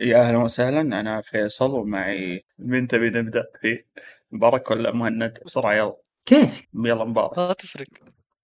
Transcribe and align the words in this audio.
يا 0.00 0.20
أهلا 0.22 0.38
وسهلا. 0.38 0.80
أنا 0.80 1.20
فيصل 1.20 1.70
ومعي 1.70 2.44
من 2.58 2.88
تبي 2.88 3.10
نبدأ 3.10 3.44
فيه 3.60 3.86
مبارك 4.32 4.70
ولا 4.70 4.92
مهند. 4.92 5.38
بسرعة 5.46 5.74
يلا. 5.74 5.96
كيف؟ 6.26 6.62
يلا 6.74 7.04
مبارك 7.04 7.38
ما 7.38 7.52
تفرق. 7.52 7.86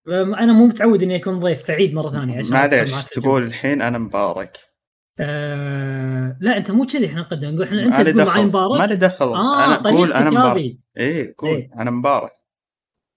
أنا 0.08 0.52
مو 0.52 0.66
متعود 0.66 1.02
إني 1.02 1.16
أكون 1.16 1.38
ضيف 1.38 1.66
فعيد 1.66 1.94
مرة 1.94 2.10
ثانية 2.10 2.38
عشان 2.38 2.52
معليش 2.52 3.04
تقول. 3.04 3.42
الحين 3.42 3.82
أنا 3.82 3.98
مبارك. 3.98 4.58
آه... 5.20 6.36
لا 6.40 6.56
أنت 6.56 6.70
مو 6.70 6.86
كذي 6.86 7.06
إحنا 7.06 7.20
نقدم. 7.20 7.48
نقول 7.54 7.62
إحنا 7.62 7.82
أنت 7.82 7.94
تقول 7.96 8.14
معي 8.16 8.24
دخل. 8.24 8.42
مبارك 8.46 8.80
ما 8.80 8.86
لي 8.86 8.96
دخل. 8.96 9.26
آه 9.26 9.64
أنا 9.64 9.76
قول 9.76 9.82
طريقتك 9.82 10.16
أنا 10.16 10.30
مبارك. 10.30 10.76
إيه 10.96 11.34
قول. 11.38 11.50
إيه. 11.50 11.70
أنا 11.78 11.90
مبارك. 11.90 12.32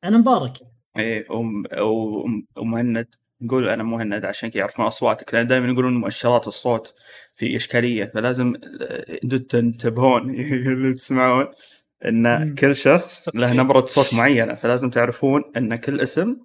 أنا 0.04 0.18
مبارك. 0.18 0.54
إيه 0.98 1.32
وم- 1.32 1.64
وم- 1.82 2.48
ومهند 2.58 3.08
نقول 3.42 3.70
أنا 3.70 3.84
مهند 3.84 4.26
عشان 4.26 4.50
كذا 4.50 4.60
يعرفون 4.60 4.86
أصواتك 4.86 5.34
لأن 5.34 5.48
دائما 5.48 5.68
يقولون 5.72 5.98
مؤشرات 5.98 6.48
الصوت. 6.48 6.94
في 7.40 7.56
إشكالية 7.56 8.12
فلازم 8.16 8.54
آه، 8.82 9.18
أنتم 9.24 9.38
تنتبهون 9.38 10.30
اللي 10.74 10.94
تسمعون 10.94 11.48
إن. 12.06 12.56
كل 12.56 12.76
شخص 12.76 13.30
له. 13.36 13.54
نبره 13.54 13.86
صوت 13.86 14.14
معينة 14.14 14.56
فلازم 14.56 14.90
تعرفون 14.90 15.44
إن 15.58 15.76
كل 15.76 16.00
اسم 16.02 16.38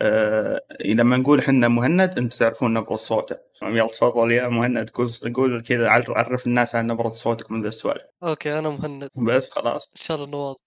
آه 0.00 0.60
لما 0.84 1.16
نقول 1.16 1.38
إحنا 1.38 1.68
مهند 1.68 2.18
أنتم 2.18 2.38
تعرفون 2.38 2.74
نبره 2.74 2.96
صوته. 2.96 3.36
يلا 3.62 3.86
تفضل 3.86 4.32
يا 4.32 4.48
مهند 4.48 4.90
قول 5.34 5.62
كذا 5.62 5.88
عر- 5.88 6.18
عرف 6.18 6.46
الناس 6.46 6.74
عن 6.74 6.86
نبره 6.86 7.08
صوتك 7.12 7.50
من 7.50 7.62
ذا 7.62 7.68
السؤال 7.68 7.98
أوكي 8.22 8.58
أنا 8.58 8.70
مهند. 8.70 9.08
بس 9.16 9.50
خلاص. 9.50 9.88
إن 9.92 10.00
شاء 10.02 10.16
الله 10.16 10.26
إنه 10.28 10.36
واضح. 10.46 10.58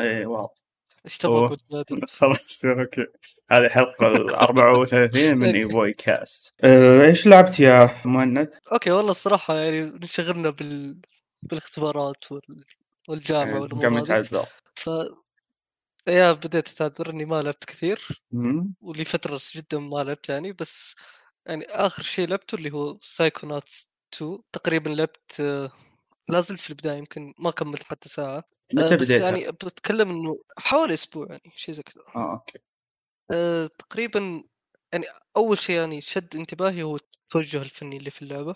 إيه 0.00 0.26
واضح. 0.26 0.59
إيش 1.04 1.18
تبغى 1.18 1.56
خلاص 2.08 2.64
أوكي. 2.64 3.06
هذه 3.50 3.66
الحلقة 3.66 4.06
ال 4.06 4.34
34 4.48 5.36
من 5.36 5.54
ايفوي 5.56 5.92
كاست 5.92 6.54
آه، 6.64 7.02
إيش 7.02 7.26
لعبت 7.26 7.60
يا 7.60 7.90
مهند؟ 8.04 8.50
أوكي 8.72 8.90
والله 8.90 9.10
الصراحة 9.10 9.54
يعني 9.54 9.82
انشغلنا 9.82 10.50
بال... 10.50 11.00
بالاختبارات 11.42 12.32
وال... 12.32 12.64
والجامعة 13.08 13.56
آه، 13.56 13.60
والأمور 13.60 13.98
يتعذر 13.98 14.46
ف 14.74 14.90
يا 16.08 16.32
بديت 16.32 16.68
أتعذر 16.68 17.10
إني 17.10 17.24
ما 17.24 17.42
لعبت 17.42 17.64
كثير. 17.64 18.22
ولي 18.80 19.04
فترة 19.04 19.40
جدا 19.54 19.78
ما 19.78 20.04
لعبت 20.04 20.28
يعني 20.28 20.52
بس 20.52 20.96
يعني 21.46 21.64
آخر 21.64 22.02
شيء 22.02 22.28
لعبته 22.28 22.54
اللي 22.54 22.70
هو 22.72 22.98
سايكوناتس 23.02 23.90
2 24.14 24.38
تقريبا 24.52 24.90
لعبت 24.90 25.40
آه، 25.40 25.70
لا 26.28 26.40
زلت 26.40 26.60
في 26.60 26.70
البداية 26.70 26.98
يمكن 26.98 27.34
ما 27.38 27.50
كملت 27.50 27.82
حتى 27.82 28.08
ساعة. 28.08 28.44
متى 28.74 28.96
بس 28.96 29.06
بديتها؟ 29.06 29.30
يعني 29.30 29.52
بتكلم 29.52 30.10
إنه 30.10 30.38
حوالي 30.58 30.94
أسبوع 30.94 31.26
يعني 31.30 31.52
شيء 31.56 31.74
زي 31.74 31.82
كذا 31.82 32.02
آه 32.16 32.32
أوكي. 32.32 32.58
أه 33.32 33.66
تقريبا 33.66 34.44
يعني 34.92 35.04
أول 35.36 35.58
شيء 35.58 35.76
يعني 35.76 36.00
شد 36.00 36.36
انتباهي 36.36 36.82
هو 36.82 36.96
التوجه 36.96 37.62
الفني 37.62 37.96
اللي 37.96 38.10
في 38.10 38.22
اللعبة. 38.22 38.54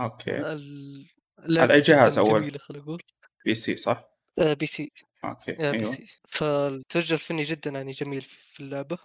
أوكي. 0.00 0.30
ال- 0.38 1.06
اللعبة 1.38 1.62
على 1.62 1.74
أي 1.74 1.80
جهاز 1.80 2.12
جداً 2.12 2.20
أول؟ 2.20 2.40
جميلة 2.40 2.58
خلينا 2.58 2.84
نقول. 2.84 3.02
PC 3.44 3.76
صح؟ 3.76 4.04
آه 4.38 4.52
PC. 4.52 4.92
أوكي 5.24 5.50
يا 5.50 5.70
بي 5.70 5.76
أيوه. 5.78 5.84
سي. 5.84 6.06
فالتوجه 6.28 7.14
الفني 7.14 7.42
جدا 7.42 7.70
يعني 7.70 7.92
جميل 7.92 8.20
في 8.22 8.60
اللعبة. 8.60 8.98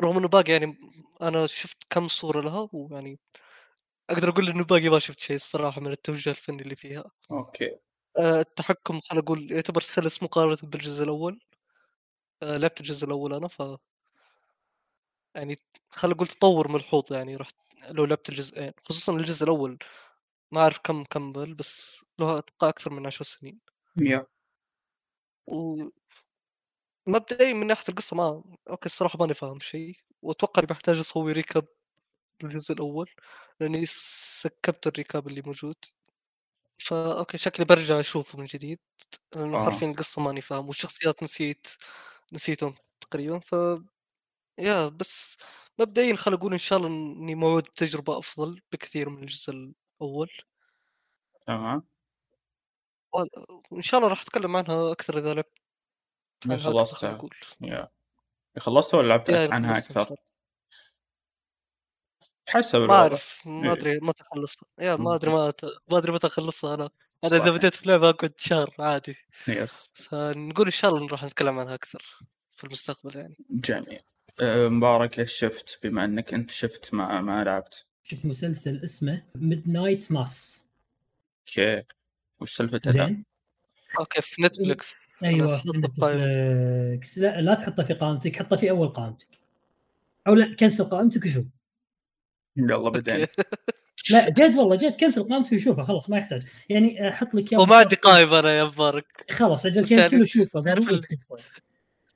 رغم 0.00 0.18
إنه 0.18 0.28
باقي 0.28 0.52
يعني 0.52 0.78
أنا 1.22 1.46
شفت 1.46 1.76
كم 1.90 2.08
صورة 2.08 2.40
لها 2.40 2.68
ويعني 2.72 3.18
أقدر 4.10 4.28
أقول 4.28 4.48
إنه 4.48 4.64
باقي 4.64 4.88
ما 4.88 4.98
شفت 4.98 5.20
شيء 5.20 5.36
الصراحة 5.36 5.80
من 5.80 5.92
التوجه 5.92 6.30
الفني 6.30 6.62
اللي 6.62 6.76
فيها. 6.76 7.04
أوكي. 7.30 7.78
آه 8.18 8.40
التحكم 8.40 9.00
خلينا 9.00 9.22
نقول 9.24 9.52
يعتبر 9.52 9.80
سلس 9.80 10.22
مقارنه 10.22 10.56
بالجزء 10.62 11.04
الأول. 11.04 11.40
آه 12.42 12.56
لعبت 12.56 12.80
الجزء 12.80 13.06
الأول 13.06 13.34
أنا 13.34 13.48
ف 13.48 13.62
يعني 15.34 15.56
خلينا 15.90 16.14
نقول 16.16 16.26
تطور 16.28 16.68
ملحوظ 16.72 17.12
يعني 17.12 17.36
رحت 17.36 17.56
لو 17.88 18.04
لعبت 18.04 18.28
الجزئين 18.28 18.72
خصوصا 18.84 19.12
الجزء 19.16 19.44
الأول 19.44 19.78
ما 20.52 20.60
أعرف 20.62 20.78
كم 20.84 21.04
كمل 21.04 21.54
بس 21.54 22.04
له 22.20 22.38
أتوقع 22.38 22.68
أكثر 22.68 22.92
من 22.92 23.06
عشر 23.06 23.24
سنين. 23.24 23.60
و 25.46 25.90
مبدئيا 27.06 27.52
من 27.54 27.66
ناحية 27.66 27.84
القصة 27.88 28.16
ما 28.16 28.44
أوكي 28.70 28.86
الصراحة 28.86 29.18
ماني 29.18 29.34
فاهم 29.34 29.58
شيء 29.60 29.96
وأتوقع 30.22 30.60
إني 30.60 30.66
بحتاج 30.66 30.98
أسوي 30.98 31.32
recap 31.32 31.66
للجزء 32.42 32.74
الأول 32.74 33.10
لأني 33.60 33.86
skipped 33.86 34.86
ال 34.86 34.93
recap 34.93 35.28
اللي 35.28 35.42
موجود. 35.46 35.76
فا 36.82 37.18
okay 37.18 37.38
شكلي 37.38 37.66
برجع 37.66 38.00
اشوفه 38.00 38.38
من 38.38 38.44
جديد. 38.44 38.78
لأنه 39.36 39.58
آه. 39.58 39.64
حرفيا 39.64 39.86
القصة 39.90 40.22
ماني 40.22 40.40
فاهم 40.40 40.66
والشخصيات 40.68 41.22
نسيت 41.22 41.66
نسيتهم 42.32 42.74
تقريبا. 43.00 43.38
ف 43.40 43.56
yeah 44.60 44.88
بس 44.88 45.38
مبدئيا 45.80 46.16
خل 46.16 46.34
أقول 46.34 46.52
إن 46.52 46.58
شاء 46.58 46.78
الله 46.78 46.88
إني 46.90 47.36
موعود 47.36 47.64
بتجربه 47.64 48.18
أفضل 48.18 48.62
بكثير 48.72 49.10
من 49.10 49.22
الجزء 49.22 49.52
الأول. 50.02 50.30
تمام 51.46 51.82
وإن 53.70 53.82
شاء 53.82 53.98
الله 54.00 54.10
راح 54.10 54.22
أتكلم 54.22 54.56
عنها 54.56 54.92
أكثر 54.92 55.18
إذا 55.18 55.34
لعبت 55.34 55.52
خلصتها. 56.58 57.24
yeah. 57.60 57.88
خلصتها 58.58 58.98
ولا 58.98 59.08
لعبت 59.08 59.30
عنها 59.30 59.78
أكثر؟ 59.78 60.16
حسب 62.52 62.80
ما 62.80 62.94
أعرف 62.94 63.42
ما 63.46 63.64
إيه. 63.64 63.72
أدري 63.72 63.98
متى 64.02 64.22
اخلصها 64.22 64.68
يا. 64.80 64.96
ما 64.96 65.14
أدري 65.14 65.30
ما 65.30 65.52
ما 65.90 65.98
أدري 65.98 66.12
متى 66.12 66.26
اخلصها 66.26 66.74
أنا. 66.74 66.90
أنا. 67.24 67.36
إذا 67.36 67.50
بديت 67.50 67.74
في 67.74 67.88
لعبة 67.88 68.08
أقعد 68.08 68.32
شهر 68.36 68.74
عادي. 68.78 69.16
yes. 69.48 69.90
فنقول 69.94 70.66
إن 70.66 70.72
شاء 70.72 70.90
الله 70.90 71.06
نروح 71.06 71.24
نتكلم 71.24 71.58
عنها 71.58 71.74
أكثر 71.74 72.02
في 72.56 72.64
المستقبل 72.64 73.16
يعني. 73.16 73.36
جميل. 73.50 74.00
آه، 74.40 74.68
مبارك 74.68 75.18
إيش 75.18 75.32
شفت؟ 75.32 75.78
بما 75.82 76.04
إنك 76.04 76.34
أنت 76.34 76.50
شفت 76.50 76.94
ما 76.94 77.20
ما 77.20 77.44
لعبت. 77.44 77.84
شفت 78.02 78.26
مسلسل 78.26 78.80
اسمه 78.84 79.22
Midnight 79.34 80.12
Mass 80.12 80.64
okay. 81.48 81.82
وش 82.40 82.56
سالفته؟ 82.56 82.90
زين. 82.90 83.24
okay 84.00 84.22
في 84.22 84.42
نتفلكس 84.42 84.94
أيوه 85.24 85.58
في. 85.58 85.68
نتفلكس 85.68 87.18
لا 87.18 87.40
لا 87.40 87.54
تحطه 87.54 87.82
في 87.84 87.94
قائمتك 87.94 88.36
حطه 88.36 88.56
في 88.56 88.70
أول 88.70 88.88
قائمتك. 88.88 89.28
أو 90.28 90.34
لا 90.34 90.56
cancel 90.56 90.84
قائمتك 90.84 91.24
وشوف. 91.24 91.44
يلا 92.56 92.90
بدينا 92.90 93.28
لا 94.10 94.28
جد 94.28 94.56
والله 94.56 94.76
جد 94.76 94.92
cancel 95.00 95.22
قائمتك 95.28 95.52
وشوفه 95.52 95.82
خلاص 95.82 96.10
ما 96.10 96.18
يحتاج. 96.18 96.42
يعني 96.68 97.08
أحط 97.08 97.34
لك 97.34 97.52
إياه 97.52 97.60
وما 97.60 97.76
عندي. 97.76 97.96
قائمه 97.96 98.38
أنا 98.38 98.52
يا 98.58 98.64
مبارك. 98.64 99.06
خلاص 99.30 99.66
أجل 99.66 99.82
بس 99.82 99.92
يعني 99.92 100.02
cancel 100.02 100.22
وشوفه 100.22 100.60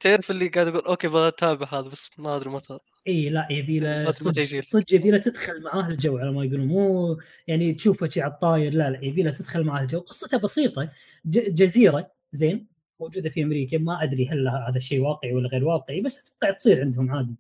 تعرف 0.01 0.31
اللي 0.31 0.49
قاعد 0.49 0.67
أقول 0.67 0.85
okay 0.85 1.09
بتابع 1.09 1.67
هذا 1.73 1.89
بس 1.89 2.11
ما 2.19 2.37
أدري 2.37 2.51
متى. 2.51 2.79
إي 3.09 3.29
لا 3.29 3.49
يبي 3.51 3.81
له 3.81 4.11
صدق. 4.11 4.61
صدق 4.61 4.95
يبي 4.95 5.11
له 5.11 5.19
تدخل 5.19 5.63
معاه 5.63 5.89
الجو 5.89 6.19
على 6.19 6.33
ما 6.33 6.45
يقولون. 6.45 6.67
مو 6.67 7.19
يعني 7.47 7.73
تشوفه 7.73 8.09
شي 8.09 8.21
على 8.21 8.33
الطاير 8.33 8.75
لا 8.75 8.91
لا 8.91 9.05
يبي 9.05 9.23
له 9.23 9.31
تدخل 9.31 9.65
معاه 9.65 9.83
الجو. 9.83 10.01
قصته 10.01 10.39
بسيطة. 10.39 10.91
ج- 11.25 11.55
جزيرة 11.55 12.11
زين 12.33 12.67
موجودة 13.01 13.31
في 13.31 13.43
أمريكا. 13.43 13.79
ما 13.79 14.03
أدري 14.03 14.29
هل 14.29 14.49
هذا 14.49 14.77
الشيء 14.77 15.01
واقعي 15.01 15.33
ولا 15.33 15.49
غير 15.49 15.65
واقعي 15.65 16.01
بس 16.01 16.19
أتوقع 16.21 16.51
تصير 16.57 16.81
عندهم 16.81 17.11
عادي. 17.11 17.35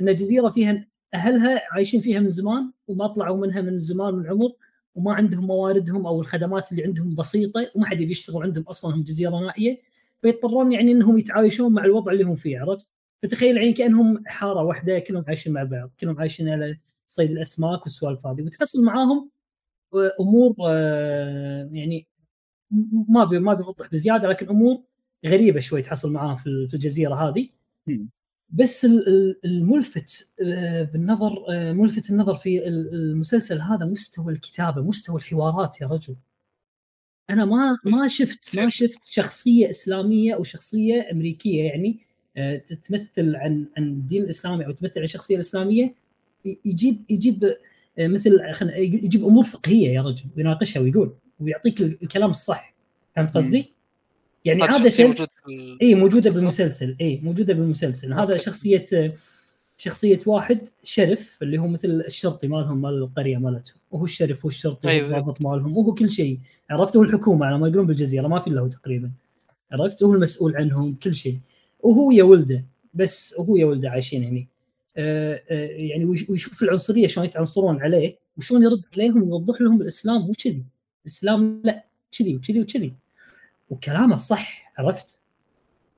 إن 0.00 0.14
جزيرة 0.14 0.48
فيها 0.48 0.86
أهلها 1.14 1.62
عايشين 1.72 2.00
فيها 2.00 2.20
من 2.20 2.30
زمان 2.30 2.70
وما 2.88 3.06
طلعوا 3.06 3.36
منها 3.46 3.60
من 3.60 3.80
زمان 3.80 4.14
من 4.14 4.26
عمر 4.26 4.52
وما 4.94 5.12
عندهم 5.14 5.46
مواردهم 5.46 6.06
أو 6.06 6.20
الخدمات 6.20 6.72
اللي 6.72 6.84
عندهم 6.84 7.14
بسيطة 7.14 7.70
وما 7.74 7.86
حد 7.86 8.00
يبي 8.00 8.10
يشتغل 8.12 8.42
عندهم 8.42 8.64
أصلا 8.64 8.94
هم 8.94 9.02
جزيرة 9.02 9.30
نائية 9.40 9.80
فيضطرون 10.22 10.72
يعني 10.72 10.92
إنهم 10.92 11.18
يتعايشون 11.18 11.72
مع 11.72 11.84
الوضع 11.84 12.12
اللي 12.12 12.24
هم 12.24 12.36
فيه 12.36 12.60
عرفت؟ 12.60 12.92
فتخيل 13.22 13.56
يعني 13.56 13.72
كأنهم 13.72 14.22
حارة 14.26 14.62
واحدة 14.64 14.98
كلهم 14.98 15.24
عايشين 15.28 15.52
مع 15.52 15.62
بعض 15.64 15.90
كلهم 16.00 16.20
عايشين 16.20 16.48
على 16.48 16.78
صيد 17.06 17.30
الأسماك 17.30 17.82
والسوالف 17.82 18.26
هذه 18.26 18.42
وتحصل 18.42 18.84
معاهم 18.84 19.30
آه، 19.94 20.10
أمور 20.20 20.54
آه، 20.68 21.68
يعني 21.72 22.06
ما 23.08 23.24
ما 23.24 23.54
بيوضح 23.54 23.90
بزيادة 23.92 24.28
لكن 24.28 24.48
أمور 24.48 24.82
غريبة 25.26 25.60
شوي 25.60 25.82
تحصل 25.82 26.12
معاهم 26.12 26.36
في 26.36 26.46
ال- 26.46 26.68
في 26.68 26.74
الجزيرة 26.74 27.14
هذه. 27.14 27.48
بس 28.52 28.84
ال- 28.84 29.08
ال- 29.08 29.40
الملفت 29.44 30.28
آه، 30.44 30.82
بالنظر 30.82 31.32
آه، 31.50 31.72
ملفت 31.72 32.10
النظر 32.10 32.34
في 32.34 32.68
ال- 32.68 32.94
المسلسل 32.94 33.60
هذا 33.60 33.86
مستوى 33.86 34.32
الكتابة 34.32 34.82
مستوى 34.82 35.16
الحوارات 35.16 35.80
يا 35.80 35.86
رجل. 35.86 36.16
أنا 37.30 37.44
ما 37.44 37.78
ما 37.84 38.08
شفت 38.08 38.58
ما 38.58 38.68
شفت 38.68 39.04
شخصية 39.04 39.70
إسلامية 39.70 40.34
أو 40.34 40.44
شخصية 40.44 41.08
أمريكية 41.12 41.62
يعني 41.64 41.98
آه، 42.36 42.56
تمثل 42.56 43.36
عن 43.36 43.66
عن 43.76 43.82
الدين 43.82 44.22
الإسلامي 44.22 44.66
أو 44.66 44.70
تمثل 44.70 44.98
عن 44.98 45.04
الشخصيه 45.04 45.34
الاسلاميه 45.34 45.94
يجيب 46.64 47.02
يجيب 47.10 47.54
مثل 47.98 48.40
يجيب 48.76 49.24
أمور 49.24 49.44
فقهية 49.44 49.88
يا 49.94 50.02
رجل 50.02 50.24
ويناقشها 50.36 50.80
ويقول 50.80 51.14
ويعطيك 51.40 51.80
ال- 51.80 51.98
الكلام 52.02 52.30
الصح. 52.30 52.74
فهمت 53.16 53.34
قصدي؟ 53.34 53.71
يعني 54.44 54.62
هذا 54.62 54.88
شخصية 54.88 55.04
موجود 55.06 55.28
اي 55.82 55.94
موجودة 55.94 56.30
المسلسل. 56.30 56.40
بالمسلسل. 56.40 56.96
اي 57.00 57.20
موجودة 57.22 57.54
بالمسلسل. 57.54 58.12
هذا. 58.12 58.36
شخصية 58.36 58.86
شخصية 59.78 60.18
واحد 60.26 60.68
شرف 60.82 61.38
اللي 61.42 61.58
هو 61.58 61.66
مثل 61.68 61.88
الشرطي 62.06 62.46
مالهم 62.48 62.82
مال 62.82 62.94
القرية 62.94 63.36
مالتهم. 63.36 63.76
وهو 63.90 64.04
الشرف 64.04 64.44
هو 64.44 64.48
الشرطي 64.48 64.88
أيوة. 64.88 65.02
هو 65.02 65.06
الضابط 65.18 65.42
مالهم 65.42 65.76
وهو 65.76 65.94
كل 65.94 66.10
شيء. 66.10 66.38
عرفت؟ 66.70 66.96
هو 66.96 67.02
الحكومة 67.02 67.46
على 67.46 67.58
ما 67.58 67.66
يقولون 67.68 67.86
بالجزيرة 67.86 68.28
ما 68.28 68.38
في 68.40 68.46
إلا 68.46 68.60
هو 68.60 68.68
تقريبا. 68.68 69.10
عرفت؟ 69.72 70.02
هو 70.02 70.14
المسؤول 70.14 70.56
عنهم 70.56 70.94
كل 71.02 71.14
شيء. 71.14 71.38
وهو 71.80 72.10
يا 72.10 72.24
ولده 72.24 72.64
بس 72.94 73.34
وهو 73.38 73.56
يا 73.56 73.64
ولده 73.66 73.90
عايشين 73.90 74.24
هني. 74.24 74.48
آه 74.96 75.42
آه 75.50 75.66
يعني 75.68 76.04
ويش- 76.04 76.30
ويشوف 76.30 76.62
العنصرية 76.62 77.06
شلون 77.06 77.26
يتعنصرون 77.26 77.82
عليه 77.82 78.16
وشلون 78.38 78.62
يرد 78.62 78.82
عليهم 78.94 79.22
ويوضح 79.22 79.60
لهم 79.60 79.82
الإسلام. 79.82 80.20
مو 80.22 80.32
كذي. 80.44 80.62
الإسلام 81.06 81.60
لا 81.64 81.84
كذي 82.18 82.36
وكذي 82.36 82.60
وكذي. 82.60 82.92
وكلامه 83.72 84.16
صح 84.16 84.72
عرفت؟ 84.78 85.18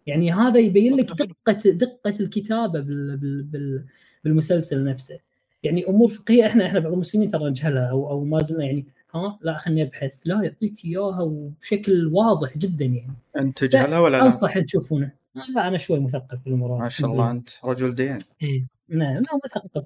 يعني 0.06 0.32
هذا 0.32 0.61
يبين 0.61 0.97
لك 0.97 1.12
دقة 1.12 1.71
دقة 1.71 2.15
الكتابة 2.21 2.81
بال 2.81 3.17
بال 3.17 3.43
بال 3.43 3.85
بالمسلسل 4.25 4.85
نفسه. 4.85 5.19
يعني 5.62 5.88
أمور 5.88 6.09
فقهية 6.09 6.47
إحنا 6.47 6.67
إحنا 6.67 6.81
بعض 6.81 6.93
المسلمين 6.93 7.31
ترى 7.31 7.50
نجهلها 7.50 7.91
أو 7.91 8.11
أو 8.11 8.25
ما 8.25 8.43
زلنا 8.43 8.65
يعني 8.65 8.87
ها؟ 9.15 9.38
لا 9.43 9.59
خليني 9.59 9.82
أبحث. 9.82 10.21
لا 10.25 10.43
يعطيك 10.43 10.85
إياها 10.85 11.23
وبشكل 11.23 12.11
واضح 12.12 12.59
جدا 12.59 12.85
يعني. 12.85 13.15
أنت 13.37 13.65
تجهلها 13.65 13.99
ولا 13.99 14.17
لا؟ 14.17 14.26
أنصح 14.26 14.59
تشوفونه. 14.59 15.12
لا 15.55 15.69
أنا 15.69 15.79
شوي 15.79 16.00
مثقف 16.00 16.41
في 16.43 16.47
الأمور 16.47 16.79
ما 16.79 16.88
شاء 16.88 17.11
الله 17.11 17.31
أنت 17.31 17.49
رجل 17.65 17.94
دين. 17.94 18.19
إيه. 18.43 18.67
لا 18.88 19.05
لا 19.05 19.41
مثقف. 19.44 19.76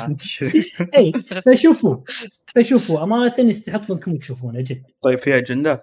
آه. 0.00 0.16
اي 0.98 1.12
فشوفوا 1.42 1.96
فشوفوا. 2.46 3.02
أمانة 3.02 3.34
يستحق 3.38 3.90
انكم 3.90 4.16
تشوفونه 4.16 4.60
جد. 4.60 4.82
طيب 5.02 5.18
في 5.18 5.36
أجندة؟ 5.36 5.82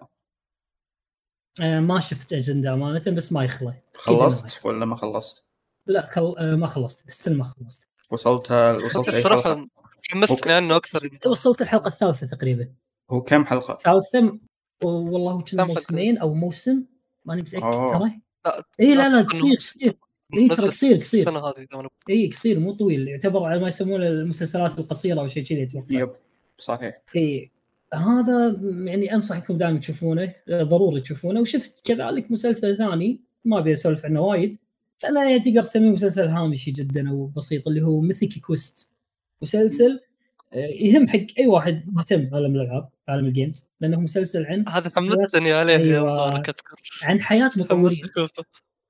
آه 1.62 1.80
ما 1.80 2.00
شفت 2.00 2.33
اجنده 2.33 2.74
امانه 2.74 3.12
بس 3.12 3.31
ما 3.31 3.44
يخلى. 3.44 3.74
خلصت 3.95 4.65
ولا 4.65 4.86
ما 4.86 4.95
خلصت؟ 4.95 5.44
لا 5.88 6.09
كل... 6.13 6.36
آه 6.39 6.56
ما 6.56 6.68
خلصت 6.68 7.07
بس 7.07 7.27
ما 7.27 7.44
خلصت. 7.44 7.88
وصلت 8.12 8.51
وصلت 8.51 9.09
أي 9.09 9.18
الصراحه؟ 9.18 9.68
حمستني 10.09 10.54
عنه 10.54 10.75
أكثر 10.75 11.09
وصلت 11.25 11.62
الحلقة 11.62 11.88
الثالثة 11.88 12.27
تقريبا. 12.27 12.69
هو 13.12 13.21
كم 13.21 13.45
حلقة؟ 13.45 13.77
ثالثة؟ 13.77 14.39
والله 14.83 15.31
هو 15.31 15.39
كنا؟ 15.42 15.63
موسمين 15.63 16.18
أو 16.18 16.33
موسم؟ 16.33 16.83
ماني 17.25 17.42
متأكد 17.42 17.63
أوه. 17.63 18.00
ترى. 18.00 18.19
اي 18.80 18.95
لا 18.95 19.10
لا 19.10 19.21
قصير 19.21 19.56
قصير. 19.56 19.98
إيه، 20.33 20.48
ترى 20.48 20.68
قصير- 20.68 20.95
قصير. 20.95 21.21
السنة 21.21 21.39
هذه 21.39 21.68
اي 22.10 22.30
قصير 22.31 22.60
مو 22.60 22.74
طويل. 22.74 23.07
يعتبر 23.07 23.44
على 23.44 23.60
ما 23.60 23.68
يسمونه 23.68 24.07
المسلسلات 24.07 24.80
القصيرة 24.80 25.19
أو 25.19 25.27
شيء 25.27 25.44
كذي 25.44 25.63
أتوقع. 25.63 25.86
يب 25.89 26.12
صحيح. 26.57 27.01
اي 27.15 27.51
هذا 27.94 28.60
يعني 28.86 29.13
انصح 29.13 29.36
انكم 29.36 29.57
دائما 29.57 29.80
تشوفونه 29.80 30.34
ضروري 30.51 31.01
تشوفونه. 31.01 31.42
وشفت 31.42 31.88
كذلك 31.88 32.31
مسلسل 32.31 32.78
ثاني 32.78 33.22
ما 33.45 33.60
أبي 33.60 33.74
أسولف 33.74 34.06
عنه 34.06 34.22
وايد 34.22 34.57
لأنه 35.04 35.30
يعني 35.30 35.39
تقدر 35.39 35.63
تسميه 35.63 35.89
مسلسل 35.92 36.28
هامشي 36.28 36.72
جدا 36.72 37.10
أو 37.10 37.25
بسيط 37.25 37.68
اللي 37.68 37.81
هو 37.81 38.01
Mythic 38.01 38.39
Quest 38.39 38.89
مسلسل 39.42 40.00
آه، 40.54 40.57
يهم 40.57 41.07
حق 41.07 41.25
أي 41.39 41.48
واحد 41.48 41.84
مهتم 41.94 42.25
بعالم 42.25 42.56
الألعاب 42.56 42.89
عالم 43.07 43.25
ال 43.25 43.32
games 43.32 43.68
لأنه 43.81 44.00
مسلسل 44.01 44.45
عن 44.45 44.66
هذا 44.69 44.92
حمستني 44.95 45.54
عليه 45.54 45.74
يا 45.74 45.80
أيوة. 45.80 46.44
عن 47.04 47.22
حياة 47.22 47.51
مطورين. 47.57 47.98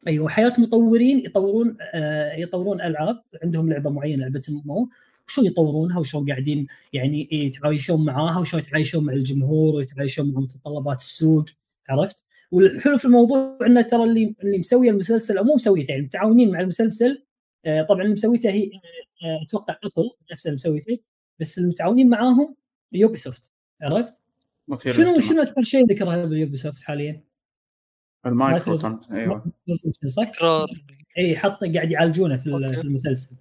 أيوه 0.07 0.29
حياة 0.29 0.53
مطورين 0.57 1.19
يطورون 1.19 1.77
آه 1.94 2.35
يطورون 2.35 2.81
ألعاب 2.81 3.21
عندهم 3.44 3.69
لعبة 3.69 3.89
معينة 3.89 4.21
لعبة 4.23 4.41
مو 4.49 4.89
شلون 5.27 5.47
يطورونها 5.47 6.00
وشلون 6.00 6.29
قاعدين 6.29 6.68
يعني 6.94 7.27
يتعايشون 7.31 8.06
معاها 8.06 8.39
وشلون 8.39 8.63
يتعايشون 8.63 9.06
مع 9.06 9.13
الجمهور 9.13 9.75
ويتعايشون 9.75 10.33
مع 10.33 10.39
متطلبات 10.39 11.00
السوق 11.00 11.45
عرفت؟ 11.89 12.25
والحلو 12.51 12.97
في 12.97 13.06
الموضوع 13.06 13.57
إنه 13.62 13.81
ترى 13.81 14.03
اللي 14.03 14.35
اللي 14.44 14.57
مسوي 14.57 14.89
المسلسل 14.89 15.38
أو 15.38 15.44
مو 15.44 15.56
مسويته 15.56 15.91
يعني 15.91 16.03
متعاونين 16.03 16.51
مع 16.51 16.59
المسلسل 16.59 17.24
آه 17.65 17.81
طبعا 17.81 18.01
اللي 18.01 18.13
مسويته 18.13 18.50
هي 18.50 18.71
آه 19.24 19.44
أتوقع 19.47 19.77
Apple 19.83 20.09
نفس 20.31 20.45
اللي 20.45 20.56
مسويته 20.56 21.00
بس 21.39 21.57
المتعاونين 21.59 22.09
معاهم 22.09 22.56
Ubisoft 22.91 23.51
عرفت؟ 23.81 24.21
مثير 24.68 24.94
شنو 24.94 25.03
للاهتمام. 25.03 25.30
شنو 25.30 25.41
أكثر 25.41 25.62
شيء 25.62 25.85
ذكرها 25.85 26.25
بال 26.25 26.57
Ubisoft 26.57 26.83
حاليا؟ 26.83 27.23
المايكرو 28.25 28.77
أيوه؟ 29.12 29.51
تكرار 30.33 30.68
اي 31.18 31.38
حط 31.38 31.63
قاعد 31.63 31.91
يعالجونه 31.91 32.38
في 32.38 32.53
okay. 32.53 32.73
في 32.73 32.81
المسلسل 32.81 33.35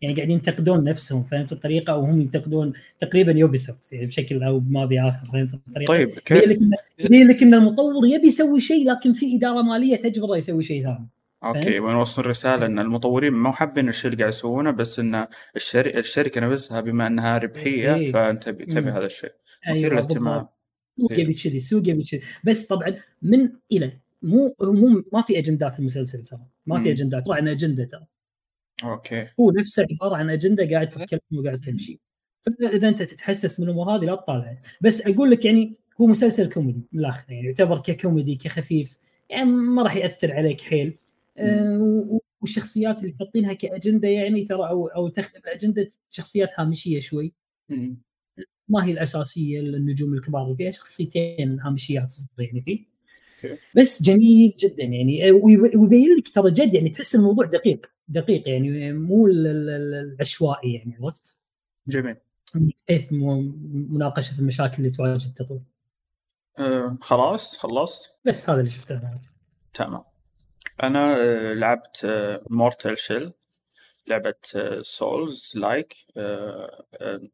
يعني 0.00 0.14
قاعدين 0.14 0.36
ينتقدون 0.36 0.84
نفسهم 0.84 1.24
فهمت 1.24 1.52
الطريقة؟ 1.52 1.92
أو 1.92 2.00
هم 2.00 2.20
ينتقدون 2.20 2.72
تقريبا 3.00 3.32
Ubisoft 3.32 3.92
يعني 3.92 4.06
بشكل 4.06 4.42
أو 4.42 4.60
ما 4.60 4.84
باخر 4.84 5.26
فهمت 5.26 5.54
الطريقة؟ 5.54 5.88
طيب 5.88 6.10
كيف؟ 6.10 6.60
يبين 6.98 7.28
لك 7.28 7.42
ان 7.42 7.54
المطور 7.54 8.06
يبي 8.06 8.28
يسوي 8.28 8.60
شيء 8.60 8.90
لكن 8.90 9.12
في 9.12 9.36
إدارة 9.36 9.62
مالية 9.62 9.96
تجبره 9.96 10.36
يسوي 10.36 10.62
شيء 10.62 10.82
ثاني. 10.82 11.08
okay؟ 11.44 11.80
ونوصل 11.80 12.26
رساله 12.26 12.66
إن 12.66 12.78
المطورين 12.78 13.32
مو 13.32 13.52
حابين 13.52 13.88
الشيء 13.88 14.10
اللي 14.10 14.22
قاعد 14.22 14.32
يسوونه 14.32 14.70
بس 14.70 14.98
إن 14.98 15.26
الشركة 15.56 15.98
الشركة 15.98 16.40
نفسها 16.40 16.80
بما 16.80 17.06
إنها 17.06 17.38
ربحية 17.38 17.94
إيه. 17.94 18.12
فأنت 18.12 18.48
تبي. 18.48 18.90
هذا 18.90 19.06
الشيء. 19.06 19.32
مثير 19.70 19.84
أيوه 19.84 19.92
للاهتمام. 19.92 20.46
السوق. 20.98 21.18
يبي 21.18 21.34
كذي 21.34 21.56
السوق 21.56 21.88
يبي 21.88 22.02
كذي. 22.02 22.20
بس 22.44 22.66
طبعا 22.66 22.96
من 23.22 23.48
إلى 23.72 23.92
مو 24.22 24.56
مو 24.60 25.02
ما 25.12 25.22
في 25.22 25.38
أجندات 25.38 25.78
المسلسل 25.78 26.24
ترى. 26.24 26.40
ما 26.66 26.82
في. 26.82 26.90
أجندات. 26.90 27.26
طبعا 27.26 27.50
أجندة 27.50 27.84
ترى. 27.84 28.06
okay. 28.84 29.28
هو 29.40 29.50
نفسه 29.50 29.86
عبارة 29.92 30.16
عن 30.16 30.30
أجندة 30.30 30.70
قاعد 30.70 30.90
تتكلم 30.90 31.20
وقاعد 31.38 31.60
تمشي. 31.60 32.00
إذا 32.62 32.88
أنت 32.88 33.02
تتحسس 33.02 33.60
من 33.60 33.66
الأمور 33.66 33.90
هذه 33.96 34.04
لا 34.04 34.14
تطالعه 34.14 34.58
بس 34.80 35.00
أقول 35.00 35.30
لك 35.30 35.44
يعني 35.44 35.74
هو 36.00 36.06
مسلسل 36.06 36.52
كوميدي 36.52 36.80
من 36.92 37.00
الآخر 37.00 37.32
يعني 37.32 37.46
يعتبر 37.46 37.78
ككوميدي 37.78 38.34
كخفيف 38.36 38.96
يعني 39.30 39.44
ما 39.50 39.82
راح 39.82 39.96
يأثر 39.96 40.32
عليك 40.32 40.60
حيل. 40.60 40.98
آه 41.38 41.78
و- 41.78 42.20
والشخصيات 42.40 43.02
اللي 43.02 43.14
حاطينها 43.20 43.52
كأجندة 43.52 44.08
يعني 44.08 44.44
ترى 44.44 44.68
أو 44.68 44.86
أو 44.86 45.08
تخدم 45.08 45.40
اجنده 45.46 45.88
شخصيات 46.10 46.48
هامشية 46.58 47.00
شوي. 47.00 47.32
مم. 47.68 47.96
ما 48.68 48.84
هي 48.86 48.92
الأساسية 48.92 49.60
النجوم 49.60 50.14
الكبار 50.14 50.44
اللي 50.44 50.56
فيها 50.56 50.70
شخصيتين 50.70 51.60
هامشيات 51.60 52.10
صغيره 52.10 52.48
يعني 52.48 52.62
فيه 52.62 52.86
بس 53.76 54.02
جميل 54.02 54.54
جدا 54.58 54.84
يعني. 54.84 55.30
ويب- 55.32 55.76
ويبين 55.80 56.16
لك 56.18 56.28
ترى 56.28 56.50
جد 56.50 56.74
يعني 56.74 56.88
تحس 56.90 57.14
الموضوع 57.14 57.46
دقيق. 57.46 57.86
دقيق 58.08 58.48
يعني 58.48 58.92
مو 58.92 59.26
ال- 59.26 59.46
ال- 59.46 59.70
ال- 59.70 59.94
العشوائي 60.14 60.74
يعني 60.74 60.98
عرفت؟ 61.02 61.38
جميل. 61.88 62.16
حيث 62.88 63.12
مناقشه 63.12 64.38
المشاكل 64.40 64.76
اللي 64.78 64.90
تواجه 64.90 65.26
التطوير 65.26 65.60
آه 66.58 66.98
خلاص 67.00 67.56
خلصت؟ 67.56 68.14
بس 68.24 68.50
هذا 68.50 68.60
اللي 68.60 68.70
شفته 68.70 68.94
أنا. 68.94 69.20
تمام. 69.74 70.04
أنا 70.82 71.16
آه 71.20 71.52
لعبت 71.54 72.06
Mortal 72.50 72.98
Shell 72.98 73.32
لعبة 74.06 74.34
souls 74.82 75.52
like 75.54 75.94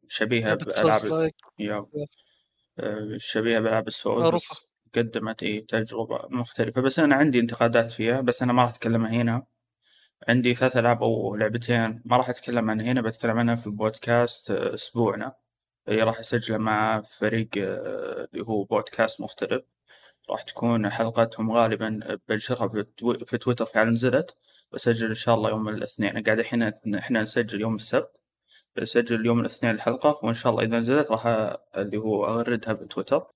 شبيهة 0.07 0.53
بألعاب 0.55 1.01
Souls 1.01 1.31
like. 1.31 1.51
yeah 1.59 1.85
شبيهة 3.17 3.59
بألعاب 3.59 3.87
ال 3.87 3.96
souls 3.96 4.43
قدمت 4.95 5.43
اي 5.43 5.61
تجربة 5.61 6.19
مختلفة. 6.29 6.81
بس 6.81 6.99
أنا 6.99 7.15
عندي 7.15 7.39
انتقادات 7.39 7.91
فيها 7.91 8.21
بس 8.21 8.41
أنا 8.41 8.53
ما 8.53 8.61
راح 8.63 8.69
أتكلمها 8.71 9.11
هنا. 9.11 9.43
عندي 10.27 10.53
ثلاث 10.55 10.77
ألعاب 10.77 11.03
أو 11.03 11.35
لعبتين 11.35 12.01
ما 12.05 12.17
راح 12.17 12.29
أتكلم 12.29 12.69
عنها 12.69 12.85
هنا 12.85 13.01
بتكلم 13.01 13.37
عنها 13.39 13.55
في 13.55 13.69
بودكاست 13.69 14.51
آه، 14.51 14.73
أسبوعنا. 14.73 15.35
اللي 15.87 16.03
راح 16.03 16.19
اسجله 16.19 16.57
مع 16.57 17.01
فريق 17.01 17.49
آه، 17.57 18.27
اللي 18.33 18.45
هو 18.45 18.63
بودكاست 18.63 19.21
مختلف. 19.21 19.61
راح 20.29 20.41
تكون 20.41 20.89
حلقتهم 20.89 21.51
غالبا 21.51 22.19
بنشرها 22.29 22.67
في 22.67 22.83
تو- 22.97 23.25
في 23.25 23.37
تويتر 23.37 23.65
فعلا 23.65 23.89
نزلت. 23.91 24.35
بسجل 24.71 25.07
إن 25.07 25.13
شاء 25.15 25.35
الله 25.35 25.49
يوم 25.49 25.69
الاثنين. 25.69 26.09
أنا 26.09 26.23
قاعد 26.25 26.39
الحين 26.39 26.63
إحنا 26.95 27.21
نسجل 27.21 27.61
يوم 27.61 27.75
السبت. 27.75 28.11
بسجل 28.75 29.25
يوم 29.25 29.39
الاثنين 29.39 29.75
الحلقة 29.75 30.19
وإن 30.23 30.33
شاء 30.33 30.51
الله 30.51 30.63
إذا 30.63 30.79
نزلت 30.79 31.11
راح 31.11 31.27
اللي 31.77 31.97
هو 31.97 32.25
اغردها 32.25 32.73
بتويتر. 32.73 33.27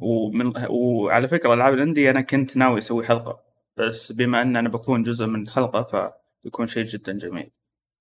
ومن 0.00 0.52
وعلى 0.70 1.28
فكرة 1.28 1.54
العاب 1.54 1.74
الاندي 1.74 2.10
أنا 2.10 2.20
كنت 2.20 2.56
ناوي 2.56 2.78
أسوي 2.78 3.04
حلقة 3.06 3.40
بس 3.76 4.12
بما 4.12 4.42
إن 4.42 4.56
أنا 4.56 4.68
بكون 4.68 5.02
جزء 5.02 5.26
من 5.26 5.42
الحلقة 5.42 6.14
فبيكون 6.44 6.66
شيء 6.66 6.84
جدا 6.84 7.12
جميل. 7.12 7.50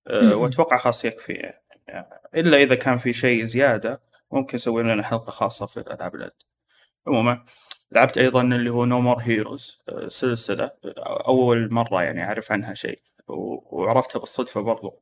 مم. 0.10 0.32
وأتوقع 0.32 0.78
خلاص 0.78 1.06
يكفي 1.06 1.34
يعني. 1.34 1.64
إلا 2.36 2.58
إذا 2.58 2.76
كان 2.76 2.98
في 2.98 3.14
شيء 3.14 3.46
زيادة 3.46 4.02
ممكن 4.32 4.56
نسوي 4.56 4.84
لنا 4.84 5.04
حلقة 5.04 5.32
خاصة 5.32 5.66
في 5.66 5.80
ألعاب 5.80 6.16
الاندي 6.16 6.46
عموما 7.08 7.46
لعبت 7.92 8.18
أيضا 8.18 8.42
اللي 8.42 8.70
هو 8.70 8.86
نو 8.86 9.02
مور 9.02 9.18
هيروز 9.18 9.82
سلسلة 10.08 10.72
أول 11.28 11.74
مرة 11.74 12.04
يعني 12.04 12.24
أعرف 12.24 12.52
عنها 12.52 12.74
شيء. 12.74 13.02
وعرفتها 13.28 14.20
بالصدفة 14.20 14.62
برضو. 14.62 15.02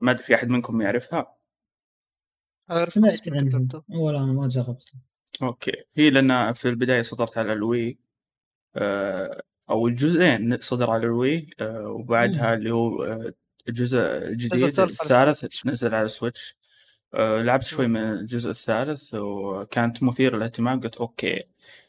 ما 0.00 0.10
أدري 0.10 0.24
في 0.24 0.34
أحد 0.34 0.48
منكم 0.48 0.82
يعرفها؟ 0.82 1.36
سمعت 2.84 3.28
عنها. 3.28 3.82
ولا 3.88 4.18
أنا 4.18 4.32
ما 4.32 4.48
جربت 4.48 4.92
okay. 5.42 5.84
هي 5.94 6.10
لأن 6.10 6.52
في 6.52 6.68
البداية 6.68 7.02
صدرت 7.02 7.38
على 7.38 7.52
ال 7.52 7.61
Wii. 7.61 7.98
آه، 8.76 9.42
أو 9.70 9.88
الجزئين 9.88 10.58
صدر 10.60 10.90
على 10.90 11.06
ال 11.06 11.17
Wii 11.17 11.50
آه، 11.60 11.88
وبعدها 11.88 12.54
اللي 12.54 12.70
هو 12.70 13.02
آه، 13.04 13.32
الجزء 13.68 13.98
الجديد 13.98 14.52
الثالث. 14.88 15.02
نزل 15.66 15.94
على 15.94 16.06
ال 16.06 16.12
Switch. 16.12 16.56
آه، 17.14 17.42
لعبت 17.42 17.64
شوي 17.64 17.86
من 17.86 18.00
الجزء 18.12 18.50
الثالث 18.50 19.14
وكانت 19.14 20.02
مثيرة 20.02 20.36
للاهتمام 20.36 20.80
قلت 20.80 20.96
okay. 20.96 21.42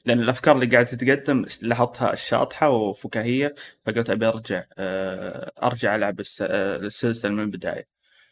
لأن 0.05 0.19
الأفكار 0.19 0.55
اللي 0.55 0.65
قاعدة 0.65 0.87
تتقدم 0.89 1.45
لاحظتها 1.61 2.15
شاطحة 2.15 2.69
وفكاهية 2.69 3.55
فقلت 3.85 4.09
أبي 4.09 4.27
أرجع 4.27 4.63
أرجع 5.63 5.95
ألعب 5.95 6.19
الس- 6.19 6.41
السلسلة 6.41 7.31
من 7.31 7.39
البداية. 7.43 7.87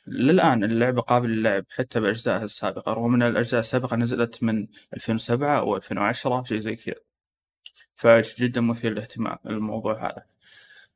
للآن 0.08 0.64
اللعبة 0.64 1.02
قابلة 1.02 1.34
للعب 1.36 1.66
حتى 1.70 2.00
بأجزائها 2.00 2.44
السابقة 2.44 2.94
رغم 2.94 3.14
إن 3.14 3.24
الأجزاء 3.24 3.60
السابقة 3.60 3.96
نزلت 3.96 4.44
من 4.44 4.68
2007 4.94 5.60
أو 5.60 5.76
2010 5.76 6.44
شيء 6.44 6.60
زي 6.60 6.76
كذا. 6.76 6.96
فجدا 7.96 8.62
مثير 8.62 8.92
للاهتمام 8.92 9.38
الموضوع 9.46 10.06
هذا. 10.06 10.26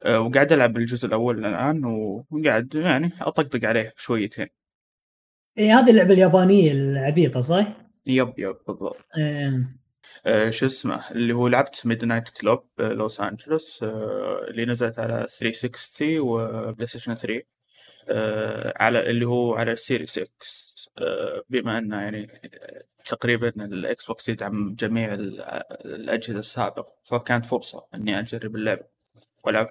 أه، 0.03 0.19
وقاعد 0.19 0.51
ألعب 0.51 0.77
الجزء 0.77 1.07
الأول 1.07 1.45
الآن 1.45 1.85
وقاعد 1.85 2.75
يعني 2.75 3.11
أطقطق 3.21 3.65
عليه 3.65 3.93
شويتين. 3.97 4.47
إي 5.57 5.63
إيه، 5.63 5.79
هذه 5.79 5.89
اللعبة 5.91 6.13
اليابانية 6.13 6.71
العبيطة 6.71 7.41
صح؟ 7.41 7.67
yep 8.05 8.33
yep 8.37 8.55
بالضبط. 8.67 9.05
آه، 9.17 9.63
آه، 10.25 10.49
شو 10.49 10.65
اسمه 10.65 11.11
اللي 11.11 11.33
هو 11.33 11.47
لعبت 11.47 11.85
Midnight 11.85 12.29
Club 12.29 12.63
Los 12.79 13.21
Angeles 13.21 13.83
آه، 13.83 14.45
اللي 14.47 14.65
نزلت 14.65 14.99
على 14.99 15.25
360 15.39 16.19
و 16.19 16.87
PlayStation 16.87 17.15
3 17.15 17.37
آه، 17.37 17.43
على 18.75 19.09
اللي 19.09 19.25
هو 19.27 19.55
على 19.55 19.71
ال 19.71 19.78
Series 19.78 20.17
X 20.17 20.89
آه، 20.97 21.43
بما 21.49 21.77
إنه 21.77 22.01
يعني 22.01 22.41
تقريبا 23.05 23.49
ال 23.65 24.05
Xbox 24.05 24.29
يدعم 24.29 24.75
جميع 24.75 25.13
ال- 25.13 25.41
الأجهزة 25.85 26.39
السابقة 26.39 26.93
فكانت 27.03 27.45
فرصة 27.45 27.85
إني 27.95 28.19
أجرب 28.19 28.55
اللعبة 28.55 28.83
والعب 29.43 29.69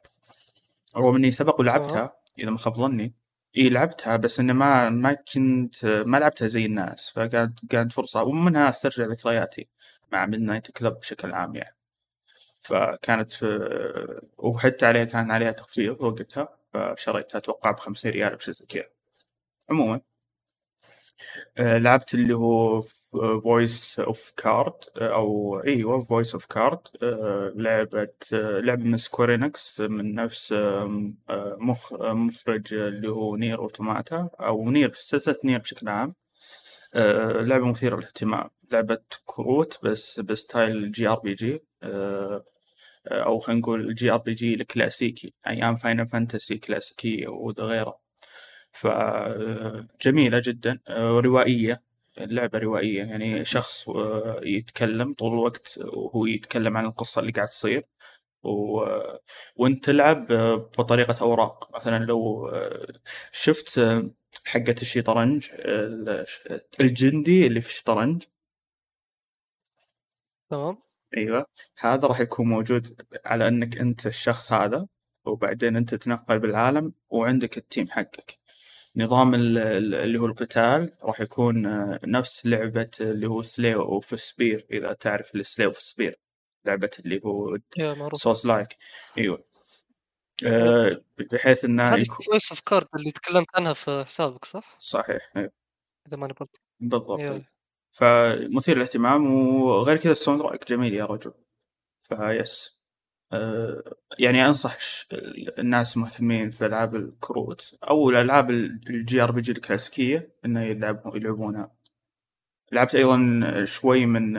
رغم 0.97 1.15
إني 1.17 1.31
سبق 1.33 1.61
ولعبتها 1.61 2.17
إذا 2.39 2.51
ما 2.51 2.59
خاب 2.59 2.75
ظني. 2.77 3.15
إي 3.57 3.69
لعبتها 3.69 4.17
بس 4.17 4.41
إني 4.41 4.53
ما 4.53 4.91
ما 4.91 5.13
كنت 5.13 5.85
ما 5.87 6.17
لعبتها 6.19 6.49
زي 6.49 6.67
الناس 6.67 7.11
فكانت 7.11 7.59
كانت 7.71 7.93
فرصة. 7.93 8.23
ومنها 8.23 8.71
أسترجع 8.71 9.05
ذكرياتي 9.05 9.69
مع 10.13 10.27
Midnight 10.27 10.71
Club 10.71 10.93
بشكل 10.99 11.33
عام 11.33 11.57
يعني. 11.57 11.77
فكانت 12.63 13.43
آه، 13.43 14.21
وحتى 14.39 14.87
عليها 14.87 15.05
كان 15.05 15.31
عليها 15.31 15.51
تخفيض 15.53 16.01
وقتها. 16.03 16.58
فشريتها 16.73 17.39
أتوقع 17.39 17.71
ب 17.71 17.79
50 17.81 18.11
ريال 18.13 18.37
بشيء 18.37 18.55
زي 18.55 18.67
كذا. 18.67 18.85
عموما 19.71 20.01
آه، 21.59 21.79
لعبت 21.79 22.15
اللي 22.15 22.35
هو 22.35 22.83
Voice 23.45 24.01
of 24.01 24.33
Cards 24.37 24.75
أو 24.97 25.61
إيوه 25.67 26.05
Voice 26.05 26.35
of 26.35 26.47
Cards 26.47 26.81
لعبه 27.57 28.09
آه، 28.33 28.61
لعبة 28.61 28.85
من 28.85 28.97
Square 28.97 29.47
Enix 29.47 29.81
من 29.81 30.15
نفس 30.15 30.53
آه، 30.53 31.13
مخ 31.59 31.93
مخرج 31.95 32.75
اللي 32.75 33.09
هو 33.11 33.37
Nier 33.37 33.59
Automata 33.59 34.29
أو 34.41 34.71
نير 34.71 34.93
سلسلة 34.95 35.37
Nier 35.45 35.59
بشكل 35.59 35.89
عام. 35.89 36.15
آه، 36.95 37.33
لعبة 37.43 37.67
مثيرة 37.67 37.97
للاهتمام. 37.97 38.51
لعبة 38.73 38.99
كروت 39.27 39.79
بس 39.85 40.21
ب 40.21 40.33
style 40.33 40.93
JRPG 40.93 41.63
أو 43.13 43.39
خلينا 43.39 43.61
نقول 43.61 43.95
JRPG 43.95 44.55
الكلاسيكي 44.55 45.33
أيام 45.47 45.77
Final 45.77 46.07
Fantasy 46.09 46.59
كلاسيكيه 46.59 47.29
وغيره 47.29 47.99
فجميلة 48.73 50.41
جدا 50.45 50.81
آه، 50.89 51.21
روائية 51.21 51.83
اللعبة 52.19 52.59
روائية 52.59 53.05
يعني 53.05 53.45
شخص 53.45 53.89
آه، 53.89 54.41
يتكلم 54.45 55.15
طول 55.15 55.33
الوقت 55.33 55.79
وهو 55.79 56.27
يتكلم 56.27 56.77
عن 56.77 56.85
القصة 56.87 57.21
اللي 57.21 57.33
قاعد 57.33 57.49
تصير. 57.49 57.85
و... 58.43 58.85
وانت 59.57 59.85
تلعب 59.85 60.33
آه، 60.33 60.55
بطريقة 60.57 61.17
أوراق. 61.23 61.77
مثلا 61.77 62.05
لو 62.05 62.49
آه، 62.49 62.87
شفت 63.33 63.79
آه، 63.79 64.11
حقة 64.45 64.75
الشطرنج 64.83 65.49
ال- 65.55 66.27
الجندي 66.81 67.47
اللي 67.47 67.61
في 67.61 67.69
الشطرنج. 67.71 68.23
تمام. 70.51 70.88
أيوه. 71.17 71.47
هذا 71.79 72.09
راح 72.09 72.21
يكون 72.21 72.49
موجود 72.49 73.07
على 73.25 73.49
إنك 73.49 73.79
أنت 73.79 74.07
الشخص 74.07 74.53
هذا 74.53 74.87
وبعدين 75.25 75.77
أنت 75.77 75.95
تتنقل 75.95 76.39
بالعالم 76.39 76.93
وعندك 77.09 77.59
ال 77.59 77.65
team 77.65 77.89
حقك. 77.91 78.39
نظام 78.97 79.35
ال- 79.35 79.59
ال- 79.59 79.95
اللي 79.95 80.19
هو 80.19 80.27
القتال 80.27 80.93
راح 81.03 81.21
يكون 81.21 81.67
آه، 81.67 82.01
نفس 82.05 82.47
لعبة 82.47 82.91
اللي 83.01 83.27
هو 83.27 83.43
Slay 83.43 83.83
the 83.83 84.21
Spire 84.21 84.67
إذا 84.71 84.93
تعرف 84.93 85.35
ال 85.35 85.42
Slay 85.42 85.69
the 85.69 85.81
Spire 85.83 86.19
لعبة 86.65 86.91
اللي 86.99 87.21
هو 87.25 87.59
Souls-like 88.15 88.77
أيوه. 89.19 89.45
آه، 90.47 91.01
بحيث 91.33 91.65
إنه 91.65 91.83
هذه 91.89 92.05
Voice 92.05 92.51
of 92.51 92.61
Cards 92.61 92.87
اللي 92.99 93.11
تكلمت 93.11 93.47
عنها 93.55 93.73
في 93.73 94.05
حسابك 94.07 94.45
صح؟ 94.45 94.77
صحيح 94.79 95.31
أيوة. 95.37 95.53
إذا 96.09 96.17
ماني 96.17 96.33
غلطان. 96.41 96.61
بالضبط. 96.81 97.45
فمثير 97.91 98.77
للاهتمام 98.77 99.35
وغير 99.63 99.97
كذا 99.97 100.13
ال 100.13 100.41
soundtrack 100.41 100.69
جميل 100.69 100.95
يا 100.95 101.05
رجل. 101.05 101.33
فيس 102.03 102.79
آه، 103.33 103.83
يعني 104.19 104.47
أنصح 104.47 104.77
الناس 105.59 105.97
المهتمين 105.97 106.51
في 106.51 106.67
ألعاب 106.67 106.97
الكروت 106.97 107.79
أو 107.91 108.11
الألعاب 108.11 108.51
ال 108.51 109.23
JRPG 109.23 109.53
الكلاسيكية 109.53 110.35
إنه 110.45 110.65
يلعبون 110.65 111.17
يلعبونها. 111.17 111.71
لعبت 112.73 112.95
أيضا 112.95 113.41
شوي 113.65 114.07
من 114.07 114.37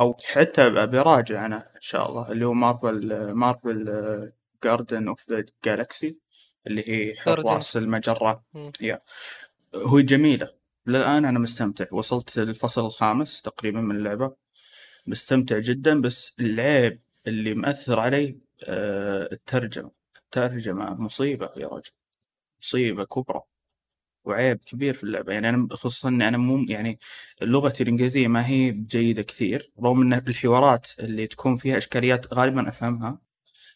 أو 0.00 0.16
حتى 0.24 0.86
براجع 0.86 1.46
أنا 1.46 1.56
إن 1.76 1.80
شاء 1.80 2.08
الله 2.08 2.32
اللي 2.32 2.44
هو 2.46 2.52
Marvel 2.52 3.30
Marvel 3.32 4.30
Guardians 4.64 5.08
of 5.08 5.30
the 5.30 5.44
Galaxy 5.64 6.18
اللي 6.66 6.84
هي. 6.88 7.16
حراس 7.16 7.76
المجرة. 7.76 8.44
مم. 8.54 8.72
هو 9.74 10.00
جميلة. 10.00 10.65
للآن 10.86 11.24
أنا 11.24 11.38
مستمتع. 11.38 11.84
وصلت 11.92 12.38
الفصل 12.38 12.86
الخامس 12.86 13.42
تقريبا 13.42 13.80
من 13.80 13.96
اللعبة. 13.96 14.36
مستمتع 15.06 15.58
جدا 15.58 16.00
بس 16.00 16.34
العيب 16.40 17.00
اللي 17.26 17.54
مأثر 17.54 18.00
علي 18.00 18.38
آه، 18.64 19.28
الترجمة. 19.32 19.90
الترجمة 20.16 20.94
مصيبة 20.94 21.50
يا 21.56 21.66
رجل. 21.68 21.90
مصيبة 22.62 23.04
كبرى. 23.04 23.40
وعيب 24.24 24.58
كبير 24.66 24.94
في 24.94 25.04
اللعبة. 25.04 25.32
يعني 25.32 25.48
أنا 25.48 25.68
خصوصا 25.70 26.08
إني 26.08 26.28
أنا 26.28 26.38
مو 26.38 26.64
يعني 26.68 26.98
لغتي 27.42 27.82
الإنجليزية 27.82 28.28
ما 28.28 28.46
هي 28.46 28.70
جيدة 28.70 29.22
كثير 29.22 29.72
رغم 29.82 30.02
إن 30.02 30.12
الحوارات 30.12 30.88
اللي 31.00 31.26
تكون 31.26 31.56
فيها 31.56 31.76
إشكاليات 31.76 32.34
غالبا 32.34 32.68
أفهمها. 32.68 33.18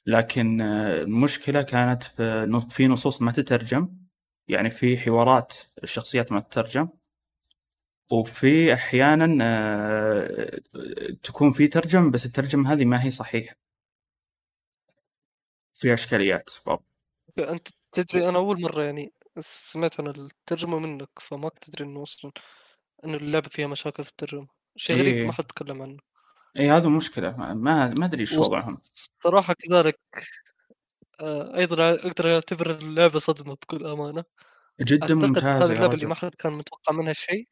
لكن 0.06 0.60
آه، 0.60 1.02
المشكلة 1.02 1.62
كانت 1.62 2.02
نص- 2.48 2.66
في 2.74 2.86
نصوص 2.88 3.22
ما 3.22 3.32
تترجم. 3.32 3.88
يعني 4.48 4.70
في 4.70 4.98
حوارات 4.98 5.52
الشخصيات 5.82 6.32
ما 6.32 6.40
تترجم. 6.40 6.88
وفي 8.10 8.74
أحيانا 8.74 9.38
آه، 9.42 10.60
تكون 11.22 11.52
في 11.52 11.68
ترجمة 11.68 12.10
بس 12.10 12.26
الترجمة 12.26 12.72
هذه 12.72 12.84
ما 12.84 13.04
هي 13.04 13.10
صحيحة. 13.10 13.56
فيها 15.74 15.94
أشكاليات 15.94 16.50
برضه 16.66 16.84
أنت 17.38 17.68
تدري 17.92 18.28
أنا 18.28 18.38
أول 18.38 18.60
مرة 18.60 18.82
يعني 18.84 19.12
سمعت 19.38 20.00
عن 20.00 20.06
الترجمة 20.06 20.78
منك 20.78 21.08
فما 21.20 21.48
كنت 21.48 21.68
أدري 21.68 21.84
إنه 21.84 22.02
أصلا 22.02 22.32
إنه 23.04 23.16
اللعبة 23.16 23.48
فيها 23.48 23.66
مشاكل 23.66 24.04
في 24.04 24.10
الترجمة. 24.10 24.48
شيء 24.76 24.96
غريب 24.96 25.14
إيه. 25.14 25.26
ما 25.26 25.32
حد 25.32 25.44
تكلم 25.44 25.82
عنه. 25.82 25.96
اي 26.58 26.70
هذا 26.70 26.88
مشكلة. 26.88 27.36
ما 27.36 27.88
ما 27.88 28.04
أدري 28.04 28.20
إيش 28.20 28.32
وضعهم. 28.32 28.76
صراحة 29.24 29.54
كذلك 29.58 30.00
آه، 31.20 31.56
أيضا 31.56 31.90
أقدر 31.94 32.34
أعتبر 32.34 32.70
اللعبة 32.70 33.18
صدمة 33.18 33.54
بكل 33.54 33.86
أمانة. 33.86 34.24
جدا 34.80 35.14
ممتازة 35.14 35.64
هذه 35.64 35.72
اللعبة 35.72 35.94
اللي 35.94 36.06
ما 36.06 36.14
حد 36.14 36.34
كان 36.34 36.52
متوقع 36.52 36.92
منها 36.92 37.12
شيء. 37.12 37.48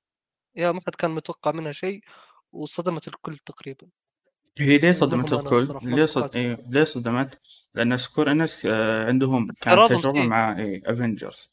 يا 0.56 0.72
ما 0.72 0.80
حد 0.86 0.94
كان 0.94 1.10
متوقع 1.10 1.52
منها 1.52 1.72
شيء 1.72 2.00
وصدمت 2.52 3.08
الكل 3.08 3.38
تقريبا 3.38 3.88
هي 4.60 4.78
ليه 4.78 4.92
صدمت 4.92 5.32
منهم 5.32 5.46
أنا 5.48 5.58
الكل؟ 5.60 5.90
ليه 5.96 6.06
صد... 6.06 6.36
إيه 6.36 6.64
ليه 6.68 6.84
صدمت؟ 6.84 7.40
لأن 7.74 7.96
Square 7.96 8.30
Enix 8.32 8.66
آه، 8.66 9.06
عندهم 9.06 9.46
كانت 9.46 9.80
تجربة 9.92 10.12
فيه. 10.22 10.28
مع 10.28 10.58
إيه 10.58 10.82
Avengers 10.86 11.48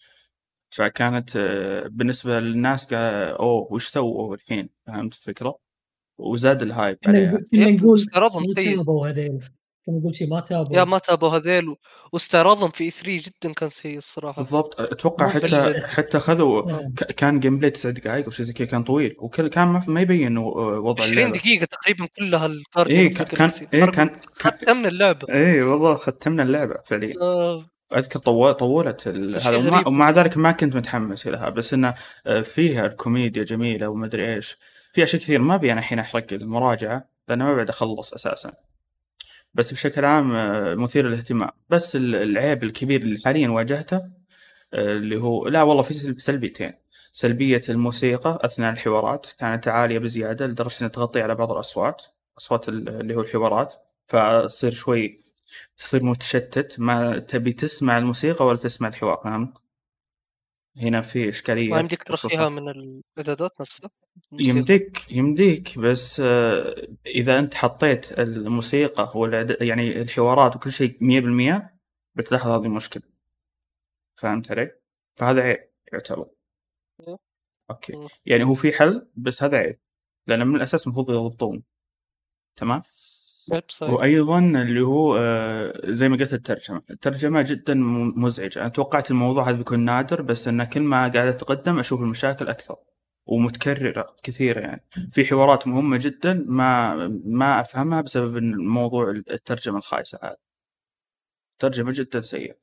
فكانت 0.69 1.35
آه، 1.35 1.87
بالنسبة 1.87 2.39
للناس 2.39 2.85
قال 2.85 3.33
أوه 3.35 3.67
وش 3.73 3.87
سووا 3.87 4.35
الحين؟ 4.35 4.69
فهمت 4.87 5.13
الفكرة؟ 5.13 5.57
وزاد 6.17 6.61
ال 6.61 6.69
hype 6.69 6.97
عليها 7.05 7.31
نقول- 7.31 7.47
كنا 8.73 9.64
كنا 9.85 9.97
نقول 9.99 10.15
شيء 10.15 10.27
ما 10.29 10.39
تابوا. 10.39 10.75
يا 10.77 10.83
ما 10.83 10.97
تابوا 10.97 11.29
هذيل 11.29 11.75
واستعراضهم 12.13 12.69
في 12.71 12.89
3 12.89 13.17
جدا 13.17 13.53
كان 13.53 13.69
سيء 13.69 13.97
الصراحة. 13.97 14.41
بالضبط. 14.41 14.81
أتوقع 14.81 15.29
حتى 15.29 15.73
حتى 15.95 16.19
خذوا 16.19 16.71
آه. 16.71 16.91
كان 17.17 17.39
جيم 17.39 17.57
بلاي 17.57 17.69
تسع 17.71 17.89
دقائق 17.89 18.25
أو 18.25 18.31
شيء 18.31 18.45
زي 18.45 18.53
كذا 18.53 18.67
كان 18.67 18.83
طويل. 18.83 19.15
وكل 19.19 19.47
كان 19.47 19.67
ما, 19.67 19.83
ما 19.87 20.01
يبين 20.01 20.27
إنه، 20.27 20.41
آه، 20.41 20.79
وضع 20.79 21.03
20 21.03 21.17
اللعبة. 21.17 21.37
دقيقة 21.39 21.65
تقريبا 21.65 22.05
كلها 22.17 22.47
إيه 22.47 23.07
اوف 23.07 23.21
كان 23.21 23.49
إيه 23.73 23.85
كان 23.85 23.91
كان 23.91 24.09
خدت 24.33 24.69
من 24.69 24.85
اللعبة. 24.85 25.27
إيه 25.29 25.63
والله 25.63 25.95
ختمنا 25.95 26.43
اللعبة 26.43 26.75
فعليا. 26.85 27.13
آه، 27.21 27.63
أذكر 27.95 28.19
طو- 28.19 28.51
طولت 28.51 29.07
هذا 29.07 29.57
ومع. 29.57 29.87
ومع 29.87 30.09
ذلك 30.09 30.37
ما 30.37 30.51
كنت 30.51 30.75
متحمس 30.75 31.27
لها 31.27 31.49
بس 31.49 31.73
إنه 31.73 31.93
فيها 32.43 32.85
الكوميديا 32.85 33.43
جميلة 33.43 33.87
وما 33.89 34.05
أدري 34.05 34.35
إيش. 34.35 34.57
في 34.93 35.03
أشياء 35.03 35.21
كثير 35.21 35.41
ما 35.41 35.55
أبي 35.55 35.71
أنا 35.71 35.79
الحين 35.79 35.99
أحرق 35.99 36.25
المراجعة 36.31 37.09
لأن 37.29 37.39
ما 37.39 37.55
بعد 37.55 37.69
أخلص 37.69 38.13
أساسا. 38.13 38.51
بس 39.55 39.73
بشكل 39.73 40.05
عام 40.05 40.31
آه، 40.35 40.75
مثير 40.75 41.07
للاهتمام. 41.07 41.49
بس 41.69 41.95
ال- 41.95 42.15
العيب 42.15 42.63
الكبير 42.63 43.01
اللي 43.01 43.19
حاليا 43.25 43.49
واجهته 43.49 43.97
آه، 44.73 44.93
اللي 44.93 45.17
هو 45.21 45.47
لا 45.47 45.63
والله 45.63 45.83
في 45.83 45.93
سلب- 45.93 46.19
سلبيتين. 46.19 46.73
سلبية 47.13 47.61
الموسيقى 47.69 48.39
أثناء 48.43 48.73
الحوارات 48.73 49.27
كانت 49.39 49.67
عالية 49.67 49.99
بزيادة 49.99 50.47
لدرجة 50.47 50.75
أنها 50.81 50.89
تغطي 50.89 51.21
على 51.21 51.35
بعض 51.35 51.51
الأصوات 51.51 52.01
أصوات 52.37 52.69
ال- 52.69 52.89
اللي 52.89 53.15
هو 53.15 53.21
الحوارات. 53.21 53.73
فتصير 54.07 54.73
شوي 54.73 55.17
تصير 55.77 56.03
متشتت 56.03 56.75
ما 56.79 57.17
تبي 57.19 57.53
تسمع 57.53 57.97
الموسيقى 57.97 58.45
ولا 58.45 58.57
تسمع 58.57 58.87
الحوار 58.87 59.21
فهمت؟ 59.23 59.57
هنا 60.77 61.01
في 61.01 61.29
إشكالية 61.29 61.69
ما 61.69 61.79
يمديك 61.79 62.03
ترخيها 62.03 62.49
من 62.49 62.69
الإعدادات 62.69 63.61
نفسها 63.61 63.89
الموسيقى. 64.31 64.57
يمديك 64.57 65.11
يمديك 65.11 65.79
بس 65.79 66.19
آه، 66.19 66.87
إذا 67.05 67.39
أنت 67.39 67.53
حطيت 67.53 68.19
الموسيقى 68.19 69.07
والإعد- 69.13 69.61
يعني 69.61 70.01
الحوارات 70.01 70.55
وكل 70.55 70.71
شيء 70.71 70.97
100% 71.01 71.73
بتلاحظ 72.15 72.49
هذه 72.49 72.65
المشكلة 72.65 73.03
فهمت 74.15 74.51
علي؟ 74.51 74.71
فهذا 75.13 75.41
عيب 75.41 75.69
يعتبر 75.93 76.27
مم. 77.07 77.17
أوكي. 77.69 78.07
يعني 78.25 78.43
هو 78.43 78.53
في 78.53 78.71
حل 78.71 79.07
بس 79.15 79.43
هذا 79.43 79.57
عيب 79.57 79.79
لأن 80.27 80.47
من 80.47 80.55
الأساس 80.55 80.87
المفروض 80.87 81.09
يضبطون 81.11 81.63
تمام 82.55 82.81
يب 83.53 83.63
صحيح 83.69 83.93
وأيضا 83.93 84.39
اللي 84.39 84.81
هو 84.81 85.17
آه، 85.17 85.81
زي 85.85 86.09
ما 86.09 86.17
قلت 86.17 86.33
الترجمة. 86.33 86.81
الترجمة 86.89 87.41
جدا 87.41 87.73
مزعجة. 88.15 88.59
أنا 88.59 88.69
توقعت 88.69 89.11
الموضوع 89.11 89.49
هذا 89.49 89.57
بيكون 89.57 89.79
نادر 89.79 90.21
بس 90.21 90.47
انه 90.47 90.63
كل 90.63 90.81
ما 90.81 90.97
قاعد 90.97 91.27
أتقدم 91.27 91.79
أشوف 91.79 92.01
المشاكل 92.01 92.47
أكثر 92.47 92.75
ومتكررة 93.25 94.15
كثيرة 94.23 94.59
يعني. 94.59 94.83
في 95.11 95.25
حوارات 95.25 95.67
مهمة 95.67 95.97
جدا 95.97 96.45
ما 96.47 96.95
ما 97.25 97.59
أفهمها 97.61 98.01
بسبب 98.01 98.37
الموضوع 98.37 99.09
الترجمة 99.11 99.77
الخايسة 99.77 100.19
هذه. 100.23 100.35
ترجمة 101.59 101.91
جدا 101.95 102.21
سيئة. 102.21 102.55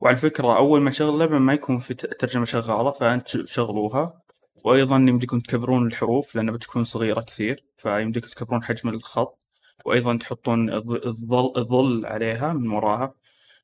وعلى 0.00 0.16
فكرة 0.16 0.56
أول 0.56 0.80
ما 0.80 0.90
شغل 0.90 1.14
اللعبه 1.14 1.38
ما 1.38 1.54
يكون 1.54 1.78
في 1.78 1.94
ترجمة 1.94 2.44
شغالة 2.44 2.90
فأنت 2.92 3.28
شغلوها. 3.46 4.22
وأيضا 4.64 4.96
يمديكم 4.96 5.38
تكبرون 5.40 5.86
الحروف 5.86 6.34
لأنها 6.36 6.54
بتكون 6.54 6.84
صغيرة 6.84 7.20
كثير 7.20 7.64
فيمديكم 7.76 8.28
تكبرون 8.28 8.64
حجم 8.64 8.88
الخط. 8.88 9.43
وأيضا 9.84 10.16
تحطون 10.16 10.70
الظ- 10.70 11.06
الظل 11.06 11.52
الظل 11.56 12.06
عليها 12.06 12.52
من 12.52 12.70
وراها. 12.70 13.14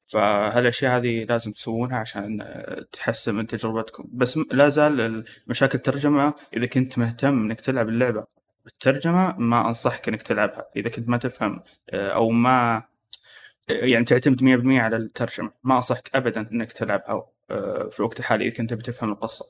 فهالأشياء 0.07 0.97
هذه 0.97 1.25
لازم 1.25 1.53
تسوونها 1.53 1.99
عشان 1.99 2.41
آه، 2.43 2.87
تحسن 2.93 3.35
من 3.35 3.47
تجربتكم. 3.47 4.05
بس 4.13 4.39
لا 4.53 4.69
زال 4.69 5.25
مشاكل 5.47 5.79
الترجمة 5.79 6.35
إذا 6.57 6.67
كنت 6.67 6.99
مهتم 6.99 7.43
إنك 7.43 7.61
تلعب 7.61 7.89
اللعبة 7.89 8.27
بالترجمة 8.65 9.35
ما 9.39 9.69
أنصحك 9.69 10.09
إنك 10.09 10.23
تلعبها. 10.23 10.67
إذا 10.77 10.89
كنت 10.89 11.09
ما 11.09 11.17
تفهم 11.17 11.63
آه، 11.91 12.09
أو 12.11 12.31
ما 12.31 12.83
يعني 13.69 14.05
تعتمد 14.05 14.43
100% 14.43 14.81
على 14.81 14.97
الترجمة 14.97 15.51
ما 15.65 15.77
أنصحك 15.77 16.11
ابدا 16.17 16.49
إنك 16.53 16.73
تلعبها 16.73 17.27
آه، 17.51 17.89
في 17.93 18.01
الوقت 18.01 18.19
الحالي 18.21 18.45
إذا 18.49 18.55
كنت 18.57 18.75
بتفهم 18.75 19.13
القصة. 19.13 19.47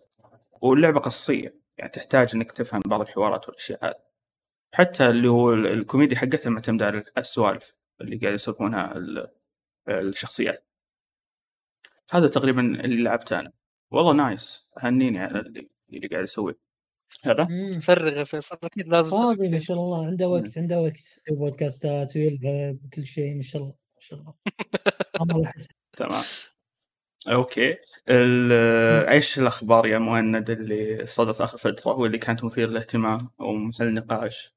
واللعبة 0.63 1.01
قصيه 1.01 1.55
يعني 1.79 1.91
تحتاج 1.93 2.31
إنك 2.35 2.53
تفهم 2.53 2.81
بعض 2.87 3.01
الحوارات 3.01 3.49
والأشياء 3.49 3.85
هذه. 3.87 4.10
حتى 4.75 5.09
اللي 5.11 5.29
هو 5.29 5.53
ال- 5.55 5.67
الكوميديا 5.67 6.17
حقتها 6.19 6.51
معتمدة 6.51 6.87
على 6.87 7.05
السوالف 7.19 7.73
اللي 8.01 8.17
قاعد 8.17 8.35
يسولفونها 8.35 8.97
ال- 8.97 9.31
الشخصيات. 9.89 10.67
هذا 12.13 12.29
تقريبا 12.29 12.61
اللي 12.61 13.03
لعبته 13.03 13.41
أنا. 13.41 13.53
والله 13.91 14.13
نايس. 14.13 14.67
هنيني 14.79 15.19
على 15.19 15.41
اللي, 15.41 15.71
اللي 15.93 16.07
قاعد 16.09 16.25
يسويه. 16.25 16.59
هذا. 17.25 17.49
فرغ 17.81 18.19
يا 18.19 18.25
فيصل 18.25 18.57
أكيد 18.65 18.89
لازم 18.89 19.11
فاضي 19.11 19.49
ما. 19.49 19.59
شاء 19.59 19.77
الله. 19.77 20.07
عنده 20.07 20.29
وقت 20.29 20.59
عنده 20.59 20.81
وقت. 20.81 21.21
بودكاستات 21.31 22.17
ويلعب 22.17 22.79
كل 22.95 23.07
شيء 23.07 23.35
ما 23.35 23.43
شاء 23.43 23.63
الله 23.63 23.75
ما 23.97 24.01
شاء 24.01 24.21
الله. 24.21 24.35
تمام. 25.97 26.23
okay. 27.29 27.77
إيش 29.09 29.39
الأخبار 29.39 29.87
يا 29.87 29.99
مهند 29.99 30.51
اللي 30.51 31.07
صدرت 31.07 31.41
آخر 31.41 31.59
فترة 31.59 31.93
واللي 31.93 32.19
كانت 32.19 32.45
مثير 32.45 32.69
للاهتمام 32.69 33.31
أو 33.41 33.53
محل 33.55 33.95
نقاش؟ 33.95 34.55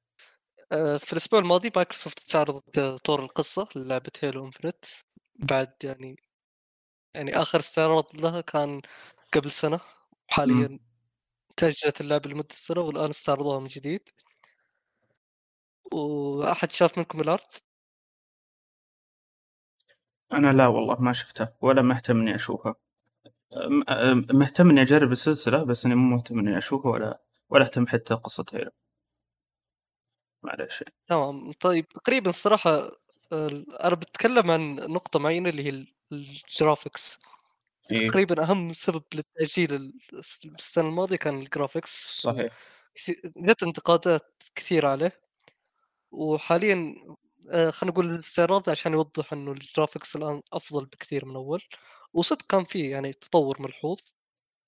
في 0.98 1.12
الأسبوع 1.12 1.38
الماضي 1.40 1.70
مايكروسوفت 1.76 2.18
استعرضت 2.30 2.78
آه، 2.78 2.96
طور 2.96 3.22
القصة 3.24 3.68
للعبة 3.76 4.10
Halo 4.20 4.46
Infinite 4.46 4.84
بعد 5.36 5.72
يعني 5.84 6.16
يعني 7.14 7.36
آخر 7.42 7.58
استعراض 7.60 8.06
لها 8.22 8.40
كان 8.40 8.82
قبل 9.34 9.50
سنة 9.50 9.80
حاليا 10.28 10.78
تأجلت 11.56 12.02
اللعبة 12.02 12.30
لمدة 12.30 12.48
سنة 12.52 12.80
والآن 12.82 13.10
استعرضوها 13.10 13.60
من 13.60 13.66
جديد. 13.68 14.10
وأحد 15.92 16.72
شاف 16.72 16.98
منكم 16.98 17.20
الأرض؟ 17.20 17.52
أنا 20.32 20.52
لا 20.52 20.66
والله 20.66 21.00
ما 21.00 21.12
شفتها 21.12 21.56
ولا 21.60 21.82
مهتم 21.82 22.16
إني 22.20 22.34
أشوفها. 22.34 22.74
مهتم 24.34 24.70
إني 24.70 24.82
أجرب 24.82 25.12
السلسلة 25.12 25.64
بس 25.64 25.86
إني 25.86 25.94
مو 25.94 26.16
مهتم 26.16 26.38
إني 26.38 26.58
أشوفها 26.58 26.92
ولا 26.92 27.20
ولا 27.50 27.64
أهتم 27.64 27.86
حتى 27.86 28.18
هيلو. 28.54 28.70
معلش. 30.44 30.84
تمام. 31.08 31.52
طيب 31.52 31.88
تقريبا 31.88 32.30
الصراحة 32.30 32.70
آه، 33.32 33.64
أنا 33.84 33.94
بتكلم 33.94 34.50
عن 34.50 34.74
نقطة 34.76 35.18
معينة 35.18 35.48
اللي 35.48 35.64
هي 35.64 35.68
ال- 35.68 35.94
الجرافيكس 36.12 37.18
إيه. 37.90 38.08
تقريبا 38.08 38.42
أهم 38.44 38.72
سبب 38.72 39.02
للتأجيل 39.14 39.74
ال- 39.74 39.92
الس- 40.12 40.44
السنة 40.58 40.88
الماضية 40.88 41.16
كان 41.16 41.38
ال 41.38 41.46
graphics 41.46 42.06
صحيح. 42.20 42.52
جت 43.36 43.62
انتقادات 43.62 44.42
كثيرة 44.54 44.88
عليه. 44.88 45.20
وحاليا 46.10 46.94
آه، 47.50 47.70
خلينا 47.70 47.92
نقول 47.92 48.10
الاستعراض 48.10 48.70
عشان 48.70 48.92
يوضح 48.92 49.32
إنه 49.32 49.52
ال 49.52 49.59
graphics 49.59 50.16
الآن 50.16 50.42
أفضل 50.52 50.84
بكثير 50.86 51.24
من 51.24 51.36
اول 51.36 51.62
وصدق 52.12 52.46
كان 52.46 52.64
فيه 52.64 52.90
يعني 52.90 53.12
تطور 53.12 53.62
ملحوظ. 53.62 53.98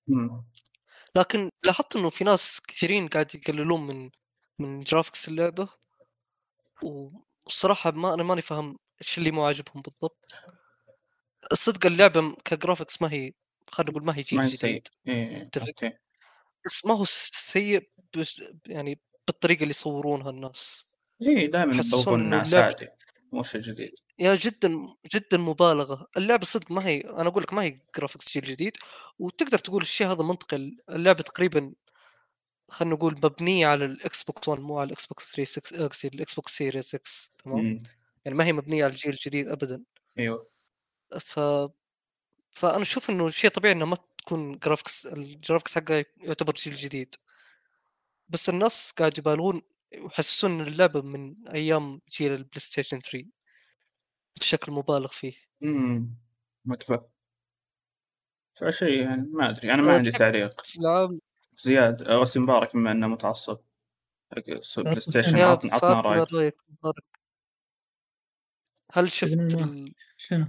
مم. 0.07 0.45
لكن 1.15 1.49
لاحظت 1.65 1.95
إنه 1.95 2.09
في 2.09 2.23
ناس 2.23 2.61
كثيرين 2.67 3.07
قاعد 3.07 3.35
يقللون 3.35 3.87
من 3.87 4.09
من 4.59 4.79
graphics 4.81 5.27
اللعبة 5.27 5.69
والصراحه 6.83 7.91
ما 7.91 8.13
أنا 8.13 8.23
ماني 8.23 8.41
فاهم 8.41 8.79
إيش 9.01 9.17
اللي 9.17 9.31
مو 9.31 9.45
عاجبهم 9.45 9.81
بالضبط. 9.81 10.35
الصدق 11.51 11.85
اللعبة 11.85 12.35
ك 12.45 12.51
graphics 12.51 13.01
ما 13.01 13.11
هي 13.11 13.33
خلينا 13.69 13.91
نقول 13.91 14.05
ما 14.05 14.17
هي 14.17 14.21
جيل 14.21 14.47
جديد 14.47 14.87
اتفق 15.07 15.93
بس 16.65 16.85
ما 16.85 16.93
هو 16.93 17.05
سيء 17.05 17.89
بس 18.17 18.41
يعني 18.65 19.01
بالطريقة 19.27 19.61
اللي 19.61 19.69
يصورونها 19.71 20.29
الناس. 20.29 20.91
إيه 21.21 21.51
دائما 21.51 21.73
إنه 21.73 22.15
الناس 22.15 22.53
عادي 22.53 22.87
مو 23.31 23.43
شيء 23.43 23.61
جديد. 23.61 23.91
يا 24.19 24.35
جدا 24.35 24.87
جدا 25.13 25.37
مبالغة. 25.37 26.07
اللعبة 26.17 26.45
صدق 26.45 26.71
ما 26.71 26.87
هي 26.87 27.01
أنا 27.01 27.29
أقول 27.29 27.43
لك 27.43 27.53
ما 27.53 27.63
هي 27.63 27.79
graphics 27.97 28.33
جيل 28.33 28.43
جديد 28.43 28.77
وتقدر 29.19 29.57
تقول 29.57 29.81
الشيء 29.81 30.07
هذا 30.07 30.23
منطقي. 30.23 30.71
اللعبة 30.89 31.23
تقريبا 31.23 31.73
خلينا 32.69 32.95
نقول 32.95 33.13
مبنية 33.23 33.67
على 33.67 33.85
ال 33.85 34.23
Xbox 34.23 34.47
One 34.47 34.61
مو 34.61 34.79
على 34.79 34.87
ال 34.87 35.07
Xbox 35.07 35.31
3 35.35 35.43
6 35.49 36.07
ال 36.15 36.35
Xbox 36.35 36.57
Series 36.57 36.85
X 36.85 37.01
تمام؟ 37.43 37.59
مم. 37.65 37.77
يعني 38.25 38.37
ما 38.37 38.45
هي 38.45 38.53
مبنية 38.53 38.83
على 38.83 38.93
الجيل 38.93 39.11
الجديد 39.13 39.47
ابدا. 39.47 39.83
أيوه. 40.19 40.49
ف 41.19 41.39
فأنا 42.51 42.81
أشوف 42.81 43.09
إنه 43.09 43.29
شيء 43.29 43.49
طبيعي 43.51 43.73
إنه 43.75 43.85
ما 43.85 43.97
تكون 44.17 44.57
graphics 44.59 45.05
ال 45.07 45.15
graphics 45.15 45.75
حقها 45.75 46.05
يعتبر 46.17 46.53
جيل 46.53 46.75
جديد. 46.75 47.15
بس 48.29 48.49
الناس 48.49 48.91
قاعد 48.91 49.17
يبالغون 49.17 49.61
ويحسسون 50.01 50.51
إن 50.61 50.67
اللعبة 50.67 51.01
من 51.01 51.47
أيام 51.47 52.01
جيل 52.11 52.31
ال 52.33 52.59
PlayStation 52.59 52.99
3 52.99 53.27
بشكل 54.39 54.71
مبالغ 54.71 55.07
فيه. 55.07 55.33
امم 55.63 56.17
متفق. 56.65 57.09
فشيء 58.55 58.99
يعني 59.01 59.27
ما 59.33 59.49
أدري 59.49 59.73
أنا 59.73 59.81
ما 59.81 59.91
أه، 59.93 59.95
عندي 59.95 60.11
تعليق. 60.11 60.61
عام 60.85 61.19
زياد 61.57 62.03
غسي 62.03 62.39
مبارك 62.39 62.73
بما 62.73 62.91
إنه 62.91 63.07
متعصب 63.07 63.57
حق 64.35 64.43
PlayStation 64.77 65.37
عطنا 65.39 65.73
عطنا 65.73 66.01
رأيك 66.01 66.55
هل 68.93 69.11
شفت. 69.11 69.57
شنو؟ 70.17 70.45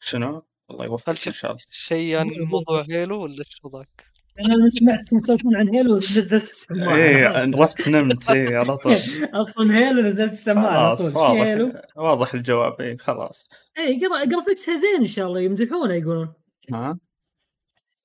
شنو؟ 0.00 0.42
الله 0.70 0.84
هل 0.84 0.90
يوفقك 0.90 1.08
إن 1.08 1.14
شفت 1.14 1.34
شاء 1.34 1.50
الله 1.50 1.62
شيء 1.70 2.16
عن. 2.16 2.26
موضوع 2.40 2.86
Halo 2.90 3.22
ولا 3.22 3.38
إيش 3.38 3.60
وضعك؟ 3.64 4.06
أنا 4.40 4.54
لما 4.54 4.68
سمعتكم 4.68 5.18
تسولفون 5.18 5.56
عن 5.56 5.68
Halo 5.68 5.96
نزلت 5.96 6.42
السماعة 6.42 7.26
خلاص. 7.36 7.54
رحت 7.54 7.88
نمت 7.88 8.30
إيه 8.30 8.56
على 8.58 8.76
طول 8.76 8.92
أصلا 9.42 9.76
Halo 9.78 10.02
نزلت 10.02 10.32
السماعة 10.32 10.86
على 10.88 10.96
طول 10.96 11.12
خلاص 11.14 11.36
شي 11.36 11.42
Halo 11.42 11.64
واضح 11.66 11.96
واضح 11.96 12.34
الجواب 12.34 12.80
إيه 12.80 12.96
خلاص 12.96 13.48
اي 13.78 13.96
جرا- 14.00 14.24
graphics 14.24 14.70
ها 14.70 14.76
زين 14.76 15.00
إن 15.00 15.06
شاء 15.06 15.26
الله 15.26 15.40
يمدحونه 15.40 15.94
يقولون 15.94 16.32
ها 16.72 16.98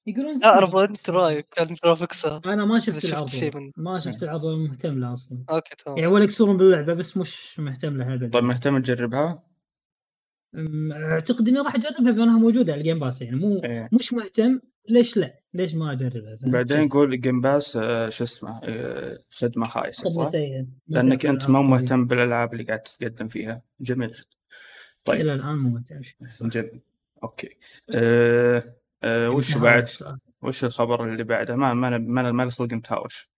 يقولون 0.10 0.40
لا 0.40 0.64
أبغى 0.64 0.86
أنت. 0.86 1.10
رأيك 1.10 1.48
عن 1.60 1.76
graphics 1.84 2.35
ها 2.35 2.42
أنا 2.46 2.66
ما 2.66 2.80
شفت 2.80 3.00
شفت 3.00 3.14
العرض 3.14 3.30
شيء 3.30 3.56
والله. 3.56 3.72
من- 3.78 3.84
ما 3.84 4.00
شفت 4.00 4.24
العرض 4.24 4.44
ولا 4.44 4.58
مهتم 4.58 5.00
له 5.00 5.14
أصلا 5.14 5.44
okay 5.50 5.76
تمام 5.86 5.98
يعني 5.98 6.12
ولا 6.12 6.24
يكسرون 6.24 6.58
باللعبة 6.58 6.94
بس 6.94 7.18
مش 7.18 7.60
مهتم 7.60 7.98
لها 7.98 8.14
ابدا 8.14 8.30
طيب 8.30 8.44
مهتم 8.44 8.80
تجربها؟ 8.82 9.44
أعتقد 10.92 11.48
إني 11.50 11.60
راح 11.60 11.76
أجربها 11.76 12.12
بما 12.12 12.24
انها 12.24 12.38
موجودة 12.40 12.74
على 12.74 12.80
ال 12.82 12.85
Game 12.85 13.00
Pass 13.00 13.22
يعني 13.22 13.36
مو 13.36 13.62
إيه 13.64 13.90
مش 13.92 14.14
مهتم 14.14 14.60
ليش 14.90 15.18
لا؟ 15.18 15.40
ليش 15.54 15.76
ما 15.76 15.92
أجربها؟ 15.92 16.38
بعدين 16.44 16.90
قول 16.90 17.22
Game 17.22 17.42
Pass 17.42 17.76
آه، 17.78 18.10
شو 18.10 18.24
اسمه 18.24 18.60
آه، 18.64 19.20
خدمة 19.32 19.66
خايسة؟ 19.66 20.24
سيئة 20.24 20.66
لأنك 20.88 21.26
أنت 21.26 21.50
ما 21.50 21.60
الألعاب 21.60 21.70
طيب. 21.80 21.82
مهتم 21.82 22.06
بالألعاب 22.08 22.54
اللي 22.54 22.64
قاعد 22.64 22.80
تتقدم 22.84 23.28
فيها 23.28 23.62
جميل 23.80 24.12
جدا 24.12 24.26
طيب 25.06 25.22
إلى 25.22 25.34
الآن 25.34 25.56
مو 25.58 25.70
مهتم. 25.70 26.02
جميل 26.42 26.82
okay 27.24 27.58
أه 27.96 28.64
أه 29.04 29.30
وش 29.30 29.50
يعني 29.50 29.62
بعد؟ 29.62 29.74
هذا 29.78 29.84
السؤال. 29.84 30.20
وش 30.42 30.64
الخبر 30.64 31.04
اللي 31.06 31.24
بعده؟ 31.24 31.56
ما 31.56 31.74
ما 31.74 31.98
ما 31.98 32.32
ما 32.32 32.50
خلق 32.50 32.74
نتهاوش 32.74 33.30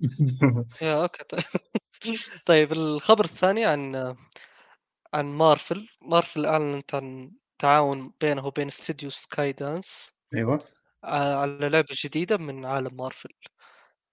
يا 0.82 1.02
okay 1.02 1.24
طيب 1.24 1.44
طيب 2.46 2.72
الخبر 2.72 3.24
الثاني 3.24 3.64
عن 3.64 4.16
عن 5.14 5.26
Marvel 5.26 5.88
Marvel 6.02 6.46
أعلنت 6.46 6.94
عن 6.94 7.32
تعاون 7.58 8.12
بينه 8.20 8.46
وبين 8.46 8.66
استديو 8.66 9.10
Skydance 9.10 10.12
أيوه 10.34 10.58
ع- 11.04 11.36
على 11.36 11.68
لعبة 11.68 11.86
جديدة 12.04 12.36
من 12.36 12.64
عالم 12.64 12.96
مارفل 12.96 13.30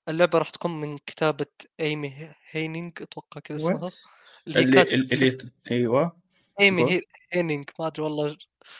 اللعبة 0.10 0.40
راح 0.40 0.50
تكون 0.50 0.82
من 0.82 0.98
كتابة 0.98 1.46
Amy 1.80 2.10
هي- 2.10 2.36
Hennig 2.52 2.94
أتوقع 3.02 3.42
كذا 3.42 3.58
اسمها؟ 3.58 3.88
اللي 4.48 4.60
اللي 4.60 4.72
كاتبة 4.72 4.94
اللي, 4.96 5.28
اللي 5.28 5.52
أيوه 5.72 6.18
Amy 6.60 7.02
Hennig 7.32 7.70
ما 7.80 7.88
أدري 7.88 8.04
والله 8.04 8.38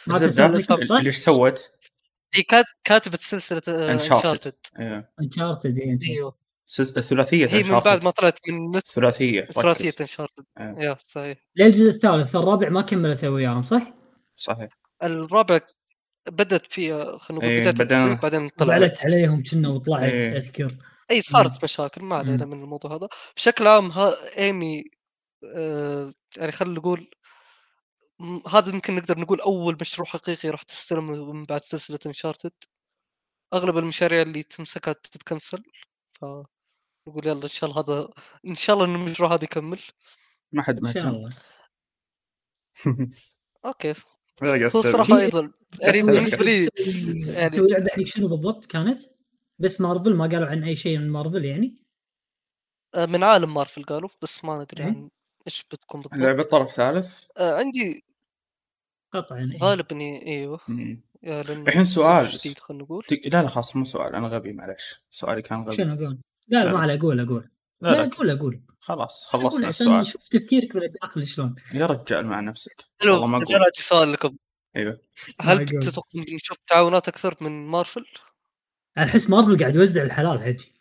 ما؟ 0.08 0.18
اللي 0.18 1.06
إيش 1.06 1.18
سوت؟ 1.18 1.72
هي 2.36 2.44
كات- 2.44 2.66
كاتبة 2.84 3.18
سلسلة 3.22 3.62
Uncharted 3.68 4.00
Uncharted 4.00 4.54
أيوه 4.80 5.10
Uncharted 5.22 5.80
أيوه. 5.80 6.36
ثلاثية 7.02 7.48
هي 7.48 7.64
من 7.64 7.80
بعد 7.80 8.04
ما 8.04 8.10
طلعت 8.12 8.40
من 8.50 8.78
نت 8.78 8.88
ثلاثية 8.88 9.46
ثلاثية. 9.46 9.94
Uncharted 10.02 10.46
إيه. 10.60 10.76
يا 10.78 10.98
صحيح. 11.00 11.38
للجزء 11.56 11.90
الثالث 11.90 12.36
الرابع 12.36 12.70
ما 12.70 12.82
كملته 12.82 13.30
وياهم 13.30 13.64
صح؟ 13.64 13.94
صحيح. 14.36 14.70
الرابع 15.04 15.60
بدت 16.32 16.72
فيها 16.74 17.18
خلينا 17.18 17.46
نقول 17.46 17.58
إيه، 17.58 17.64
بدأنا- 17.72 17.82
التسويق 17.82 18.22
بعدين 18.22 18.50
طلعت. 18.50 18.68
زعلت 18.80 19.06
عليهم 19.06 19.44
كنا 19.44 19.70
وطلعت 19.70 20.12
إيه. 20.12 20.38
أذكر. 20.38 20.76
إي 21.12 21.22
صارت 21.22 21.64
مشاكل 21.64 22.04
ما 22.04 22.16
علينا. 22.16 22.46
من 22.46 22.60
الموضوع 22.64 22.96
هذا. 22.96 23.08
بشكل 23.36 23.68
عام 23.68 23.92
ها 23.92 24.14
إيمي 24.38 24.84
آه 25.56 26.14
يعني 26.38 26.52
خلينا 26.52 26.76
نقول 26.80 27.10
هذا 28.50 28.70
يمكن 28.70 28.96
نقدر 28.96 29.20
نقول 29.20 29.42
أول 29.42 29.78
مشروع 29.82 30.08
حقيقي 30.08 30.50
راح 30.50 30.62
تستلم 30.64 31.30
من 31.30 31.44
بعد 31.44 31.62
سلسلة 31.62 32.00
Uncharted 32.06 32.52
أغلب 33.54 33.78
المشاريع 33.78 34.22
اللي 34.22 34.44
تمسكها 34.44 34.94
تتكنسل 34.94 35.64
ف 36.14 36.26
نقول 37.08 37.28
يلا 37.28 37.44
إن 37.44 37.48
شاء 37.48 37.70
الله 37.70 37.82
هذا 37.82 38.10
إن 38.48 38.56
شاء 38.56 38.74
الله 38.76 38.86
إن 38.86 38.96
المشروع 38.96 39.34
هذا 39.34 39.44
يكمل. 39.44 39.80
ما 40.52 40.62
حد 40.64 40.86
إن 40.86 40.94
شاء 40.94 41.08
الله. 41.08 41.38
أوكي. 43.66 43.94
لا 44.42 44.50
هو 44.50 44.80
الصراحه 44.80 45.20
أيضا 45.20 45.52
يعني 45.82 46.02
بالنسبة 46.02 46.46
لي 46.46 46.66
تسوي- 46.68 47.34
يعني- 47.34 47.50
تسوي 47.50 47.68
لعبة 47.70 47.88
حق 47.88 48.04
شنو 48.04 48.28
بالضبط 48.28 48.66
كانت؟ 48.66 49.02
بس 49.60 49.82
مارفل 49.82 50.14
ما 50.16 50.28
قالوا 50.28 50.48
عن 50.48 50.64
أي 50.64 50.76
شيء 50.76 50.98
من 50.98 51.10
مارفل 51.10 51.46
يعني؟ 51.46 51.76
آه، 52.96 53.06
من 53.06 53.24
عالم 53.24 53.54
مارفل 53.54 53.84
قالوا 53.84 54.10
بس 54.22 54.46
ما 54.46 54.58
ندري 54.58 54.84
إيه. 54.84 54.90
عن 54.90 55.10
إيش 55.48 55.64
بتكون 55.72 56.02
بالضبط. 56.02 56.20
لعبة 56.20 56.44
طرف 56.44 56.72
ثالث؟ 56.72 57.26
آه 57.38 57.58
عندي 57.58 58.05
قطعا 59.16 59.38
يعني 59.38 59.58
غالبا 59.62 60.00
إيوه. 60.02 60.60
مم. 60.68 61.02
يا 61.24 61.44
لأنه 61.44 61.62
الحين 61.62 61.86
سؤال. 61.86 62.28
جديد 62.28 62.60
خلينا 62.60 62.84
نقول. 62.84 63.06
لا 63.26 63.42
لا 63.42 63.48
خلاص 63.48 63.76
مو 63.76 63.86
سؤال 63.86 64.16
أنا 64.16 64.28
غبي 64.28 64.54
معلش 64.54 64.96
سؤالي 65.12 65.42
كان 65.42 65.62
غبي. 65.64 65.76
شنو 65.76 65.94
أقول؟ 65.94 66.18
لا 66.48 66.58
لا، 66.64 66.72
ما 66.72 66.78
لا. 66.78 66.80
عليه 66.80 66.94
أقول 66.96 67.20
أقول 67.20 67.50
لا 67.82 67.90
لا 67.90 68.06
أقول 68.06 68.30
أقول 68.30 68.62
خلاص 68.80 69.26
خلصنا 69.26 69.70
السؤال. 69.70 70.00
نشوف 70.00 70.28
تفكيرك 70.28 70.76
من 70.76 70.84
الداخل 70.84 71.28
شلون. 71.28 71.56
يا 71.74 71.86
رجال 71.86 72.26
مع 72.26 72.40
نفسك. 72.40 72.86
والله 73.04 73.26
ما 73.28 73.38
أقول 73.38 73.56
سؤال 73.74 74.12
لكم. 74.12 74.36
أيوه. 74.76 75.00
هل. 75.42 75.66
تتوقع 75.86 76.20
نشوف 76.36 76.58
تعاونات 76.68 77.08
أكثر 77.08 77.36
من 77.42 77.68
مارفل؟ 77.68 78.06
أنا 78.98 79.06
أحس 79.06 79.30
مارفل 79.30 79.60
قاعد 79.60 79.76
يوزع 79.76 80.04
الحلال 80.04 80.44
حجي. 80.44 80.72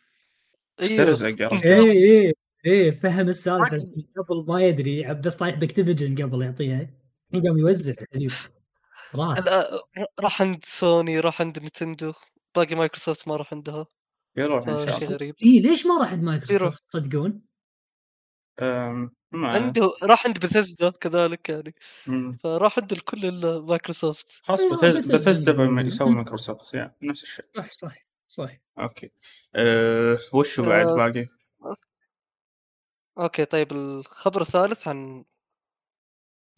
استرزق 0.81 1.41
يا 1.41 1.49
رجال. 1.49 1.63
إيه 1.65 1.91
إيه 1.93 2.33
إيه 2.67 2.91
فهم 2.91 3.29
السالفة. 3.29 3.77
قبل 4.17 4.45
ما 4.49 4.63
يدري 4.63 5.15
بس 5.15 5.37
طايح 5.37 5.55
ب 5.55 5.61
Activision 5.61 6.25
قبل 6.27 6.43
يعطيها. 6.43 6.91
قام 7.41 7.59
يوزع 7.59 7.95
حليب 8.13 8.31
راح 9.15 9.39
راح 10.21 10.43
عند 10.43 10.65
سوني 10.65 11.21
راح 11.21 11.41
عند 11.41 11.59
Nintendo. 11.59 12.13
باقي 12.57 12.75
مايكروسوفت 12.75 13.29
ما 13.29 13.37
راح 13.37 13.55
عندها. 13.55 13.87
يروح 14.37 14.69
إن 14.69 14.87
شاء 14.87 14.99
الله. 14.99 15.09
غريب. 15.09 15.35
إيه 15.43 15.63
ليش 15.63 15.87
ما 15.87 15.99
راح 16.01 16.13
عند. 16.13 16.23
مايكروسوفت؟ 16.23 16.83
تصدقون؟ 16.89 17.43
عنده 19.35 19.91
راح 20.03 20.27
عند 20.27 20.39
بثزدا 20.39 20.91
كذلك 20.91 21.49
يعني. 21.49 21.75
مم. 22.07 22.39
فراح 22.43 22.79
عند 22.79 22.93
الكل 22.93 23.27
الا 23.27 23.61
مايكروسوفت. 23.61 24.29
خلاص 24.43 24.65
بثزدا 25.09 25.83
يسوي 25.87 26.11
مايكروسوفت 26.11 26.75
يعني 26.75 26.97
نفس 27.03 27.23
الشيء. 27.23 27.45
صح 27.57 27.71
صح 27.73 28.07
صح. 28.29 28.59
أوكي. 28.79 29.11
أه 29.55 30.19
وش 30.33 30.61
بعد 30.61 30.87
أه، 30.87 30.97
باقي؟ 30.97 31.29
أوكي 33.19 33.45
طيب 33.45 33.73
الخبر 33.73 34.41
الثالث 34.41 34.89
عن 34.89 35.25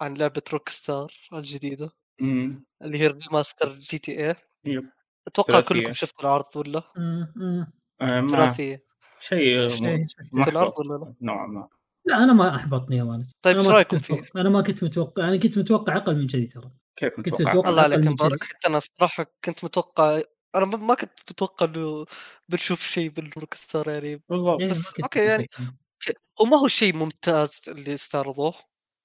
عن 0.01 0.15
لعبة 0.15 0.43
Rockstar 0.53 1.13
الجديدة 1.33 1.91
مم. 2.21 2.65
اللي 2.83 2.99
هي 2.99 3.07
ال 3.07 3.14
remaster 3.14 3.73
GTA 3.73 4.29
yep. 4.29 4.91
أتوقع 5.27 5.53
ثلاثية. 5.53 5.69
كلكم 5.69 5.93
شفتوا 5.93 6.21
العرض 6.21 6.57
ولا 6.57 6.83
أمم. 6.97 7.73
أه 8.01 8.21
ما 8.21 8.29
ثلاثية 8.29 8.85
شيء 9.19 9.69
شفتوا 9.69 10.53
العرض 10.53 10.79
ولا 10.79 11.05
لا؟ 11.05 11.15
نوعا 11.21 11.47
ما 11.47 11.69
لا 12.05 12.25
أنا 12.25 12.33
ما 12.33 12.57
أحبطني 12.57 12.97
يا 12.97 13.03
ولد 13.03 13.31
طيب 13.43 13.55
أنا 13.55 13.63
إيش 13.63 13.69
ما 13.69 13.75
رأيكم 13.75 13.97
كنت 13.97 14.05
فيه؟ 14.05 14.23
أنا 14.37 14.49
ما 14.49 14.63
كنت 14.63 14.85
متوقع 14.85 15.29
أنا 15.29 15.37
كنت 15.37 15.59
متوقع 15.59 15.97
أقل 15.97 16.17
من 16.17 16.27
كذي 16.27 16.47
ترى 16.47 16.71
كيف 16.97 17.17
كنت 17.17 17.29
متوقع؟ 17.29 17.51
متوقع 17.51 17.71
الله 17.71 17.83
عليك 17.83 18.07
مبارك. 18.07 18.45
حتى 18.45 18.69
أنا 18.69 18.79
صراحة 18.79 19.27
كنت 19.45 19.65
متوقع 19.65 20.23
أنا 20.55 20.65
ما 20.65 20.77
ما 20.77 20.95
كنت 20.95 21.21
متوقع 21.31 21.67
إنه 21.67 22.05
بنشوف 22.49 22.81
شيء 22.81 23.11
بال 23.11 23.55
Rockstar 23.55 23.89
يعني 23.89 24.23
بالضبط 24.29 24.61
إيه، 24.61 24.71
بس 24.71 25.01
أوكي، 25.01 25.19
يعني 25.19 25.43
متوقع. 25.43 25.73
أوكي، 26.09 26.19
هو 26.41 26.45
ما 26.45 26.57
هو 26.59 26.67
شيء 26.67 26.97
ممتاز 26.97 27.61
اللي 27.69 27.95
استعرضوه 27.95 28.55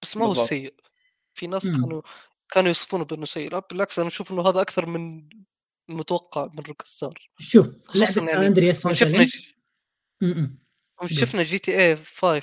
بس 0.02 0.18
ما 0.18 0.26
هو 0.26 0.28
بالضبط. 0.30 0.48
سيء 0.48 0.74
في 1.34 1.48
ناس 1.48 1.66
مم. 1.66 1.82
كانوا 1.82 2.02
كانوا 2.52 2.68
يوصفونه 2.68 3.06
بأنه 3.06 3.26
سيء 3.26 3.52
لا 3.52 3.60
بالعكس 3.72 4.00
أنا 4.00 4.08
أشوف 4.08 4.32
إنه 4.32 4.50
هذا 4.50 4.62
أكثر 4.62 4.86
من 4.86 5.30
المتوقع 5.90 6.46
من 6.54 6.64
Rockstar 6.68 7.30
شوف 7.40 7.88
خصوصاً 7.88 8.00
لعبه 8.00 8.12
سان 8.12 8.28
يعني 8.28 8.48
Andreas 8.48 8.88
شفنا 8.88 9.24
ج... 9.24 9.46
هم 10.24 10.58
قول. 10.98 11.10
شفنا 11.10 11.44
GTA 11.44 11.96
5 11.96 12.42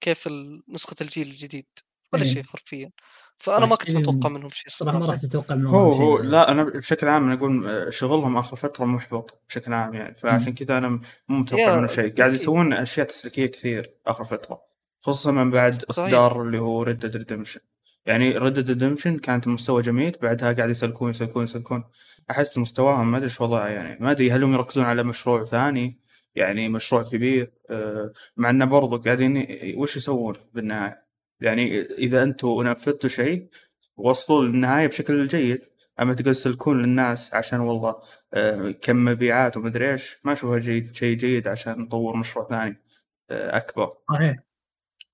كيف 0.00 0.28
نسخة 0.68 0.96
الجيل 1.00 1.28
الجديد 1.28 1.66
ولا 2.12 2.22
إيه. 2.22 2.28
شيء 2.32 2.42
حرفيا 2.42 2.90
فأنا 3.38 3.66
ما 3.66 3.76
كنت 3.76 3.88
حرفياً 3.88 3.98
متوقع 3.98 4.28
منهم 4.28 4.50
شيء 4.50 4.70
صراحة 4.70 4.98
ما 4.98 5.06
راح 5.06 5.20
تتوقع 5.20 5.54
منهم 5.54 5.74
هو 5.74 5.92
شيء 5.92 6.02
هو. 6.02 6.18
لا 6.18 6.50
أنا 6.50 6.64
بشكل 6.64 7.08
عام 7.08 7.24
أنا 7.24 7.34
أقول 7.34 7.86
شغلهم 7.94 8.36
آخر 8.36 8.56
فترة 8.56 8.84
محبط 8.84 9.42
بشكل 9.48 9.72
عام 9.72 9.94
يعني 9.94 10.14
فعشان 10.14 10.54
كذا 10.54 10.78
أنا 10.78 10.88
مو 10.88 11.00
متوقع 11.38 11.62
يا 11.62 11.76
منه 11.78 11.86
شيء 11.86 12.14
قاعد. 12.14 12.34
يسوون 12.34 12.72
أشياء 12.72 13.06
تسليكية 13.06 13.46
كثير 13.46 13.94
آخر 14.06 14.24
فترة 14.24 14.73
خصوصا 15.04 15.30
من 15.32 15.50
بعد 15.50 15.72
صحيح. 15.72 15.88
إصدار 15.90 16.42
اللي 16.42 16.58
هو 16.58 16.82
Red 16.82 16.98
Dead 16.98 17.16
Redemption 17.16 17.60
يعني 18.06 18.38
Red 18.38 18.54
Dead 18.54 18.68
Redemption 18.68 19.18
كانت 19.18 19.46
المستوى 19.46 19.82
جميل 19.82 20.16
بعدها 20.22 20.52
قاعد 20.52 20.70
يسلكون 20.70 21.10
يسلكون 21.10 21.44
يسلكون. 21.44 21.84
أحس 22.30 22.58
مستواهم 22.58 23.10
ما 23.10 23.16
أدري 23.16 23.26
إيش 23.26 23.40
وضعه 23.40 23.68
يعني 23.68 23.98
ما 24.00 24.10
أدري 24.10 24.30
هل 24.30 24.42
هم 24.44 24.52
يركزون 24.52 24.84
على 24.84 25.02
مشروع 25.02 25.44
ثاني 25.44 26.00
يعني 26.34 26.68
مشروع 26.68 27.02
كبير 27.02 27.52
آه، 27.70 28.12
مع 28.36 28.50
إنه 28.50 28.64
برضو 28.64 28.98
قاعدين 28.98 29.46
وش 29.76 29.96
يسوون 29.96 30.34
بالنهاية؟ 30.54 31.04
يعني 31.40 31.80
إذا 31.82 32.22
أنتم 32.22 32.62
نفذتوا 32.62 33.10
شيء 33.10 33.48
وصلوا 33.96 34.44
للنهاية 34.44 34.86
بشكل 34.86 35.26
جيد 35.26 35.60
أما 36.00 36.14
تقول 36.14 36.34
تسلكون 36.34 36.82
للناس 36.82 37.34
عشان 37.34 37.60
والله 37.60 37.96
آه، 38.34 38.70
كم 38.70 39.04
مبيعات 39.04 39.56
ومدري 39.56 39.92
إيش 39.92 40.18
ما 40.24 40.32
أشوفها 40.32 40.58
جيد 40.58 40.94
شيء 40.94 41.16
جيد 41.16 41.48
عشان 41.48 41.78
نطور 41.78 42.16
مشروع 42.16 42.48
ثاني 42.48 42.82
آه، 43.30 43.56
أكبر. 43.56 43.92
صحيح. 44.08 44.43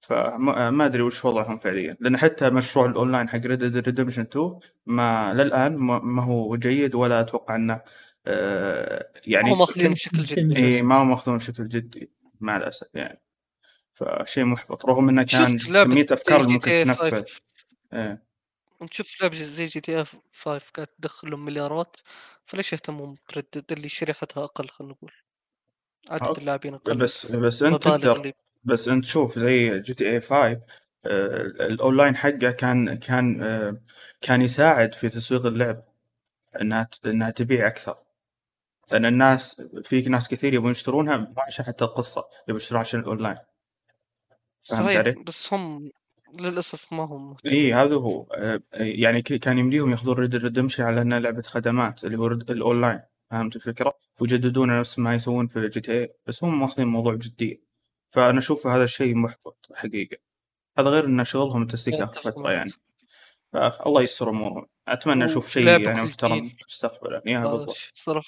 فما 0.01 0.71
ما 0.71 0.87
أدري 0.87 1.03
وش 1.03 1.25
وضعهم 1.25 1.59
فعليا. 1.59 1.97
لأن 2.01 2.17
حتى 2.17 2.51
مشروع 2.51 2.87
الأونلاين 2.87 3.29
حق 3.29 3.39
Red 3.47 3.65
Dead 3.65 3.77
Redemption 3.77 4.23
2 4.23 4.59
ما 4.87 5.35
للآن 5.35 5.77
ما 5.77 5.99
ما 5.99 6.25
هو 6.25 6.57
جيد 6.57 6.95
ولا 6.95 7.21
أتوقع 7.21 7.55
إنه 7.57 7.81
آه، 8.27 9.13
يعني 9.27 9.53
هم 9.53 9.59
ماخذين 9.59 9.93
بشكل 9.93 10.19
جدي. 10.23 10.57
اي 10.57 10.83
ما 10.83 10.95
هو 10.95 11.05
ماخذون 11.05 11.37
بشكل 11.37 11.69
جدي 11.69 12.11
مع 12.41 12.57
الأسف 12.57 12.87
يعني. 12.95 13.21
فشيء 13.93 14.45
محبط 14.45 14.87
رغم 14.87 15.09
إنه 15.09 15.23
كان 15.23 15.59
كمية 15.59 16.07
أفكار 16.11 16.49
ممكن 16.49 16.71
تنفذ 16.71 17.11
5 17.11 17.41
إيه. 17.93 18.23
نشوف 18.83 19.23
لعبة 19.23 19.37
زي 19.37 19.67
GTA 19.67 20.05
5 20.33 20.63
قاعد 20.75 20.87
تدخل 20.87 21.31
لهم 21.31 21.45
مليارات 21.45 21.97
فليش 22.47 22.73
يهتمون 22.73 23.17
ب 23.35 23.39
Red 23.39 23.54
Dead 23.54 23.73
اللي 23.73 23.89
شريحتها 23.89 24.45
أقل 24.45 24.69
خلينا 24.69 24.93
نقول. 24.93 25.13
عدد. 26.11 26.39
اللاعبين 26.39 26.75
أقل. 26.75 26.99
بس 26.99 27.27
بس 27.27 27.63
أنت 27.63 27.83
تقدر 27.83 28.17
اللي 28.17 28.33
بس 28.65 28.89
انت 28.89 29.05
شوف 29.05 29.39
زي 29.39 29.81
GTA 29.81 30.21
5 30.21 30.35
آه، 31.07 31.37
الأونلاين 31.47 32.17
حقه 32.17 32.51
كان 32.51 32.95
كان 32.95 33.43
آه، 33.43 33.81
كان 34.21 34.43
يساعد 34.43 34.95
في 34.95 35.09
تسويق 35.09 35.47
اللعب 35.47 35.85
إنها 36.61 36.89
إنها 37.07 37.31
تبيع 37.31 37.67
أكثر. 37.67 37.97
لأن 38.93 39.07
الناس 39.07 39.63
في 39.85 40.01
ناس 40.01 40.29
كثير 40.29 40.55
يبون 40.55 40.71
يشترونها 40.71 41.17
مو 41.17 41.35
عشان 41.39 41.65
حتى 41.65 41.85
القصة 41.85 42.25
يبون 42.49 42.57
يشترونها 42.57 42.81
عشان 42.81 43.01
الأونلاين. 43.01 43.37
فهمت 44.63 44.81
صحيح 44.83 44.99
علي؟ 44.99 45.13
بس 45.27 45.55
هم 45.55 45.91
للأسف 46.41 46.93
ما 46.93 47.05
هم 47.05 47.31
مهتمين. 47.31 47.55
اي 47.55 47.75
هذا 47.75 47.95
هو. 47.95 48.23
آه، 48.23 48.61
يعني 48.73 49.23
ك- 49.23 49.35
كان 49.35 49.59
يمديهم 49.59 49.91
ياخذون 49.91 50.15
Red 50.17 50.37
Redemption 50.37 50.83
على 50.83 51.03
إنها 51.03 51.19
لعبة 51.21 51.43
خدمات 51.43 52.05
اللي 52.05 52.19
هو 52.19 52.27
الأونلاين. 52.27 53.01
فهمت 53.31 53.57
الفكرة؟ 53.57 53.95
ويجددون 54.21 54.79
نفس 54.81 54.99
ما 54.99 55.15
يسوون 55.15 55.47
في 55.47 55.69
GTA 55.69 56.15
بس 56.27 56.45
هم 56.45 56.61
ماخذين 56.61 56.85
الموضوع 56.87 57.15
بجديه 57.15 57.70
فأنا 58.11 58.39
أشوف 58.39 58.67
هذا 58.67 58.85
الشيء 58.85 59.15
محبط 59.15 59.67
حقيقة. 59.75 60.17
هذا 60.79 60.89
غير 60.91 61.05
إن 61.05 61.25
شغلهم 61.25 61.63
التسليك 61.63 62.01
اخر 62.01 62.21
فترة. 62.21 62.51
يعني. 62.53 62.73
فالله 63.53 64.03
يستر 64.03 64.31
أمورهم. 64.31 64.67
أتمنى 64.89 65.25
أشوف 65.25 65.51
شيء 65.51 65.67
يعني 65.67 66.03
محترم. 66.03 66.57
مستقبلا. 66.69 67.23
يا 67.27 67.39
آه، 67.39 67.43
بالضبط 67.53 67.71
ش- 67.77 67.93
صراحة 67.95 68.27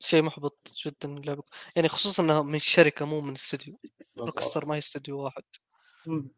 شيء 0.00 0.22
محبط 0.22 0.72
جدا 0.86 1.16
اللعبة 1.18 1.42
يعني 1.76 1.88
خصوصا 1.88 2.22
إنها 2.22 2.42
من 2.42 2.58
شركة 2.58 3.04
مو 3.04 3.20
من 3.20 3.32
استوديو. 3.34 3.78
روك 3.82 3.92
بالضبط. 4.16 4.40
star 4.40 4.66
ما 4.66 4.74
هي 4.74 4.78
استوديو 4.78 5.18
واحد. 5.20 5.42
مم. 6.06 6.28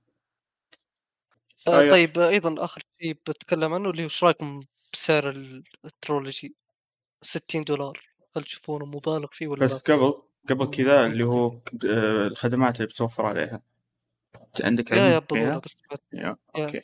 آه 1.69 1.89
طيب 1.91 2.19
آه، 2.19 2.29
أيضا 2.29 2.65
آخر 2.65 2.83
شيء 3.03 3.13
بتكلم 3.13 3.75
عنه 3.75 3.91
اللي 3.91 4.03
هو 4.03 4.05
إيش 4.05 4.25
رأيكم 4.25 4.61
بسعر 4.93 5.29
ال- 5.29 5.65
ال 5.85 5.92
trilogy؟ 5.92 6.55
60 7.23 7.65
دولار. 7.65 8.01
هل 8.37 8.43
تشوفونه 8.45 8.87
مبالغ 8.87 9.27
فيه 9.33 9.49
ولا 9.49 9.65
بس 9.65 9.83
قبل 9.83 10.23
قبل 10.49 10.71
كذا. 10.71 11.07
اللي 11.07 11.25
هو 11.25 11.47
آه، 11.85 12.27
الخدمات 12.27 12.77
اللي 12.77 12.87
بتوفر 12.87 13.27
عليها 13.27 13.63
أنت 14.37 14.65
عندك 14.65 14.93
علم 14.93 15.03
يا؟ 15.43 15.59
بس 15.59 15.83
يا. 16.13 16.37
أوكي 16.59 16.83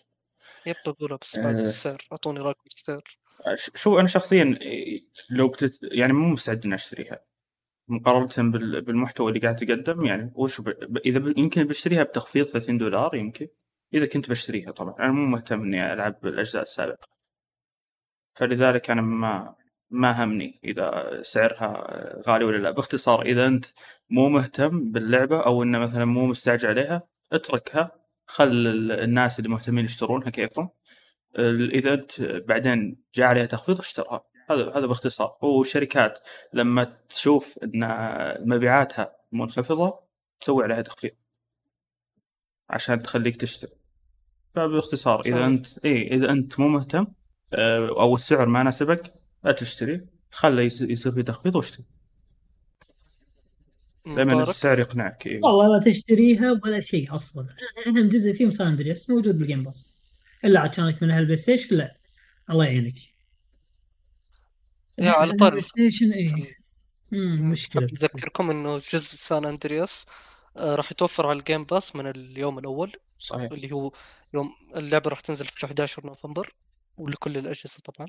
بس 1.22 1.38
بعد 1.38 1.54
آه. 1.54 1.58
السعر 1.58 2.02
أعطوني 2.12 2.40
رايكم 2.40 2.60
بالسعر 2.64 3.02
ش- 3.54 3.70
شو 3.74 3.98
أنا 4.00 4.08
شخصيا 4.08 4.58
لو 5.30 5.48
بتت... 5.48 5.78
يعني 5.82 6.12
مو 6.12 6.28
مستعد 6.28 6.64
إني 6.64 6.74
أشتريها 6.74 7.20
مقارنة 7.88 8.50
بال- 8.52 8.80
بالمحتوى 8.80 9.28
اللي 9.28 9.40
قاعد 9.40 9.56
تقدم 9.56 10.04
يعني 10.04 10.32
وش 10.34 10.60
ب... 10.60 10.64
ب- 10.64 10.96
إذا 11.06 11.18
ب... 11.18 11.38
يمكن 11.38 11.64
بشتريها 11.64 12.02
بتخفيض 12.02 12.46
30 12.46 12.78
دولار 12.78 13.14
يمكن 13.14 13.48
إذا 13.94 14.06
كنت 14.06 14.30
بشتريها 14.30 14.70
طبعا 14.70 14.94
أنا 14.98 15.12
مو 15.12 15.26
مهتم 15.26 15.62
إني 15.62 15.92
ألعب 15.92 16.26
الاجزاء 16.26 16.62
السابقة 16.62 17.08
فلذلك 18.34 18.90
أنا 18.90 19.02
ما 19.02 19.54
ما 19.90 20.24
همني 20.24 20.60
إذا 20.64 21.18
سعرها 21.22 21.86
غالي 22.28 22.44
ولا 22.44 22.56
لا. 22.56 22.70
باختصار 22.70 23.22
إذا 23.22 23.46
أنت 23.46 23.64
مو 24.10 24.28
مهتم 24.28 24.90
باللعبة 24.92 25.40
أو 25.40 25.62
إنه 25.62 25.78
مثلا 25.78 26.04
مو 26.04 26.26
مستعجل 26.26 26.68
عليها 26.68 27.02
اتركها. 27.32 27.90
خل 28.26 28.48
ال- 28.48 28.92
الناس 28.92 29.38
اللي 29.38 29.50
مهتمين 29.50 29.84
يشترونها 29.84 30.30
كيفهم. 30.30 30.68
إذا 31.38 31.94
أنت 31.94 32.22
بعدين 32.22 32.96
جاء 33.14 33.26
عليها 33.26 33.46
تخفيض 33.46 33.78
اشترها. 33.78 34.24
هذا 34.50 34.70
هذا 34.70 34.86
باختصار. 34.86 35.36
والشركات 35.42 36.18
لما 36.52 36.96
تشوف 37.08 37.58
إن 37.62 37.80
مبيعاتها 38.48 39.16
منخفضة 39.32 40.00
تسوي 40.40 40.64
عليها 40.64 40.82
تخفيض. 40.82 41.10
عشان 42.70 42.98
تخليك 42.98 43.36
تشتري. 43.36 43.72
فباختصار 44.54 45.20
إذا. 45.26 45.46
أنت 45.46 45.78
اي 45.84 46.06
إذا 46.06 46.30
أنت 46.30 46.60
مو 46.60 46.68
مهتم 46.68 47.06
آه، 47.54 47.88
أو 47.88 48.14
السعر 48.14 48.46
ما 48.46 48.62
ناسبك 48.62 49.14
لا 49.46 49.52
تشتري 49.52 50.06
خله 50.30 50.62
يس- 50.62 50.80
يصير 50.80 51.12
في 51.12 51.22
تخفيض 51.22 51.56
وأشتري. 51.56 51.84
دائما 54.06 54.42
السعر 54.42 54.78
يقنعك 54.78 55.26
إيه. 55.26 55.40
والله 55.44 55.74
لا 55.78 55.80
تشتريها 55.92 56.60
ولا 56.64 56.80
شيء 56.80 57.14
أصلا. 57.14 57.46
اهم 57.86 58.08
جزء 58.08 58.32
فيه 58.32 58.50
San 58.50 58.66
Andreas 58.66 59.10
موجود 59.10 59.38
بال 59.38 59.47
Game 59.47 59.64
Pass 59.64 59.90
إلا 60.44 60.60
عاد 60.60 60.70
كانك 60.70 61.02
من 61.02 61.10
أهل 61.10 61.20
ال 61.20 61.36
PlayStation؟ 61.36 61.76
لا. 61.76 61.96
الله 62.50 62.64
يعينك. 62.64 62.94
يا 64.98 65.10
على 65.10 65.30
ال 65.30 65.34
Play 65.34 65.50
طاري 65.50 65.62
Station 65.62 66.12
امم 67.12 67.50
مشكلة. 67.50 67.82
أذكركم 67.84 68.50
إنه 68.50 68.76
جزء 68.76 69.16
San 69.16 69.44
Andreas 69.44 70.06
آه، 70.56 70.74
راح 70.74 70.92
يتوفر 70.92 71.26
على 71.26 71.38
ال 71.38 71.44
Game 71.44 71.64
Pass 71.64 71.96
من 71.96 72.06
اليوم 72.06 72.58
الأول. 72.58 72.92
صحيح. 73.18 73.52
اللي 73.52 73.72
هو 73.72 73.92
يوم 74.34 74.50
اللعبة 74.76 75.10
راح 75.10 75.20
تنزل 75.20 75.44
في 75.46 75.66
11 75.66 76.06
نوفمبر 76.06 76.54
ولكل 76.96 77.36
الأجهزة 77.38 77.78
طبعا. 77.84 78.08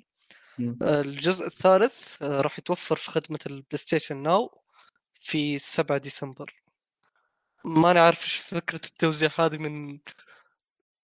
الجزء 0.81 1.45
الثالث 1.47 2.21
آه، 2.23 2.41
راح 2.41 2.59
يتوفر 2.59 2.95
في 2.95 3.11
خدمة 3.11 3.39
ال 3.45 3.65
PlayStation 3.77 4.17
Now 4.23 4.61
في 5.13 5.57
7 5.57 5.97
ديسمبر. 5.97 6.53
ماني 7.65 7.99
عارف 7.99 8.23
إيش 8.23 8.35
فكرة 8.35 8.81
التوزيع 8.85 9.29
هذه 9.39 9.57
من 9.57 9.99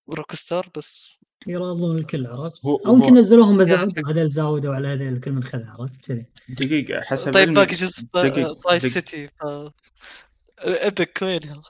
Rockstar 0.09 0.69
بس 0.77 1.17
يراضون 1.47 1.97
الكل 1.97 2.27
عرفت؟ 2.27 2.65
أو 2.65 2.79
يمكن 2.97 3.13
نزلوهم 3.13 3.61
يا 3.61 3.65
مزعج 3.83 4.05
هذول 4.09 4.29
زودوا 4.29 4.75
على 4.75 4.87
هذول 4.87 5.07
الكل 5.07 5.31
من 5.31 5.43
خذ 5.43 5.59
عرفت؟ 5.65 6.05
كذي. 6.05 6.25
دقيقة 6.49 7.01
حسب 7.01 7.33
طيب 7.33 7.53
باقي 7.53 7.75
جزء 7.75 8.03
دقيقة- 8.03 8.63
باي. 8.67 8.79
سيتي 8.79 9.27
ف... 9.27 9.33
ايبك 10.59 11.19
وينها؟ 11.21 11.61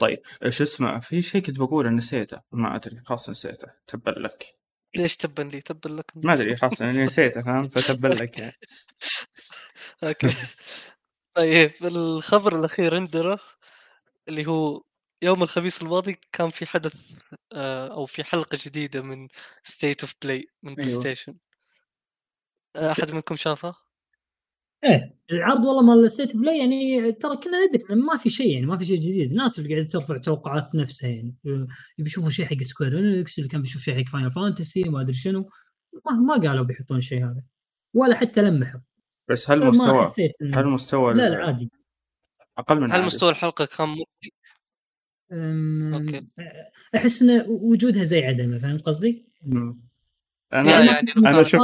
طيب 0.00 0.18
شو 0.48 0.62
اسمه؟ 0.64 1.00
في 1.00 1.22
شيء 1.22 1.42
كنت 1.42 1.58
بقوله 1.58 1.90
نسيته 1.90 2.40
ما 2.52 2.76
أدري 2.76 3.00
خلاص 3.06 3.30
نسيته 3.30 3.68
تبا 3.86 4.10
لك. 4.10 4.57
ليش 4.96 5.16
تبا 5.16 5.42
لي؟ 5.42 5.60
تبا 5.60 5.88
لك 5.88 6.12
ما 6.16 6.34
أدري 6.34 6.56
خلاص 6.56 6.82
أنا 6.82 7.02
نسيته 7.02 7.42
فاهم 7.42 7.68
فتبا 7.68 8.08
لك 8.08 8.38
يعني 8.38 8.52
okay 10.04 10.34
طيب 11.34 11.72
الخبر 11.82 12.58
الأخير 12.58 12.94
عندنا 12.94 13.38
اللي 14.28 14.46
هو 14.46 14.82
يوم 15.22 15.42
الخميس 15.42 15.82
الماضي 15.82 16.20
كان 16.32 16.50
في 16.50 16.66
حدث 16.66 16.94
آه، 17.52 17.88
أو 17.88 18.06
في 18.06 18.24
حلقة 18.24 18.58
جديدة 18.66 19.02
من 19.02 19.28
State 19.64 20.00
of 20.00 20.14
Play 20.22 20.48
من 20.62 20.74
Play 20.74 20.88
أيوة. 20.88 21.00
Station 21.00 21.36
آه، 22.76 22.92
أحد 22.92 23.10
منكم 23.10 23.36
شافها؟ 23.36 23.87
إيه 24.84 25.14
العرض 25.32 25.64
والله 25.64 25.82
مال 25.82 26.10
State 26.10 26.36
Play 26.36 26.58
يعني 26.58 27.12
ترى 27.12 27.36
كنا 27.36 27.66
ندري 27.66 27.94
ما 27.94 28.16
في 28.16 28.30
شيء 28.30 28.52
يعني 28.54 28.66
ما 28.66 28.76
في 28.76 28.84
شيء 28.84 28.96
جديد 28.96 29.30
الناس 29.30 29.58
اللي 29.58 29.74
قاعدة 29.74 29.88
ترفع 29.88 30.16
توقعات 30.18 30.74
نفسها 30.74 31.10
يعني 31.10 31.34
يبي 31.98 32.08
يشوفوا 32.10 32.30
شيء 32.30 32.46
حق 32.46 32.62
Square 32.62 32.98
Enix 32.98 33.38
اللي 33.38 33.48
كان 33.48 33.62
بيشوف 33.62 33.82
شيء 33.82 33.94
حق 34.04 34.10
Final 34.10 34.32
Fantasy 34.32 34.84
ما 34.84 35.00
أدري 35.00 35.12
شنو 35.14 35.50
ما, 36.06 36.12
ما 36.12 36.48
قالوا 36.48 36.64
بيحطون 36.64 36.98
الشيء 36.98 37.24
هذا 37.24 37.42
ولا 37.94 38.16
حتى 38.16 38.42
لمحوا 38.42 38.80
بس 39.28 39.50
هل 39.50 39.66
مستوى 39.66 40.04
هل 40.54 40.66
مستوى 40.66 41.14
لا 41.14 41.28
لا 41.30 41.46
عادي 41.46 41.70
أقل 42.58 42.80
من 42.80 42.92
هل. 42.92 43.02
مستوى 43.02 43.30
الحلقة 43.30 43.64
كان 43.64 43.88
مرضي؟ 43.88 44.32
أم- 45.32 45.94
أوكي. 45.94 46.28
أحس 46.94 47.22
إن 47.22 47.44
وجودها 47.48 48.04
زي 48.04 48.24
عدمه 48.24 48.58
فهمت 48.58 48.86
قصدي؟ 48.86 49.26
مم. 49.42 49.87
أنا 50.52 50.70
يعني 50.70 50.86
يعني 50.86 51.06
متوقع- 51.16 51.42
شفت- 51.42 51.60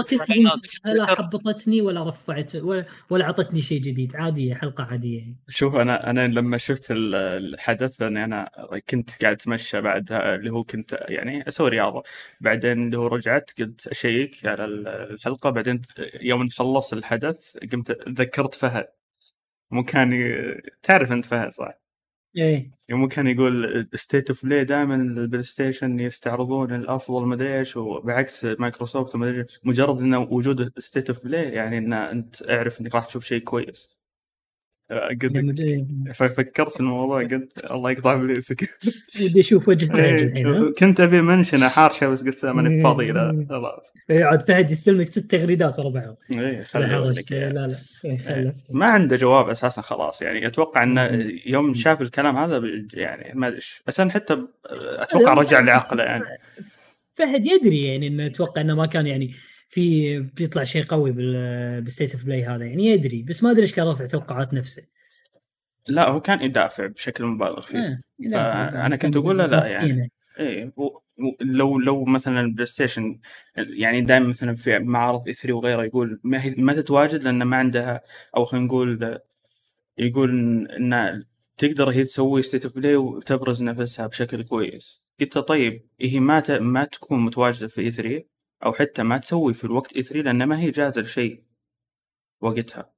لا. 0.87 1.07
حبطتني 1.07 1.81
ولا 1.81 2.09
رفعت 2.09 2.57
ولا, 2.57 2.85
ولا 3.11 3.25
أعطتني 3.25 3.62
شيء 3.62 3.81
جديد. 3.81 4.16
عاديه 4.16 4.55
حلقة 4.55 4.85
عادية 4.85 5.18
يعني. 5.18 5.37
شوف 5.49 5.75
أنا 5.75 6.11
أنا 6.11 6.27
لما 6.27 6.57
شفت 6.57 6.90
ال- 6.90 7.14
الحدث 7.14 8.03
اني 8.03 8.25
أنا 8.25 8.51
كنت 8.90 9.23
قاعد 9.23 9.35
أتمشى 9.35 9.81
بعدها 9.81 10.35
اللي 10.35 10.51
هو 10.51 10.62
كنت 10.62 10.99
يعني 11.09 11.49
أسوي 11.49 11.68
رياضه 11.70 12.03
بعدين 12.40 12.87
اللي 12.87 12.99
هو 12.99 13.07
رجعت 13.07 13.51
قلت 13.59 13.87
أشيك 13.87 14.47
على 14.47 14.64
ال- 14.64 14.88
الحلقة. 14.88 15.51
بعدين 15.51 15.83
يوم 16.20 16.49
خلص 16.49 16.92
الحدث 16.92 17.57
قمت 17.73 17.92
تذكرت 17.92 18.55
فهد. 18.55 18.87
مو 19.70 19.83
كان 19.83 20.12
ي- 20.12 20.61
تعرف 20.83 21.12
أنت 21.12 21.25
فهد 21.25 21.53
صح؟ 21.53 21.84
إيه 22.37 22.70
يوم 22.88 23.09
كان 23.09 23.27
يقول 23.27 23.88
State 23.94 24.31
of 24.31 24.44
Play 24.47 24.64
دائما 24.64 24.94
ال 24.94 25.42
PlayStation 25.42 26.01
يستعرضون 26.01 26.75
الأفضل 26.75 27.27
مدري 27.27 27.59
إيش 27.59 27.77
وبعكس 27.77 28.44
مايكروسوفت 28.44 29.14
ومدري. 29.14 29.47
مجرد 29.64 29.99
إنه 29.99 30.18
وجود 30.20 30.79
State 30.79 31.11
of 31.11 31.25
Play 31.25 31.42
يعني 31.53 31.79
إن 31.79 31.92
أنت 31.92 32.42
أعرف 32.51 32.81
إنك 32.81 32.94
راح 32.94 33.07
تشوف 33.07 33.25
شيء 33.25 33.42
كويس 33.42 33.88
قلت 35.22 35.37
لما- 35.37 36.12
ففكرت 36.14 36.72
في 36.72 36.80
الموضوع 36.80 37.22
قلت 37.22 37.64
الله 37.70 37.90
يقطع 37.90 38.12
ابليسك. 38.12 38.68
ودي 39.22 39.40
أشوف 39.40 39.68
وجه 39.68 39.85
الحين؟ 39.85 40.37
إيه، 40.37 40.74
كنت 40.78 41.00
أبي 41.00 41.22
منشنه 41.22 41.68
حارشة 41.68 42.07
بس 42.09 42.24
قلت 42.24 42.44
ماني 42.44 42.83
فاضي 42.83 43.12
لا 43.12 43.46
خلاص. 43.50 43.92
إيه، 44.11 44.24
عاد 44.24 44.48
فهد 44.48 44.70
يستلمك 44.70 45.07
ست 45.07 45.30
تغريدات 45.30 45.78
ورا 45.78 45.88
بعض. 45.88 46.16
إيه 46.30 46.64
لا 46.74 46.78
لا 47.11 47.22
يعني. 47.33 48.18
إيه، 48.28 48.54
ما 48.70 48.87
عنده 48.87 49.16
جواب 49.16 49.48
أساسا 49.48 49.83
خلاص. 49.83 50.22
يعني 50.22 50.46
أتوقع 50.46 50.83
إنه. 50.83 51.30
يوم 51.46 51.74
شاف 51.74 52.02
الكلام 52.02 52.37
هذا 52.37 52.62
يعني 52.94 53.33
ما 53.35 53.48
أدري. 53.48 53.61
بس 53.87 54.00
أنا 54.00 54.11
حتى 54.11 54.42
أتوقع 54.98 55.35
رجع 55.35 55.61
لعقله 55.61 56.02
يعني. 56.02 56.24
فهد 57.14 57.46
يدري 57.46 57.85
يعني 57.85 58.07
إنه 58.07 58.26
أتوقع 58.26 58.61
إنه 58.61 58.74
ما 58.74 58.87
كان 58.87 59.07
يعني 59.07 59.35
في 59.75 60.19
بيطلع 60.21 60.65
شيء 60.65 60.85
قوي 60.85 61.13
بال- 61.13 61.83
بال 61.83 61.92
State 61.92 62.14
of 62.14 62.25
Play 62.25 62.44
هذا 62.45 62.65
يعني 62.65 62.87
يدري 62.87 63.23
بس 63.23 63.43
ما 63.43 63.51
أدري 63.51 63.63
إيش 63.63 63.75
كان 63.75 63.87
رافع 63.87 64.07
توقعات 64.07 64.55
نفسه 64.55 64.83
لا 65.89 66.09
هو 66.09 66.21
كان 66.21 66.43
يدافع 66.43 66.87
بشكل 66.87 67.25
مبالغ 67.25 67.61
فيه 67.61 67.79
آه، 67.79 68.01
لا، 68.19 68.97
كنت 68.97 69.17
له 69.17 69.47
لا. 69.47 69.67
يعني. 69.67 70.11
إيه 70.39 70.73
لو 71.41 71.79
لو 71.79 72.05
مثلا 72.05 72.41
ال 72.40 72.66
PlayStation 72.66 73.18
يعني 73.57 74.01
دائما 74.03 74.29
مثلا 74.29 74.55
في 74.55 74.79
معارض 74.79 75.29
E3 75.29 75.53
وغيره 75.53 75.85
يقول 75.85 76.21
ما 76.25 76.45
هي 76.45 76.55
ما 76.59 76.73
تتواجد 76.73 77.23
لأن 77.23 77.43
ما 77.43 77.57
عندها 77.57 78.03
أو 78.37 78.45
خلينا 78.45 78.67
نقول 78.67 79.19
يقول 79.99 80.31
إن 80.71 81.25
تقدر 81.59 81.91
هي 81.91 82.05
تسوي 82.05 82.43
State 82.42 82.64
of 82.64 82.75
Play 82.75 82.97
وتبرز 82.97 83.63
نفسها 83.63 84.07
بشكل 84.07 84.43
كويس 84.43 85.03
قلت 85.21 85.39
طيب 85.39 85.87
هي 86.01 86.21
ما. 86.21 86.43
ما 86.61 86.85
تكون 86.85 87.25
متواجدة 87.25 87.69
في 87.69 87.81
E3 87.81 88.34
أو 88.64 88.73
حتى 88.73 89.03
ما 89.03 89.19
تسوي 89.19 89.55
في 89.55 89.64
الوقت 89.64 89.93
E3 89.97 90.20
لأن 90.25 90.45
ما 90.45 90.61
هي 90.61 90.71
جاهزة 90.71 91.01
لشيء 91.01 91.43
وقتها. 92.40 92.90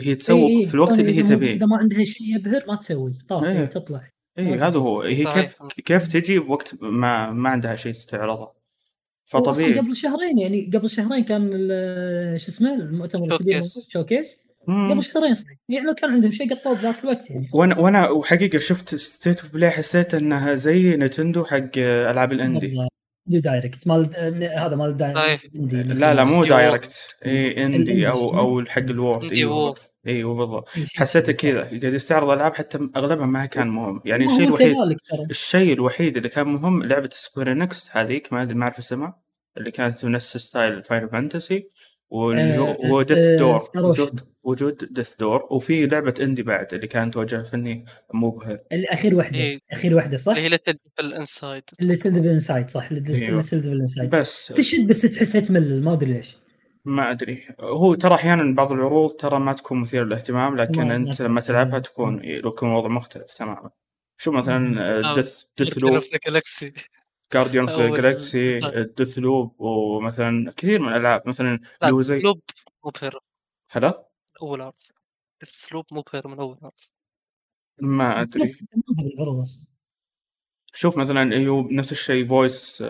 هي 0.00 0.14
تسوق 0.14 0.48
إيه، 0.50 0.58
إيه، 0.58 0.66
في 0.66 0.74
الوقت 0.74 0.98
اللي 0.98 1.16
هي 1.18 1.24
إذا- 1.24 1.28
تبيه. 1.28 1.52
إذا 1.54 1.66
ما 1.66 1.76
عندها 1.76 2.04
شيء 2.04 2.36
يبهر 2.36 2.64
ما 2.68 2.76
تسوي 2.76 3.18
طاف 3.28 3.44
إيه. 3.44 3.64
تطلع. 3.64 4.10
اي 4.38 4.44
هذا 4.58 4.78
هو. 4.78 5.02
هي 5.02 5.24
صحيح. 5.24 5.44
كيف 5.52 5.62
كيف 5.84 6.08
تجي 6.12 6.38
بوقت 6.38 6.74
ما 6.82 7.30
ما 7.32 7.48
عندها 7.50 7.76
شيء 7.76 7.92
تستعرضه 7.92 8.52
فطبيعي. 9.24 9.78
قبل 9.78 9.96
شهرين 9.96 10.38
يعني 10.38 10.70
قبل 10.74 10.90
شهرين 10.90 11.24
كان 11.24 11.48
ال- 11.52 12.40
شو 12.40 12.48
اسمه 12.48 12.74
المؤتمر 12.74 13.32
الكبير 13.34 13.62
Showcase. 13.88 14.46
قبل 14.68 15.02
شهرين 15.02 15.34
صحيح 15.34 15.58
يعني 15.68 15.86
لو 15.86 15.94
كان 15.94 16.10
عندهم 16.10 16.30
شيء 16.32 16.54
قطوه 16.54 16.74
بذاك 16.74 17.04
الوقت 17.04 17.30
يعني 17.30 17.48
وأنا 17.54 17.78
وأنا 17.78 18.08
وحقيقة 18.10 18.58
شفت 18.58 18.94
State 18.94 19.40
of 19.40 19.52
Play 19.52 19.70
حسيت 19.70 20.14
إنها 20.14 20.54
زي 20.54 20.96
Nintendo 20.96 21.44
حق 21.44 21.70
ألعاب 21.78 22.32
ال 22.32 22.40
indie. 22.40 22.88
دي 23.26 23.40
Direct 23.40 23.88
مال 23.88 24.16
هذا 24.58 24.76
مال. 24.76 24.96
Direct 24.96 25.50
عندي 25.54 25.82
لا 25.82 26.14
لا 26.14 26.24
مو. 26.24 26.44
دايركت 26.44 27.16
اي 27.26 27.64
indie 27.64 28.08
أو؟ 28.08 28.38
أو 28.38 28.64
حق 28.64 28.78
ال 28.82 28.89
World 28.89 29.22
indie 29.22 29.36
أيوه. 29.36 29.74
أيوه 30.06 30.34
بالضبط 30.34 30.68
حسيته. 30.94 31.32
كذا 31.32 31.60
قاعد 31.62 31.84
يستعرض 31.84 32.30
العاب 32.30 32.54
حتى 32.54 32.78
أغلبها 32.96 33.26
ما 33.26 33.46
كان 33.46 33.68
مهم 33.68 34.00
يعني 34.04 34.26
الشيء 34.26 34.46
الوحيد 34.46 34.76
الشيء 35.30 35.72
الوحيد 35.72 36.16
اللي 36.16 36.28
كان 36.28 36.46
مهم 36.48 36.82
لعبة 36.82 37.08
Square 37.12 37.52
Enix 37.52 37.88
هذيك 37.92 38.32
ما 38.32 38.42
أدري 38.42 38.54
ما 38.54 38.64
أعرف 38.64 38.78
اسمها 38.78 39.20
اللي 39.56 39.70
كانت 39.70 40.04
نفس 40.04 40.36
style 40.36 40.84
Final 40.84 41.08
Fantasy 41.08 41.70
هو 42.12 42.32
آه، 42.32 43.02
Death's 43.02 43.18
Door. 43.38 43.58
وجود 43.76 44.20
وجود 44.42 44.88
Death's 44.92 45.14
Door 45.14 45.46
وفي 45.50 45.86
لعبة 45.86 46.14
indie 46.20 46.42
بعد 46.42 46.74
اللي 46.74 46.86
كانت 46.86 47.16
وجه 47.16 47.42
فني 47.42 47.84
مبهر 48.14 48.58
الأخير 48.72 49.14
واحدة 49.14 49.38
إيه. 49.38 49.58
أخير 49.72 49.94
واحدة 49.94 50.16
صح؟ 50.16 50.32
اللي 50.32 50.44
هي 50.44 50.48
Little 50.48 50.78
ال 51.00 51.09
Inside 51.09 51.62
Little 51.80 51.96
Devil 51.96 52.26
Inside 52.30 52.70
صح 52.70 52.88
اللي 52.90 53.14
أيوه. 53.26 53.44
Inside 53.54 54.10
بس 54.10 54.46
تشد 54.46 54.86
بس 54.86 55.02
تحسها 55.02 55.40
تملل 55.40 55.84
ما 55.84 55.92
أدري 55.92 56.12
ليش 56.12 56.36
ما 56.84 57.10
أدري 57.10 57.42
هو 57.60 57.94
ترى 57.94 58.14
أحيانا 58.14 58.54
بعض 58.54 58.72
العروض 58.72 59.10
ترى 59.10 59.38
ما 59.40 59.52
تكون 59.52 59.80
مثيرة 59.80 60.04
للاهتمام 60.04 60.56
لكن 60.56 60.88
ما- 60.88 60.96
أنت 60.96 61.22
ما 61.22 61.26
لما. 61.28 61.40
تلعبها 61.40 61.78
تكون 61.78 62.20
يكون 62.24 62.68
وضع 62.72 62.88
مختلف 62.88 63.34
تماما 63.34 63.70
شو. 64.18 64.32
مثلا 64.32 65.14
ديث 65.14 65.42
ديث 65.58 65.78
لوب 65.78 66.02
جالكسي 66.26 66.72
جارديان 67.34 67.68
اوف 67.68 67.80
ال- 67.80 67.94
جالكسي. 68.02 68.60
ديث 68.96 69.18
لوب 69.18 69.60
ومثلا 69.60 70.52
كثير 70.56 70.80
من 70.80 70.88
الألعاب. 70.88 71.28
مثلا 71.28 71.60
اللي 71.82 71.94
هو 71.94 72.02
زي 72.02 72.18
لوب 72.18 72.40
مو 72.84 72.90
بهيرو 73.00 73.20
هلا؟ 73.70 74.08
أول 74.42 74.62
عرض. 74.62 74.74
لوب 75.72 75.84
مو 75.92 76.02
بهيرو 76.12 76.30
من 76.30 76.38
أول 76.38 76.58
عرض. 76.62 76.72
ما 77.80 78.20
أدري. 78.20 78.54
شوف 80.72 80.96
مثلا 80.96 81.46
هو 81.48 81.62
نفس 81.70 81.92
الشيء 81.92 82.28
فويس 82.28 82.84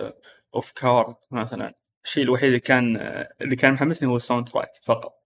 of 0.55 0.71
Cards 0.71 1.15
مثلا. 1.31 1.73
الشيء 2.05 2.23
الوحيد 2.23 2.47
اللي 2.47 2.59
كان 2.59 2.97
آه، 2.97 3.33
اللي 3.41 3.55
كان 3.55 3.73
محمسني 3.73 4.09
هو 4.09 4.15
ال 4.15 4.47
soundtrack 4.49 4.71
فقط. 4.83 5.23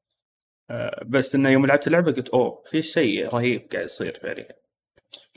آه، 0.70 1.04
بس 1.06 1.36
إنه 1.36 1.50
يوم 1.50 1.66
لعبت 1.66 1.88
اللعبة 1.88 2.12
قلت 2.12 2.30
أوه 2.30 2.64
في 2.66 2.82
شيء 2.82 3.28
رهيب 3.28 3.70
قاعد 3.72 3.86
يصير 3.86 4.20
يعني 4.24 4.48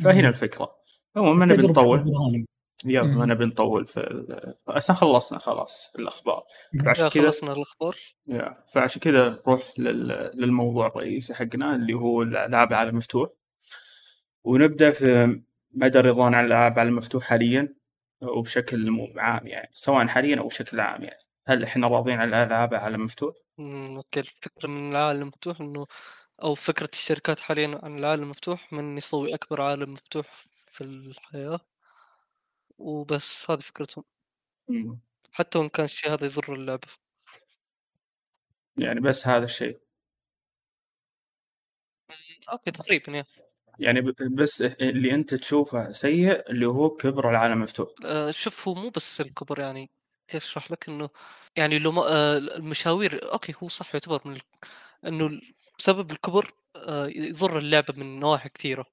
فهنا. 0.05 0.29
الفكرة. 0.29 0.77
المهم 1.17 1.39
ما 1.39 1.47
نبي 1.47 1.67
نطول. 1.67 2.45
يلا 2.85 3.05
ما. 3.07 3.27
نبي 3.27 3.45
نطول 3.45 3.87
في 3.87 4.01
ال- 4.01 4.55
أصلا 4.69 4.97
خلصنا 4.97 5.39
خلاص 5.39 5.93
الأخبار. 5.99 6.45
فعشان 6.85 7.09
كذا 7.09 7.23
خلصنا 7.25 7.53
الأخبار؟ 7.53 7.97
yeah، 8.27 8.65
فعشان 8.73 9.01
كذا 9.01 9.29
نروح 9.29 9.73
لل- 9.79 10.31
للموضوع 10.35 10.87
الرئيسي 10.87 11.35
حقنا 11.35 11.75
اللي 11.75 11.95
هو 11.95 12.23
الألعاب 12.23 12.73
على 12.73 12.89
المفتوح 12.89 13.31
ونبدأ 14.45 14.91
في 14.91 15.41
مدى 15.71 16.01
رضانا 16.01 16.37
عن 16.37 16.45
الألعاب 16.45 16.79
على 16.79 16.89
المفتوح 16.89 17.25
حاليا 17.25 17.75
وبشكل 18.23 18.91
مو 18.91 19.13
عام 19.17 19.47
يعني 19.47 19.71
سواء 19.73 20.07
حاليا 20.07 20.39
أو 20.41 20.47
بشكل 20.49 20.81
عام 20.81 21.03
يعني. 21.05 21.21
هل 21.47 21.63
إحنا 21.65 21.87
راضيين 21.89 22.21
عن 22.21 22.29
الألعاب 22.29 22.75
على 22.75 22.95
المفتوح؟ 22.95 23.35
مم، 23.59 23.97
أوكي. 23.97 24.21
الفكرة 24.21 24.69
من 24.69 24.91
العالم 24.91 25.23
المفتوح 25.23 25.61
إنه 25.61 25.87
أو 26.43 26.55
فكرة 26.55 26.91
الشركات 26.93 27.41
حاليا 27.41 27.81
عن 27.83 27.99
العالم 27.99 28.23
المفتوح 28.23 28.73
من 28.73 28.97
يسوي 28.99 29.35
أكبر 29.35 29.63
عالم 29.63 29.93
مفتوح 29.93 30.27
في 30.73 30.85
الحياة. 30.85 31.61
وبس 32.79 33.51
هذه 33.51 33.59
فكرتهم. 33.59 34.05
مم. 34.69 35.01
حتى 35.33 35.59
وإن 35.59 35.69
كان 35.69 35.85
الشيء 35.85 36.13
هذا 36.13 36.27
يضر 36.27 36.55
اللعبة. 36.55 36.89
يعني 38.77 39.01
بس 39.01 39.27
هذا 39.27 39.45
الشيء. 39.45 39.81
okay 42.53 42.71
تقريبا 42.71 43.13
يعني 43.13 43.27
يعني 43.79 44.01
ب- 44.01 44.35
بس 44.35 44.63
اللي 44.63 45.15
أنت 45.15 45.35
تشوفه 45.35 45.93
سيء 45.93 46.51
اللي 46.51 46.67
هو 46.67 46.91
كبر 46.91 47.31
العالم 47.31 47.53
المفتوح 47.53 47.89
آه، 48.05 48.31
شوف 48.31 48.69
هو 48.69 48.75
مو 48.75 48.91
بس 48.91 49.21
الكبر 49.21 49.61
يعني 49.61 49.91
كيف 50.29 50.45
أشرح 50.45 50.71
لك 50.71 50.89
إنه 50.89 51.11
يعني 51.57 51.79
لو 51.79 51.93
ما 51.93 52.03
آه، 52.03 52.37
المشاوير 52.39 53.33
okay 53.33 53.55
هو 53.63 53.69
صح 53.69 53.95
يعتبر 53.95 54.21
من 54.25 54.37
ال... 54.37 54.41
إنه 55.07 55.41
بسبب 55.79 56.11
الكبر 56.11 56.53
آه، 56.77 57.07
يضر 57.07 57.59
اللعبة 57.59 57.95
من 57.97 58.21
نواحي 58.21 58.49
كثيرة. 58.49 58.87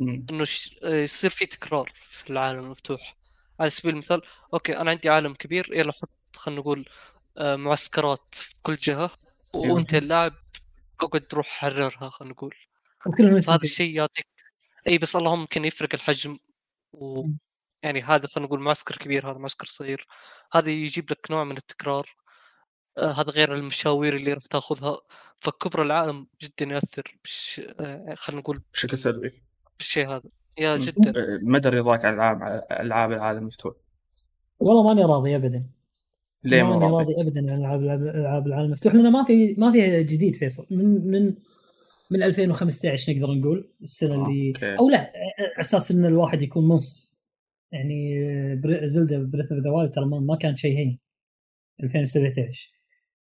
إنه 0.00 0.46
يصير 0.82 1.30
في 1.30 1.46
تكرار 1.46 1.90
في 1.94 2.30
العالم 2.30 2.58
المفتوح. 2.58 3.16
على 3.60 3.70
سبيل 3.70 3.92
المثال 3.92 4.22
okay 4.54 4.76
أنا 4.76 4.90
عندي 4.90 5.08
عالم 5.08 5.34
كبير 5.34 5.68
يلا 5.74 5.92
حط 5.92 6.36
خلينا 6.36 6.60
نقول 6.60 6.88
آه، 7.38 7.56
معسكرات 7.56 8.34
في 8.34 8.54
كل 8.62 8.76
جهة 8.76 9.10
وأنت 9.54 9.94
اللاعب 9.94 10.34
أقعد 11.00 11.20
تروح 11.20 11.46
حررها 11.46 12.10
خلينا 12.10 12.34
نقول. 12.34 12.54
فهذا 13.42 13.64
الشيء. 13.64 13.96
يعطيك 13.96 14.26
إي 14.88 14.98
بس 14.98 15.16
اللهم 15.16 15.40
ممكن 15.40 15.64
يفرق 15.64 15.88
الحجم 15.94 16.38
و. 16.92 17.26
يعني 17.82 18.02
هذا 18.02 18.26
خلينا 18.26 18.46
نقول 18.46 18.60
معسكر 18.60 18.96
كبير 18.96 19.30
هذا 19.30 19.38
معسكر 19.38 19.66
صغير. 19.66 20.06
هذا 20.52 20.70
يجيب 20.70 21.10
لك 21.10 21.30
نوع 21.30 21.44
من 21.44 21.56
التكرار 21.56 22.16
آه 22.98 23.12
هذا 23.12 23.30
غير 23.30 23.54
المشاوير 23.54 24.16
اللي 24.16 24.32
راح 24.32 24.46
تاخذها. 24.46 25.00
فكبر 25.40 25.82
العالم 25.82 26.26
جدا 26.42 26.66
ياثر 26.66 27.18
بش... 27.24 27.62
آه 27.80 28.14
خلينا 28.14 28.40
نقول 28.40 28.62
بشكل 28.72 28.98
سلبي. 28.98 29.42
بالشيء 29.78 30.08
هذا. 30.08 30.22
يا. 30.58 30.76
جدا. 30.76 31.12
مدى 31.42 31.68
رضاك 31.68 32.04
عن 32.04 32.14
العاب 32.14 32.64
ألعاب 32.80 33.12
العالم 33.12 33.38
المفتوح 33.38 33.74
والله 34.60 34.82
ماني 34.94 35.02
راضي 35.04 35.36
ابدا. 35.36 35.66
ليه 36.44 36.62
ماني 36.62 36.84
راضي؟ 36.84 36.94
راضي 37.14 37.20
ابدا 37.22 37.52
عن 37.52 37.58
العاب 37.58 37.82
ألعاب 37.82 38.46
العالم 38.46 38.66
المفتوح 38.66 38.94
لأن 38.94 39.12
ما 39.12 39.24
في 39.24 39.54
ما 39.58 39.72
فيها 39.72 40.02
جديد 40.02 40.36
فيصل. 40.36 40.66
من 40.70 41.10
من 41.10 41.34
من 42.10 42.22
2015 42.22 43.12
نقدر 43.12 43.34
نقول 43.34 43.70
السنة 43.82 44.14
اللي 44.14 44.48
okay. 44.48 44.76
أو 44.78 44.90
لا 44.90 44.98
على 44.98 45.60
أساس 45.60 45.90
إن 45.90 46.04
الواحد 46.04 46.42
يكون 46.42 46.68
منصف. 46.68 47.08
يعني 47.72 48.14
بر- 48.56 48.86
Zelda 48.86 49.30
Breath 49.32 49.52
of 49.52 49.60
the 49.64 49.70
Wild 49.70 49.92
ترى 49.92 50.04
ما 50.04 50.36
كان 50.36 50.56
شيء 50.56 50.76
هين. 50.78 50.98
2017 51.82 52.72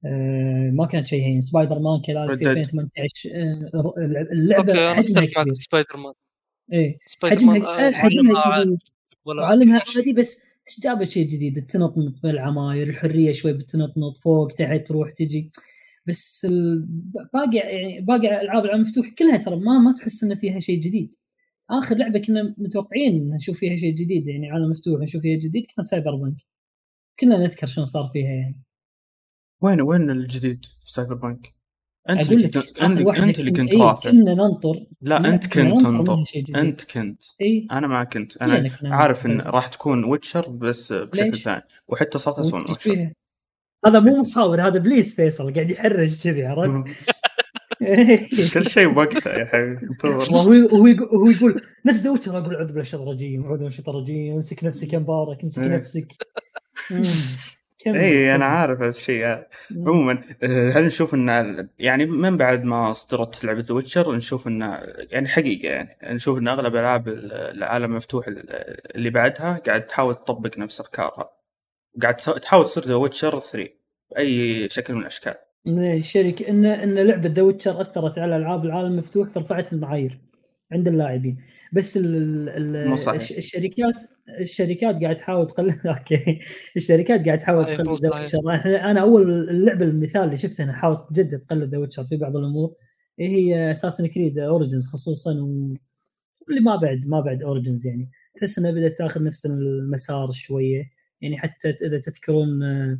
آه، 0.05 0.69
ما 0.73 0.85
كان 0.85 1.03
شيء 1.03 1.21
هين. 1.23 1.41
سبايدر 1.41 1.79
مان 1.79 2.01
كذلك 2.01 2.39
في 2.39 2.45
Red 2.45 2.47
Dead. 2.47 2.57
2018 2.57 3.29
آه، 3.35 3.93
اللعبة 4.31 4.71
okay 4.73 4.85
أنا 4.85 4.93
حجمها 4.93 5.25
كبير. 5.25 5.53
سبايدر 5.53 5.97
مان. 5.97 6.13
إيه. 6.73 6.97
حجمها 7.23 7.87
آه، 7.87 7.91
حجمها 7.91 8.65
وعالمها 9.25 9.79
شيء. 9.83 9.97
عادي 9.97 10.13
بس 10.13 10.43
جابت 10.79 11.07
شيء 11.07 11.27
جديد 11.27 11.57
التنطنط 11.57 12.21
بالعماير 12.23 12.89
الحرية 12.89 13.31
شوي 13.31 13.53
بالتنطنط 13.53 14.17
فوق 14.17 14.47
تحت 14.47 14.87
تروح 14.87 15.11
تجي. 15.11 15.51
بس 16.07 16.45
ال- 16.49 16.85
باقي 17.33 17.57
يعني 17.57 18.01
باقي 18.01 18.41
ألعاب 18.41 18.65
العالم 18.65 18.81
المفتوح 18.81 19.09
كلها 19.09 19.37
ترى 19.37 19.55
ما 19.55 19.79
ما 19.79 19.93
تحس 19.97 20.23
إن 20.23 20.35
فيها 20.35 20.59
شيء 20.59 20.79
جديد. 20.79 21.15
آخر 21.69 21.95
لعبة 21.95 22.19
كنا 22.19 22.55
متوقعين 22.57 23.29
نشوف 23.29 23.57
فيها 23.59 23.77
شيء 23.77 23.93
جديد 23.95 24.27
يعني 24.27 24.51
عالم 24.51 24.69
مفتوح 24.71 25.01
نشوف 25.01 25.21
فيها 25.21 25.37
جديد 25.39 25.65
كانت 25.75 25.87
Cyberpunk 25.87 26.35
كنا 27.19 27.37
نذكر 27.37 27.67
شنو 27.67 27.85
صار 27.85 28.09
فيها 28.13 28.29
يعني. 28.31 28.61
وين 29.61 29.81
وين 29.81 30.09
الجديد 30.09 30.65
في 30.65 30.91
Cyberpunk؟ 30.91 31.54
أنت 32.09 32.31
اللي 32.31 32.43
كنت 32.43 32.57
أنت, 32.81 32.99
انت 33.07 33.39
اللي 33.39 33.51
كنت 33.51 33.71
إيه، 33.71 33.81
رافع 33.81 34.09
كنا 34.11 34.33
ننطر. 34.33 34.85
لا 35.01 35.17
أنت 35.17 35.43
كنت 35.43 35.81
تنطر. 35.81 36.23
أنت 36.55 36.91
كنت. 36.91 37.23
اي 37.41 37.67
أنا 37.71 37.87
ما 37.87 38.03
كنت. 38.03 38.37
أنا 38.37 38.69
عارف 38.83 39.25
إن. 39.25 39.41
راح 39.41 39.67
تكون 39.67 40.03
Witcher 40.03 40.49
بس 40.49 40.93
بشكل؟ 40.93 41.39
ثاني. 41.39 41.61
وحتى 41.87 42.17
صارت 42.17 42.39
اسوء 42.39 42.59
من 42.59 42.69
Witcher؟ 42.69 43.11
هذا 43.85 43.99
مو 43.99 44.21
محاور 44.21 44.61
هذا 44.61 44.79
please 44.79 45.15
فيصل 45.15 45.53
قاعد 45.53 45.69
يحرج 45.69 46.23
كذي 46.23 46.45
عرفت؟ 46.47 46.89
كل 48.53 48.69
شيء 48.69 48.87
بوقته 48.87 49.31
يا 49.31 49.45
حبيبي. 49.45 49.85
وهو 50.33 51.27
يقول, 51.27 51.61
نفس 51.85 51.99
The 51.99 52.09
Witcher 52.09 52.37
أقول 52.37 52.55
اعوذ 52.55 52.67
بالله 52.67 52.81
الشيطان 52.81 53.07
الرجيم 53.07 53.43
اعوذ 53.43 53.55
بالله 53.55 53.67
الشيطان 53.67 53.95
الرجيم 53.95 54.35
امسك 54.35 54.63
نفسك 54.63 54.93
يا 54.93 54.99
مبارك 54.99 55.43
امسك 55.43 55.61
إيه. 55.61 55.67
نفسك. 55.67 56.07
اي 57.87 58.35
أنا. 58.35 58.45
عارف 58.45 58.79
هذا 58.79 58.89
الشيء 58.89 59.25
هذا 59.25 59.47
مم. 59.71 59.89
عموما 59.89 60.21
آه، 60.43 60.69
هل 60.69 60.85
نشوف 60.85 61.13
إن 61.13 61.69
يعني 61.79 62.05
من 62.05 62.37
بعد 62.37 62.63
ما 62.63 62.91
اصدرت 62.91 63.45
لعبة 63.45 63.59
The 63.59 63.75
Witcher 63.75 64.15
نشوف 64.15 64.47
إن 64.47 64.61
يعني 65.11 65.27
حقيقة 65.27 65.69
يعني 65.69 65.97
نشوف 66.03 66.37
إن 66.37 66.47
أغلب 66.47 66.75
ألعاب 66.75 67.07
العالم 67.07 67.91
المفتوح 67.91 68.25
اللي 68.95 69.09
بعدها 69.09 69.61
قاعد 69.67 69.87
تحاول 69.87 70.15
تطبق 70.15 70.57
نفس 70.57 70.79
افكارها 70.79 71.29
قاعد 72.01 72.15
تحاول 72.15 72.65
تصير 72.65 72.83
The 72.85 72.95
Witcher 72.95 73.39
3 73.39 73.69
بأي 74.11 74.69
شكل 74.69 74.93
من 74.93 75.01
الأشكال 75.01 75.35
ان 75.67 75.93
الشركة 75.93 76.49
إن 76.49 76.65
إن 76.65 76.93
لعبة 76.93 77.29
The 77.29 77.41
Witcher 77.41 77.81
أثرت 77.81 78.19
على 78.19 78.37
ألعاب 78.37 78.65
العالم 78.65 78.91
المفتوح 78.91 79.29
فرفعت 79.29 79.73
المعايير 79.73 80.19
عند 80.71 80.87
اللاعبين. 80.87 81.37
بس 81.73 81.97
ال 81.97 82.49
ال 82.49 82.89
مو 82.89 82.95
صحيح. 82.95 83.21
الش- 83.21 83.31
الشركات 83.31 83.93
الشركات 84.39 85.01
قاعد 85.03 85.15
تحاول 85.15 85.47
تقلد 85.47 85.79
okay. 85.87 86.39
الشركات 86.77 87.25
قاعد 87.25 87.39
تحاول 87.39 87.65
تقلد 87.65 87.99
The. 88.05 88.15
Witcher 88.15 88.39
أنا 88.91 89.01
أول 89.01 89.31
اللعبة 89.49 89.85
المثال 89.85 90.21
اللي 90.23 90.37
شفته 90.37 90.63
أنا 90.63 90.73
حاولت 90.73 91.01
جدا 91.13 91.37
تقلد 91.37 91.69
The 91.71 91.77
Witcher 91.77 92.03
في 92.03 92.17
بعض 92.17 92.35
الأمور. 92.37 92.73
إيه 93.19 93.27
هي 93.29 93.71
Assassin's 93.71 94.07
Creed 94.07 94.39
Origins 94.39 94.87
خصوصا 94.87 95.31
و... 95.41 95.73
اللي 96.49 96.59
ما 96.61 96.75
بعد 96.75 97.07
ما 97.07 97.19
بعد 97.21 97.43
Origins 97.43 97.87
يعني. 97.87 98.09
تحس 98.35 98.59
إنها 98.59 98.71
بدأت 98.71 98.97
تأخذ 98.97 99.23
نفس 99.23 99.45
المسار 99.45 100.31
شوية. 100.31 100.83
يعني 101.21 101.37
حتى 101.37 101.69
إذا 101.69 101.99
تذكرون 101.99 102.63
آه، 102.63 102.99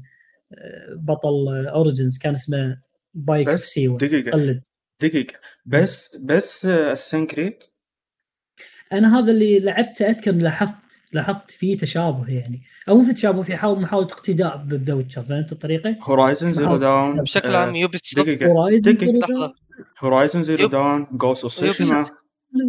آه، 0.53 0.95
بطل 0.95 1.65
Origins 1.67 2.17
كان 2.17 2.33
اسمه 2.33 2.77
بايك 3.13 3.49
بس 3.49 3.63
سيوة 3.65 3.97
دقيقة. 3.97 4.31
قلد. 4.31 4.67
دقيقة. 5.01 5.39
بس 5.65 6.15
بس 6.15 6.65
Assassin's 6.65 7.24
Creed 7.24 7.53
أنا 8.93 9.19
هذا 9.19 9.31
اللي 9.31 9.59
لعبته 9.59 10.09
أذكر 10.09 10.31
لاحظت 10.31 10.77
لاحظت 11.13 11.51
فيه 11.51 11.77
تشابه 11.77 12.29
يعني. 12.29 12.61
أو 12.89 12.97
مو 12.97 13.05
في 13.05 13.13
تشابه 13.13 13.43
في 13.43 13.55
حاول 13.55 13.81
محاولة 13.81 14.07
اقتداء 14.07 14.57
ب 14.57 14.66
The 14.66 14.93
Witcher 14.93 15.23
فهمت 15.23 15.51
الطريقة؟ 15.51 15.97
Horizon 16.01 16.53
Zero 16.53 16.65
محاولة 16.65 16.81
Dawn 16.81 17.21
بشكل 17.21 17.55
عام 17.55 17.75
Ubisoft 17.75 18.25
دقيقة. 18.25 18.45
Horizon 18.45 18.81
دقيقة. 18.81 19.17
لحظه 19.17 19.55
Horizon 19.99 20.43
Zero. 20.43 20.67
Dawn 20.67 21.07
Ghost 21.11 21.43
of 21.43 21.81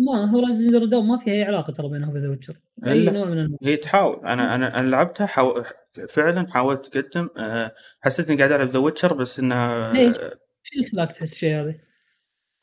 ما 0.06 0.30
Horizon 0.30 0.70
Zero 0.70 0.86
Dawn 0.86 1.06
ما 1.06 1.18
فيها 1.18 1.34
أي 1.34 1.42
علاقة 1.44 1.72
ترى 1.72 1.88
بينها 1.88 2.08
وبين 2.08 2.22
The 2.22 2.28
Witcher 2.28 2.54
أي. 2.86 3.04
نوع 3.04 3.24
من 3.24 3.38
النوع 3.38 3.58
هي 3.62 3.76
تحاول. 3.76 4.26
أنا 4.26 4.54
أنا 4.54 4.80
أنا 4.80 4.88
لعبتها 4.88 5.26
حاول 5.26 5.64
فعلا 6.08 6.46
حاولت 6.50 6.96
أقدم 6.96 7.28
أه، 7.36 7.72
حسيت 8.00 8.28
إني 8.28 8.38
قاعد 8.38 8.52
ألعب 8.52 8.70
The 8.70 8.78
Witcher 8.78 9.14
بس 9.14 9.38
إنها 9.38 9.92
ليش؟ 9.92 10.16
إيش 10.18 10.72
اللي 10.72 10.90
خلاك 10.92 11.12
تحس 11.12 11.32
الشيء 11.32 11.60
هذا؟ 11.60 11.74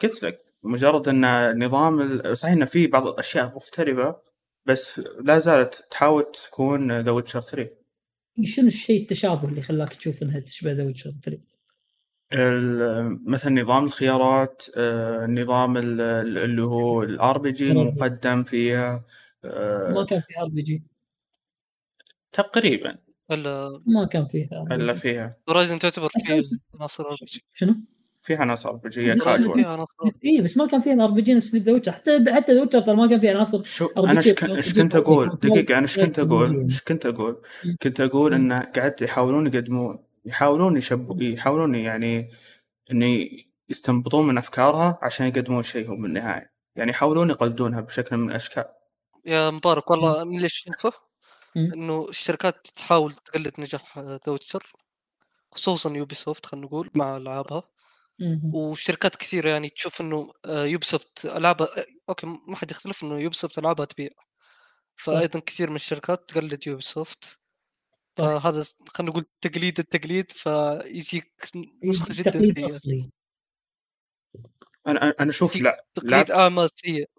قلت 0.02 0.24
لك 0.24 0.39
مجرد 0.64 1.08
إن 1.08 1.26
نظام 1.66 2.02
ال- 2.02 2.38
صحيح 2.38 2.54
انه 2.54 2.66
في 2.66 2.88
بعض 2.88 3.08
الأشياء 3.08 3.56
مختلفة 3.56 4.22
بس 4.66 5.00
لا 5.00 5.39
زالت 5.39 5.88
تحاول 5.91 6.26
تكون 6.46 7.00
The 7.02 7.12
Witcher 7.12 7.41
3 7.41 7.70
شنو 8.44 8.68
الشيء 8.68 9.02
التشابه 9.02 9.48
اللي 9.50 9.62
خلاك 9.62 9.94
تشوف 9.96 10.24
إنها 10.24 10.39
تشبه 10.39 10.72
The 10.72 10.84
Witcher 10.86 11.14
3؟ 11.26 11.38
ال- 12.34 13.32
مثلا 13.32 13.62
نظام 13.62 13.86
الخيارات 13.86 14.64
آه، 14.78 15.26
نظام 15.26 15.78
ال- 15.78 16.02
ال- 16.02 16.38
اللي 16.38 16.62
هو 16.64 17.02
ال 17.04 17.38
RPG 17.38 17.74
RPG. 17.74 17.76
مقدم 17.78 18.44
فيها 18.44 19.06
آه، 19.46 19.89
ما 19.89 20.06
كان 20.06 20.20
في 20.20 20.39
ار 20.39 20.48
بي 20.50 20.62
جي 20.62 20.84
تقريبا 22.32 22.98
إلا 23.32 23.82
ما 23.86 24.06
كان 24.06 24.26
فيها 24.26 24.64
إلا 24.72 24.94
فيها 24.94 25.38
Horizon 25.50 25.80
تعتبر 25.80 26.10
فيه. 26.10 26.41
عناصر 26.76 27.04
RPG 27.04 27.44
شنو؟ 27.52 27.76
فيها 28.24 28.38
عناصر 28.38 28.70
RPG 28.70 29.14
casual 29.14 29.86
اي 30.26 30.42
بس 30.42 30.58
ما 30.58 30.68
كان 30.68 30.80
فيها 30.82 30.94
ال 30.94 31.12
RPG 31.12 31.34
نفس 31.34 31.56
The 31.56 31.72
Witcher 31.72 31.91
حتى 31.92 32.34
حتى 32.34 32.52
The 32.52 32.62
Witcher 32.62 32.82
ترى 32.82 32.96
ما 32.96 33.08
كان 33.08 33.20
فيها 33.20 33.34
عناصر 33.36 33.64
شو 33.64 33.90
أنا 33.98 34.18
إيش 34.20 34.34
كن- 34.34 34.52
إيش 34.52 34.74
كنت 34.74 34.96
أقول 34.96 35.30
دقيقة 35.30 35.74
أنا 35.74 35.82
إيش 35.82 36.00
كنت 36.00 36.20
أقول. 36.20 36.64
إيش 36.64 36.82
كنت 36.82 37.06
أقول. 37.06 37.42
كنت 37.82 38.02
أقول 38.02 38.38
مم. 38.38 38.52
إن 38.52 38.60
قاعد 38.64 39.02
يحاولون 39.02 39.48
يقدمون 39.48 40.00
يحاولون 40.26 40.78
يشبوا 40.78 41.24
يحاولون 41.24 41.76
يعني 41.76 42.30
انه 42.92 43.28
يستنبطون 43.70 44.28
من 44.28 44.38
أفكارها 44.38 45.00
عشان 45.02 45.28
يقدمون 45.28 45.64
شيء 45.64 45.90
هم 45.90 46.02
بالنهاية 46.02 46.54
يعني 46.76 46.92
يحاولون 46.92 47.30
يقلدونها 47.30 47.82
بشكل 47.82 48.18
من 48.18 48.30
الأشكال 48.30 48.66
يا 49.26 49.50
مبارك 49.50 49.92
والله 49.92 50.24
من 50.24 50.38
اللي. 50.38 50.50
إنه 51.58 52.06
الشركات 52.10 52.68
تحاول 52.76 53.14
تقلد 53.14 53.54
نجاح 53.60 54.00
The 54.00 54.20
Witcher 54.28 54.74
خصوصا 55.52 55.90
Ubisoft 55.89 56.46
خلينا 56.46 56.66
نقول 56.66 56.90
مع 56.96 57.18
ألعابها. 57.18 57.64
وشركات 58.53 59.16
كثيرة 59.16 59.49
يعني 59.49 59.70
تشوف 59.70 60.01
إنه 60.01 60.34
Ubisoft 60.46 61.26
العابها 61.26 61.68
okay 62.10 62.28
ما 62.28 62.55
حد 62.55 62.72
يختلف 62.72 63.03
إنه 63.03 63.20
Ubisoft 63.20 63.58
العابها 63.59 63.86
تبيع 63.86 64.09
فايضا 64.95 65.39
كثير 65.39 65.70
من 65.70 65.76
الشركات 65.76 66.30
تقلد 66.30 66.68
Ubisoft 66.68 67.24
صح. 68.18 68.24
فهذا 68.26 68.64
خلينا 68.88 69.11
نقول 69.11 69.26
تقليد 69.41 69.80
التقليد 69.80 70.32
فيجيك 70.32 71.49
نسخة 71.84 72.14
جدا 72.14 72.43
سيئة. 72.43 72.66
أصلي. 72.66 73.09
أنا 74.88 75.14
أنا 75.20 75.30
أشوف 75.30 75.55
لا 75.55 75.86
تقليد 75.95 76.11
لعبت 76.11 76.32
اعمى 76.32 76.68
سيء. 76.68 77.09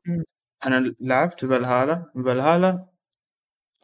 أنا 0.66 0.95
لعبت 1.01 1.45
Valhalla 1.45 2.12
Valhalla 2.14 2.87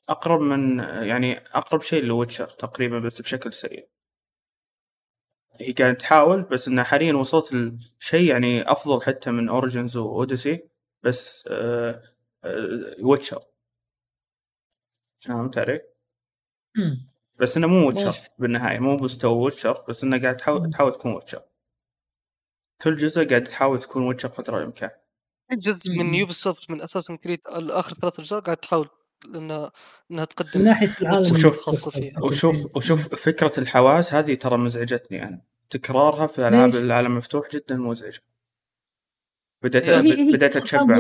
أقرب 0.09 0.41
من 0.41 0.79
يعني 1.09 1.39
أقرب 1.39 1.83
شيء 1.83 2.05
ل 2.05 2.11
Witcher 2.11 2.51
تقريبا 2.51 2.99
بس 2.99 3.21
بشكل 3.23 3.53
سيء. 3.53 3.89
هي 5.61 5.73
كانت 5.73 6.01
تحاول 6.01 6.43
بس 6.43 6.69
إنها 6.69 6.85
حاليا 6.85 7.13
وصلت 7.15 7.53
لشيء 8.01 8.31
يعني 8.31 8.73
أفضل 8.73 9.03
حتى 9.03 9.31
من 9.31 9.49
Origins 9.49 9.97
و 9.97 10.06
Odyssey 10.06 10.69
بس 11.03 11.45
آه 11.49 12.03
آه 12.45 12.97
Witcher 13.03 13.43
فهمت 15.19 15.59
علي؟ 15.59 15.81
بس 17.41 17.57
إنه 17.57 17.67
مو 17.67 17.87
Witcher. 17.89 18.15
بالنهاية 18.39 18.79
مو 18.79 18.97
مستوى 18.97 19.45
Witcher 19.45 19.85
بس 19.89 20.05
إنه 20.05 20.23
قاعد 20.23 20.37
تحاول. 20.37 20.71
تحاول 20.71 20.93
تكون 20.93 21.13
Witcher 21.15 21.43
كل 22.83 22.97
جزء 22.97 23.29
قاعد 23.29 23.45
تحاول 23.45 23.81
تكون 23.81 24.07
Witcher 24.07 24.29
قدر 24.29 24.59
الإمكان 24.59 24.91
جزء 25.53 25.93
من. 25.99 26.15
Ubisoft 26.15 26.71
من 26.71 26.83
Assassin's 26.83 27.17
Creed 27.17 27.41
آخر 27.47 27.95
ثلاث 27.95 28.21
أجزاء 28.21 28.41
قاعد 28.41 28.57
تحاول 28.57 28.89
انها 29.27 29.73
إنها 30.11 30.25
من 30.25 30.29
تقدم 30.29 30.63
ناحية 30.63 30.93
العالم 31.03 31.33
وشوف- 31.33 31.89
فيها. 31.89 32.21
وشوف 32.23 32.77
وشوف 32.77 33.15
فكرة 33.15 33.53
الحواس 33.61 34.15
هذه 34.15 34.35
ترى 34.35 34.57
مزعجتني 34.59 35.23
أنا. 35.23 35.41
تكرارها 35.71 36.27
في 36.27 36.49
ألعاب؟ 36.49 36.75
العالم 36.75 37.13
المفتوح 37.13 37.49
جدا 37.53 37.77
مزعجة. 37.77 38.21
بديت 39.63 39.89
هي- 39.89 40.03
بديت 40.03 40.41
كانت- 40.41 40.57
أتشبع 40.57 40.97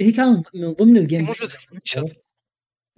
هي 0.00 0.12
كانت- 0.12 0.46
من 0.54 0.72
ضمن 0.72 0.96
ال 0.96 1.02
game 1.02 1.24
موجودة 1.24 1.48
في 1.48 1.68
Witcher 1.72 2.16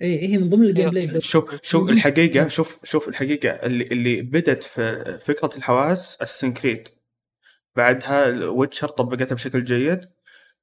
إي 0.02 0.28
هي 0.28 0.38
من 0.38 0.48
ضمن 0.48 0.66
ال 0.66 0.90
gameplay 0.90 1.20
شوف 1.20 1.54
شوف. 1.62 1.88
الحقيقة 1.88 2.48
شوف 2.48 2.78
شوف 2.84 3.08
الحقيقة. 3.08 3.48
اللي 3.50 3.84
اللي 3.84 4.22
بدت 4.22 4.62
في 4.64 5.18
فكرة 5.22 5.50
الحواس 5.56 6.16
Assassin's 6.22 6.66
Creed 6.66 6.88
بعدها 7.76 8.28
Witcher 8.48 8.88
طبقتها 8.88 9.34
بشكل 9.34 9.64
جيد. 9.64 10.00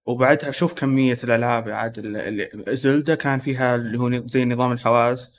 وبعدها 0.08 0.52
شوف 0.52 0.74
كميه 0.74 1.18
الالعاب 1.24 1.70
عاد 1.70 1.98
اللي 1.98 2.50
Zelda 2.68 3.16
كان 3.16 3.40
فيها 3.40 3.76
اللي 3.76 4.00
هو 4.00 4.28
زي 4.28 4.46
نظام 4.46 4.72
الحواس 4.72 5.32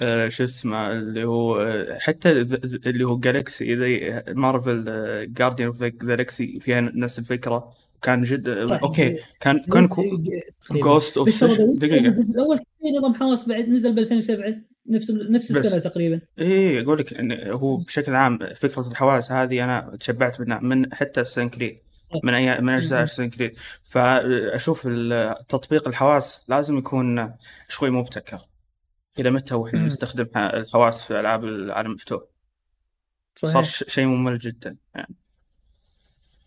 آه، 0.00 0.28
شو 0.28 0.44
اسمه 0.44 0.92
اللي 0.92 1.24
هو 1.24 1.60
آه، 1.60 1.98
حتى 1.98 2.30
اللي 2.30 3.04
هو 3.04 3.18
Galaxy 3.18 3.76
زي 3.76 4.22
Marvel 4.28 4.84
Guardians 5.32 5.68
of 5.68 5.76
the 5.76 5.88
Galaxy 5.88 6.60
فيها 6.60 6.80
نفس 6.80 7.18
الفكرة 7.18 7.72
كان 8.02 8.22
جد 8.22 8.62
صح. 8.62 8.80
okay 8.82 9.18
كان 9.40 9.58
كان 9.58 9.88
Ghost 10.70 11.18
of 11.18 11.44
دقيقه 11.44 12.06
الجزء 12.06 12.34
الأول 12.34 12.56
كان 12.56 12.98
نظام 12.98 13.14
حواس 13.14 13.48
بعد 13.48 13.68
نزل 13.68 13.94
ب 13.94 13.98
2007 13.98 14.54
نفس 14.90 15.10
نفس. 15.10 15.50
السنة 15.50 15.80
تقريبا 15.80 16.20
إيه 16.38 16.82
أقول 16.82 16.98
لك 16.98 17.14
هو 17.46 17.76
بشكل 17.76 18.14
عام 18.14 18.38
فكره 18.56 18.88
الحواس 18.88 19.32
هذه 19.32 19.64
أنا 19.64 19.96
تشبعت 20.00 20.40
منها 20.40 20.58
من 20.58 20.94
حتى 20.94 21.20
السنكريد 21.20 21.72
صح. 21.72 21.87
من 22.24 22.34
اي 22.34 22.60
من 22.60 22.72
أجزاء 22.72 22.98
مم. 22.98 23.04
السنكريد 23.04 23.56
فأشوف 23.82 24.88
تطبيق 25.48 25.88
الحواس 25.88 26.44
لازم 26.48 26.78
يكون 26.78 27.34
شوي 27.68 27.90
مبتكر. 27.90 28.48
إلى 29.18 29.30
متى 29.30 29.54
وإحنا. 29.54 29.86
نستخدم 29.86 30.26
الحواس 30.36 31.04
في 31.04 31.20
ألعاب 31.20 31.44
العالم 31.44 31.90
المفتوح. 31.90 32.22
صار 33.36 33.62
صحيح. 33.62 33.88
شيء 33.88 34.06
ممل 34.06 34.38
جدا 34.38 34.76
يعني. 34.94 35.14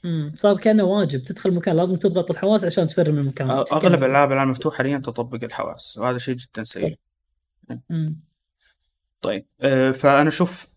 مم. 0.03 0.33
صار 0.37 0.57
كأنه 0.57 0.83
واجب. 0.83 1.23
تدخل 1.23 1.53
مكان 1.53 1.75
لازم 1.75 1.95
تضغط 1.95 2.31
الحواس 2.31 2.65
عشان 2.65 2.87
تفر 2.87 3.11
من 3.11 3.17
المكان 3.17 3.49
أغلب 3.49 4.03
ألعاب 4.03 4.31
العالم 4.31 4.49
المفتوح 4.49 4.75
حاليا 4.77 4.97
تطبق 4.97 5.43
الحواس 5.43 5.97
وهذا 5.97 6.17
شيء 6.17 6.35
جدا 6.35 6.63
سيء. 6.63 6.97
مم. 7.89 8.19
طيب 9.21 9.45
آه، 9.61 9.91
فأنا 9.91 10.29
أشوف 10.29 10.67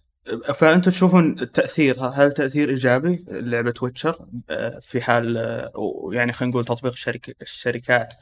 فانتم 0.55 0.91
تشوفون 0.91 1.53
تاثير 1.53 2.01
هل 2.01 2.33
تأثير 2.33 2.71
إيجابي 2.71 3.25
لعبة 3.29 3.75
Witcher 3.83 4.27
في 4.81 5.01
حال 5.01 5.37
آه، 5.37 6.09
يعني 6.13 6.33
خلينا 6.33 6.51
نقول 6.53 6.65
تطبيق 6.65 6.93
الشركة 6.93 7.35
الشركات 7.43 8.15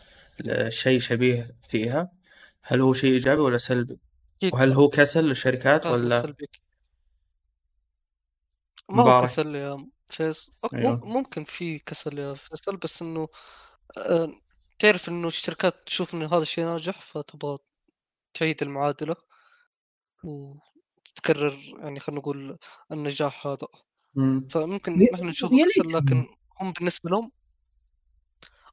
شيء 0.68 0.98
شبيه 1.00 1.56
فيها 1.68 2.12
هل 2.62 2.80
هو 2.80 2.92
شيء 2.94 3.12
إيجابي 3.12 3.40
ولا 3.40 3.58
سلبي؟ 3.58 3.98
وهل 4.52 4.72
هو 4.72 4.88
كسل 4.88 5.24
للشركات 5.24 5.86
ولا. 5.86 6.20
ما 8.88 9.02
هو. 9.02 9.22
كسل 9.22 9.54
يا 9.54 9.86
فيصل 10.06 10.52
ok- 10.66 10.74
أيوه. 10.74 10.96
مم- 11.06 11.12
ممكن 11.12 11.44
في 11.44 11.78
كسل 11.78 12.18
يا 12.18 12.34
فيصل 12.34 12.76
بس 12.76 13.02
إنه 13.02 13.28
آه، 13.98 14.32
تعرف 14.78 15.08
إنه 15.08 15.28
الشركات 15.28 15.74
تشوف 15.86 16.14
إنه 16.14 16.26
هذا 16.26 16.42
الشيء 16.42 16.64
ناجح 16.64 17.00
فتبغى 17.00 17.58
تعيد 18.34 18.62
المعادلة 18.62 19.16
وتكرر 21.12 21.58
يعني 21.78 22.00
خلينا 22.00 22.20
نقول 22.20 22.58
النجاح 22.92 23.46
هذا 23.46 23.66
مم. 24.14 24.46
فممكن 24.50 24.98
نحن 25.12 25.26
نشوف 25.26 25.52
ليت. 25.52 25.78
لكن 25.78 26.26
هم 26.60 26.72
بالنسبة 26.72 27.10
لهم 27.10 27.30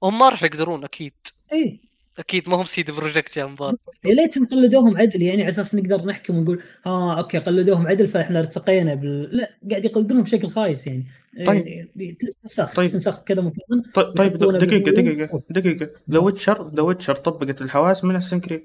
هم 0.04 0.20
ما 0.20 0.30
راح 0.30 0.44
يقدرون 0.44 0.84
أكيد 0.84 1.14
إي 1.54 1.90
أكيد 2.20 2.50
ما 2.50 2.56
هم 2.56 2.64
CD 2.64 2.92
Projekt 2.92 3.38
يا 3.38 3.46
مبارك 3.46 3.78
يا 4.06 4.14
ليتهم 4.14 4.46
قلدوهم 4.46 4.98
عدل 4.98 5.22
يعني 5.22 5.42
على 5.42 5.50
أساس 5.50 5.76
نقدر 5.76 6.06
نحكم 6.06 6.38
ونقول 6.38 6.62
آه 6.86 7.18
okay 7.18 7.38
قلدوهم 7.38 7.88
عدل 7.88 8.08
فإحنا 8.08 8.40
ارتقينا 8.40 8.94
بال... 8.94 9.38
لا 9.38 9.58
قاعد 9.70 9.86
يقلدونهم 9.86 10.24
بشكل 10.24 10.50
خايس 10.50 10.88
يعني 10.88 11.08
طيب. 11.46 11.68
يعني 11.68 12.18
تستنسخ 12.20 12.76
طيب. 12.76 13.26
كذا 13.26 13.42
مكان 13.42 13.82
طيب 13.94 14.16
طيب 14.16 14.38
دقيقة. 14.38 14.92
دقيقة 14.92 15.44
دقيقة 15.50 15.90
The 16.12 16.20
Witcher 16.20 16.70
The 16.76 16.84
Witcher 16.84 17.16
طبقت 17.16 17.62
الحواس 17.62 18.04
من 18.04 18.16
Assassin's 18.16 18.48
Creed 18.48 18.64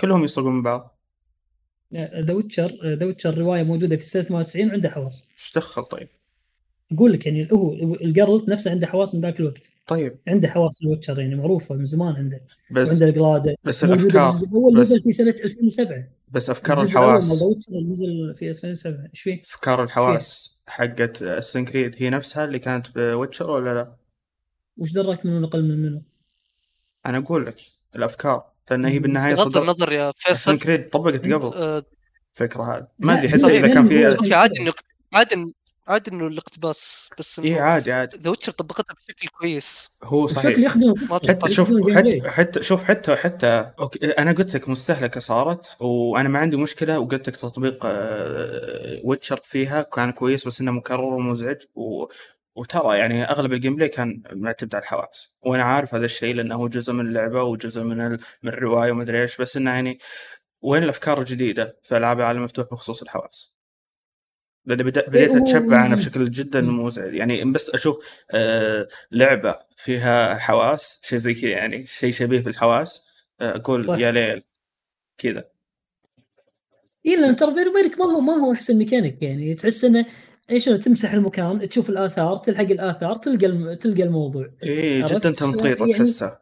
كلهم 0.00 0.24
يسرقون 0.24 0.54
من 0.54 0.62
بعض 0.62 0.97
The 1.94 2.32
Witcher 2.32 2.78
The 2.84 3.06
Witcher 3.06 3.38
رواية 3.38 3.62
موجودة 3.62 3.96
في 3.96 4.06
سنه 4.06 4.22
98 4.22 4.70
عنده 4.70 4.90
حواس. 4.90 5.28
إيش 5.32 5.52
دخل 5.56 5.82
طيب؟ 5.82 6.08
أقول 6.92 7.12
لك 7.12 7.26
يعني 7.26 7.48
هو 7.52 7.72
Geralt 7.94 8.48
نفسه 8.48 8.70
عنده 8.70 8.86
حواس 8.86 9.14
من 9.14 9.20
ذاك 9.20 9.40
الوقت. 9.40 9.70
طيب. 9.86 10.18
عنده 10.28 10.48
حواس 10.48 10.82
ال 10.82 10.87
Witcher 10.87 11.20
يعني 11.20 11.34
معروفة 11.34 11.74
من 11.74 11.84
زمان 11.84 12.16
عنده. 12.16 12.40
بس 12.70 12.88
وعنده 12.88 13.06
الجلاده 13.06 13.56
بس 13.64 13.84
الأفكار 13.84 14.28
بس 14.30 14.44
نزل 14.76 15.02
في 15.02 15.12
سنة 15.12 15.34
2007 15.44 16.04
بس 16.28 16.50
أفكار 16.50 16.82
الحواس. 16.82 17.42
نزل 17.72 18.34
في 18.36 18.48
2007 18.50 19.08
إيش 19.10 19.20
فيه؟ 19.20 19.40
أفكار 19.40 19.82
الحواس 19.82 20.58
حقت 20.66 21.22
Assassin's 21.22 21.70
Creed 21.70 21.94
هي 21.98 22.10
نفسها 22.10 22.44
اللي 22.44 22.58
كانت 22.58 22.98
ب 22.98 23.05
Witcher 23.05 23.50
ولا 23.50 23.74
لا؟ 23.74 23.96
وش 24.76 24.92
دراك 24.92 25.26
منو 25.26 25.40
نقل 25.40 25.62
من 25.62 25.82
منو؟ 25.82 26.02
أنا 27.06 27.18
أقول 27.18 27.46
لك 27.46 27.56
الأفكار. 27.96 28.52
لأن 28.70 28.84
هي. 28.84 28.98
بالنهاية 28.98 29.34
بغض 29.34 29.48
صدر 29.48 29.62
النظر 29.62 29.92
يا 29.92 30.12
فيصل 30.16 30.30
Assassin's 30.32 30.69
Creed 30.69 30.88
طبقت 30.90 31.24
قبل 31.24 31.50
آه، 31.56 31.82
الفكرة 32.34 32.62
هذه 32.62 32.86
ما 32.98 33.18
أدري 33.18 33.28
حتى. 33.28 33.46
إذا 33.46 33.68
كان 33.74 33.84
في 33.88 34.34
عادي 34.34 34.60
إنه 34.60 34.72
عادي 35.14 35.54
عادي 35.88 36.10
إنه 36.10 36.26
الاقتباس 36.26 37.10
بس 37.18 37.38
اي 37.38 37.60
عادي 37.60 37.92
عادي 37.92 38.16
The 38.16 38.30
Witcher 38.30 38.52
طبقتها 38.52 38.94
بشكل 38.94 39.28
كويس 39.28 39.98
هو 40.04 40.24
بشكل 40.26 40.40
صحيح 40.40 40.58
يخدم 40.58 40.90
القصة 40.90 41.28
حتى 41.28 41.54
شوف 41.54 41.70
يخدم. 41.70 41.94
حتى 41.96 42.30
حتى 42.30 42.62
شوف 42.62 42.84
حتى 42.84 43.16
حتى 43.16 43.70
أوكي 43.80 44.06
أنا 44.10 44.32
قلت 44.32 44.54
لك 44.54 44.68
مستهلكة 44.68 45.20
صارت 45.20 45.66
وأنا 45.80 46.28
ما 46.28 46.38
عندي 46.38 46.56
مشكلة 46.56 46.98
وقلت 46.98 47.28
لك 47.28 47.36
تطبيق 47.36 47.78
آه، 47.84 49.00
Witcher 49.04 49.40
فيها 49.44 49.82
كان 49.82 50.12
كويس 50.12 50.46
بس 50.46 50.60
إنه 50.60 50.70
مكرر 50.70 51.14
ومزعج 51.14 51.56
و... 51.74 52.04
وترى 52.58 52.98
يعني 52.98 53.24
أغلب 53.24 53.52
ال 53.52 53.76
gameplay 53.76 53.88
كان 53.88 54.22
معتمد 54.32 54.74
على 54.74 54.82
الحواس 54.82 55.30
وأنا 55.42 55.62
عارف 55.62 55.94
هذا 55.94 56.04
الشيء 56.04 56.34
لأنه 56.34 56.68
جزء 56.68 56.92
من 56.92 57.06
اللعبة 57.06 57.42
وجزء 57.42 57.82
من 57.82 58.00
ال... 58.06 58.20
من 58.42 58.48
الرواية 58.52 58.90
وما 58.92 59.02
أدري 59.02 59.22
إيش 59.22 59.36
بس 59.36 59.56
إنه 59.56 59.70
يعني 59.70 59.98
وين 60.60 60.82
الأفكار 60.82 61.20
الجديدة 61.20 61.76
في 61.82 61.96
ألعاب 61.96 62.20
العالم 62.20 62.38
المفتوح 62.38 62.66
بخصوص 62.70 63.02
الحواس؟ 63.02 63.52
لأني 64.64 64.82
بدا- 64.82 65.08
بديت 65.08 65.30
إيه، 65.30 65.42
اتشبع 65.42 65.86
أنا 65.86 65.94
بشكل 65.96 66.30
جدا. 66.30 66.60
مزعج 66.60 67.14
يعني 67.14 67.44
بس 67.52 67.70
أشوف 67.70 68.04
آه 68.30 68.88
لعبة 69.12 69.58
فيها 69.76 70.34
حواس 70.38 71.00
شيء 71.02 71.18
زي 71.18 71.34
كذا 71.34 71.50
يعني 71.50 71.86
شيء 71.86 72.12
شبيه 72.12 72.40
بالحواس 72.40 73.02
آه 73.40 73.56
أقول 73.56 73.84
صح. 73.84 73.98
يا 73.98 74.10
ليل 74.10 74.44
كذا 75.18 75.44
اي 77.06 77.16
لأن 77.16 77.36
ترى 77.36 77.54
بيني 77.54 77.68
وبينك 77.68 77.98
ما 77.98 78.04
هو 78.04 78.20
ما 78.20 78.32
هو 78.32 78.52
أحسن 78.52 78.76
ميكانيك 78.76 79.22
يعني 79.22 79.54
تحس 79.54 79.84
إنه 79.84 80.06
إيش 80.50 80.64
تمسح 80.64 81.12
المكان 81.12 81.68
تشوف 81.68 81.90
الآثار 81.90 82.36
تلحق 82.36 82.70
الآثار 82.70 83.16
تلقى 83.16 83.46
الم... 83.46 83.74
تلقى 83.74 84.02
الموضوع. 84.02 84.50
عرفت؟ 84.64 85.14
جدا 85.14 85.30
تمطيط 85.30 85.80
يعني 85.80 85.92
تحسه 85.92 86.38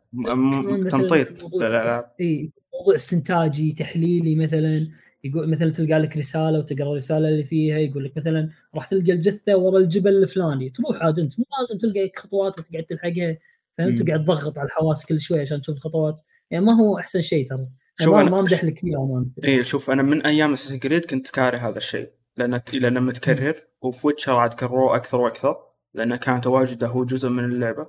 تمطيط. 0.91 1.55
للالعاب 1.55 2.13
اي 2.21 2.53
موضوع 2.75 2.95
استنتاجي 2.95 3.73
تحليلي 3.73 4.35
مثلا 4.35 4.87
يقول 5.25 5.51
مثلا 5.51 5.71
تلقى 5.71 5.99
لك 5.99 6.17
رسالة 6.17 6.59
وتقرأ 6.59 6.91
الرسالة 6.91 7.29
اللي 7.29 7.45
فيها 7.45 7.79
يقول 7.79 8.05
لك 8.05 8.17
مثلا 8.17 8.51
راح 8.75 8.89
تلقى 8.89 9.13
الجثة 9.13 9.57
ورا 9.57 9.79
الجبل 9.79 10.23
الفلاني. 10.23 10.71
تروح 10.71 11.03
عاد 11.03 11.19
أنت 11.19 11.39
مو 11.39 11.45
لازم 11.61 11.79
تلقى 11.79 12.11
خطوات 12.17 12.59
وتقعد 12.59 12.85
تلحقها 12.85 13.39
فهمت. 13.79 14.03
تقعد 14.03 14.25
تضغط 14.25 14.59
على 14.59 14.67
الحواس 14.67 15.07
كل 15.07 15.21
شوي 15.21 15.41
عشان 15.41 15.61
تشوف 15.61 15.77
الخطوات. 15.77 16.21
يعني 16.51 16.65
ما 16.65 16.81
هو 16.81 16.99
أحسن 16.99 17.23
شيء 17.23 17.49
ترى. 17.49 17.67
شوف 18.01 18.15
ما, 18.15 18.41
أمدح 18.41 18.65
لك 18.65 18.85
امانه 18.85 19.27
إيه 19.45 19.63
شوف 19.63 19.91
أنا 19.91 20.03
من 20.03 20.27
أيام 20.27 20.53
Assassin's 20.53 20.79
Creed 20.79 21.05
كنت 21.05 21.31
كاره 21.31 21.57
هذا 21.57 21.77
الشيء. 21.77 22.11
لأن 22.37 22.61
لأنه 22.72 23.01
متكرر 23.01 23.62
وفي 23.80 24.07
Witcher 24.07 24.37
عاد 24.37 24.55
كرروه 24.55 24.97
أكثر 24.97 25.20
وأكثر 25.20 25.57
لأن 25.95 26.16
كان 26.16 26.41
تواجده 26.41 26.87
هو 26.87 27.05
جزء 27.05 27.28
من 27.28 27.45
اللعبة. 27.45 27.87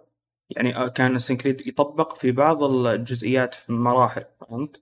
يعني 0.49 0.75
آه، 0.75 0.87
كان 0.87 1.15
Assassin's 1.15 1.37
Creed 1.37 1.67
يطبق 1.67 2.17
في 2.17 2.31
بعض 2.31 2.63
الجزئيات 2.63 3.55
في 3.55 3.69
المراحل 3.69 4.25
فهمت؟ 4.39 4.81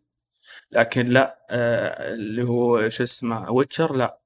لكن 0.72 1.06
لا 1.06 1.40
آه 1.50 2.14
اللي 2.14 2.44
هو 2.44 2.90
شو 2.90 3.04
اسمه 3.04 3.52
Witcher 3.52 3.96
لا. 3.96 4.20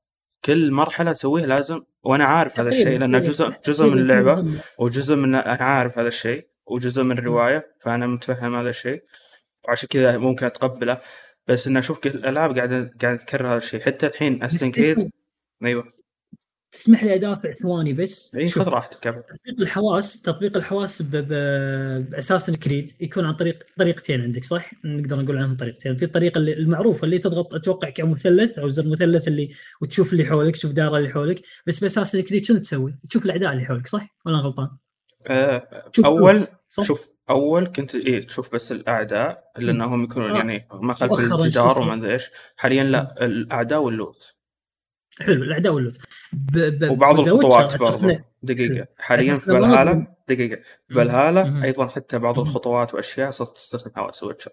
كل 0.45 0.71
مرحلة 0.71 1.11
تسويها 1.11 1.45
لازم 1.45 1.81
وأنا 2.03 2.25
عارف 2.25 2.59
هذا 2.59 2.69
الشيء 2.69 2.99
لأنه 2.99 3.19
جزء 3.19 3.53
جزء 3.65 3.85
من 3.85 3.97
اللعبة 3.97 4.45
وجزء 4.77 5.15
من 5.15 5.35
أنا 5.35 5.63
عارف 5.63 5.99
هذا 5.99 6.07
الشيء 6.07 6.47
وجزء 6.65 7.03
من 7.03 7.17
الرواية 7.17 7.75
فأنا 7.81 8.07
متفهم 8.07 8.55
هذا 8.55 8.69
الشيء. 8.69 9.03
وعشان 9.67 9.87
كذا 9.89 10.17
ممكن 10.17 10.45
أتقبله. 10.45 10.97
بس 11.47 11.67
اني 11.67 11.79
أشوف 11.79 11.99
كل 11.99 12.09
الألعاب 12.09 12.55
قاعدة 12.57 12.91
قاعدة 13.01 13.17
تكرر 13.17 13.47
هذا 13.47 13.57
الشيء. 13.57 13.81
حتى 13.81 14.07
الحين 14.07 14.43
اسن 14.43 14.71
كريد 14.71 15.11
أيوه 15.63 15.99
تسمح 16.71 17.03
لي 17.03 17.15
أدافع 17.15 17.51
ثواني 17.51 17.93
بس 17.93 18.35
اي 18.35 18.47
خذ 18.47 18.69
راحتك 18.69 18.99
تطبيق 18.99 19.61
الحواس 19.61 20.21
تطبيق 20.21 20.57
الحواس 20.57 21.01
بأساس 21.01 22.49
الكريد 22.49 22.91
يكون 22.99 23.25
عن 23.25 23.33
طريق 23.33 23.63
طريقتين 23.77 24.21
عندك 24.21 24.45
صح؟ 24.45 24.71
نقدر 24.85 25.21
نقول 25.21 25.37
عنهم 25.37 25.57
طريقتين، 25.57 25.95
في 25.95 26.05
الطريقة 26.05 26.37
اللي 26.37 26.53
المعروفه 26.53 27.05
اللي 27.05 27.17
تضغط 27.17 27.53
أتوقع 27.53 27.89
كمثلث 27.89 28.59
أو 28.59 28.67
زر 28.67 28.87
مثلث 28.87 29.27
اللي 29.27 29.49
وتشوف 29.81 30.13
اللي 30.13 30.25
حولك 30.25 30.55
تشوف 30.55 30.71
دائرة 30.71 30.97
اللي 30.97 31.09
حولك، 31.09 31.41
بس 31.67 31.79
ب 31.79 31.82
Assassin's 31.82 32.15
Creed 32.15 32.45
شنو 32.45 32.57
تسوي؟ 32.57 32.95
تشوف 33.09 33.25
الأعداء 33.25 33.53
اللي 33.53 33.65
حولك 33.65 33.87
صح؟ 33.87 34.17
ولا 34.25 34.35
أنا 34.35 34.43
غلطان؟ 34.43 34.69
تشوف 35.91 36.05
أول 36.05 36.39
صح؟ 36.67 36.83
شوف 36.83 37.09
أول 37.29 37.67
كنت 37.67 37.95
إيه 37.95 38.27
تشوف 38.27 38.53
بس 38.53 38.71
الأعداء 38.71 39.51
لأنهم 39.57 40.03
يكونون 40.03 40.31
آه. 40.31 40.37
يعني 40.37 40.67
ما 40.73 40.93
خلف 40.93 41.33
الجدار 41.33 41.79
وما 41.79 41.93
أدري 41.93 42.13
إيش 42.13 42.29
حاليا 42.57 42.83
لا 42.83 43.25
الأعداء 43.25 43.81
واللوت 43.81 44.38
حلو 45.21 45.43
الاعداء 45.43 45.73
وال 45.73 45.80
loot. 45.80 45.99
ب- 46.33 46.85
ب- 46.85 46.91
وبعض 46.91 47.19
الخطوات 47.19 47.79
برضو. 47.79 48.17
دقيقة. 48.43 48.87
حاليا 48.97 49.33
في 49.33 50.05
دقيقة. 50.29 50.61
فالهالا 50.95 51.43
مم. 51.43 51.63
أيضا 51.63 51.87
حتى 51.87 52.19
بعض. 52.19 52.39
الخطوات 52.39 52.93
وأشياء 52.93 53.31
صرت 53.31 53.55
تستخدم 53.55 53.91
حواس 53.95 54.23
Witcher 54.23 54.51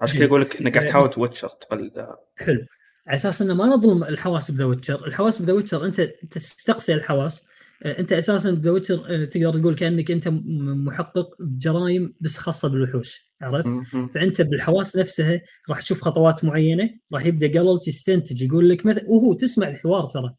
عشان 0.00 0.18
كذا. 0.18 0.28
أقول 0.28 0.40
لك 0.40 0.60
إنك 0.60 0.74
قاعد 0.74 0.86
آه، 0.86 0.90
تحاول 0.90 1.08
Witcher 1.16 1.48
تقلدها 1.48 2.18
حلو. 2.36 2.66
على 3.06 3.16
أساس 3.16 3.42
إنه 3.42 3.54
ما 3.54 3.66
نظلم 3.66 4.04
الحواس 4.04 4.50
ب 4.50 4.53
The 4.53 4.64
Witcher، 4.64 5.06
الحواس 5.06 5.42
ب 5.42 5.45
The 5.45 5.52
Witcher 5.52 5.84
أنت 5.86 6.00
تستقصي 6.30 6.94
الحواس. 6.94 7.46
آه، 7.82 7.98
أنت 8.00 8.12
أساسا 8.12 8.50
ب 8.50 8.55
The 8.55 8.70
Witcher 8.70 9.24
تقدر 9.24 9.60
تقول 9.60 9.74
كأنك 9.74 10.10
أنت 10.10 10.28
محقق 10.28 11.36
جرائم 11.40 12.14
بس 12.20 12.36
خاصة 12.36 12.68
بالوحوش. 12.68 13.29
عرفت؟ 13.42 13.68
فأنت 14.14 14.42
بالحواس 14.42 14.96
نفسها 14.96 15.40
راح 15.68 15.82
تشوف 15.82 16.00
خطوات 16.00 16.44
معينة 16.44 16.90
راح 17.12 17.26
يبدأ 17.26 17.46
Geralt 17.46 17.88
يستنتج 17.88 18.42
يقول 18.42 18.68
لك 18.68 18.86
مثلا 18.86 19.04
وهو 19.08 19.32
تسمع 19.32 19.68
الحوار 19.68 20.06
ترى 20.06 20.34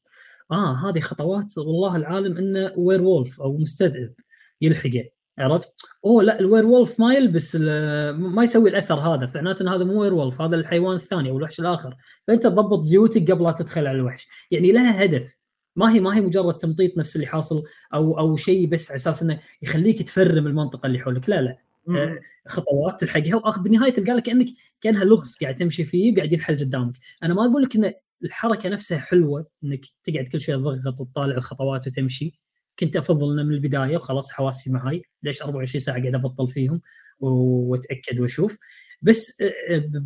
آه 0.51 0.89
هذه 0.89 0.99
خطوات 0.99 1.57
والله 1.57 1.95
العالم 1.95 2.37
إنه 2.37 2.73
werewolf 2.77 3.41
أو 3.41 3.57
مستذئب 3.57 4.13
يلحقه 4.61 5.09
عرفت؟ 5.37 5.69
أوه 6.05 6.23
لا 6.23 6.39
ال 6.39 6.65
werewolf 6.65 6.99
ما 6.99 7.13
يلبس 7.13 7.55
ما 8.15 8.43
يسوي 8.43 8.69
الأثر 8.69 8.99
هذا 8.99 9.25
فمعناته 9.25 9.75
هذا 9.75 9.83
مو 9.83 10.01
werewolf 10.01 10.41
هذا 10.41 10.55
الحيوان 10.55 10.95
الثاني 10.95 11.29
أو 11.29 11.37
الوحش 11.37 11.59
الآخر 11.59 11.95
فأنت 12.27 12.43
تضبط 12.43 12.83
زيوتك 12.83 13.31
قبل 13.31 13.43
لا 13.43 13.51
تدخل 13.51 13.87
على 13.87 13.97
الوحش 13.97 14.27
يعني 14.51 14.71
لها 14.71 15.03
هدف 15.03 15.37
ما 15.75 15.93
هي 15.93 15.99
ما 15.99 16.15
هي 16.15 16.21
مجرد 16.21 16.57
تمطيط 16.57 16.97
نفس 16.97 17.15
اللي 17.15 17.27
حاصل 17.27 17.63
أو 17.93 18.19
أو 18.19 18.35
شيء 18.35 18.67
بس 18.67 18.91
على 18.91 18.95
أساس 18.95 19.23
إنه 19.23 19.39
يخليك 19.61 20.01
تفرم 20.01 20.47
المنطقة 20.47 20.87
اللي 20.87 20.99
حولك 20.99 21.29
لا 21.29 21.41
لا. 21.41 21.57
خطوات 22.47 23.01
تلحقها 23.01 23.35
وأخذ 23.35 23.63
بالنهاية 23.63 23.91
تلقى 23.91 24.11
لك 24.13 24.23
كانك 24.23 24.47
كأنها 24.81 25.03
لغز 25.03 25.37
قاعد 25.41 25.55
تمشي 25.55 25.85
فيه 25.85 26.15
قاعد 26.15 26.33
ينحل 26.33 26.57
قدامك. 26.57 26.93
أنا 27.23 27.33
ما 27.33 27.45
أقول 27.45 27.61
لك 27.63 27.75
إن 27.75 27.93
الحركة 28.23 28.69
نفسها 28.69 28.99
حلوة 28.99 29.47
إنك 29.63 29.85
تقعد 30.03 30.25
كل 30.27 30.41
شوية 30.41 30.55
تضغط 30.55 30.99
وتطالع 31.01 31.37
الخطوات 31.37 31.87
وتمشي. 31.87 32.39
كنت 32.79 32.95
أفضل 32.95 33.31
إنه 33.33 33.43
من 33.43 33.53
البداية 33.53 33.95
وخلاص 33.95 34.31
حواسي 34.31 34.71
معي 34.71 35.01
ليش 35.23 35.41
24 35.41 35.79
ساعة 35.81 35.99
قاعد 35.99 36.15
أبطل 36.15 36.49
فيهم 36.49 36.81
وأتأكد 37.19 38.19
وأشوف. 38.19 38.57
بس 39.01 39.41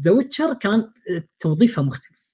The 0.04 0.12
Witcher 0.12 0.54
كان 0.54 0.80
آه، 1.12 1.24
توظيفها 1.40 1.84
مختلف. 1.84 2.26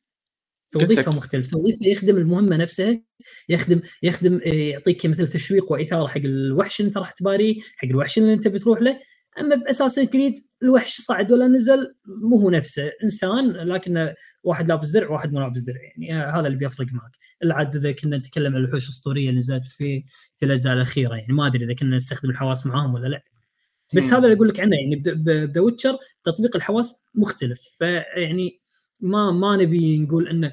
توظيفها. 0.72 1.16
مختلف. 1.16 1.52
توظيفها 1.52 1.88
يخدم 1.88 2.18
المهمة 2.18 2.58
نفسها 2.58 3.02
يخدم 3.50 3.82
يخدم 4.04 4.40
آه، 4.46 4.50
يعطيك 4.50 5.06
مثل 5.06 5.28
تشويق 5.28 5.72
وإثارة 5.72 6.08
حق 6.08 6.18
الوحش 6.18 6.80
اللي 6.80 6.90
انت 6.90 6.98
راح 6.98 7.12
تباريه 7.12 7.62
حق 7.76 7.88
الوحش 7.88 8.18
اللي 8.18 8.34
انت 8.34 8.48
بتروح 8.48 8.82
له. 8.82 9.00
أما 9.40 9.56
ب 9.56 9.60
Assassin's 9.60 10.00
Creed 10.00 10.34
الوحش 10.64 11.02
صعد 11.02 11.32
ولا 11.32 11.48
نزل 11.48 11.96
مو 12.06 12.38
هو 12.38 12.50
نفسه 12.50 12.92
إنسان 13.04 13.52
لكن 13.52 14.14
واحد 14.44 14.70
لابس 14.70 14.90
درع 14.90 15.10
وواحد 15.10 15.34
مو 15.34 15.40
لابس 15.40 15.62
درع 15.62 15.82
يعني 15.82 16.14
هذا 16.14 16.48
اللي 16.48 16.58
بيفرق 16.58 16.88
معك 16.92 17.12
الا 17.44 17.56
عاد 17.56 17.76
إذا 17.76 17.92
كنا 17.92 18.18
نتكلم 18.18 18.56
عن 18.56 18.62
الوحوش 18.62 18.86
الأسطورية 18.86 19.30
اللي 19.30 19.40
نزلت 19.40 19.66
في 19.66 20.04
في 20.38 20.46
الأجزاء 20.46 20.74
الأخيرة 20.74 21.16
يعني 21.16 21.34
ما 21.34 21.48
أدري 21.48 21.66
إذا 21.66 21.74
كنا 21.74 21.96
نستخدم 21.96 22.30
الحواس 22.30 22.66
معاهم 22.66 22.94
ولا 22.94 23.08
لا 23.08 23.24
بس 23.96 24.04
مم. 24.04 24.14
هذا 24.14 24.24
اللي 24.24 24.36
أقول 24.36 24.50
لك 24.50 24.60
عنه 24.60 24.76
يعني 24.76 24.96
ب 24.96 25.12
The 25.12 25.62
Witcher 25.62 25.98
تطبيق 26.24 26.56
الحواس 26.56 27.04
مختلف 27.16 27.62
فيعني 27.80 28.62
ما 29.02 29.32
ما 29.32 29.58
نبي 29.58 29.98
نقول 29.98 30.28
إنه 30.28 30.52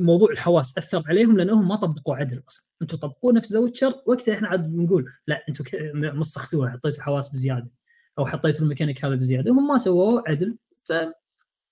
موضوع 0.00 0.30
الحواس 0.30 0.78
أثر 0.78 1.02
عليهم 1.06 1.36
لأنهم 1.36 1.68
ما 1.68 1.76
طبقوا 1.76 2.16
عدل 2.16 2.42
أصلا. 2.48 2.66
أنتم 2.82 2.96
طبقوه 2.96 3.32
نفس 3.32 3.52
The 3.52 3.58
Witcher 3.58 3.94
وقتها 4.06 4.34
إحنا 4.34 4.48
عاد 4.48 4.74
نقول 4.76 5.12
لا 5.26 5.44
أنتم 5.48 5.64
ك- 5.64 5.90
مسختوها 5.94 6.70
حطيتوا 6.70 7.02
حواس 7.02 7.28
بزيادة 7.28 7.70
أو 8.18 8.26
حطيتوا 8.26 8.62
الميكانيك 8.62 9.04
هذا 9.04 9.14
بزيادة. 9.14 9.50
هم 9.50 9.68
ما 9.68 9.78
سووه 9.78 10.24
عدل 10.26 10.56
ف 10.84 10.90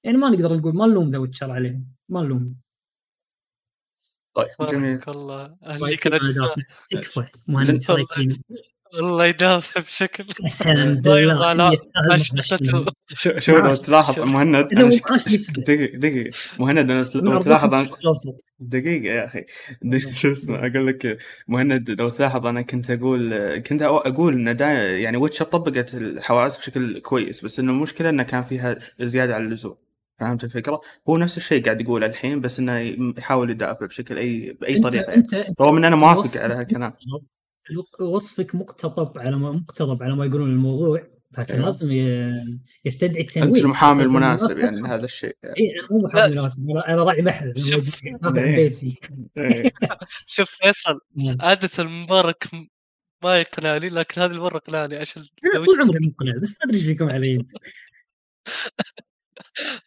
يعني 0.05 0.17
ما 0.19 0.31
نقدر 0.31 0.57
نقول 0.57 0.75
ما 0.75 0.87
نلوم 0.87 1.11
The 1.11 1.19
Witcher 1.19 1.51
عليهم 1.51 1.87
ما 2.09 2.23
نلوم. 2.23 2.57
طيب 4.35 4.49
جميل. 4.73 5.01
الله. 5.09 5.47
أنا 5.63 5.79
تكفى 6.91 7.27
الله 8.95 9.27
يدافع 9.27 9.81
بشكل 9.81 10.25
يرضى 11.07 11.45
على. 11.45 11.77
شو 13.15 13.39
شو 13.39 13.59
لو. 13.59 13.75
تلاحظ 13.75 14.19
مهند. 14.21 14.69
دقيقة 15.57 15.99
دقيقة 15.99 16.31
مهند 16.59 16.91
لو 17.15 17.39
تلاحظ. 17.39 17.87
دقيقة 18.61 19.13
يا 19.15 19.25
أخي 19.25 19.45
دقيقة 19.83 20.15
شو 20.15 20.33
اسمه 20.33 20.57
أقول 20.59 20.87
لك 20.87 21.19
مهند 21.49 21.91
لو 21.91 22.11
تلاحظ 22.11 22.47
أنا 22.47 22.63
كنت 22.63 22.91
أقول 22.91 23.59
كنت 23.59 23.83
إن 24.19 24.57
دا 24.57 24.67
يعني 24.99 25.17
ويتشر 25.17 25.45
طبقت 25.45 25.95
الحواس 25.95 26.59
بشكل 26.59 26.99
كويس 26.99 27.45
بس 27.45 27.59
إنه 27.61 27.73
المشكلة 27.73 28.09
إنه 28.09 28.23
كان 28.23 28.45
فيها 28.45 28.79
زيادة 29.01 29.35
عن 29.35 29.47
اللزوم 29.47 29.77
فهمت 30.21 30.45
الفكرة؟ 30.45 30.81
هو 31.09 31.17
نفس 31.17 31.37
الشيء 31.37 31.65
قاعد 31.65 31.81
يقوله 31.81 32.07
الحين 32.07 32.41
بس 32.41 32.59
إنه 32.59 32.79
يحاول 33.19 33.51
يدافع 33.51 33.87
بشكل 33.87 34.19
أي 34.19 34.57
بأي 34.61 34.77
انت 34.77 34.83
طريقة 34.85 35.11
يعني. 35.11 35.17
انت 35.23 35.47
رغم 35.61 35.77
إن 35.77 35.85
أنا 35.85 35.97
موافق 35.97 36.43
على 36.43 36.55
هالكلام 36.55 36.93
وصفك 38.01 38.55
مقتضب 38.55 39.19
على 39.21 39.37
ما 39.37 39.53
مقتضب 39.53 40.03
على 40.03 40.17
ما 40.17 40.25
يقولون 40.27 40.51
الموضوع 40.51 41.07
لكن 41.39 41.55
أيوة. 41.55 41.65
لازم 41.67 41.91
يستدعي 42.85 43.21
التنويه 43.23 43.49
أنت 43.49 43.59
المحامي 43.59 44.03
المناسب 44.03 44.59
يعني. 44.59 44.81
لهذا 44.81 45.05
الشيء. 45.05 45.37
اي 45.45 45.81
أنا 45.81 45.89
مو 45.91 45.99
محامي 46.07 46.35
مناسب 46.35 46.67
أنا- 46.67 46.89
أنا 46.89 47.03
راعي 47.03 47.23
بحر 47.23 47.53
شوف. 47.57 48.01
إيه. 48.05 48.55
بيتي 48.55 48.99
إيه. 49.39 49.73
شوف 50.27 50.51
فيصل 50.51 51.01
عادة 51.41 51.71
المبارك 51.79 52.47
م- 52.55 52.67
ما 53.25 53.41
يقنعني 53.41 53.89
لكن 53.89 54.21
هذه 54.21 54.31
المرة 54.31 54.57
اقنعني 54.57 54.97
عشان 54.97 55.23
طول 55.67 55.81
عمري 55.81 56.07
مقنع 56.07 56.33
بس 56.43 56.51
ما 56.51 56.57
أدري 56.65 56.77
إيش 56.79 56.87
فيكم 56.87 57.09
علي 57.11 57.35
أنت 57.37 57.51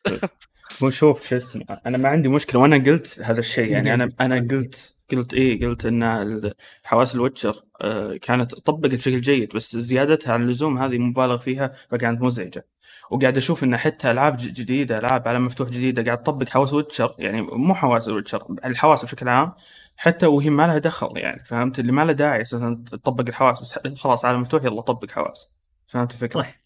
شوف 0.89 1.27
شو 1.27 1.37
اسمه 1.37 1.65
أنا 1.85 1.97
ما 1.97 2.09
عندي 2.09 2.27
مشكلة 2.29 2.61
وأنا 2.61 2.77
قلت 2.91 3.19
هذا 3.19 3.39
الشيء 3.39 3.71
يعني 3.71 3.93
أنا 3.93 4.09
أنا 4.21 4.47
قلت 4.51 4.94
قلت 5.11 5.33
إيه 5.33 5.67
قلت 5.67 5.85
إن 5.85 6.53
حواس 6.83 7.15
ال 7.15 7.21
Witcher 7.21 7.63
آه، 7.81 8.17
كانت 8.17 8.55
طبقت 8.55 8.93
بشكل 8.93 9.21
جيد 9.21 9.55
بس 9.55 9.77
زيادتها 9.77 10.33
عن 10.33 10.43
اللزوم 10.43 10.77
هذه 10.77 10.97
مبالغ 10.97 11.37
فيها 11.37 11.73
فكانت 11.91 12.21
مزعجة. 12.21 12.67
وقاعد 13.11 13.37
أشوف 13.37 13.63
إن 13.63 13.77
حتى 13.77 14.11
ألعاب 14.11 14.37
جديدة 14.39 14.97
ألعاب 14.99 15.27
عالم 15.27 15.45
مفتوح 15.45 15.69
جديدة 15.69 16.03
قاعد 16.03 16.23
تطبق 16.23 16.49
حواس 16.49 16.73
Witcher 16.73 17.15
يعني 17.19 17.41
مو 17.41 17.73
حواس 17.75 18.07
Witcher 18.07 18.45
الحواس 18.65 19.05
بشكل 19.05 19.29
عام 19.29 19.53
حتى 19.97 20.25
وهي 20.25 20.49
ما 20.49 20.67
لها 20.67 20.77
دخل 20.77 21.17
يعني 21.17 21.45
فهمت؟ 21.45 21.79
اللي 21.79 21.91
ما 21.91 22.05
له 22.05 22.11
داعي 22.11 22.41
أساسا 22.41 22.83
تطبق 22.91 23.25
الحواس 23.29 23.61
بس 23.61 23.79
خلاص 23.97 24.25
عالم 24.25 24.41
مفتوح 24.41 24.63
يلا 24.63 24.81
طبق 24.81 25.11
حواس. 25.11 25.53
فهمت 25.87 26.13
الفكرة؟ 26.13 26.41
صح. 26.41 26.64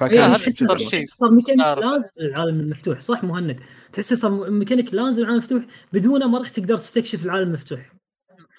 فكان. 0.00 0.30
مثير. 0.30 1.10
صار 1.12 1.30
ميكانيك. 1.30 1.66
لازم 1.66 2.04
العالم 2.20 2.60
المفتوح 2.60 3.00
صح 3.00 3.24
مهند 3.24 3.60
تحسه 3.92 4.16
صار 4.16 4.50
ميكانيك 4.50 4.94
لازم 4.94 5.22
العالم 5.22 5.38
المفتوح 5.38 5.64
بدونه 5.92 6.26
ما 6.26 6.38
راح 6.38 6.48
تقدر 6.48 6.76
تستكشف 6.76 7.24
العالم 7.24 7.48
المفتوح 7.48 7.92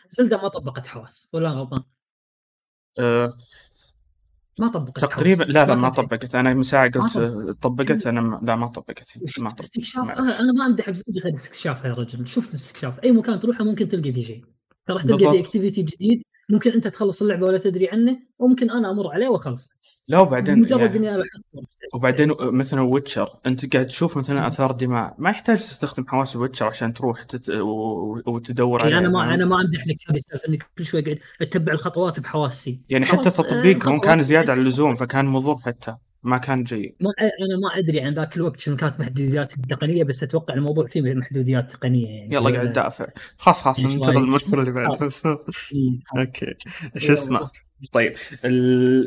Zelda 0.10 0.38
ما 0.38 0.48
طبقت 0.48 0.86
حواس 0.86 1.30
ولا 1.34 1.50
غلطان 1.50 1.84
أه 3.00 3.38
ما 4.60 4.68
طبقت 4.68 5.00
تقريبا. 5.02 5.44
لا 5.44 5.66
لا 5.66 5.76
ما. 5.76 5.90
طبقت 5.90 6.36
أنا 6.36 6.54
من 6.54 6.64
ساعة 6.64 6.90
قلت 6.90 7.18
طبقت 7.62 8.08
أنا 8.08 8.40
لا 8.44 8.56
ما 8.56 8.68
طبقت 8.68 9.04
ما 9.40 9.50
طبقت 9.50 9.60
استكشاف. 9.60 10.10
أنا 10.10 10.40
أنا 10.40 10.52
ما 10.54 10.66
امدح 10.66 10.90
بزيادة 10.90 11.22
غير 11.24 11.34
استكشاف 11.34 11.86
يا 11.86 11.94
رجل 11.94 12.28
شوف 12.28 12.50
الاستكشاف 12.50 13.04
أي 13.04 13.12
مكان 13.12 13.40
تروحه 13.40 13.64
ممكن 13.64 13.90
تلقى 13.90 14.14
فيه 14.14 14.24
شيء 14.24 14.46
ترى 14.86 14.96
راح 14.96 15.04
تلقى. 15.04 15.18
فيه 15.18 15.40
activity 15.40 15.82
جديد 15.82 16.24
ممكن 16.50 16.72
أنت 16.72 16.88
تخلص 16.88 17.22
اللعبة 17.22 17.48
ولا 17.48 17.58
تدري 17.58 17.90
عنه 17.90 18.20
وممكن 18.40 18.72
أنا 18.72 18.92
أمر 18.92 19.14
عليه 19.14 19.28
واخلص 19.28 19.70
لا 20.08 20.20
وبعدين 20.20 20.60
مجرد 20.60 20.96
يعني 20.96 21.10
إني 21.10 21.24
وبعدين 21.94 22.34
مثلا 22.40 22.82
ويتشر 22.82 23.30
أنت 23.46 23.74
قاعد 23.74 23.86
تشوف 23.86 24.18
مثلا 24.18 24.48
آثار 24.48 24.72
دماء 24.72 25.16
ما 25.18 25.30
يحتاج 25.30 25.58
تستخدم 25.58 26.08
حواس 26.08 26.36
ويتشر 26.36 26.66
عشان 26.66 26.94
تروح 26.94 27.24
تت... 27.24 27.50
و... 27.50 28.22
وتدور 28.26 28.80
يعني 28.80 28.96
عليه 28.96 29.08
أنا 29.08 29.10
ما؟ 29.10 29.34
أنا 29.34 29.46
ما 29.46 29.62
أمدح 29.62 29.88
لك 29.88 29.98
هذه 30.10 30.18
السالفة 30.18 30.48
انك 30.50 30.66
كل 30.78 30.86
شوي 30.86 31.02
قاعد 31.02 31.20
أتبع 31.42 31.74
الخطوات 31.74 32.20
بحواسي. 32.20 32.80
يعني 32.90 33.06
حتى 33.06 33.30
آه، 33.30 33.32
تطبيقهم 33.32 34.00
كان 34.00 34.24
زيادة 34.24 34.52
عن 34.52 34.60
اللزوم 34.60 34.96
فكان 34.96 35.26
مضر 35.26 35.56
حتى 35.56 35.96
ما 36.24 36.38
كان 36.38 36.64
جيد. 36.64 36.96
ما 37.00 37.10
أنا 37.20 37.58
ما 37.64 37.80
أدري 37.80 38.02
عن 38.02 38.14
ذاك 38.14 38.38
الوقت 38.38 38.60
شنو 38.60 38.76
كانت 38.76 39.00
محدوديات 39.00 39.54
التقنية 39.54 40.04
بس 40.04 40.24
أتوقع 40.24 40.54
الموضوع 40.54 40.88
فيه 40.88 41.02
محدوديات 41.02 41.72
تقنية 41.72 42.08
يعني. 42.08 42.36
يلا 42.36 42.50
قاعد 42.50 42.72
تدافع 42.72 43.06
خلاص 43.38 43.62
خلاص 43.62 43.80
ننتقل 43.80 44.08
رأيك؟ 44.08 44.18
للمرحله 44.18 44.60
اللي 44.60 44.72
بعد. 44.72 44.88
okay. 46.18 46.56
شو 46.98 47.14
اسمه؟ 47.14 47.50
طيب. 47.92 48.16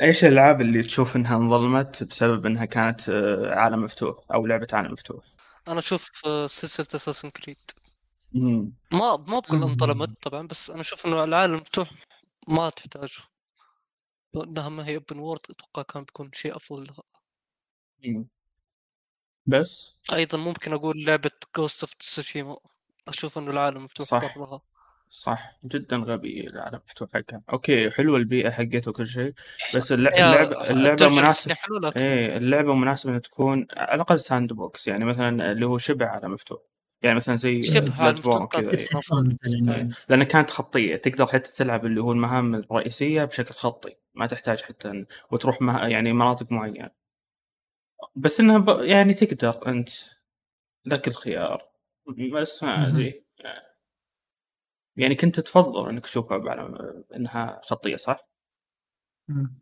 إيش 0.02 0.24
الألعاب 0.24 0.60
اللي 0.60 0.82
تشوف 0.82 1.16
إنها 1.16 1.36
انظلمت 1.36 2.02
بسبب 2.02 2.46
إنها 2.46 2.64
كانت 2.64 3.08
آه، 3.08 3.54
عالم 3.54 3.82
مفتوح 3.82 4.16
أو 4.34 4.46
لعبة 4.46 4.66
عالم 4.72 4.92
مفتوح؟ 4.92 5.24
أنا 5.68 5.78
أشوف 5.78 6.10
آه، 6.26 6.46
سلسلة 6.46 6.86
أساسنز 6.94 7.30
كريد. 7.30 7.70
ما 8.34 8.76
ما 8.92 9.16
بقول. 9.38 9.62
انظلمت 9.62 10.22
طبعا 10.22 10.46
بس 10.46 10.70
أنا 10.70 10.80
أشوف 10.80 11.06
إنه 11.06 11.24
العالم 11.24 11.54
مفتوح 11.54 11.90
ما 12.48 12.70
تحتاجه 12.70 13.22
لو 14.34 14.42
انها 14.42 14.68
ما 14.68 14.86
هي 14.86 14.96
open 14.96 15.18
world 15.18 15.40
أتوقع 15.50 15.82
كان 15.82 16.02
بيكون 16.02 16.30
شيء 16.32 16.56
أفضل 16.56 16.84
لها 16.84 17.02
مم. 18.04 18.28
بس 19.46 19.94
أيضا 20.12 20.38
ممكن 20.38 20.72
أقول 20.72 21.04
لعبة 21.04 21.30
Ghost 21.56 21.82
of 21.82 21.94
Tsushima 21.94 22.56
أشوف 23.08 23.38
إنه 23.38 23.50
العالم 23.50 23.84
مفتوح 23.84 24.06
صح. 24.06 24.36
صح 25.14 25.58
جدا 25.64 25.96
غبي 25.96 26.46
العالم 26.46 26.80
مفتوح 26.86 27.08
حقها 27.14 27.42
okay 27.52 27.90
حلوة 27.90 28.18
البيئة 28.18 28.50
حقته 28.50 28.88
وكل 28.88 29.06
شيء 29.06 29.32
بس 29.74 29.92
اللعبة 29.92 30.16
اللعبة 30.16 30.70
ال 30.90 30.94
dungeon 30.94 31.16
مناسبه 31.16 31.56
إيه 31.96 32.36
اللعبة 32.36 32.74
مناسبة 32.74 33.10
إنها 33.10 33.20
تكون 33.20 33.66
على 33.76 33.94
الأقل 33.94 34.20
sandbox 34.20 34.88
يعني 34.88 35.04
مثلا 35.04 35.52
اللي 35.52 35.66
هو 35.66 35.78
شبه 35.78 36.06
عالم 36.06 36.32
مفتوح. 36.32 36.58
يعني 37.02 37.16
مثلا 37.16 37.36
زي 37.36 37.58
مفتوح 37.58 38.46
كذا 38.46 38.46
كانت 38.46 38.92
إيه. 38.92 38.98
مثلا 38.98 39.36
يعني. 39.42 39.90
لأن 40.08 40.22
كانت 40.22 40.50
خطية. 40.50 40.96
تقدر 40.96 41.26
حتى 41.26 41.52
تلعب 41.56 41.86
اللي 41.86 42.00
هو 42.00 42.12
المهام 42.12 42.54
الرئيسية 42.54 43.24
بشكل 43.24 43.54
خطي 43.54 43.96
ما 44.14 44.26
تحتاج 44.26 44.62
حتى 44.62 45.04
وتروح 45.30 45.62
مه... 45.62 45.86
يعني 45.86 46.12
مناطق 46.12 46.52
معينة. 46.52 46.90
بس 48.16 48.40
إنها 48.40 48.58
ب... 48.58 48.68
يعني 48.80 49.14
تقدر 49.14 49.66
أنت 49.66 49.88
لك 50.86 51.08
الخيار. 51.08 51.68
بس 52.32 52.62
ما. 52.62 52.88
أدري. 52.88 53.24
يعني 54.96 55.14
كنت 55.14 55.40
تفضل 55.40 55.88
إنك 55.88 56.02
تشوفها 56.02 56.38
بعالم 56.38 57.04
إنها 57.16 57.60
خطيه 57.64 57.96
صح؟ 57.96 58.28
مم. 59.28 59.58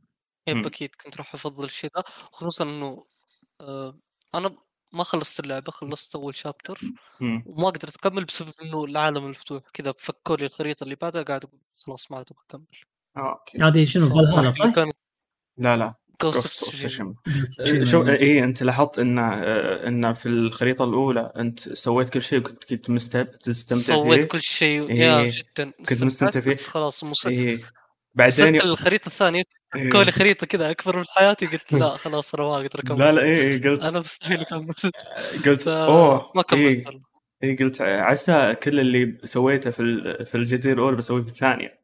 يب 0.49 0.57
مم. 0.57 0.67
أكيد 0.67 0.95
كنت 0.95 1.17
راح 1.17 1.35
أفضل 1.35 1.65
الشيء 1.65 1.91
ذا 1.97 2.03
خصوصا 2.07 2.65
إنه 2.65 3.07
آه 3.61 3.97
أنا 4.35 4.57
ما 4.93 5.05
خلصت 5.05 5.41
اللعبة 5.41 5.73
خلصت 5.73 6.15
أول 6.17 6.35
شابتر. 6.35 6.81
وما 7.47 7.67
قدرت 7.67 7.97
أكمل 7.97 8.25
بسبب 8.25 8.53
إنه 8.63 8.85
العالم 8.85 9.31
مفتوح 9.31 9.63
كذا 9.73 9.95
فكوا 9.99 10.37
لي 10.37 10.47
الخريطة 10.47 10.85
اللي 10.85 10.95
بعدها 10.95 11.23
قاعد 11.23 11.45
أقول 11.45 11.61
خلاص 11.75 12.11
ما 12.11 12.17
عاد 12.17 12.27
أبغى 12.31 12.45
أكمل 12.51 12.67
آه، 13.17 13.33
أوكي 13.33 13.59
هذه 13.65 13.85
شنو 13.85 14.09
فالهالا 14.09 14.51
صح؟ 14.51 14.75
كان 14.75 14.93
لا 15.57 15.77
لا 15.77 15.95
of 16.31 16.37
اوف. 16.37 16.87
شو 17.83 18.03
اي 18.07 18.45
أنت 18.45 18.63
لاحظت 18.63 18.99
إن 18.99 19.19
إن 19.19 20.13
في 20.13 20.27
الخريطة 20.27 20.85
الأولى 20.85 21.33
أنت 21.37 21.73
سويت 21.73 22.09
كل 22.09 22.23
شيء 22.23 22.39
وكنت 22.39 22.65
كنت 22.65 22.91
مستب- 22.91 23.39
تستمتع 23.39 23.83
سويت 23.83 24.21
فيه 24.21 24.29
كل 24.29 24.41
شيء 24.41 24.89
إيه، 24.91 24.99
يا 25.01 25.27
جدا. 25.27 25.71
كنت 25.89 26.03
مستمتع 26.03 26.41
فيه. 26.41 26.51
بس 26.51 26.69
خلاص. 26.69 27.05
اي 27.05 27.11
وصلت 27.11 27.61
بعدين 28.15 28.61
الخريطة 28.61 29.07
الثانية 29.07 29.43
إيه. 29.77 29.91
كوني 29.91 30.11
خريطة 30.11 30.47
كذا 30.47 30.71
أكبر 30.71 30.99
من 30.99 31.05
حياتي 31.09 31.47
قلت 31.47 31.73
لا 31.73 31.97
خلاص 31.97 32.35
أنا 32.35 32.45
ما 32.45 32.57
أقدر 32.57 32.81
اكمل 32.81 32.99
لا 32.99 33.13
لا 33.13 33.23
اي 33.23 33.59
قلت 33.59 33.83
أنا 33.83 33.99
مستحيل 33.99 34.41
أكمل. 34.41 34.75
قلت 35.47 35.69
أوه 35.69 36.33
ما 36.35 36.43
كملت 36.43 36.87
اي 36.87 37.03
اي 37.45 37.57
قلت 37.57 37.81
عسى 37.81 38.55
كل 38.63 38.81
اللي 38.81 39.19
سويته 39.25 39.71
في 39.71 39.83
في 40.31 40.35
الجزيرة 40.35 40.75
الأولى 40.75 40.97
بسويه 40.97 41.23
في 41.23 41.29
الثانية. 41.29 41.82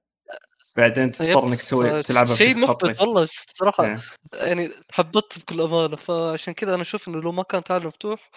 بعدين 0.78 1.12
تضطر 1.12 1.46
إنك 1.46 1.58
تسوي 1.58 2.02
تلعبها 2.02 2.34
شيء 2.34 2.48
بشكل 2.48 2.60
محبط 2.60 2.84
خطي 2.84 3.02
والله 3.04 3.22
الصراحة 3.22 3.84
إيه. 3.84 4.00
يعني 4.32 4.70
تحبطت 4.88 5.38
بكل 5.38 5.60
أمانة. 5.60 5.96
فعشان 5.96 6.54
كذا 6.54 6.74
أنا 6.74 6.82
أشوف 6.82 7.08
إنه 7.08 7.20
لو 7.20 7.32
ما 7.32 7.42
كانت 7.42 7.70
عالم 7.70 7.86
مفتوح 7.86 8.30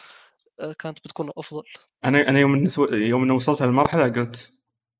آه، 0.59 0.73
كانت 0.73 0.99
بتكون 0.99 1.31
أفضل. 1.37 1.63
أنا 2.05 2.29
أنا 2.29 2.39
يوم 2.39 2.53
إن 2.53 2.67
سو... 2.67 2.85
يوم 2.85 3.23
انه 3.23 3.35
وصلت 3.35 3.61
هالمرحلة 3.61 4.03
قلت 4.03 4.53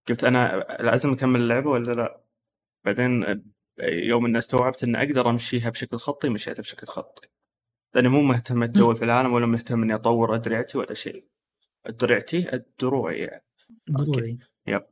قلت 0.09 0.23
أنا 0.23 0.65
لازم 0.79 1.11
أكمل 1.13 1.39
اللعبة 1.39 1.69
ولا 1.69 1.91
لا؟ 1.91 2.21
بعدين 2.85 3.43
يوم 3.81 4.25
ان 4.25 4.35
استوعبت 4.35 4.83
ان 4.83 4.95
أقدر 4.95 5.29
أمشيها 5.29 5.69
بشكل 5.69 5.97
خطي 5.97 6.29
مشيتها 6.29 6.61
بشكل 6.61 6.87
خطي. 6.87 7.27
لأني 7.95 8.07
مو 8.07 8.21
مهتم 8.21 8.63
اتجول 8.63 8.95
في 8.95 9.05
العالم 9.05 9.33
ولا 9.33 9.45
مهتم 9.45 9.83
إني 9.83 9.95
أطور 9.95 10.35
أدرعتي 10.35 10.77
ولا 10.77 10.93
شيء. 10.93 11.25
درعتي 11.89 12.53
الدروع 12.53 13.13
يعني. 13.13 13.45
دروعي. 13.87 14.39
دروي. 14.67 14.90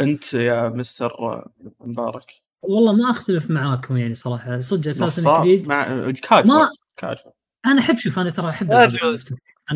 أنت 0.00 0.34
يا 0.34 0.68
مستر 0.68 1.44
مبارك. 1.80 2.32
والله 2.62 2.92
ما 2.92 3.10
أختلف 3.10 3.50
معاكم 3.50 3.96
يعني 3.96 4.14
صراحة. 4.14 4.60
صدق 4.60 4.88
أساسا 4.88 5.42
كريد 5.42 5.68
مع 5.68 5.84
كاجوال 6.10 6.46
ما 6.48 6.68
كاجوال 6.96 7.34
أنا 7.66 7.80
أحب 7.80 7.98
شوف 7.98 8.18
أنا 8.18 8.30
ترى 8.30 8.48
أحب 8.48 8.72
أنا 8.72 8.86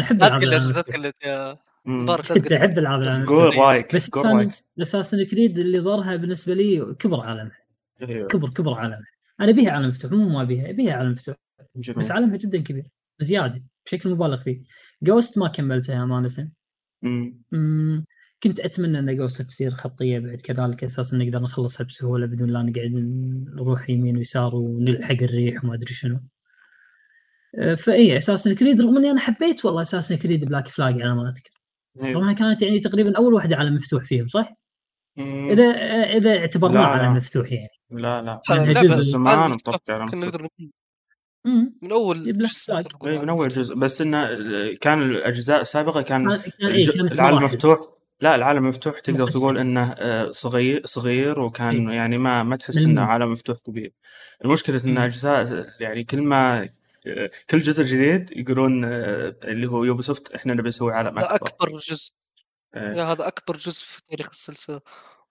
أحب 0.01 0.22
العاب 0.22 0.42
يا. 1.24 1.59
مبارك 1.84 2.53
أحب 2.53 2.78
العاب 2.78 3.26
قول 3.26 3.57
رايك 3.59 3.95
بس 3.95 4.11
أساسا 4.80 5.24
كريد 5.24 5.59
اللي 5.59 5.80
ظهرها 5.80 6.16
بالنسبة 6.16 6.55
لي 6.55 6.95
كبر 6.99 7.20
عالم 7.20 7.51
أيوه. 8.03 8.28
كبر 8.28 8.49
كبر 8.51 8.74
عالم 8.74 9.03
أنا 9.40 9.51
ابيها 9.51 9.70
عالم 9.70 9.88
مفتوح 9.88 10.12
مو 10.12 10.28
ما 10.28 10.42
ابيها 10.42 10.70
ابيها 10.70 10.95
عالم 10.95 11.11
مفتوح. 11.11 11.36
بس 11.74 11.90
جميل 11.90 12.12
عالمها 12.12 12.36
جدا 12.36 12.59
كبير 12.62 12.86
بزيادة 13.20 13.62
بشكل 13.86 14.09
مبالغ 14.11 14.42
فيه. 14.42 14.62
Ghost 15.02 15.38
ما 15.38 15.49
كملتها 15.49 16.03
أمانة. 16.03 16.49
مم. 17.03 18.05
كنت 18.45 18.61
أتمنى 18.61 18.99
ان 18.99 19.16
Ghost 19.16 19.42
تصير 19.42 19.70
خطيه 19.70 20.18
بعد 20.18 20.40
كذلك 20.40 20.84
أساسا 20.84 21.16
نقدر 21.16 21.38
نخلصها 21.38 21.84
بسهولة 21.84 22.26
بدون 22.26 22.51
لا 22.51 22.62
نقعد 22.62 22.90
نروح 23.55 23.90
يمين 23.90 24.16
ويسار 24.16 24.55
ونلحق 24.55 25.22
الريح 25.22 25.64
وما 25.64 25.74
أدري 25.74 25.95
شنو. 25.95 26.20
أه، 27.59 27.74
فإي 27.74 28.16
أساسنز 28.16 28.55
كريد 28.55 28.80
رغم 28.80 28.97
إني 28.97 29.11
أنا 29.11 29.20
حبيت 29.20 29.64
والله 29.64 29.82
أساسنز 29.82 30.16
كريد 30.16 30.45
بلاك 30.45 30.68
فلاج 30.68 31.03
على 31.03 31.14
ما 31.14 31.28
أذكر. 31.28 31.51
رغم. 32.03 32.22
انها 32.22 32.32
كانت 32.32 32.62
يعني 32.62 32.80
تقريبا 32.80 33.16
أول 33.16 33.34
واحدة 33.34 33.57
عالم 33.57 33.74
مفتوح 33.74 34.05
فيهم 34.05 34.28
صح؟ 34.28 34.55
مم. 35.16 35.51
إذا 35.51 35.64
إذا 36.16 36.38
اعتبرناه 36.38 36.86
عالم. 36.86 37.16
مفتوح 37.16 37.53
يعني. 37.53 37.68
لا 37.90 38.22
لا 38.22 38.82
جزء 38.82 39.03
زمان 39.03 39.38
عالم 39.38 39.55
مفتوح 39.55 39.74
مطبق 39.74 39.90
على 39.90 40.07
كنا. 40.11 40.26
نقدر 40.26 40.49
من 41.82 41.92
أول 41.92 42.32
عالم 42.70 43.22
من 43.22 43.28
أول. 43.28 43.49
جزء 43.49 43.74
بس 43.74 44.01
إنه 44.01 44.28
كان 44.80 45.03
الأجزاء 45.03 45.61
السابقة 45.61 46.03
كان 46.03 46.36
كان 46.36 47.07
العالم. 47.12 47.45
مفتوح 47.45 47.93
لا 48.24 48.34
العالم 48.34 48.68
مفتوح 48.68 49.00
تقدر 49.00 49.22
مقسم. 49.22 49.38
تقول 49.38 49.58
إنه 49.58 49.92
آه، 49.92 50.30
صغير 50.30 50.86
صغير 50.86 51.40
وكان 51.40 51.88
إيه. 51.88 51.96
يعني 51.96 52.18
ما 52.18 52.42
ما 52.42 52.56
تحس. 52.56 52.78
إنه 52.78 53.02
عالم 53.02 53.32
مفتوح 53.32 53.58
كبير 53.58 53.92
المشكلة 54.44 54.84
إن 54.84 54.98
إيه. 54.98 55.06
أجزاء 55.06 55.66
يعني 55.80 56.04
كل 56.04 56.22
ما 56.22 56.68
آه، 57.06 57.30
كل 57.50 57.60
جزء 57.60 57.84
جديد 57.84 58.30
يقولون 58.36 58.84
آه، 58.84 59.36
اللي 59.44 59.66
هو 59.66 59.84
يوبي 59.84 60.02
سوفت 60.02 60.32
إحنا 60.32 60.54
نبي 60.54 60.68
نسوي 60.68 60.92
عالم 60.92 61.18
أكبر 61.18 61.34
أكبر 61.34 61.78
جزء 61.78 62.12
إيه. 62.76 62.82
يا 62.82 63.04
هذا 63.04 63.26
أكبر 63.26 63.56
جزء 63.56 63.84
في 63.84 64.02
تاريخ 64.08 64.28
السلسلة 64.32 64.80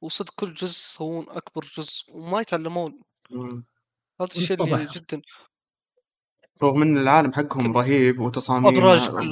وصدق 0.01 0.33
كل 0.35 0.53
جزء 0.53 0.65
يسوون 0.65 1.25
أكبر 1.29 1.65
جزء 1.77 2.03
وما 2.09 2.41
يتعلمون. 2.41 3.01
هذا 4.21 4.29
الشيء 4.37 4.63
اللي. 4.63 4.87
جدا 4.95 5.21
رغم 6.63 6.81
إن 6.81 6.97
العالم 6.97 7.33
حقهم 7.33 7.77
رهيب 7.77 8.19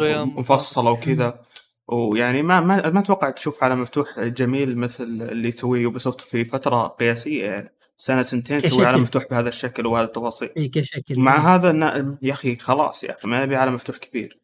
yeah 0.06 0.24
مفصله 0.24 0.92
وكذا 0.92 1.46
ويعني 1.92 2.42
ما 2.44 2.60
ما 2.60 2.90
ما 2.90 3.00
أتوقع 3.00 3.30
تشوف 3.30 3.64
عالم 3.64 3.82
مفتوح 3.82 4.20
جميل 4.20 4.78
مثل 4.78 5.04
اللي 5.04 5.52
تسويه 5.52 5.82
يوبي 5.82 6.00
سوفت 6.00 6.22
في 6.22 6.46
فترة 6.46 6.88
قياسية 6.88 7.46
يعني. 7.46 7.74
سنة 7.98 8.22
سنتين 8.22 8.62
تسوي 8.62 8.86
عالم. 8.86 9.02
مفتوح 9.02 9.26
بهذا 9.32 9.50
الشكل 9.50 9.88
وهذا 9.88 10.06
التفاصيل. 10.06 10.50
إي 10.58 10.68
كشكل. 10.68 11.20
مع 11.20 11.56
هذا 11.56 11.72
إن- 11.72 12.16
يا 12.22 12.34
أخي 12.34 12.56
خلاص 12.56 13.04
يا 13.04 13.12
أخي 13.18 13.28
ما 13.28 13.44
ابي 13.44 13.56
عالم 13.56 13.74
مفتوح 13.74 13.98
كبير. 13.98 14.40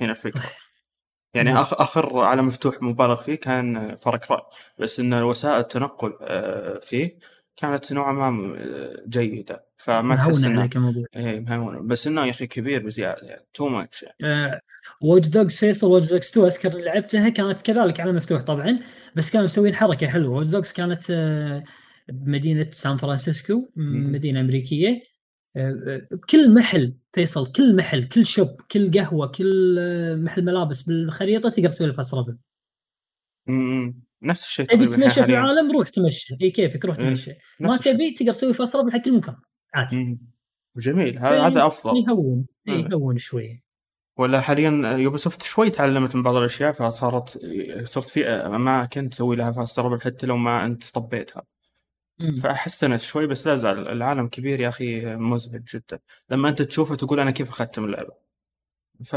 هنا 0.00 0.10
الفكرة. 0.10 0.42
يعني 1.34 1.50
مم. 1.52 1.56
أخ 1.56 1.80
آخر 1.80 2.18
عالم 2.20 2.46
مفتوح 2.46 2.82
مبالغ 2.82 3.16
فيه 3.20 3.34
كان 3.34 3.96
فار 3.96 4.32
كراي 4.32 4.42
بس 4.78 5.00
إن 5.00 5.14
وسائل 5.14 5.58
التنقل 5.60 6.12
آه، 6.20 6.78
فيه 6.82 7.18
كانت 7.60 7.92
نوعا 7.92 8.12
ما 8.12 8.56
آه، 8.58 9.02
جيدة. 9.08 9.68
فما 9.76 10.16
تحس 10.16 10.44
إنه 10.44 10.60
عليك 10.60 10.76
الموضوع 10.76 11.04
إيه 11.16 11.40
مهون 11.40 11.86
بس 11.86 12.06
إنه 12.06 12.24
يا 12.24 12.30
أخي 12.30 12.46
كبير 12.46 12.86
بزيادة 12.86 13.26
يعني 13.26 13.46
too 13.54 13.68
much 13.68 14.04
يعني. 14.22 14.60
واتش 15.00 15.28
دوجز 15.28 15.56
فيصل 15.56 15.86
واتش 15.86 16.10
دوجز 16.10 16.28
2 16.30 16.46
أذكر 16.46 16.78
لعبتها 16.78 17.28
كانت 17.28 17.62
كذلك 17.62 18.00
عالم 18.00 18.12
مفتوح 18.12 18.42
طبعا 18.42 18.78
بس 19.16 19.30
كانوا 19.30 19.44
مسوين 19.44 19.74
حركة 19.74 20.06
حلوة. 20.06 20.36
واتش 20.36 20.50
دوجز 20.50 20.72
كانت 20.72 21.10
آه، 21.10 21.64
بمدينة 22.08 22.70
سان 22.72 22.96
فرانسيسكو. 22.96 23.70
مدينة 23.76 24.40
أمريكية. 24.40 25.02
آه، 25.56 25.82
آه، 25.86 26.14
بكل 26.14 26.54
محل 26.54 26.94
فيصل 27.12 27.52
كل 27.52 27.76
محل 27.76 28.04
كل 28.08 28.26
shop 28.26 28.48
كل 28.70 28.90
قهوة 28.98 29.26
كل 29.26 29.76
آه، 29.80 30.14
محل 30.14 30.44
ملابس 30.44 30.82
بالخريطة 30.82 31.48
تقدر 31.48 31.68
تسوي 31.68 31.92
فاست 31.92 32.10
ترافل 32.10 32.36
نفس 34.22 34.44
الشيء 34.44 34.66
تبي 34.66 34.86
تمشى 34.86 35.24
في 35.24 35.30
العالم 35.30 35.72
روح 35.72 35.88
تمشى 35.88 36.36
اي 36.42 36.50
كيفك؟ 36.50 36.84
روح 36.84 36.98
إيه، 36.98 37.08
تمشى 37.08 37.32
ما. 37.60 37.76
تبي 37.76 38.10
تقدر 38.10 38.32
تسوي 38.32 38.54
fast 38.54 38.72
travel 38.72 38.92
حق 38.92 38.98
كل 38.98 39.16
مكان 39.16 39.36
عادي. 39.74 40.18
جميل. 40.76 41.18
هذا 41.18 41.66
أفضل. 41.66 42.04
يهون؟ 42.08 42.46
إيه. 42.68 42.88
يهون 42.90 43.18
شوي. 43.18 43.62
ولا 44.16 44.40
حاليا 44.40 44.96
يوبيسوفت 44.96 45.42
شوي 45.42 45.70
تعلمت 45.70 46.16
من 46.16 46.22
بعض 46.22 46.36
الأشياء 46.36 46.72
فصارت 46.72 47.38
صرت 47.84 48.08
في 48.08 48.26
أماكن 48.26 49.08
تسوي 49.08 49.36
لها 49.36 49.52
fast 49.52 49.76
travel 49.76 50.00
حتى 50.00 50.26
لو 50.26 50.36
ما 50.36 50.64
أنت 50.66 50.84
طبيتها. 50.90 51.42
مم. 52.18 52.40
فحسنت 52.40 53.00
شوي 53.00 53.26
بس 53.26 53.46
لا 53.46 53.56
زال. 53.56 53.88
العالم 53.88 54.28
كبير 54.28 54.60
يا 54.60 54.68
أخي 54.68 55.16
مزعج 55.16 55.62
جدا. 55.74 55.98
لما 56.30 56.48
أنت 56.48 56.62
تشوفه 56.62 56.96
تقول 56.96 57.20
أنا 57.20 57.30
كيف 57.30 57.48
اختم 57.48 57.84
اللعبة؟ 57.84 58.12
ف. 59.04 59.12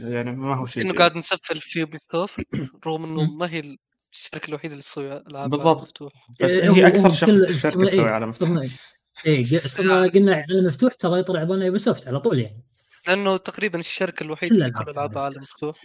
يعني 0.00 0.32
ما 0.32 0.56
هو 0.56 0.66
شيء 0.66 0.82
إنه. 0.84 0.92
قاعد 0.92 1.16
نسفل 1.16 1.60
في 1.60 1.78
يوبي 1.80 1.98
سوفت 1.98 2.46
رغم 2.86 3.04
إنه. 3.04 3.36
ما 3.36 3.50
هي 3.50 3.76
الشركة 4.12 4.48
الوحيدة 4.48 4.72
اللي 4.72 4.82
تسوي 4.82 5.16
ألعاب 5.16 5.50
بالضبط. 5.50 5.82
مفتوح 5.82 6.12
بس 6.40 6.50
إيه، 6.50 6.70
هي 6.70 6.86
أكثر 6.86 7.12
شركة 7.12 7.46
تسوي 7.46 7.88
إيه، 7.88 8.10
عالم 8.10 8.32
صرنا- 8.32 8.60
مفتوح 8.60 8.78
اي 9.26 9.42
صرنا 9.42 10.02
قلنا 10.14 10.34
عالم 10.34 10.44
مفتوح 10.58 10.94
ترى 10.94 11.20
يطلع 11.20 11.38
على 11.40 11.48
بالنا 11.48 11.64
يوبيسوفت 11.66 12.08
على 12.08 12.20
طول 12.20 12.38
يعني 12.38 12.64
لأنه 13.08 13.36
تقريبا 13.36 13.78
الشركة 13.80 14.22
الوحيدة 14.24 14.54
كل 14.54 14.62
اللي 14.62 14.70
كل 14.84 14.90
ألعابها 14.90 15.20
هذه 15.22 15.24
عالم 15.24 15.40
مفتوح 15.40 15.76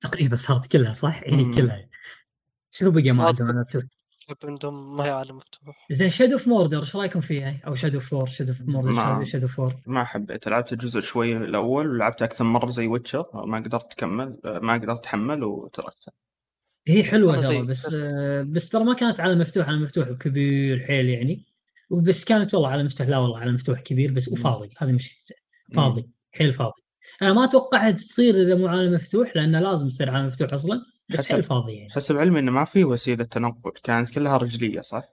تقريبا 0.00 0.36
صارت 0.36 0.66
كلها 0.66 0.92
صح؟ 0.92 1.20
اي. 1.26 1.44
كلها 1.54 1.88
شنو 2.70 2.90
بقى 2.90 3.02
ما 3.02 3.12
ما 3.12 3.26
عندهم. 3.26 3.48
عالم 3.48 3.60
مفتوح؟ 3.60 3.82
عندهم 4.44 4.96
ما 4.96 5.04
هي 5.04 5.10
عالم 5.10 5.36
مفتوح 5.36 5.86
زين 5.90 6.10
Shadow 6.10 6.32
of 6.32 6.48
Mordor 6.48 6.80
إيش 6.80 6.96
رأيكم 6.96 7.20
فيها؟ 7.20 7.60
أو 7.66 7.74
Shadow 7.74 8.00
of 8.00 8.26
Shadow 8.26 8.52
of 8.52 8.60
ما- 8.60 8.66
Mordor 8.82 9.24
Shadow 9.24 9.48
of 9.48 9.58
War 9.58 9.74
ما 9.86 10.04
حبيت 10.04 10.48
لعبت 10.48 10.72
الجزء 10.72 11.00
شوي 11.00 11.36
الأول 11.36 11.86
ولعبت 11.90 12.22
أكثر 12.22 12.44
مرة 12.44 12.70
زي 12.70 12.86
ويتشر 12.86 13.26
ما 13.46 13.58
قدرت 13.58 13.92
أكمل 13.92 14.36
ما 14.44 14.74
قدرت 14.74 14.98
أتحمل 14.98 15.44
وتركته 15.44 16.12
هي 16.88 17.04
حلوة 17.04 17.40
ترى 17.40 17.62
بس 17.62 17.96
بس- 18.50 18.68
ترى 18.68 18.84
ما 18.84 18.94
كانت 18.94 19.20
عالم 19.20 19.34
مفتوح 19.34 19.68
عالم 19.68 19.76
مفتوح 19.78 20.08
كبير 20.08 20.80
حيل 20.86 21.08
يعني. 21.08 21.44
وبس 21.90 22.24
كانت 22.24 22.54
والله 22.54 22.68
عالم 22.68 22.84
مفتوح 22.84 23.08
لا 23.08 23.18
والله 23.18 23.38
عالم 23.38 23.52
مفتوح 23.52 23.80
كبير 23.80 24.12
بس. 24.12 24.28
وفاضي. 24.28 24.70
هذه 24.78 24.92
مشكلته 24.92 25.34
فاضي 25.74 26.08
حيل 26.32 26.52
فاضي. 26.52 26.82
أنا 27.22 27.32
ما 27.32 27.44
اتوقعها 27.44 27.90
تصير 27.90 28.42
إذا 28.42 28.54
مو 28.54 28.66
عالم 28.66 28.94
مفتوح 28.94 29.36
لأنه 29.36 29.60
لازم 29.60 29.88
تصير 29.88 30.10
عالم 30.10 30.26
مفتوح 30.26 30.52
أصلا 30.54 30.82
بس 31.08 31.18
حسب- 31.18 31.32
حيل 31.34 31.42
فاضي 31.42 31.72
يعني. 31.72 31.90
حسب 31.92 32.16
علمي 32.16 32.38
إنه 32.38 32.50
ما 32.52 32.64
في 32.64 32.84
وسيلة 32.84 33.24
تنقل 33.24 33.70
كانت 33.82 34.10
كلها 34.10 34.36
رجلية 34.36 34.80
صح؟ 34.80 35.04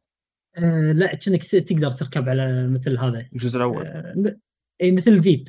آه 0.58 0.92
لا 0.92 1.16
كأنك 1.16 1.44
تقدر 1.46 1.90
تركب 1.92 2.30
على 2.30 2.68
مثل 2.68 2.98
هذا. 2.98 3.26
الجزء 3.34 3.58
الأول. 3.58 3.86
آه 3.88 4.36
إي 4.82 4.92
مثل 4.92 5.20
ذيب. 5.20 5.48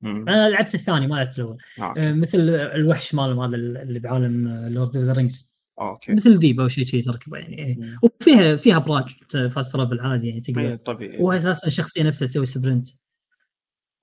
مم. 0.00 0.28
أنا 0.28 0.48
لعبت 0.48 0.74
الثاني 0.74 1.06
ما 1.06 1.14
لعبت 1.14 1.38
الأول. 1.38 1.56
آه، 1.78 1.94
آه 1.98 2.12
مثل 2.12 2.38
الوحش 2.50 3.14
مالهم 3.14 3.40
هذا 3.40 3.56
اللي 3.56 3.98
بعالم 3.98 4.48
Lord 4.48 4.96
of 4.96 5.04
the 5.06 5.12
Rings 5.12 5.55
okay 5.80 6.12
مثل 6.12 6.38
ذيب 6.38 6.60
أو 6.60 6.68
شيء 6.68 6.84
شيء 6.84 7.02
تركبه 7.02 7.38
يعني 7.38 7.58
إيه. 7.66 7.76
مم. 7.76 7.98
وفيها 8.02 8.56
فيها 8.56 8.76
ابراج 8.76 9.08
fast 9.50 9.72
travel 9.72 10.00
عادي 10.00 10.28
يعني 10.28 10.40
تقدر 10.40 10.76
طبيعي 10.76 11.16
وهو 11.18 11.32
أساسا 11.32 11.66
الشخصيه 11.66 12.02
نفسها 12.02 12.28
تسوي 12.28 12.46
sprint 12.46 12.88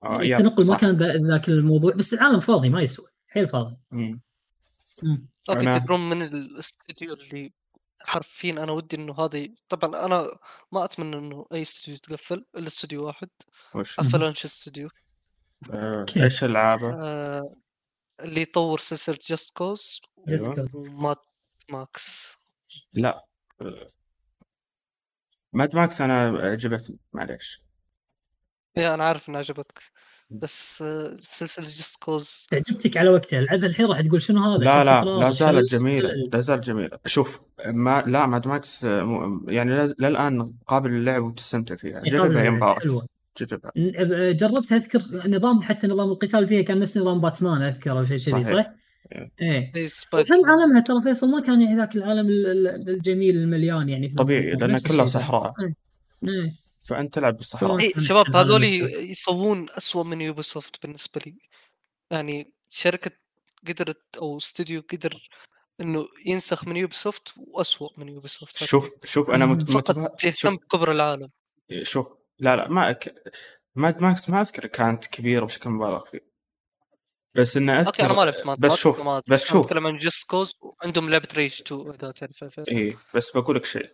آه، 0.04 0.22
yeah، 0.22 0.36
التنقل 0.36 0.66
ما. 0.66 0.76
كان 0.76 0.96
ذا- 0.96 1.16
ذاك 1.16 1.48
الموضوع 1.48 1.92
بس 1.92 2.14
العالم 2.14 2.40
فاضي 2.40 2.68
ما 2.68 2.82
يسوى 2.82 3.06
حيل 3.26 3.48
فاضي 3.48 3.76
مم. 3.90 4.20
مم. 5.02 5.28
okay 5.50 5.60
أنا- 5.78 5.82
تدرون 5.82 6.10
من 6.10 6.22
الاستديو 6.22 7.14
اللي 7.14 7.52
حرفيا 8.00 8.50
أنا 8.52 8.72
ودي 8.72 8.96
إنه 8.96 9.14
هذه 9.20 9.48
طبعا 9.68 10.06
أنا 10.06 10.38
ما 10.72 10.84
أتمنى 10.84 11.16
إنه 11.16 11.46
أي 11.52 11.62
استوديو 11.62 11.94
يتقفل 11.94 12.44
إلا 12.56 12.66
استوديو 12.66 13.06
واحد. 13.06 13.28
افلانش 13.74 14.44
استوديو 14.44 14.88
آه،؟ 15.70 16.06
إيش 16.16 16.44
ألعابه؟ 16.44 16.94
آه 16.94 17.54
اللي 18.20 18.40
يطور 18.42 18.78
سلسلة 18.78 19.18
جاست 19.28 19.56
كوز 19.56 20.00
أيوة. 20.28 20.54
جست 20.54 20.74
وماد 20.74 21.18
ماكس 21.70 22.36
لا. 22.92 23.24
ماد 25.52 25.76
ماكس 25.76 26.00
أنا 26.00 26.28
عجبتني 26.38 26.98
معليش. 27.12 27.62
yeah 28.76 28.94
أنا 28.94 29.04
عارف 29.04 29.28
إنها 29.28 29.38
عجبتك. 29.38 29.82
بس 30.30 30.82
آه 30.82 31.16
سلسلة 31.20 31.64
Just 31.64 32.02
Cause 32.02 32.46
تعجبتك 32.50 32.96
على 32.96 33.08
وقتها. 33.10 33.38
العبها 33.38 33.68
الحين 33.68 33.86
راح 33.86 34.00
تقول 34.00 34.22
شنو 34.22 34.52
هذا؟ 34.54 34.64
لا 34.64 34.84
لا؟ 34.84 35.04
لا 35.04 35.30
زالت 35.30 35.74
ال- 35.74 36.30
لا 36.32 36.40
زالت 36.40 36.64
جميلة. 36.64 36.98
شوف 37.06 37.40
ما 37.66 38.02
لا 38.06 38.26
Mad 38.26 38.48
Max 38.48 38.84
آه، 38.84 39.02
م- 39.02 39.50
يعني 39.50 39.74
لا- 39.74 39.94
للآن 39.98 40.52
قابل 40.66 40.90
للعب 40.90 41.22
وتستمتع 41.22 41.76
فيها. 41.76 41.94
قابل 41.94 42.10
جربها 42.10 42.42
يا 42.44 42.50
مبارك 42.50 42.86
جربها. 43.40 43.70
أذكر 44.72 45.02
نظام 45.28 45.62
حتى 45.62 45.86
نظام 45.86 46.08
القتال 46.10 46.46
فيها 46.46 46.62
كان 46.62 46.80
نفس 46.80 46.98
نظام 46.98 47.20
باتمان 47.20 47.62
أذكر 47.62 47.90
أو 47.90 48.04
شيء 48.04 48.16
كذي 48.16 48.44
صحيح. 48.44 48.46
صح؟ 48.46 48.72
إيه. 49.12 49.32
إيه 49.40 49.72
زي 49.74 49.86
Spider 49.86 50.34
وهم 50.34 50.50
عالمها 50.50 50.80
ترى 50.80 51.02
فيصل 51.02 51.30
ما 51.30 51.40
كان 51.40 51.62
يعني 51.62 51.76
ذاك 51.76 51.96
العالم 51.96 52.26
ال- 52.26 52.46
ال- 52.66 52.88
الجميل 52.88 53.36
المليان 53.36 53.88
يعني 53.88 54.08
طبيعي 54.08 54.54
نفس 54.54 54.86
كلها. 54.86 55.06
صحراء 55.06 55.54
إيه. 55.60 55.74
إيه. 56.28 56.54
فأنت 56.82 57.14
تلعب 57.14 57.36
بالصحراء 57.36 57.78
كانت 57.78 58.00
شباب 58.00 58.36
هذول. 58.36 58.64
يسوون 58.64 59.66
أسوأ 59.70 60.04
من 60.04 60.20
Ubisoft 60.20 60.82
بالنسبة 60.82 61.20
لي 61.26 61.34
يعني 62.10 62.52
شركة 62.68 63.10
قدرت 63.68 64.16
أو 64.16 64.36
استوديو 64.36 64.82
قدر 64.92 65.28
إنه 65.80 66.06
ينسخ 66.26 66.68
من 66.68 66.76
Ubisoft 66.76 67.34
واسوء 67.36 67.92
من 67.96 68.08
Ubisoft 68.08 68.56
حتى. 68.56 68.66
شوف 68.66 68.90
شوف 69.04 69.30
أنا 69.30 69.46
مت... 69.46 69.70
مم. 69.70 69.74
فقط 69.74 69.98
متفه... 69.98 70.28
يهتم 70.28 70.36
شوف 70.36 70.52
بكبر 70.54 70.92
العالم 70.92 71.28
شوف 71.82 72.08
لا 72.38 72.56
لا 72.56 72.68
ما 72.68 72.90
أك... 72.90 73.14
Mad 73.74 74.02
Max 74.02 74.30
ما 74.30 74.40
أذكر 74.40 74.66
كانت 74.66 75.06
كبيرة 75.06 75.44
بشكل 75.44 75.70
مبالغ 75.70 76.04
فيه 76.04 76.33
بس 77.36 77.56
أذكر 77.56 77.86
okay 77.86 78.04
أنا 78.04 78.12
ما 78.12 78.24
لعبت 78.24 78.60
بس 78.60 78.74
شوف 78.74 79.00
بس 79.28 79.46
شوف 79.46 79.66
أتكلم 79.66 79.86
عن 79.86 79.96
Just 79.96 80.30
Cause 80.30 80.52
وعندهم 80.60 81.08
لعبة 81.10 81.28
Rage 81.34 81.60
2 81.66 81.80
إذا 81.90 82.10
تعرف 82.10 82.60
إيه 82.68 82.96
بس 83.14 83.36
بقول 83.36 83.56
لك 83.56 83.64
شيء 83.64 83.90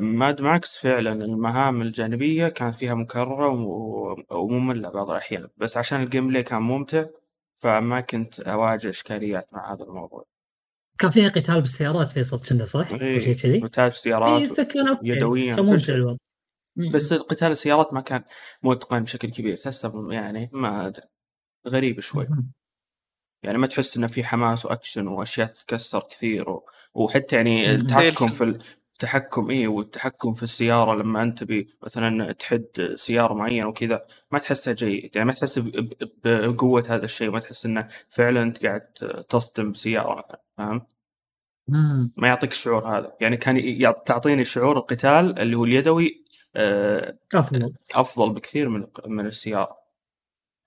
Mad 0.00 0.42
Max 0.42 0.78
فعلا 0.78 1.12
المهام 1.12 1.82
الجانبية 1.82 2.48
كانت 2.48 2.76
فيها 2.76 2.94
مكررة 2.94 3.48
و- 3.48 4.16
ومملة 4.30 4.88
بعض 4.90 5.10
الأحيان 5.10 5.48
بس 5.56 5.76
عشان 5.76 6.02
ال 6.02 6.28
gameplay 6.28 6.42
كان 6.42 6.62
ممتع 6.62 7.04
فما 7.56 8.00
كنت 8.00 8.40
أواجه 8.40 8.90
إشكاليات 8.90 9.48
مع 9.52 9.74
هذا 9.74 9.84
الموضوع 9.84 10.24
كان 10.98 11.10
فيها 11.10 11.28
قتال 11.28 11.60
بالسيارات 11.60 12.10
فيصل 12.10 12.40
كنا 12.48 12.64
صح؟ 12.64 12.88
شيء 12.88 13.02
إيه 13.02 13.36
كذي؟ 13.36 13.68
اي 13.78 13.92
سيارات 13.92 14.42
فكان 14.52 14.88
okay 14.88 15.08
يدوياً، 15.08 15.54
كان 15.56 15.64
ممتع. 15.64 15.94
الوضع. 15.94 16.18
بس 16.92 17.14
قتال 17.14 17.50
السيارات 17.52 17.94
ما 17.94 18.00
كان 18.00 18.24
متقن 18.62 19.02
بشكل 19.04 19.30
كبير 19.30 19.56
تحسه 19.56 20.12
يعني 20.12 20.50
ما 20.52 20.86
أدري 20.86 21.06
غريب 21.68 22.00
شوي. 22.00 22.28
يعني 23.42 23.58
ما 23.58 23.66
تحس 23.66 23.96
إنه 23.96 24.06
في 24.06 24.24
حماس 24.24 24.66
وأكشن 24.66 25.06
وأشياء 25.08 25.46
تتكسر 25.46 26.00
كثير 26.00 26.50
و... 26.50 26.66
وحتى 26.94 27.36
يعني. 27.36 27.70
التحكم 27.74 28.28
في 28.32 28.44
ال- 28.44 28.62
التحكم 28.92 29.50
إيه 29.50 29.68
والتحكم 29.68 30.34
في 30.34 30.42
السيارة 30.42 30.94
لما 30.94 31.22
أنت 31.22 31.38
تبي 31.38 31.68
مثلا 31.82 32.32
تحد 32.32 32.66
سيارة 32.94 33.34
معينة 33.34 33.68
وكذا 33.68 34.06
ما 34.30 34.38
تحسها 34.38 34.72
جيد 34.74 35.16
يعني 35.16 35.26
ما 35.26 35.32
تحس 35.32 35.58
بقوة 36.24 36.84
هذا 36.88 37.04
الشيء 37.04 37.30
ما 37.30 37.40
تحس 37.40 37.66
إنه 37.66 37.88
فعلا 38.08 38.42
أنت 38.42 38.66
قاعد 38.66 38.80
تصدم 39.28 39.72
بسيارة 39.72 40.26
فاهم. 40.56 40.86
ما 42.16 42.28
يعطيك 42.28 42.50
الشعور 42.52 42.98
هذا 42.98 43.16
يعني 43.20 43.36
كان 43.36 43.56
ي- 43.56 43.92
تعطيني 44.06 44.44
شعور 44.44 44.76
القتال 44.78 45.38
اللي 45.38 45.56
هو 45.56 45.64
اليدوي 45.64 46.24
آه، 46.56 47.18
أفضل 47.34 47.74
أفضل 47.94 48.30
بكثير 48.34 48.68
من 48.68 48.86
من 49.06 49.26
السيارة 49.26 49.76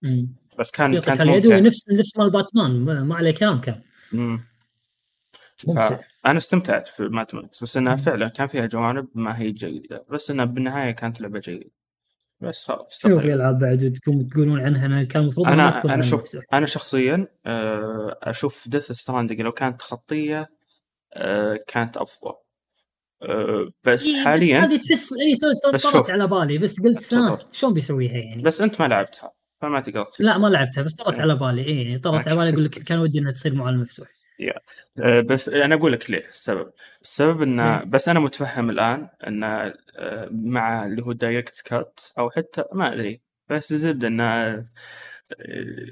مم. 0.01 0.35
بس 0.59 0.71
كان 0.71 0.99
قتال 0.99 1.29
يدوي 1.29 1.61
نفس 1.61 1.89
نفس 1.91 2.17
مال 2.17 2.31
باتمان. 2.31 2.71
ما 2.85 3.03
ما 3.03 3.15
عليه 3.15 3.31
كلام 3.31 3.61
كان. 3.61 3.81
فانا 5.57 6.37
استمتعت 6.37 6.87
في 6.87 7.03
Mad 7.03 7.35
Max 7.35 7.63
بس 7.63 7.77
إنها. 7.77 7.95
فعلا 7.95 8.27
كان 8.27 8.47
فيها 8.47 8.65
جوانب 8.65 9.07
ما 9.15 9.39
هي 9.39 9.51
جيدة. 9.51 10.05
بس 10.09 10.31
إنها 10.31 10.45
بالنهاية 10.45 10.91
كانت 10.91 11.21
لعبة 11.21 11.39
جيدة. 11.39 11.69
بس 12.41 12.65
خلاص 12.65 12.99
شنو 13.01 13.15
في 13.15 13.21
تقريباً. 13.21 13.35
العاب 13.35 13.59
بعد 13.59 13.99
تقوم 14.03 14.27
تقولون 14.27 14.59
عنها. 14.59 14.85
انها 14.85 15.03
كان 15.03 15.21
المفروض 15.21 15.45
تكون 15.47 15.59
أنا 15.59 15.81
عالم 15.85 16.01
شوف-. 16.01 16.37
أنا 16.53 16.65
شخصيا 16.65 17.27
آه، 17.45 18.19
أشوف 18.23 18.67
Death 18.67 18.91
Stranding 18.91 19.41
لو 19.41 19.51
كانت 19.51 19.81
خطية 19.81 20.49
آه، 21.13 21.59
كانت 21.67 21.97
أفضل. 21.97 22.33
أه 23.21 23.69
بس 23.83 24.05
إيه، 24.05 24.19
بس 24.19 24.25
حاليا 24.25 24.59
هذه 24.59 24.77
تحس 24.77 25.13
اي 25.13 25.35
بس 25.73 25.83
طرت 25.83 25.93
شوف. 25.93 26.09
على 26.09 26.27
بالي. 26.27 26.57
بس 26.57 26.81
قلت. 26.81 27.15
شلون 27.51 27.73
بيسويها 27.73 28.17
يعني؟ 28.17 28.41
بس 28.41 28.61
أنت 28.61 28.81
ما 28.81 28.87
لعبتها. 28.87 29.31
فما 29.61 29.79
تقدر. 29.79 30.05
لا 30.19 30.37
ما 30.37 30.47
لعبتها 30.47 30.81
بس 30.81 30.93
طرت 30.93 31.13
إيه. 31.13 31.21
على 31.21 31.35
بالي. 31.35 31.65
اي 31.65 31.97
طرت 31.97 32.27
على 32.27 32.37
بالي 32.37 32.49
أقول 32.49 32.65
لك 32.65 32.79
كان 32.79 32.99
ودي 32.99 33.19
انها 33.19 33.31
تصير 33.31 33.53
عالم 33.53 33.81
مفتوح. 33.81 34.07
أه 34.99 35.19
بس 35.19 35.49
أنا 35.49 35.75
أقول 35.75 35.91
لك 35.91 36.09
ليه 36.09 36.27
السبب. 36.27 36.71
السبب 37.01 37.41
إنه 37.41 37.77
ليه؟ 37.77 37.85
بس 37.85 38.09
أنا 38.09 38.19
متفهم 38.19 38.69
الآن 38.69 39.09
ان 39.27 39.43
أه 39.43 39.73
مع 40.31 40.85
اللي 40.85 41.03
هو 41.03 41.11
Director's 41.11 41.61
Cut 41.61 41.99
أو 42.17 42.29
حتى 42.29 42.63
ما 42.73 42.93
أدري. 42.93 43.21
بس 43.49 43.71
الزبدة 43.71 44.07
إنه 44.07 44.23
أه 44.23 44.65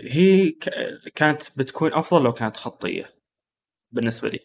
هي 0.01 0.49
كانت 1.15 1.41
بتكون 1.55 1.93
أفضل 1.93 2.23
لو 2.23 2.33
كانت 2.33 2.57
خطية 2.57 3.05
بالنسبة 3.91 4.29
لي. 4.29 4.39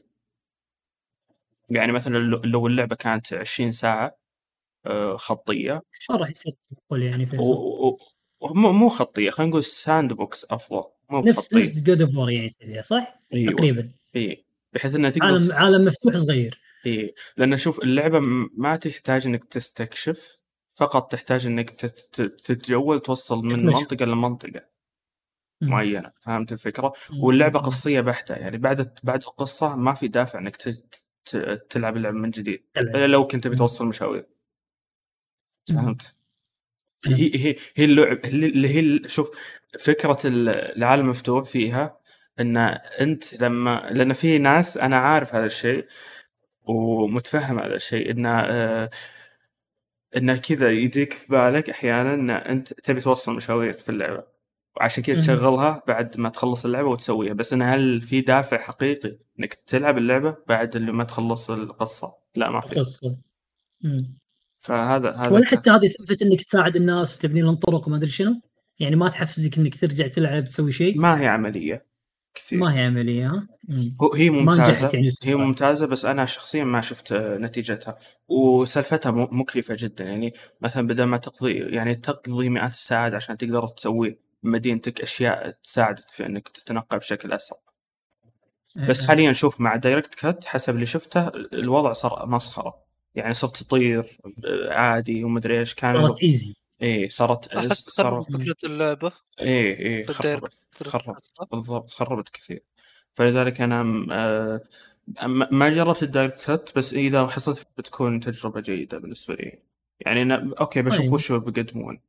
يعني 1.71 1.93
مثلا 1.93 2.19
لو 2.45 2.67
اللعبة 2.67 2.97
كانت 2.97 3.33
20 3.33 3.73
ساعة 3.73 4.19
خطية. 5.17 5.83
شلون 5.93 6.21
راح 6.21 6.31
يصير؟ 6.31 6.53
يعني 6.93 7.27
فيصل. 7.27 7.97
مو 8.51 8.73
مو 8.73 8.89
خطية 8.89 9.31
خلينا 9.31 9.51
نقول 9.51 9.65
sandbox 9.65 10.47
أفضل 10.51 10.85
مو 11.11 11.21
نفس 11.21 11.55
نفس 11.55 11.83
God 11.83 12.03
of 12.03 12.17
War 12.17 12.31
يعني 12.31 12.83
صح؟ 12.83 13.19
إيوه 13.35 13.53
تقريبا 13.53 13.91
إي 14.17 14.45
بحيث 14.73 14.95
انها 14.95 15.11
تقدر 15.11 15.25
عالم 15.27 15.53
عالم 15.53 15.85
مفتوح 15.85 16.17
صغير 16.17 16.61
إي 16.87 17.15
لأن 17.37 17.57
شوف 17.57 17.79
اللعبة 17.83 18.21
ما 18.57 18.77
تحتاج 18.77 19.27
إنك 19.27 19.45
تستكشف 19.45 20.39
فقط 20.75 21.13
تحتاج 21.13 21.47
إنك 21.47 21.71
تت- 21.71 22.09
تت- 22.13 22.41
تتجول 22.41 23.01
توصل 23.01 23.45
من 23.45 23.57
تتمشى. 23.59 23.77
منطقة 23.79 24.07
لمنطقة. 24.07 24.73
معينة 25.63 26.13
فهمت 26.21 26.53
الفكرة. 26.53 26.93
واللعبة. 27.21 27.59
قصصية 27.61 28.01
بحتة 28.01 28.35
يعني 28.35 28.59
بعد 28.59 28.99
بعد 29.03 29.23
القصة 29.23 29.77
ما 29.77 29.95
في 29.95 30.09
دافع 30.09 30.39
إنك 30.39 30.57
تلعب 31.71 31.97
اللعبة 31.97 32.17
من 32.19 32.31
جديد. 32.31 32.65
إلا 32.77 33.07
لو 33.07 33.27
كنت. 33.27 33.47
بتوصل 33.47 33.87
مشاوير 33.87 34.27
فهمت. 35.69 36.15
هي 37.07 37.31
هي 37.35 37.57
هي 37.75 37.85
اللعب 37.85 38.25
اللي 38.25 38.69
هي 38.69 39.09
شوف 39.09 39.31
فكرة 39.81 40.19
ال- 40.25 40.49
العالم 40.49 41.05
المفتوح 41.05 41.45
فيها 41.45 41.99
إن 42.41 42.57
أنت 43.01 43.43
لما 43.43 43.89
لأن 43.91 44.13
في 44.13 44.39
ناس 44.39 44.77
أنا 44.79 44.97
عارف 44.97 45.35
هذا 45.35 45.47
الشيء 45.47 45.87
ومتفهم 46.65 47.59
هذا 47.59 47.75
الشيء 47.75 48.11
إن 48.11 48.27
آه، 48.27 48.91
انه 50.17 50.37
كذا 50.37 50.71
يجيك 50.71 51.13
في 51.13 51.27
بالك 51.29 51.71
أحيانا 51.71 52.15
إن 52.15 52.31
أنت 52.31 52.73
تبي 52.73 53.01
توصل 53.01 53.35
مشاوير 53.35 53.73
في 53.73 53.89
اللعبة 53.89 54.25
وعشان 54.77 55.03
كذا. 55.03 55.17
تشغلها 55.17 55.83
بعد 55.87 56.19
ما 56.21 56.29
تخلص 56.29 56.65
اللعبة 56.65 56.89
وتسويها 56.89 57.33
بس 57.33 57.53
إن 57.53 57.63
هل 57.63 58.03
في 58.03 58.21
دافع 58.21 58.59
حقيقي 58.59 59.19
إنك 59.41 59.55
تلعب 59.55 59.99
اللعبة 59.99 60.37
بعد 60.49 60.77
اللي 60.77 60.93
ما 60.93 61.05
تخلص 61.05 61.51
القصة؟ 61.51 62.15
لا 62.35 62.51
ما 62.51 62.61
في 62.61 62.75
قصه 62.81 63.17
مم. 63.85 64.19
فهذا 64.63 65.11
هذا 65.11 65.29
ولا 65.31 65.47
حتى 65.47 65.71
هذه 65.71 65.87
سالفة 65.87 66.17
إنك 66.23 66.43
تساعد 66.43 66.77
الناس 66.77 67.17
وتبني 67.17 67.41
لهم 67.41 67.55
طرق 67.55 67.89
وما 67.89 67.97
أدري 67.97 68.11
شنو. 68.11 68.41
يعني 68.79 68.97
ما 68.97 69.09
تحفزك 69.09 69.59
إنك 69.59 69.81
ترجع 69.81 70.07
تلعب 70.07 70.45
تسوي 70.45 70.73
شيء. 70.73 70.99
ما 70.99 71.21
هي 71.21 71.27
عملية. 71.27 71.87
كثير. 72.35 72.59
ما 72.59 72.75
هي 72.75 72.85
عملية 72.85 73.27
ها؟ 73.27 73.47
هي 74.17 74.31
ممتازة. 74.31 74.91
يعني 74.95 75.11
هي. 75.23 75.35
ممتازة 75.35 75.87
بس 75.87 76.05
أنا 76.05 76.25
شخصيا 76.25 76.65
ما 76.65 76.81
شفت 76.81 77.13
آه، 77.13 77.39
نتيجتها. 77.39 77.99
وسالفتها 78.29 79.13
م- 79.13 79.41
مكلفة 79.41 79.77
جدا. 79.79 80.05
يعني 80.05 80.35
مثلا 80.61 80.87
بدل 80.87 81.05
ما 81.05 81.17
تقضي 81.17 81.59
يعني 81.59 81.95
تقضي 81.95 82.49
مئات 82.49 82.71
الساعات 82.71 83.15
عشان 83.15 83.37
تقدر 83.37 83.69
تسوي 83.69 84.19
بمدينتك 84.43 85.01
أشياء 85.01 85.51
تساعدك 85.51 86.05
في 86.11 86.27
إنك 86.27 86.49
تتنقل 86.49 86.99
بشكل 86.99 87.33
أسرع. 87.33 87.59
بس 88.89 89.01
إيه. 89.01 89.09
حاليا 89.09 89.33
شوف 89.33 89.61
مع 89.61 89.77
Director's 89.77 90.15
Cut 90.15 90.45
حسب 90.45 90.75
اللي 90.75 90.87
شفته 90.87 91.29
الوضع 91.53 91.93
صار 91.93 92.27
مسخرة. 92.27 92.92
يعني 93.15 93.35
صرت 93.35 93.57
تطير 93.57 94.19
عادي 94.69 95.25
ومدري 95.25 95.61
إيش 95.61 95.75
كان 95.75 95.93
صارت 95.93 96.23
easy 96.23 96.55
إيه 96.83 97.09
صارت 97.09 97.49
احس 97.49 98.01
فكرة 98.01 98.57
اللعبة؟ 98.65 99.13
إيه 99.41 100.07
بال 100.07 100.19
direct 100.19 100.55
خربت 100.83 101.33
خرب 101.37 101.49
بالضبط 101.53 101.91
خربت 101.91 102.29
كثير. 102.29 102.63
فلذلك 103.13 103.61
أنا 103.61 103.83
م- 103.83 104.09
آه، 104.13 104.61
ما 105.23 105.49
ما 105.51 105.71
جربت 105.71 106.03
ال 106.03 106.08
Director's 106.08 106.56
Cut 106.56 106.71
بس 106.79 106.95
إذا 106.95 107.27
حصلت 107.27 107.67
بتكون 107.79 108.21
تجربة 108.21 108.61
جيدة 108.61 108.99
بالنسبة 108.99 109.35
لي. 109.35 109.59
يعني 110.01 110.23
أنا 110.23 110.55
okay 110.61 110.83
بشوف 110.83 110.99
طيب. 111.01 111.13
وش 111.13 111.33
بيقدمون 111.33 112.01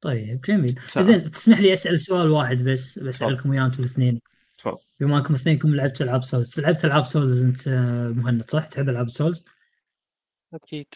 طيب 0.00 0.40
جميل. 0.40 0.80
زين 0.98 1.30
تسمح 1.30 1.60
لي 1.60 1.72
أسأل 1.72 2.00
سؤال 2.00 2.30
واحد 2.30 2.62
بس 2.62 2.98
بسألكم 2.98 3.52
اياه 3.52 3.66
أنتم 3.66 3.82
الاثنين. 3.82 4.20
تفضل. 4.58 4.78
بما 5.00 5.18
أنكم 5.18 5.34
اثنينكم 5.34 5.74
لعبتوا 5.74 6.06
ألعاب 6.06 6.24
Souls؟ 6.24 6.60
لعبت 6.60 6.84
ألعاب 6.84 7.04
Souls 7.04 7.42
أنت 7.42 7.68
آه، 7.68 8.08
مهند 8.08 8.50
صح؟ 8.50 8.66
تحب 8.66 8.88
ألعاب 8.88 9.08
Souls؟ 9.08 9.44
أكيد. 10.54 10.86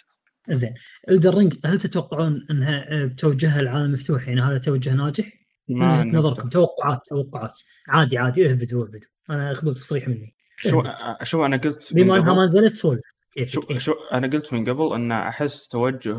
زين. 0.50 0.74
Elden 1.08 1.34
Ring 1.34 1.58
هل 1.64 1.78
تتوقعون 1.78 2.46
أنها 2.50 3.02
آه، 3.02 3.04
بتوجهها 3.04 3.60
العالم 3.60 3.92
مفتوح؟ 3.92 4.28
يعني 4.28 4.40
هذا 4.40 4.58
توجه 4.58 4.94
ناجح؟ 4.94 5.32
من 5.68 5.78
ما. 5.78 6.04
نظركم 6.04 6.48
توقعات 6.48 7.06
توقعات. 7.06 7.58
عادي 7.88 8.18
عادي 8.18 8.50
اهبدوا 8.50 8.84
اهبدوا. 8.84 9.10
أنا 9.30 9.52
اخذوا 9.52 9.74
تصريح 9.74 10.08
مني. 10.08 10.34
شو 10.56 10.80
اهبد. 10.80 11.24
شو 11.24 11.46
أنا 11.46 11.56
قلت 11.56 11.94
بما 11.94 12.16
إنها 12.16 12.34
ما 12.34 12.44
نزلت 12.44 12.76
سولف. 12.76 13.04
شو 13.44 13.60
كيف؟ 13.60 13.78
شو 13.78 13.92
أنا 13.92 14.26
قلت 14.26 14.52
من 14.52 14.68
قبل 14.68 14.94
أن 14.94 15.12
أحس 15.12 15.68
توجه 15.68 16.16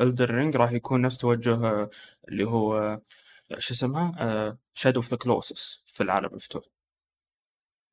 Elden 0.00 0.30
Ring 0.34 0.56
راح 0.56 0.72
يكون 0.72 1.00
نفس 1.00 1.18
توجه 1.18 1.54
آه، 1.54 1.90
اللي 2.28 2.44
هو 2.44 2.78
آه، 2.78 3.58
شو 3.58 3.74
اسمها؟ 3.74 4.58
Shadow 4.74 5.00
of 5.00 5.10
the 5.10 5.16
Colossus 5.16 5.84
في 5.86 6.02
العالم 6.02 6.26
المفتوح. 6.26 6.64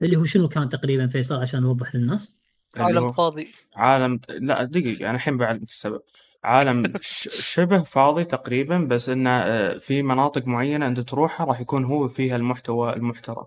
اللي 0.01 0.15
هو 0.15 0.25
شنو 0.25 0.49
كان 0.49 0.69
تقريبا 0.69 1.07
فيصل 1.07 1.35
عشان 1.35 1.61
نوضح 1.61 1.95
للناس؟ 1.95 2.44
عالم 2.77 3.13
فاضي 3.13 3.47
عالم 3.75 4.19
لا 4.29 4.63
دقيقة 4.63 5.05
أنا 5.05 5.15
الحين 5.15 5.37
بعلمك 5.37 5.61
السبب 5.61 6.01
عالم. 6.43 6.93
شبه 7.53 7.79
فاضي 7.79 8.23
تقريبا 8.23 8.77
بس 8.77 9.09
إنه 9.09 9.29
آه، 9.29 9.77
في 9.77 10.03
مناطق 10.03 10.47
معينة 10.47 10.87
أنت 10.87 10.99
تروحها 10.99 11.45
راح 11.45 11.59
يكون 11.59 11.83
هو 11.83 12.07
فيها 12.07 12.35
المحتوى 12.35 12.93
المحترم 12.93 13.45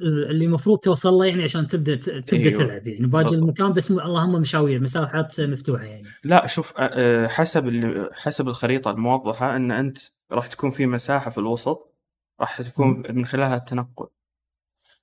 اللي 0.00 0.44
المفروض 0.44 0.78
توصل 0.78 1.12
له 1.12 1.26
يعني 1.26 1.42
عشان 1.42 1.68
تبدأ 1.68 1.96
تبدأ 1.96 2.36
أيوة. 2.36 2.58
تلعب 2.58 2.86
يعني 2.86 3.06
باقي. 3.06 3.34
المكان 3.34 3.72
بس 3.72 3.90
اللهم 3.90 4.40
مشاوير 4.40 4.80
مساحات 4.80 5.40
مفتوحة 5.40 5.84
يعني 5.84 6.08
لا 6.24 6.46
شوف 6.46 6.78
آه، 6.78 6.90
آه، 6.92 7.26
حسب 7.26 7.68
اللي... 7.68 8.08
حسب 8.12 8.48
الخريطة 8.48 8.90
الموضحة 8.90 9.56
إن 9.56 9.70
أنت 9.70 9.98
راح 10.32 10.46
تكون 10.46 10.70
في 10.70 10.86
مساحة 10.86 11.30
في 11.30 11.38
الوسط 11.38 11.94
راح 12.40 12.62
تكون 12.62 13.02
من 13.10 13.24
خلالها 13.26 13.56
التنقل 13.56 14.06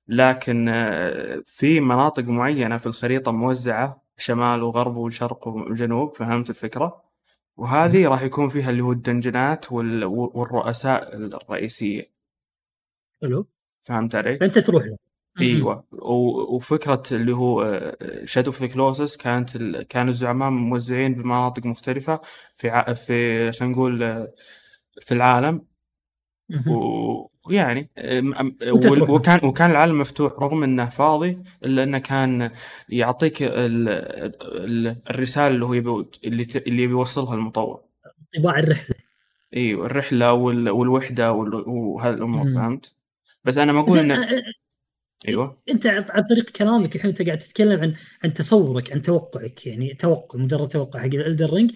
لكن 0.08 0.68
آه، 0.68 1.42
في 1.46 1.80
مناطق 1.80 2.24
معينة 2.24 2.76
في 2.76 2.86
الخريطة 2.86 3.32
موزعة 3.32 4.02
شمال 4.16 4.62
وغرب 4.62 4.96
وشرق 4.96 5.48
وجنوب 5.48 6.16
فهمت 6.16 6.50
الفكرة؟ 6.50 7.02
وهذه 7.56 8.08
راح 8.08 8.22
يكون 8.22 8.48
فيها 8.48 8.70
اللي 8.70 8.82
هو 8.82 8.92
الدنجنات 8.92 9.72
وال... 9.72 10.04
والرؤساء 10.04 11.16
الرئيسية. 11.16 12.10
حلو. 13.22 13.46
فهمت 13.80 14.14
علي؟ 14.14 14.38
فانت 14.38 14.58
تروح 14.58 14.84
له. 14.84 14.96
إيوه. 15.40 15.84
و- 15.92 16.56
وفكرة 16.56 17.02
اللي 17.12 17.34
هو 17.36 17.82
Shadow 18.24 18.50
of 18.50 18.60
the 18.60 18.66
Colossus 18.66 19.16
كانت 19.16 19.56
ال... 19.56 19.82
كانوا 19.82 20.08
الزعماء 20.08 20.50
موزعين 20.50 21.14
بمناطق 21.14 21.66
مختلفة 21.66 22.20
في 22.54 22.70
ع... 22.70 22.94
في 22.94 23.52
خلينا 23.52 23.74
نقول 23.74 24.02
آه، 24.02 24.32
في 25.02 25.14
العالم. 25.14 25.64
و- 26.66 27.29
تروح. 28.80 29.10
وكان 29.10 29.40
وكان 29.42 29.70
العالم 29.70 29.98
مفتوح 29.98 30.32
رغم 30.32 30.62
إنه 30.62 30.88
فاضي 30.88 31.38
إلا 31.64 31.82
إنه 31.82 31.98
كان 31.98 32.50
يعطيك 32.88 33.42
ال... 33.42 33.88
ال... 33.88 34.96
الرسالة 35.10 35.54
اللي 35.54 35.64
هو 35.64 35.74
يبي 35.74 36.06
اللي 36.26 36.82
يبي 36.82 36.92
يوصلها 36.92 37.34
المطور 37.34 37.80
طابع 38.36 38.58
الرحلة 38.58 38.96
إيوه 39.56 39.86
الرحلة 39.86 40.32
وال... 40.32 40.70
والوحدة 40.70 41.32
وال... 41.32 41.54
وهالأمور. 41.54 42.44
فهمت؟ 42.44 42.92
بس 43.44 43.58
أنا 43.58 43.72
ما 43.72 43.80
أقول 43.80 43.98
إنه 43.98 44.42
إيوه 45.28 45.62
أنت 45.70 45.86
عن 45.86 46.22
طريق 46.30 46.50
كلامك 46.50 46.96
الحين 46.96 47.10
أنت 47.10 47.22
قاعد 47.22 47.38
تتكلم 47.38 47.80
عن 47.80 47.94
عن 48.24 48.34
تصورك 48.34 48.92
عن 48.92 49.02
توقعك 49.02 49.66
يعني 49.66 49.94
توقع 49.94 50.38
مجرد 50.38 50.68
توقع 50.68 51.00
حق 51.00 51.06
Elden 51.14 51.52
Ring 51.52 51.72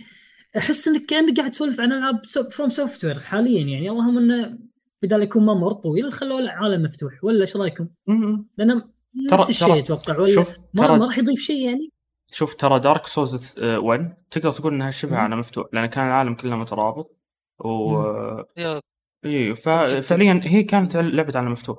أحس 0.57 0.89
إنك 0.89 1.07
كأنك 1.07 1.37
قاعد 1.37 1.51
تسولف 1.51 1.81
عن 1.81 1.93
ألعاب 1.93 2.27
FromSoftware 2.51 3.21
حاليا 3.21 3.61
يعني 3.61 3.91
اللهم 3.91 4.19
إنه 4.19 4.59
بدال 5.03 5.23
يكون 5.23 5.43
ممر 5.43 5.73
طويل 5.73 6.13
خلوه 6.13 6.41
له 6.41 6.51
عالم 6.51 6.83
مفتوح 6.83 7.25
ولا 7.25 7.41
إيش 7.41 7.57
رأيكم؟ 7.57 7.89
لأن 8.59 8.83
نفس 9.33 9.51
الشيء 9.51 9.79
أتوقع 9.79 10.19
ولا 10.19 10.35
شوف 10.35 10.57
ما, 10.75 10.87
ترى 10.87 10.99
ما 10.99 11.07
راح 11.07 11.19
يضيف 11.19 11.41
شيء 11.41 11.67
يعني؟ 11.67 11.91
شوف 12.31 12.55
ترى 12.55 12.81
Dark 12.81 13.07
Souls 13.07 13.59
1 13.59 14.17
تقدر 14.31 14.53
تقول 14.53 14.75
إنها 14.75 14.91
شبه. 14.91 15.17
عالم 15.17 15.39
مفتوح 15.39 15.67
لأن 15.73 15.87
كان 15.87 16.07
العالم 16.07 16.35
كله 16.35 16.57
مترابط 16.57 17.17
و 17.59 18.03
اي 19.25 19.55
ففعليا 19.55 20.41
هي 20.43 20.63
كانت 20.63 20.97
لعبة 20.97 21.39
عالم 21.39 21.53
مفتوح. 21.53 21.79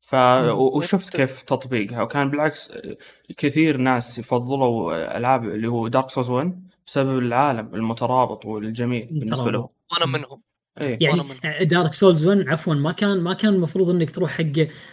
ف 0.00 0.14
وشفت 0.54 1.16
كيف 1.16 1.42
تطبيقها 1.42 2.02
وكان 2.02 2.30
بالعكس 2.30 2.72
كثير 3.36 3.76
ناس 3.76 4.18
يفضلوا 4.18 5.16
ألعاب 5.16 5.44
اللي 5.44 5.68
هو 5.68 5.88
Dark 5.88 6.10
Souls 6.10 6.30
1 6.30 6.68
بسبب 6.86 7.18
العالم 7.18 7.74
المترابط 7.74 8.44
والجميل 8.44 9.08
بالنسبة 9.10 9.50
لهم. 9.50 9.68
وأنا 9.92 10.06
منهم. 10.06 10.42
إيه. 10.80 10.98
يعني. 11.00 11.64
Dark 11.64 11.94
Souls 11.94 12.26
1 12.26 12.48
عفوا 12.48 12.74
ما 12.74 12.92
كان 12.92 13.20
ما 13.20 13.34
كان 13.34 13.54
المفروض 13.54 13.90
إنك 13.90 14.10
تروح 14.10 14.30
حق 14.30 14.44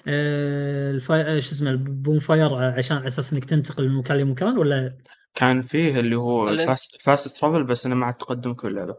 آه، 0.08 0.92
الفا... 0.92 1.36
آه، 1.38 1.40
شو 1.40 1.52
اسمه 1.52 1.70
ال 1.70 2.20
bonfire 2.20 2.56
عشان 2.56 2.98
على 2.98 3.08
أساس 3.08 3.34
إنك 3.34 3.46
تنتقل 3.46 3.90
من 3.90 3.96
مكان 3.96 4.18
لمكان 4.18 4.58
ولا؟ 4.58 4.98
كان 5.36 5.62
فيه 5.62 6.00
اللي 6.00 6.16
هو 6.16 6.48
fast, 6.48 7.02
fast 7.02 7.38
travel 7.40 7.64
بس 7.64 7.86
إنه 7.86 7.96
مع 7.96 8.10
التقدم 8.10 8.54
كل 8.54 8.76
لعبه 8.76 8.96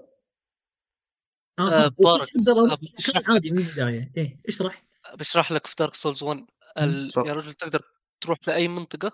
آه 1.59 1.85
آه، 1.87 1.93
مكان 1.99 3.23
عادي 3.29 3.51
من 3.51 3.59
البداية. 3.59 4.13
إيه 4.17 4.41
اشرح. 4.49 4.85
بشرح 5.19 5.53
لك 5.53 5.67
في 5.67 5.75
Dark 5.79 5.95
Souls 5.95 6.23
1 6.23 6.45
ال... 6.79 7.09
يا 7.17 7.33
رجل 7.33 7.55
تقدر 7.55 7.83
تروح 8.21 8.39
لأي 8.47 8.69
منطقة 8.69 9.13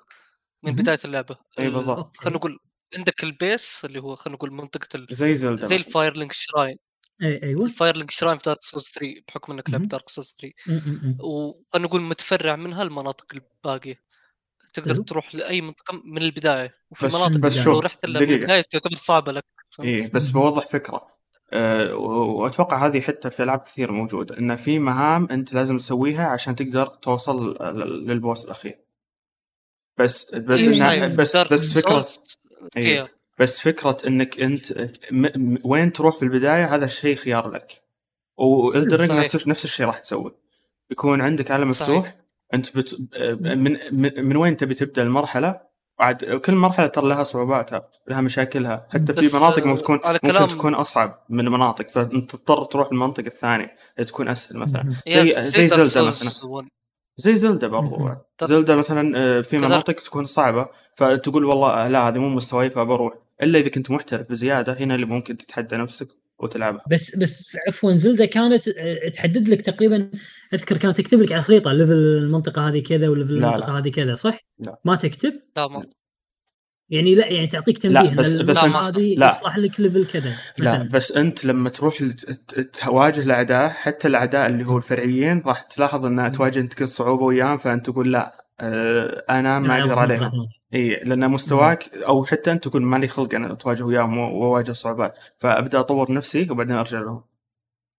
من. 0.63 0.73
بداية 0.73 0.99
اللعبة. 1.05 1.37
إي 1.59 1.67
ال- 1.67 1.73
بالضبط. 1.73 2.17
خلينا 2.17 2.37
نقول 2.37 2.59
عندك 2.97 3.25
ال 3.25 3.37
base 3.37 3.83
اللي 3.85 3.99
هو 4.03 4.17
خلينا 4.17 4.37
نقول 4.37 4.53
منطقة 4.53 4.89
ال... 4.95 5.07
زي 5.11 5.35
Zelda 5.35 5.67
زي 5.67 5.77
مثلاً. 5.77 5.87
Firelink 5.89 6.33
Shrine. 6.33 6.77
إيه 7.23 7.43
أيوه 7.43 7.65
ال 7.67 7.72
Firelink 7.72 8.11
Shrine 8.11 8.39
في 8.39 8.43
Dark 8.47 8.63
Souls 8.63 8.85
3 8.95 9.15
بحكم 9.29 9.53
إنك 9.53 9.71
لعبت. 9.71 9.87
Dark 9.91 10.09
Souls 10.09 10.37
3 10.41 10.55
م- 10.67 10.73
م- 10.73 11.01
م. 11.09 11.17
وخلينا 11.25 11.89
نقول 11.89 12.03
متفرع 12.03 12.57
منها 12.57 12.83
المناطق 12.83 13.27
الباقية 13.35 14.03
تقدر 14.75 14.95
حلو. 14.95 15.03
تروح 15.03 15.35
لأي 15.35 15.61
منطقة 15.61 16.03
من 16.05 16.23
البداية 16.23 16.75
وفي 16.91 17.07
بس 17.07 17.15
مناطق 17.15 17.37
بس 17.39 17.57
لو 17.57 17.63
شوف 17.65 17.85
رحت 17.85 18.07
من 18.07 18.13
دقيقة 18.13 18.35
البداية 18.35 18.61
تعتبر 18.61 18.97
صعبة 18.97 19.33
لك؟ 19.33 19.45
إيه 19.81 20.11
بس 20.13 20.35
مهم. 20.35 20.43
بوضح 20.51 20.67
فكرة 20.67 21.07
أه 21.53 21.95
و- 21.95 22.43
وأتوقع 22.43 22.87
هذه 22.87 23.01
حتى 23.01 23.31
في 23.31 23.43
ألعاب 23.43 23.59
كثير 23.59 23.93
موجودة 23.93 24.39
إن 24.39 24.57
في 24.57 24.79
مهام 24.79 25.29
أنت 25.31 25.53
لازم 25.55 25.77
تسويها 25.77 26.27
عشان 26.29 26.57
تقدر 26.57 26.87
توصل 26.87 27.63
للبوس 28.07 28.45
الأخير 28.45 28.81
بس 29.99 30.35
بس 30.35 30.61
إيه،. 30.61 31.07
بس 31.17 31.33
دارك 31.37 31.53
بس 31.53 31.73
فكرة 31.73 32.07
بس 33.41 33.61
فكرة 33.61 33.97
إنك 34.07 34.41
أنت 34.41 34.73
م 35.11 35.27
م 35.37 35.59
وين 35.65 35.93
تروح 35.93 36.17
في 36.17 36.23
البداية 36.23 36.75
هذا 36.75 36.85
الشيء 36.85 37.17
خيار 37.17 37.51
لك 37.51 37.83
والدرينج. 38.37 39.13
نفس 39.13 39.47
نفس 39.47 39.65
الشيء 39.65 39.87
راح 39.87 39.99
تسوي 39.99 40.35
يكون 40.91 41.21
عندك 41.21 41.51
عالم 41.51 41.73
صحيح. 41.73 41.89
مفتوح 41.91 42.15
أنت 42.55 42.77
بت... 42.77 42.97
من 43.41 43.79
من 43.93 44.25
من 44.25 44.37
وين 44.37 44.57
تبي 44.57 44.75
تبدأ 44.75 45.03
المرحلة 45.03 45.61
بعد 45.99 46.25
كل 46.25 46.55
مرحلة 46.55 46.87
ترى 46.87 47.09
لها 47.09 47.25
صعوباتها 47.25 47.89
لها 48.09 48.21
مشاكلها 48.21 48.87
حتى 48.91 49.15
في 49.15 49.37
مناطق 49.37 49.63
آه، 49.63 49.67
ممكن 49.67 49.83
تكون 49.83 50.01
ممكن 50.25 50.49
تكون 50.49 50.75
أصعب 50.75 51.25
من 51.29 51.47
المناطق 51.47 51.89
فأنت 51.89 52.31
تضطر 52.31 52.65
تروح 52.65 52.89
المنطقة 52.93 53.27
الثانية 53.27 53.77
تكون 54.07 54.29
أسهل 54.29 54.59
مثلا. 54.59 54.91
زي 55.09 55.33
زي 55.33 55.69
سولز 55.69 55.99
مثلا 55.99 56.51
1. 56.51 56.69
زي 57.17 57.37
زلدا 57.37 57.69
برضو 57.69 57.97
مهم. 57.97 58.17
زلدا 58.43 58.77
مثلا 58.77 59.19
آه، 59.19 59.41
في. 59.41 59.59
مناطق 59.59 59.95
تكون 59.95 60.27
صعبة 60.27 60.69
فتقول 60.95 61.45
والله 61.45 61.89
لا 61.89 62.09
هذه 62.09 62.19
مو 62.19 62.29
مستواي 62.29 62.71
فبروح 62.71 63.15
إلا 63.43 63.59
إذا 63.59 63.69
كنت 63.69 63.91
محترف 63.91 64.31
بزيادة 64.31 64.73
هنا 64.81 64.95
اللي 64.95 65.07
ممكن 65.07 65.37
تتحدى 65.37 65.77
نفسك 65.77 66.09
وتلعبها 66.39 66.83
بس 66.91 67.17
بس 67.17 67.57
عفوا 67.69 67.93
Zelda 67.97 68.27
كانت 68.27 68.69
تحدد 69.15 69.49
لك 69.49 69.61
تقريبا 69.61 70.11
أذكر 70.55 70.77
كانت 70.77 70.97
تكتب 71.01 71.21
لك 71.21 71.33
على 71.33 71.39
الخريطة 71.39 71.73
level 71.73 71.93
المنطقة 71.93 72.69
هذه 72.69 72.83
كذا 72.83 73.09
و 73.09 73.13
level 73.13 73.33
لا، 73.41 73.49
المنطقة 73.49 73.79
هذه 73.79 73.89
كذا 73.89 74.15
صح؟ 74.15 74.39
لا. 74.59 74.81
ما 74.85 74.95
تكتب؟ 74.97 75.33
لا 75.57 75.69
ما 75.69 75.85
يعني 76.91 77.15
لا 77.15 77.27
يعني 77.27 77.47
تعطيك 77.47 77.87
لا، 77.87 78.01
تنبيه 78.03 78.17
بس- 78.17 78.35
ان 78.37 78.47
بس 78.47 78.59
المنطقة 78.65 78.81
أنت- 78.81 78.85
هذه 78.97 79.15
لا. 79.17 79.29
يصلح 79.29 79.57
لك 79.59 79.81
level 79.81 80.07
كذا 80.07 80.33
لا 80.59 80.83
بس 80.83 81.13
أنت 81.13 81.45
لما 81.45 81.69
تروح 81.71 81.99
تواجه 82.73 83.21
الأعداء 83.23 83.69
حتى 83.69 84.09
الأعداء 84.09 84.47
اللي 84.47 84.65
هو 84.67 84.79
الفرعيين 84.79 85.43
راح 85.47 85.63
تلاحظ 85.63 86.05
ان 86.05 86.33
تواجه 86.33 86.61
انت 86.61 86.83
صعوبه 86.83 87.25
وياهم 87.25 87.59
فأنت 87.59 87.87
تقول 87.91 88.13
لا 88.13 88.47
أنا 89.31 89.59
ما 89.59 89.79
ألعب 89.79 89.99
أقدر 89.99 90.29
ثانية. 90.29 90.49
إي 90.75 90.95
لأن 91.05 91.31
مستواك 91.31 91.95
أو 91.95 92.25
حتى 92.25 92.53
أنت 92.53 92.69
تقول 92.69 92.83
مالي 92.83 93.09
خلق 93.09 93.35
أنا 93.35 93.53
أتواجه 93.53 93.83
وياهم 93.83 94.19
وأواجه 94.19 94.73
صعوبات. 94.73 95.15
فأبدأ 95.37 95.81
أطور 95.81 96.13
نفسي 96.13 96.51
وبعدين 96.51 96.77
أرجع 96.77 97.01
لهم 97.01 97.25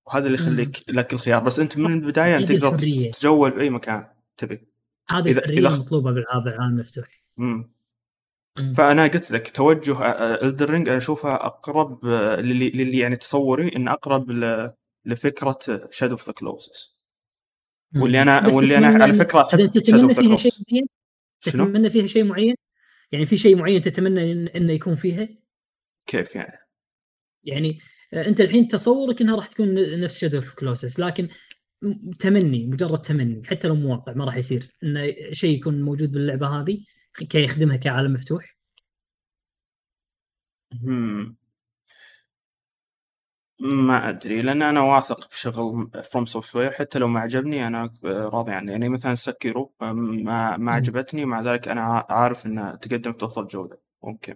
وهذا 0.07 0.25
اللي 0.25 0.37
يخليك 0.37 0.83
لك 0.89 1.13
الخيار. 1.13 1.43
بس 1.43 1.59
أنت 1.59 1.77
من 1.77 1.93
البداية 1.93 2.37
أنت 2.37 2.51
تقدر. 2.51 2.77
تتجول 2.77 3.51
بأي 3.51 3.69
مكان 3.69 4.07
تبي. 4.37 4.67
هذه 5.09 5.31
الحرية 5.31 5.69
إذا- 5.69 5.71
المطلوبة 5.71 6.11
بالعاب 6.11 6.47
العالم 6.47 6.73
المفتوح. 6.73 7.23
فأنا 8.75 9.03
قلت 9.07 9.31
لك 9.31 9.51
توجه 9.51 10.05
Elden 10.41 10.67
Ring 10.67 10.87
أنا 10.89 10.97
أشوفها 10.97 11.45
أقرب 11.45 12.05
آه، 12.05 12.35
للي, 12.35 12.69
للي 12.69 12.97
يعني 12.97 13.15
تصوري 13.15 13.75
إن 13.75 13.87
أقرب 13.87 14.31
لفكرة 15.05 15.59
Shadow 15.91 16.11
of 16.11 16.27
the 16.27 16.33
Colossus. 16.33 16.90
واللي 17.95 18.21
أنا 18.21 18.47
واللي 18.55 18.77
أنا 18.77 18.87
على 19.03 19.13
فكرة 19.13 19.49
إذا 19.53 19.65
تتمنى 19.67 20.13
فيها 20.13 20.37
شيء 20.37 20.51
معين؟ 20.71 20.87
تتمنى 21.41 21.89
فيها 21.89 22.07
شيء 22.07 22.23
معين 22.23 22.55
يعني 23.11 23.25
في 23.25 23.37
شيء 23.37 23.55
معين 23.55 23.81
تتمنى 23.81 24.19
إن- 24.49 24.55
انه 24.55 24.73
يكون 24.73 24.95
فيها 24.95 25.29
كيف 26.05 26.35
يعني؟ 26.35 26.57
يعني 27.43 27.79
آه، 28.13 28.27
أنت 28.27 28.41
الحين 28.41 28.67
تصورك 28.67 29.21
إنها 29.21 29.35
راح 29.35 29.47
تكون 29.47 29.99
نفس 29.99 30.17
Shadow 30.19 30.37
of 30.37 30.53
Colossus 30.53 30.99
لكن 30.99 31.27
تمني 32.19 32.67
مجرد 32.67 33.01
تمني 33.01 33.43
حتى 33.45 33.67
لو 33.67 33.75
مو 33.75 33.91
واقع 33.91 34.13
ما 34.13 34.25
راح 34.25 34.35
يصير 34.35 34.69
انه 34.83 35.13
شيء 35.31 35.57
يكون 35.57 35.81
موجود 35.81 36.11
باللعبة 36.11 36.47
هذه 36.47 36.83
كي 37.29 37.43
يخدمها 37.43 37.75
كعالم 37.75 38.13
مفتوح. 38.13 38.57
ما 43.63 44.09
أدري 44.09 44.41
لأن 44.41 44.61
أنا 44.61 44.81
واثق 44.81 45.29
بشغل 45.29 45.89
FromSoftware 46.03 46.71
حتى 46.71 46.99
لو 46.99 47.07
ما 47.07 47.19
عجبني 47.19 47.67
أنا 47.67 47.93
راضي 48.03 48.51
عنه. 48.51 48.71
يعني 48.71 48.89
مثلا 48.89 49.15
Sekiro 49.15 49.73
ما 49.81 49.93
ما 49.93 50.57
مم. 50.57 50.69
عجبتني 50.69 51.25
مع 51.25 51.41
ذلك 51.41 51.67
أنا 51.67 51.81
ع- 51.81 52.05
عارف 52.09 52.45
انها 52.45 52.75
تقدمت 52.75 53.23
افضل 53.23 53.47
جودة. 53.47 53.81
ممكن. 54.03 54.35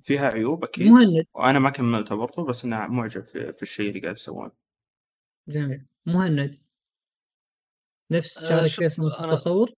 فيها 0.00 0.26
عيوب 0.30 0.64
أكيد. 0.64 0.86
مهند 0.92 1.26
وأنا 1.34 1.58
ما 1.58 1.70
كملتها 1.70 2.14
برضو 2.14 2.44
بس 2.44 2.64
أنا 2.64 2.86
معجب 2.88 3.24
في, 3.24 3.52
في 3.52 3.62
الشيء 3.62 3.88
اللي 3.88 4.00
قاعد 4.00 4.14
يسوونه. 4.16 4.52
جميل. 5.48 5.86
مهند. 6.06 6.60
نفس 8.10 8.42
آه، 8.42 8.62
فيصل 8.66 9.06
نفس 9.06 9.20
أنا- 9.20 9.24
التصور؟ 9.24 9.72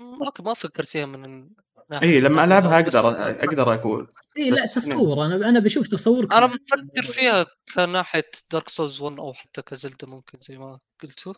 ما 0.00 0.32
ما 0.40 0.54
فكرت 0.54 0.86
فيها 0.86 1.06
من 1.06 1.50
اي 1.92 2.10
إيه، 2.10 2.20
لما 2.20 2.44
ألعبها 2.44 2.80
أقدر 2.80 3.00
أقدر 3.44 3.74
أقول. 3.74 4.12
اي 4.38 4.50
لا 4.50 4.66
تصور 4.66 5.26
أنا 5.26 5.48
أنا 5.48 5.60
بشوف 5.60 5.88
تصور 5.88 6.24
أنا 6.32 6.46
مفكر 6.46 7.02
فيها 7.02 7.46
كناحية 7.74 8.30
دارك 8.50 8.68
سولز 8.68 9.00
1 9.00 9.18
أو 9.18 9.32
حتى 9.32 9.62
كزلدا 9.62 10.06
ممكن 10.06 10.38
زي 10.40 10.58
ما 10.58 10.78
قلتوا. 11.02 11.34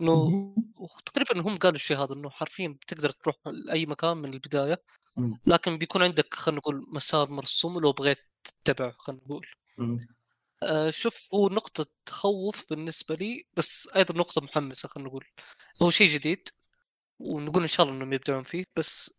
إنه. 0.00 0.54
تقريبا 1.06 1.48
هم 1.48 1.56
قالوا 1.56 1.76
الشيء 1.76 1.96
هذا 1.96 2.14
إنه 2.14 2.30
حرفيا 2.30 2.68
بتقدر 2.68 3.10
تروح 3.10 3.36
لأي 3.46 3.86
مكان 3.86 4.16
من 4.16 4.34
البداية. 4.34 4.82
لكن 5.46 5.78
بيكون 5.78 6.02
عندك 6.02 6.34
خلينا 6.34 6.58
نقول 6.58 6.86
مسار 6.88 7.30
مرسوم 7.30 7.78
لو 7.80 7.92
بغيت 7.92 8.18
تتبعه 8.64 8.94
خلينا 8.98 9.22
نقول. 9.26 9.46
آه 10.62 10.90
شوف 10.90 11.28
هو 11.34 11.48
نقطة 11.48 11.86
تخوف 12.06 12.64
بالنسبة 12.70 13.14
لي 13.14 13.44
بس 13.56 13.88
أيضا 13.96 14.14
نقطة 14.14 14.40
محمسة 14.40 14.88
خلينا 14.88 15.08
نقول. 15.08 15.24
هو 15.82 15.90
شيء 15.90 16.08
جديد 16.08 16.48
ونقول 17.18 17.62
إن 17.62 17.68
شاء 17.68 17.86
الله 17.86 17.96
إنهم 17.96 18.12
يبدعون 18.12 18.42
فيه 18.42 18.64
بس 18.76 19.14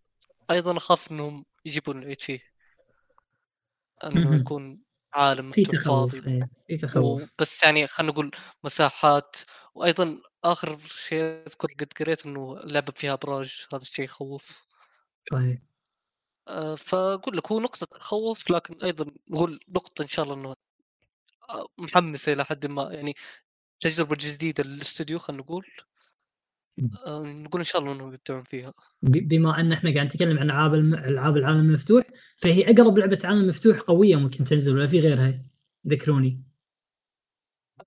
أيضا 0.52 0.78
أخاف 0.78 1.12
إنهم 1.12 1.46
يجيبون 1.66 2.04
العيد 2.04 2.22
فيه. 2.22 2.40
مهم. 4.04 4.34
يكون 4.34 4.82
عالم 5.14 5.52
في 5.52 5.64
تخوف 5.66 6.16
فاضي. 6.16 6.28
إيه، 6.28 6.50
في 6.68 6.78
تخوف. 6.78 7.30
بس 7.40 7.64
يعني 7.64 7.88
خلينا 7.88 8.12
نقول 8.14 8.32
مساحات. 8.64 9.36
وأيضا 9.76 10.22
آخر 10.44 10.78
شيء 10.88 11.22
أذكر 11.22 11.68
قد 11.80 11.94
قريت 12.00 12.26
إنه 12.26 12.60
اللعبة 12.64 12.94
فيها 12.96 13.14
أبراج 13.14 13.68
هذا 13.74 13.82
الشيء 13.82 14.06
يخوف. 14.06 14.68
صحيح. 15.32 15.60
آه، 16.48 16.76
فأقول 16.76 17.38
لك 17.38 17.52
هو 17.52 17.60
نقطة 17.60 17.86
تخوف 17.86 18.52
لكن 18.52 18.84
أيضا 18.84 19.12
نقول 19.30 19.60
نقطة 19.70 20.02
إن 20.02 20.08
شاء 20.08 20.26
الله 20.26 20.36
إنه 20.36 20.56
آه، 21.50 21.68
محمسة 21.78 22.34
إلى 22.34 22.46
حد 22.46 22.66
ما. 22.68 22.94
يعني 22.94 23.16
تجربة 23.80 24.18
جديدة 24.20 24.64
للاستوديو 24.64 25.20
خلينا 25.20 25.44
نقول. 25.44 25.68
آه، 27.06 27.24
نقول 27.24 27.62
إن 27.62 27.66
شاء 27.66 27.82
الله 27.82 27.94
إنهم 27.94 28.14
يبدعون 28.14 28.44
فيها. 28.44 28.74
ب- 29.02 29.28
بما 29.30 29.60
أن 29.60 29.72
إحنا 29.72 29.94
قاعد 29.94 30.06
نتكلم 30.06 30.38
عن 30.40 30.46
العاب 30.46 30.74
الم... 30.74 30.94
ألعاب 30.94 31.38
العالم 31.38 31.60
المفتوح 31.60 32.04
فهي 32.38 32.72
أقرب 32.72 32.98
لعبة 32.98 33.20
عالم 33.24 33.48
مفتوح 33.48 33.80
قوية 33.80 34.16
ممكن 34.16 34.46
تنزل 34.46 34.76
ولا 34.78 34.88
في 34.88 35.00
غيرها؟ 35.00 35.42
ذكروني. 35.88 36.42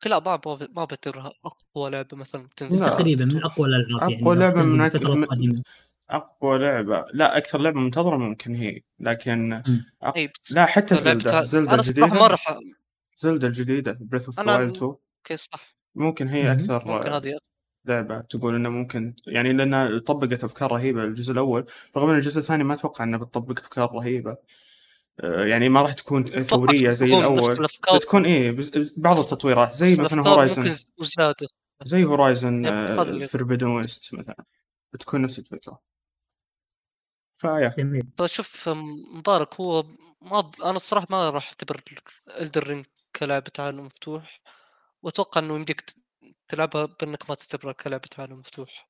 لا 0.07 0.19
ما 0.21 0.41
ما- 0.47 0.69
ما 0.77 0.85
بعتبرها 0.85 1.33
أقوى 1.45 1.91
لعبة 1.91 2.17
مثلا 2.17 2.49
تنزل. 2.57 2.87
تقريبا 2.87 3.25
من 3.25 3.45
أقوى 3.45 3.69
الألعاب 3.69 4.11
يعني 4.11 4.23
لعبة 4.25 4.63
تنزل 4.63 4.77
من 4.79 4.85
الفترة 4.85 5.15
من- 5.15 5.23
القادمة. 5.23 5.63
أقوى 6.11 6.59
لعبة. 6.59 7.05
لا 7.13 7.37
أكثر 7.37 7.59
لعبة 7.61 7.81
منتظرة 7.81 8.17
ممكن 8.17 8.55
هي 8.55 8.83
لكن. 9.01 9.63
أق... 10.03 10.15
لا 10.55 10.67
حتى 10.67 10.97
Zelda 10.97 11.37
ع- 11.37 11.43
Zelda 11.43 11.75
أنا 11.75 11.83
صراحة 11.83 11.99
ما 11.99 12.07
الجديده 12.09 12.27
راح 12.27 12.59
Zelda 13.19 13.47
الجديدة 13.47 13.99
Breath 14.01 14.27
of 14.27 14.41
أنا- 14.41 14.49
Wild 14.49 14.77
2 14.77 14.83
okay 14.83 15.37
صح. 15.37 15.77
ممكن 15.95 16.29
هي. 16.29 16.53
أكثر 16.53 16.89
ممكن 16.89 17.09
هذه 17.13 17.39
لعبة 17.85 18.21
تقول 18.21 18.55
إنه 18.55 18.69
ممكن 18.69 19.15
يعني 19.27 19.53
لأنها 19.53 19.99
طبقت 19.99 20.45
أفكار 20.45 20.73
رهيبة 20.73 21.05
الجزء 21.05 21.33
الأول 21.33 21.67
رغم 21.97 22.11
إن 22.11 22.17
الجزء 22.17 22.39
الثاني 22.39 22.65
ما 22.65 22.75
أتوقع 22.75 23.05
انها 23.05 23.19
بتطبق 23.19 23.59
أفكار 23.59 23.93
رهيبة. 23.93 24.37
آه، 25.21 25.45
يعني 25.45 25.69
ما 25.69 25.83
راح 25.83 25.93
تكون 25.93 26.27
ثورية 26.27 26.93
زي 26.93 27.19
الأول. 27.19 27.67
بتكون 27.95 28.25
إيه 28.25 28.57
بعض 28.97 29.19
التطويرات 29.19 29.75
زي 29.75 30.03
مثلا 30.03 30.29
Horizon 30.29 30.75
زي 31.83 32.05
Horizon 32.05 33.27
Forbidden 33.27 33.67
West 33.67 34.15
مثلا. 34.15 34.45
بتكون 34.93 35.23
نفس 35.23 35.39
الفكرة. 35.39 35.81
فيا. 37.33 37.75
جميل. 37.79 38.07
فشوف 38.19 38.69
مبارك 39.15 39.55
هو 39.55 39.85
ما 40.23 40.41
ب... 40.41 40.51
أنا 40.63 40.77
الصراحة 40.77 41.07
ما 41.11 41.31
راح 41.31 41.47
أعتبر 41.47 41.81
Elden 42.41 42.67
Ring 42.67 42.85
كلعبه 43.17 43.53
عالم 43.59 43.87
مفتوح. 43.87 44.41
وأتوقع 45.03 45.41
إنه 45.41 45.55
يمديك 45.55 45.85
تلعبها 46.51 46.85
بإنك 47.01 47.31
ما 47.31 47.35
تعتبرها 47.35 47.73
كلعبة 47.73 48.09
عالم 48.19 48.39
مفتوح. 48.39 48.89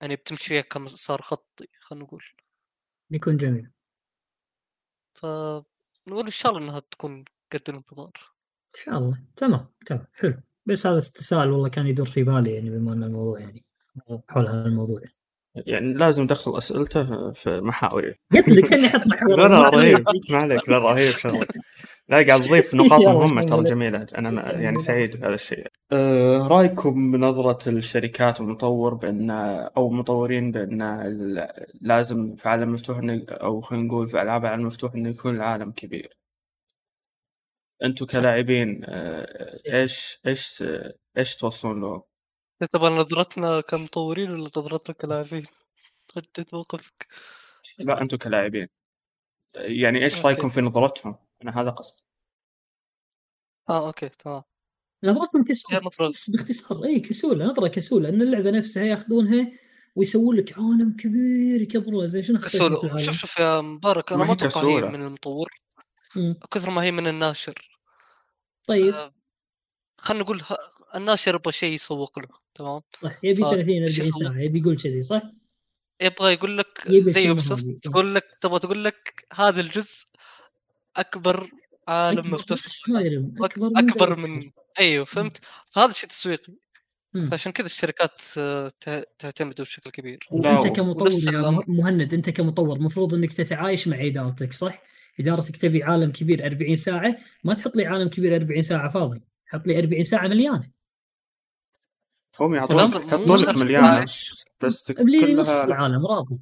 يعني 0.00 0.16
بتمشي 0.16 0.44
فيها 0.44 0.60
كمسار 0.60 1.22
خطي 1.22 1.68
خلينا 1.80 2.04
نقول. 2.04 2.24
بيكون 3.10 3.36
جميل. 3.36 3.70
فنقول 5.14 6.24
إن 6.24 6.30
شاء 6.30 6.52
الله 6.52 6.64
إنها 6.64 6.80
تكون 6.80 7.24
قد 7.52 7.62
الانتظار. 7.68 8.12
إن 8.74 8.80
شاء 8.84 8.98
الله. 8.98 9.18
تمام 9.36 9.68
تمام 9.86 10.06
حلو. 10.12 10.34
بس 10.66 10.86
هذا 10.86 10.98
التساؤل 10.98 11.50
والله 11.50 11.68
كان 11.68 11.86
يدور 11.86 12.06
في 12.06 12.22
بالي 12.22 12.54
يعني 12.54 12.70
بما 12.70 12.92
إن 12.92 13.02
الموضوع 13.02 13.40
يعني 13.40 13.64
حول 14.28 14.46
هذا 14.46 14.66
الموضوع. 14.66 15.00
يعني 15.54 15.94
لازم 15.94 16.22
ندخل 16.22 16.58
أسئلته 16.58 17.32
في 17.32 17.60
محاوري 17.60 18.14
قلت 18.32 18.48
لك 18.48 18.72
اني 18.72 18.86
أحط 18.86 19.06
محور 19.06 19.36
لا 19.48 19.68
رهيب. 19.68 20.04
ما 20.30 20.38
عليك 20.38 20.68
لا 20.68 20.78
رهيب 20.78 21.12
شغلك. 21.16 21.48
لا 22.08 22.26
قاعد 22.26 22.40
تضيف 22.40 22.74
نقاط 22.74 23.00
مهمه 23.00 23.42
ترى. 23.42 23.64
جميلة 23.64 24.06
أنا 24.18 24.30
ما- 24.30 24.42
يعني 24.50 24.78
سعيد 24.78 25.16
بهذا 25.16 25.34
الشيء 25.34 25.66
أه 25.92 26.46
رأيكم 26.48 27.10
بنظرة 27.12 27.68
الشركات 27.68 28.40
والمطور 28.40 28.94
بان 28.94 29.30
أو 29.76 29.88
المطورين 29.88 30.52
بأن 30.52 30.82
ال- 30.82 31.66
لازم 31.80 32.36
في 32.36 32.48
عالم 32.48 32.72
مفتوح 32.72 33.00
أو 33.28 33.60
خلينا 33.60 33.84
نقول 33.86 34.08
في 34.08 34.22
ألعاب 34.22 34.44
العالم 34.44 34.60
المفتوح 34.60 34.94
إنه 34.94 35.08
يكون 35.08 35.36
العالم 35.36 35.72
كبير 35.72 36.18
أنتم 37.84 38.06
كلاعبين 38.06 38.84
أه 38.84 39.50
إيش 39.72 40.20
إيش 40.26 40.64
إيش 41.18 41.36
توصلون 41.36 41.80
له؟ 41.80 42.02
تبغى 42.72 42.90
نظرتنا 42.90 43.60
كمطورين 43.60 44.30
ولا 44.30 44.50
نظرتنا 44.56 44.94
كلاعبين؟ 44.94 45.46
حدد 46.16 46.46
موقفك 46.52 47.06
لا 47.78 48.00
أنتم 48.02 48.16
كلاعبين 48.16 48.68
يعني 49.56 50.04
إيش. 50.04 50.26
رأيكم 50.26 50.48
في 50.48 50.60
نظرتهم؟ 50.60 51.16
أنا 51.42 51.60
هذا 51.60 51.70
قصدي 51.70 52.02
آه 53.68 53.86
أوكي 53.86 54.08
تمام 54.08 54.42
نظرتهم 55.04 55.44
بس 56.10 56.30
باختصار 56.30 56.84
اي 56.84 57.00
كسولة 57.00 57.44
نظرة 57.46 57.68
كسولة 57.68 58.08
ان 58.08 58.22
اللعبة 58.22 58.50
نفسها 58.50 58.82
ياخذونها 58.84 59.52
ويسوون 59.96 60.36
لك 60.36 60.52
عالم 60.58 60.96
كبير 60.98 61.62
يكبروه 61.62 62.06
زي 62.06 62.22
شنو 62.22 62.38
العالم؟ 62.54 62.98
شوف 62.98 63.14
شوف 63.16 63.38
يا 63.38 63.60
مبارك 63.60 64.12
أنا 64.12 64.24
ما 64.24 64.32
أتوقع 64.32 64.62
هي. 64.68 64.80
من 64.80 65.02
المطور. 65.02 65.48
كثر 66.50 66.70
ما 66.70 66.82
هي 66.82 66.90
من 66.92 67.06
الناشر 67.06 67.78
طيب 68.64 68.94
آه، 68.94 69.14
خلينا 69.98 70.24
نقول 70.24 70.40
ه- 70.42 70.96
الناشر 70.96 71.34
يبغى 71.34 71.52
شيء 71.52 71.72
يسوق 71.74 72.18
له 72.18 72.28
تمام 72.54 72.80
صح 73.02 73.18
يبي 73.24 73.42
ف- 73.42 73.50
30 73.50 73.82
إيش 73.82 73.98
40 74.00 74.08
يسوي؟ 74.08 74.24
ساعة 74.24 74.40
يبي 74.42 74.58
يقول 74.58 74.76
كذي 74.80 75.02
صح؟ 75.02 75.22
يبغى 76.00 76.32
يقول 76.32 76.58
لك 76.58 76.88
زي 76.88 77.24
يوبسوفت. 77.26 77.64
تقول 77.82 78.14
لك 78.14 78.24
تبغى 78.40 78.58
تقول 78.58 78.84
لك 78.84 79.26
هذا 79.34 79.60
الجزء 79.60 80.06
أكبر 80.98 81.50
عالم 81.88 82.18
أكبر 82.18 82.30
مفتوح 82.30 82.58
أكبر 83.76 84.08
ذا 84.08 84.16
من 84.16 84.50
أيوه 84.78 85.04
فهمت؟ 85.04 85.40
فهذا 85.72 85.92
شيء 85.92 86.08
تسويقي. 86.08 86.52
فعشان 87.30 87.52
كذا 87.52 87.66
الشركات 87.66 88.22
آه، 88.38 88.72
تعتمده 89.18 89.64
بشكل 89.64 89.90
كبير. 89.90 90.26
وأنت 90.30 90.66
كمطور 90.66 91.10
يا 91.10 91.60
مهند 91.68 92.14
أنت 92.14 92.30
كمطور 92.30 92.76
المفروض 92.76 93.14
أنك 93.14 93.32
تتعايش 93.32 93.88
مع 93.88 94.06
إدارتك 94.06 94.52
صح؟ 94.52 94.82
إدارتك 95.20 95.56
تبي 95.56 95.82
عالم 95.82 96.12
كبير 96.12 96.46
40 96.46 96.76
ساعة 96.76 97.16
ما 97.44 97.54
تحط 97.54 97.76
لي 97.76 97.86
عالم 97.86 98.08
كبير 98.08 98.36
40 98.36 98.62
ساعة 98.62 98.88
فاضي. 98.88 99.20
حط 99.46 99.66
لي 99.66 99.78
40 99.78 100.04
ساعة 100.04 100.28
مليانة. 100.28 100.70
هم 102.40 102.54
يعطونك 102.54 102.96
لك 103.48 103.56
مليانة. 103.56 104.04
بس 104.60 104.90
لي 104.90 105.34
نص 105.34 105.48
كلها 105.48 105.64
العالم 105.64 106.06
راضي. 106.06 106.38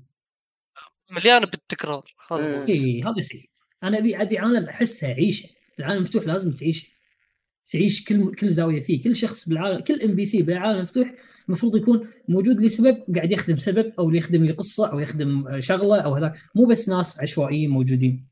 مليانة 1.11 1.46
بالتكرار 1.46 2.14
هذا 2.30 2.64
إيه. 2.64 2.68
اي 2.68 3.02
هذا 3.02 3.20
سيء 3.20 3.50
أنا 3.83 3.99
ابي 3.99 4.22
أبي 4.22 4.39
عالم 4.39 4.68
احسها 4.68 5.14
عيشه 5.14 5.49
العالم 5.79 5.97
المفتوح 5.97 6.24
لازم 6.24 6.53
تعيش 6.53 6.97
تعيش 7.72 8.05
كل 8.05 8.35
كل 8.35 8.51
زاوية 8.51 8.81
فيه. 8.83 9.03
كل 9.03 9.16
شخص 9.16 9.49
بالعالم 9.49 9.81
كل 9.81 10.03
NPC 10.03 10.43
بالعالم 10.43 10.79
المفتوح 10.79 11.14
المفروض 11.49 11.77
يكون 11.77 12.11
موجود 12.29 12.61
لسبب 12.61 13.05
قاعد 13.16 13.33
يخدم 13.33 13.57
سبب 13.57 13.93
أو 13.99 14.11
يخدم 14.11 14.45
لي 14.45 14.53
قصة 14.53 14.93
أو 14.93 14.99
يخدم 14.99 15.61
شغلة 15.61 16.01
أو 16.01 16.14
هذا. 16.14 16.35
مو 16.55 16.66
بس 16.66 16.89
ناس 16.89 17.20
عشوائيين 17.20 17.70
موجودين. 17.70 18.29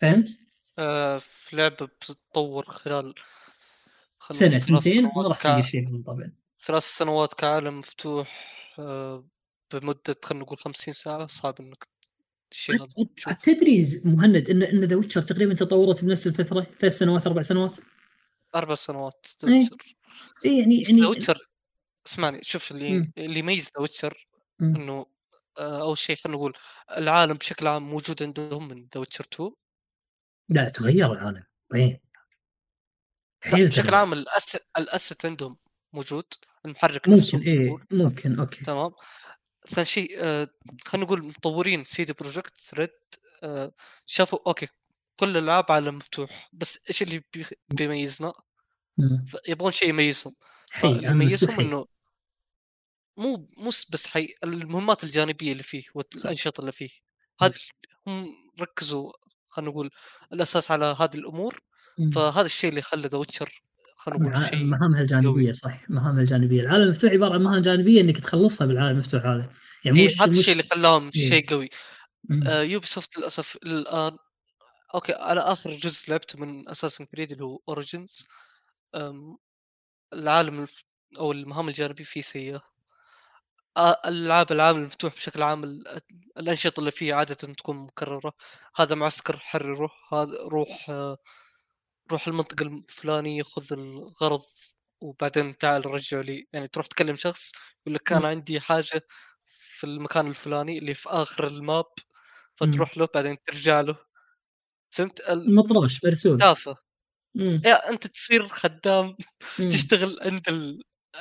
فهمت؟ 0.00 0.28
آه، 0.78 1.18
في 1.18 1.56
لعبة 1.56 1.86
بتتطور 1.86 2.64
خلال 2.64 3.14
سنة 4.30 4.58
سنتين؟ 4.58 5.04
ما 5.04 5.22
راح 5.22 5.42
تلقى 5.42 5.62
شيء 5.62 6.02
طبعا. 6.06 6.32
ثلاث 6.60 6.82
سنوات 6.82 7.34
كعالم 7.34 7.78
مفتوح 7.78 8.56
آه، 8.78 9.24
بمدة 9.72 10.16
خلينا 10.22 10.44
نقول 10.44 10.58
50 10.58 10.94
ساعة 10.94 11.26
صعب 11.26 11.54
إنك 11.60 11.88
تدري 13.42 13.86
مهند 14.04 14.50
ان 14.50 14.62
إن 14.62 14.84
The 14.84 14.96
Witcher 14.96 15.22
تقريبا 15.22 15.54
تطورت 15.54 16.04
بنفس 16.04 16.26
الفترة 16.26 16.66
ثلاث 16.80 16.98
سنوات 16.98 17.26
أربع 17.26 17.42
سنوات 17.42 17.74
أربع 18.54 18.74
سنوات 18.74 19.26
إيه. 19.44 19.68
اي 20.44 20.58
يعني 20.58 20.80
بس 20.80 20.88
يعني 20.90 21.00
The 21.00 21.06
Witcher 21.08 21.48
اسمعني 22.06 22.38
شوف 22.42 22.70
اللي 22.70 22.90
مم. 22.90 23.12
اللي 23.18 23.38
يميز 23.38 23.64
The 23.64 23.80
Witcher. 23.80 24.26
إنه 24.62 25.06
آه، 25.58 25.80
أول 25.82 25.98
شيء 25.98 26.16
خلينا 26.16 26.38
نقول 26.38 26.52
العالم 26.96 27.34
بشكل 27.34 27.66
عام 27.66 27.90
موجود 27.90 28.22
عندهم 28.22 28.68
من 28.68 28.88
The 28.94 29.00
Witcher 29.00 29.24
2 29.34 29.50
لا 30.48 30.68
تغير 30.68 31.12
العالم 31.12 31.44
وين 31.72 31.98
حيل 33.42 33.66
بشكل. 33.68 33.94
عام 33.94 34.12
ال 34.12 34.19
assets 34.19 34.60
ال 34.78 34.83
assets 34.83 35.16
عندهم 35.24 35.56
موجود 35.92 36.24
المحرك 36.64 37.08
نفسه 37.08 37.38
ممكن 37.38 37.50
إيه 37.50 37.68
موجود. 37.70 37.86
ممكن 37.90 38.40
okay 38.40 38.64
تمام 38.64 38.90
ثاني 39.66 39.86
شيء 39.86 40.10
آه، 40.18 40.48
خلينا 40.84 41.06
نقول 41.06 41.24
مطورين 41.24 41.84
CD 41.84 42.12
Projekt 42.12 42.74
Red 42.74 42.90
آه، 43.42 43.72
شافوا 44.06 44.38
okay 44.46 44.68
كل 45.16 45.36
الألعاب 45.36 45.72
عالم 45.72 45.96
مفتوح 45.96 46.48
بس 46.52 46.84
إيش 46.88 47.02
اللي 47.02 47.22
بيميزنا؟ 47.68 48.32
يبغون 49.48 49.72
شيء 49.72 49.88
يميزهم. 49.88 50.34
يميزهم. 50.84 51.60
إنه 51.60 51.86
مو 53.16 53.48
مو 53.56 53.70
بس 53.92 54.06
حي 54.06 54.34
المهمات 54.44 55.04
الجانبية 55.04 55.52
اللي 55.52 55.62
فيه 55.62 55.82
والأنشطة 55.94 56.60
اللي 56.60 56.72
فيه. 56.72 56.90
هذه 57.40 57.54
هم 58.06 58.26
ركزوا 58.60 59.12
خلينا 59.46 59.70
نقول 59.70 59.90
الأساس 60.32 60.70
على 60.70 60.96
هذه 61.00 61.14
الأمور. 61.14 61.60
فهذا 62.14 62.46
الشيء 62.46 62.70
اللي 62.70 62.82
خلى 62.82 63.08
The 63.08 63.18
Witcher 63.18 63.62
خلينا 64.00 64.28
نقول 64.28 64.46
شيء 64.46 64.64
مهامها 64.64 65.00
الجانبية 65.00 65.28
قوي. 65.28 65.52
صح 65.52 65.90
مهامها 65.90 66.20
الجانبية 66.22 66.60
العالم 66.60 66.82
المفتوح 66.82 67.12
عباره 67.12 67.34
عن 67.34 67.42
مهام 67.42 67.62
جانبية 67.62 68.00
إنك 68.00 68.18
تخلصها 68.18 68.66
بالعالم 68.66 68.90
المفتوح 68.90 69.26
هذا 69.26 69.50
يعني 69.84 70.00
إيه 70.00 70.06
مش 70.06 70.22
هذا 70.22 70.30
الشيء 70.38 70.52
اللي 70.52 70.62
خلاهم 70.62 71.10
إيه. 71.16 71.28
شيء 71.28 71.48
قوي. 71.50 71.70
آه 72.46 72.62
Ubisoft 72.62 73.18
للأسف 73.18 73.56
الآن 73.56 74.16
okay 74.94 75.12
على 75.12 75.40
آخر 75.40 75.72
جزء 75.72 76.10
لعبته 76.10 76.38
من 76.38 76.68
Assassin's 76.68 77.04
Creed 77.04 77.32
اللي 77.32 77.44
هو 77.44 77.60
Origins 77.68 78.26
العالم 80.12 80.62
الف... 80.62 80.84
أو 81.18 81.32
المهام 81.32 81.68
الجانبية 81.68 82.04
فيه 82.04 82.20
سيئة 82.20 82.62
الألعاب 83.78 84.52
العالم 84.52 84.78
المفتوح 84.78 85.14
بشكل 85.14 85.42
عام 85.42 85.64
ال- 85.64 86.00
الأنشطة 86.38 86.80
اللي 86.80 86.90
فيه 86.90 87.14
عادة 87.14 87.34
تكون 87.34 87.76
مكررة 87.76 88.32
هذا 88.76 88.94
معسكر 88.94 89.36
حرره 89.36 89.90
هذا 90.12 90.38
روح 90.42 90.90
آه، 90.90 91.18
روح 92.10 92.28
المنطقة 92.28 92.62
الفلانية 92.66 93.42
خذ 93.42 93.72
الغرض 93.72 94.42
وبعدين 95.00 95.56
تعال 95.58 95.86
رجع 95.86 96.20
لي 96.20 96.46
يعني 96.52 96.68
تروح 96.68 96.86
تكلم 96.86 97.16
شخص 97.16 97.52
يقول 97.86 97.94
لك 97.94 98.12
أنا 98.12 98.28
عندي 98.28 98.60
حاجة 98.60 99.02
في 99.46 99.84
المكان 99.84 100.26
الفلاني 100.26 100.78
اللي 100.78 100.94
في 100.94 101.08
آخر 101.08 101.46
ال 101.46 101.56
map 101.56 101.84
فتروح 102.56 102.98
له 102.98 103.08
بعدين 103.14 103.36
ترجع 103.46 103.80
له 103.80 103.96
فهمت 104.90 105.20
ال- 105.30 105.54
طرطوش 105.54 106.04
مرسول 106.04 106.38
تافه. 106.38 106.74
يا 107.64 107.90
أنت 107.90 108.06
تصير 108.06 108.48
خدام 108.48 109.16
مم. 109.58 109.68
تشتغل 109.68 110.18
عند 110.22 110.48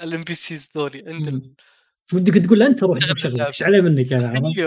ال 0.03 0.21
NPCs 0.23 0.71
ذولي 0.77 1.03
عند. 1.07 1.55
ودك 2.13 2.33
تقول 2.45 2.63
أنت 2.63 2.83
روح 2.83 2.97
شغلك. 2.97 3.41
إيش 3.47 3.63
علي 3.63 3.81
منك 3.81 4.13
أنا 4.13 4.27
عرفت؟ 4.29 4.57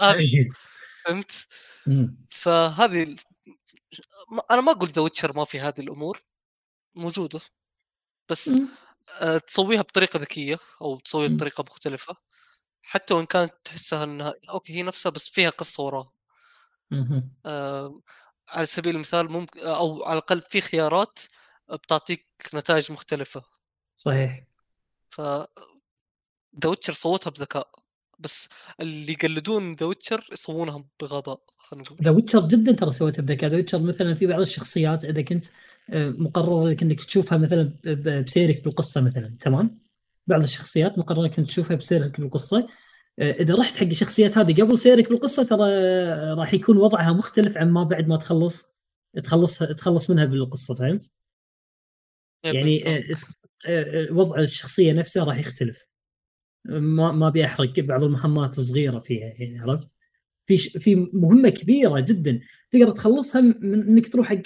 أيوه. 0.00 0.48
فهمت. 1.04 1.46
فهذه 2.30 3.16
أنا 4.50 4.60
ما 4.60 4.72
أقول 4.72 4.88
The 4.88 5.02
Witcher 5.02 5.36
ما 5.36 5.44
في 5.44 5.60
هذه 5.60 5.80
الأمور 5.80 6.22
موجودة 6.94 7.40
بس. 8.28 8.50
آه، 9.08 9.38
تسويها 9.38 9.82
بطريقة 9.82 10.18
ذكية 10.18 10.58
أو 10.82 11.00
تسويها. 11.00 11.28
بطريقة 11.28 11.64
مختلفة 11.68 12.16
حتى 12.82 13.14
وإن 13.14 13.26
كانت 13.26 13.54
تحسها 13.64 14.04
إنها 14.04 14.34
okay 14.50 14.72
هي 14.72 14.82
نفسها 14.82 15.10
بس 15.10 15.28
فيها 15.28 15.50
قصة 15.50 15.82
وراها. 15.82 16.12
آه، 17.46 18.00
على 18.48 18.66
سبيل 18.66 18.94
المثال 18.94 19.32
ممكن 19.32 19.60
أو 19.60 20.04
على 20.04 20.12
الأقل 20.18 20.42
في 20.42 20.60
خيارات 20.60 21.18
بتعطيك 21.72 22.28
نتائج 22.54 22.92
مختلفة 22.92 23.42
صحيح 23.94 24.44
ف 25.10 25.20
The 26.60 26.68
Witcher 26.68 26.92
سوتها 26.92 27.30
بذكاء 27.30 27.70
بس 28.22 28.48
اللي 28.80 29.12
يقلدون 29.12 29.74
The 29.74 29.86
Witcher 29.86 30.28
يسوونها 30.32 30.84
بغباء 31.00 31.40
خلينا 31.56 31.84
نقول. 31.84 31.98
The 32.02 32.10
Witcher 32.10 32.48
جدا 32.48 32.72
ترى 32.72 32.92
سويته 32.92 33.22
بذكاء. 33.22 33.50
The 33.50 33.56
Witcher 33.56 33.82
مثلا 33.82 34.14
في 34.14 34.26
بعض 34.26 34.40
الشخصيات 34.40 35.04
إذا 35.04 35.22
كنت 35.22 35.46
آه، 35.90 36.10
مقرر 36.10 36.68
لك 36.68 36.82
إنك 36.82 37.04
تشوفها 37.04 37.38
مثلا 37.38 37.72
بسيرك 38.26 38.64
بالقصة 38.64 39.00
مثلا 39.00 39.36
تمام؟ 39.40 39.78
بعض 40.26 40.42
الشخصيات 40.42 40.98
مقرر 40.98 41.22
لك 41.22 41.38
إنك 41.38 41.48
تشوفها 41.48 41.76
بسيرك 41.76 42.20
بالقصة. 42.20 42.68
آه، 43.18 43.32
إذا 43.32 43.54
رحت 43.54 43.76
حق 43.76 43.86
الشخصيات 43.86 44.38
هذه 44.38 44.62
قبل 44.62 44.78
سيرك 44.78 45.08
بالقصة 45.08 45.42
ترى 45.42 45.64
آه، 45.64 46.34
راح 46.34 46.54
يكون 46.54 46.76
وضعها 46.76 47.12
مختلف 47.12 47.56
عن 47.56 47.70
ما 47.70 47.84
بعد 47.84 48.08
ما 48.08 48.16
تخلص 48.16 48.72
تخلصها 49.22 49.72
تخلص 49.72 50.10
منها 50.10 50.24
بالقصة 50.24 50.74
فهمت؟ 50.74 51.10
yep 52.44 52.54
يعني 52.54 52.84
وضع 54.10 54.38
الشخصية 54.38 54.92
نفسها 54.92 55.24
راح 55.24 55.38
يختلف. 55.38 55.91
ما 56.64 57.12
ما 57.12 57.28
أبي 57.28 57.44
أحرق 57.44 57.80
بعض 57.80 58.02
المهمات 58.02 58.58
الصغيره 58.58 58.98
فيها 58.98 59.26
يعني 59.26 59.58
عرفت؟ 59.60 59.88
في 60.46 60.56
ش... 60.56 60.76
في 60.76 60.94
مهمة 61.12 61.48
كبيرة 61.48 62.00
جدا 62.00 62.40
تقدر 62.70 62.90
تخلصها 62.90 63.40
من 63.40 63.82
إنك 63.88 64.08
تروح 64.08 64.28
حق 64.28 64.42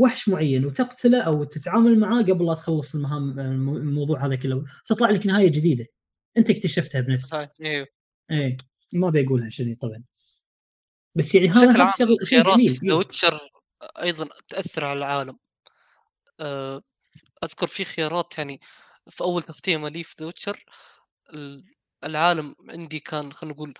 وحش 0.00 0.28
معين 0.28 0.64
وتقتله 0.64 1.20
أو 1.22 1.44
تتعامل 1.44 1.98
معاه 1.98 2.22
قبل 2.22 2.46
لا 2.46 2.54
تخلص 2.54 2.94
المهام 2.94 3.40
الم- 3.40 3.76
الموضوع 3.76 4.26
هذا 4.26 4.34
كله 4.34 4.64
تطلع 4.86 5.10
لك 5.10 5.26
نهاية 5.26 5.48
جديدة. 5.48 5.86
أنت 6.36 6.50
اكتشفتها 6.50 7.00
بنفسك. 7.00 7.28
صحيح 7.28 7.50
أيوه 7.60 7.86
إيه 8.30 8.56
ما 8.92 9.08
أبي 9.08 9.26
أقولها 9.26 9.48
شنو 9.48 9.74
طبعا. 9.74 10.02
بس 11.14 11.34
يعني 11.34 11.48
هذا 11.48 11.66
بشكل 11.66 11.80
عام 11.80 11.92
شغل 11.98 12.16
جميل 12.54 12.74
في 12.74 12.86
ذا 12.86 12.92
إيه. 12.92 12.98
ويتشر 12.98 13.40
أيضا 13.82 14.28
تأثر 14.48 14.84
على 14.84 14.98
العالم. 14.98 15.38
آه، 16.40 16.82
أذكر 17.44 17.66
في 17.66 17.84
خيارات 17.84 18.38
يعني 18.38 18.60
في 19.10 19.20
أول 19.24 19.42
تختيمه 19.42 19.88
لي 19.88 20.02
في 20.02 20.14
The 20.20 20.26
Witcher 20.26 20.64
العالم 22.04 22.54
عندي 22.68 23.00
كان 23.00 23.32
خلينا 23.32 23.54
نقول 23.54 23.74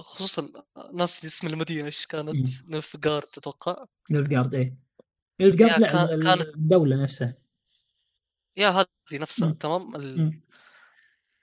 خصوصا 0.00 0.48
ناس 0.94 1.24
اسم 1.24 1.46
المدينة 1.46 1.86
إيش 1.86 2.06
كانت؟ 2.06 2.34
مم. 2.36 2.76
Novigrad 2.76 3.26
أتوقع 3.38 3.84
Nilfgaard 4.10 4.54
إيه 4.54 4.76
نيلفغارد 5.40 5.72
yeah 5.72 5.78
لا 5.78 5.86
كان- 5.92 6.22
كانت- 6.22 6.46
الدولة 6.54 7.02
نفسها 7.02 7.34
yeah 8.56 8.68
هذه 8.68 8.86
نفسها 9.12 9.48
مم. 9.48 9.54
تمام 9.54 9.96
ال-. 9.96 10.40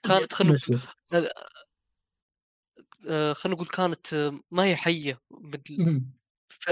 كانت 0.02 0.32
خلينا 0.32 0.56
نقول 0.68 0.80
آه، 3.08 3.32
خلينا 3.32 3.56
نقول 3.56 3.68
كانت 3.68 4.32
ما 4.50 4.64
هي 4.64 4.76
حية 4.76 5.20
مثل 5.30 6.04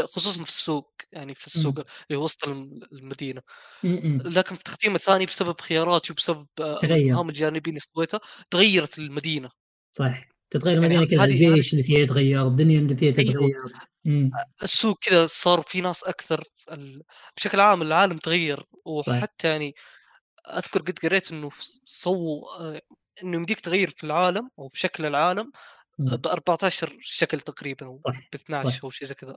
خصوصا 0.05 0.43
في 0.45 0.49
السوق 0.49 0.93
يعني 1.13 1.35
في 1.35 1.47
السوق 1.47 1.75
اللي 1.79 2.19
هو 2.21 2.25
وسط 2.25 2.49
الم- 2.49 2.81
المدينة 2.93 3.43
مم. 3.83 4.01
مم. 4.05 4.23
لكن 4.25 4.55
في 4.55 4.61
التختيم 4.61 4.95
الثاني 4.95 5.27
بسبب 5.27 5.61
خياراتي 5.61 6.13
وبسبب 6.13 6.47
آه، 6.61 6.79
تغير. 6.79 7.07
المهام 7.09 7.29
الجانبيه 7.29 7.71
اللي 7.71 7.81
سويتها 7.81 8.21
تغيرت 8.51 8.99
المدينة 8.99 9.51
صح 9.99 10.21
تتغير 10.51 10.83
يعني 10.83 10.95
المدينة 10.97 11.11
كذا 11.11 11.25
هذه- 11.25 11.49
الجيش 11.49 11.73
اللي 11.73 11.83
فيها 11.83 11.99
يتغير 11.99 12.47
الدنيا 12.47 12.79
اللي 12.79 12.97
فيها 12.97 13.15
أيوه. 13.19 13.33
تتغير. 13.33 14.33
السوق 14.63 14.99
كذا 15.01 15.27
صار 15.27 15.63
في 15.69 15.81
ناس 15.81 16.05
أكثر. 16.05 16.45
بشكل 17.37 17.61
عام 17.61 17.83
العالم 17.83 18.19
تغير 18.19 18.63
وحتى 18.85 19.49
يعني 19.49 19.75
أذكر 20.47 20.81
قد 20.81 20.99
قريت 21.03 21.33
إنه 21.33 21.51
سووا 21.85 22.61
آه، 22.61 22.83
إنه 23.23 23.37
يمديك 23.37 23.61
تغير 23.61 23.91
في 23.97 24.05
العالم 24.05 24.51
أو 24.59 24.69
في 24.69 24.79
شكل 24.79 25.07
العالم 25.07 25.53
مم. 25.99 26.17
ب 26.17 26.27
14 26.27 26.97
شكل 27.01 27.41
تقريبا 27.41 27.87
ب 28.33 28.35
12 28.35 28.71
صح. 28.71 28.85
أو 28.85 28.91
شيء 28.91 29.09
زي 29.09 29.15
كذا. 29.15 29.37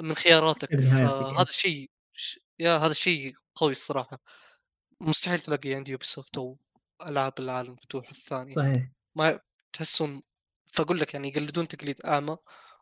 من 0.00 0.14
خياراتك. 0.14 0.72
إيه. 0.72 0.78
فهذا 0.78 1.42
الشيء 1.42 1.90
yeah 2.58 2.76
هذا 2.76 2.90
الشيء 2.90 3.34
قوي 3.54 3.70
الصراحة. 3.70 4.20
مستحيل 5.00 5.38
تلاقي 5.38 5.74
عندي 5.74 5.92
Ubisoft 5.92 6.38
أو 6.38 6.58
ألعاب 7.06 7.32
العالم 7.38 7.68
المفتوح 7.68 8.10
الثانية. 8.10 8.54
صحيح. 8.54 8.90
ما 9.14 9.40
تحسون 9.72 10.22
فأقول 10.72 11.00
لك 11.00 11.14
يعني 11.14 11.28
يقلدون 11.28 11.68
تقليد 11.68 12.00
أعمى 12.00 12.36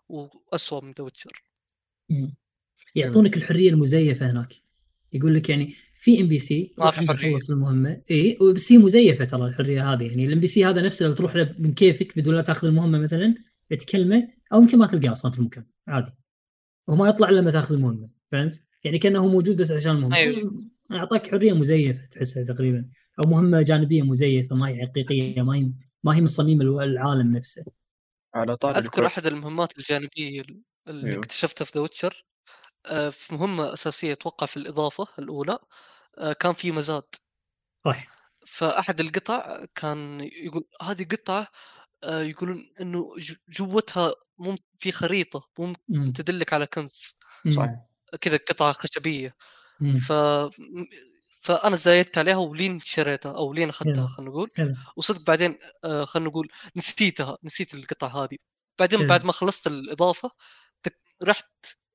واسوء 0.08 0.84
من 0.84 0.92
The 0.92 1.04
Witcher. 1.04 1.42
مم. 2.10 2.34
يعطونك 2.94 3.36
الحرية 3.36 3.70
المزيفة 3.70 4.30
هناك. 4.30 4.54
يقول 5.12 5.34
لك 5.34 5.48
يعني 5.48 5.74
في 5.94 6.20
NPC 6.20 6.74
ما 6.78 6.90
في 6.90 7.00
عنده 7.00 7.14
حرية. 7.14 7.32
خلص 7.32 7.50
المهمة. 7.50 8.02
اي 8.10 8.38
بس 8.54 8.72
هي 8.72 8.78
مزيفة 8.78 9.24
ترى 9.24 9.44
الحرية 9.44 9.92
هذه. 9.92 10.06
يعني 10.06 10.24
ال 10.24 10.40
NPC 10.40 10.64
هذا 10.64 10.82
نفسه 10.82 11.06
لو 11.06 11.14
تروح 11.14 11.36
له 11.36 11.54
من 11.58 11.74
كيفك 11.74 12.18
بدون 12.18 12.34
لا 12.34 12.42
تأخذ 12.42 12.66
المهمة 12.66 12.98
مثلا 12.98 13.34
تكلمه 13.70 14.28
أو 14.52 14.62
يمكن 14.62 14.78
ما 14.78 14.86
تلقاه 14.86 15.12
أصلا 15.12 15.30
في 15.30 15.38
المكان. 15.38 15.66
عادي. 15.88 16.10
هو 16.90 16.96
ما 16.96 17.08
يطلع 17.08 17.28
إلا 17.28 17.36
لما 17.40 17.50
تأخذ 17.50 17.74
المهمة 17.74 18.08
فهمت؟ 18.32 18.62
يعني 18.84 18.98
كأنه 18.98 19.20
هو 19.20 19.28
موجود 19.28 19.56
بس 19.56 19.72
عشان 19.72 19.90
المهمة 19.90 20.16
أيوة. 20.16 20.52
أعطاك 20.92 21.30
حرية 21.30 21.52
مزيفة 21.52 22.06
تحسها 22.06 22.44
تقريبا 22.44 22.88
أو 23.24 23.30
مهمة 23.30 23.62
جانبية 23.62 24.02
مزيفة 24.02 24.56
ما 24.56 24.68
هي 24.68 24.86
حقيقية 24.86 25.42
ما 25.42 25.56
هي 25.56 25.70
ما 26.04 26.16
هي 26.16 26.20
من 26.20 26.26
صميم 26.26 26.60
العالم 26.62 27.36
نفسه 27.36 27.64
على 28.34 28.56
طاري 28.56 28.78
أذكر 28.78 28.86
الحر- 28.88 29.06
أحد 29.06 29.26
المهمات 29.26 29.78
الجانبية 29.78 30.42
اللي 30.88 31.08
أيوه. 31.10 31.18
اكتشفتها 31.18 31.64
في 31.64 31.72
ذا 31.74 31.80
ويتشر 31.80 32.24
في 33.10 33.34
مهمة 33.34 33.72
أساسية 33.72 34.12
أتوقع 34.12 34.46
في 34.46 34.56
الإضافة 34.56 35.06
الأولى 35.18 35.58
آه، 36.18 36.32
كان 36.32 36.52
في 36.52 36.72
مزاد 36.72 37.02
صح 37.84 38.08
فأحد 38.46 39.00
القطع 39.00 39.64
كان 39.74 40.20
يقول 40.20 40.64
هذه 40.82 41.04
قطعه 41.04 41.48
آه، 42.04 42.20
يقولون 42.22 42.70
إنه 42.80 43.14
جوتها 43.48 44.14
مم 44.38 44.54
في 44.78 44.92
خريطة 44.92 45.48
ممكن 45.58 45.80
مم. 45.88 46.12
تدلك 46.12 46.52
على 46.52 46.66
كنز 46.66 47.18
مم. 47.44 47.52
صحيح 47.52 47.70
كذا 48.20 48.36
قطعة 48.36 48.72
خشبية 48.72 49.36
مم. 49.80 49.96
ف 49.96 50.12
فأنا 51.40 51.76
زايدت 51.76 52.18
عليها 52.18 52.36
ولين 52.36 52.80
شريتها 52.80 53.36
أو 53.36 53.52
لين 53.52 53.68
أخذتها. 53.68 54.06
خلينا 54.06 54.30
نقول 54.30 54.48
وصدق 54.96 55.26
بعدين 55.26 55.58
آه، 55.84 56.04
خلينا 56.04 56.28
نقول 56.28 56.48
نسيتها 56.76 57.38
نسيت 57.44 57.74
القطعة 57.74 58.24
هذه 58.24 58.36
بعدين 58.78 58.98
حلو. 58.98 59.08
بعد 59.08 59.24
ما 59.24 59.32
خلصت 59.32 59.66
الإضافة 59.66 60.30
تك- 60.82 61.00
رحت 61.22 61.46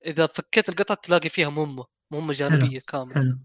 إذا 0.06 0.26
فكيت 0.28 0.70
القطعة 0.70 0.98
تلاقي 1.04 1.30
فيها 1.30 1.50
مهمة 1.50 1.86
مهمة 2.12 2.34
جانبية 2.34 2.80
كاملة 2.80 3.16
حلو 3.16 3.40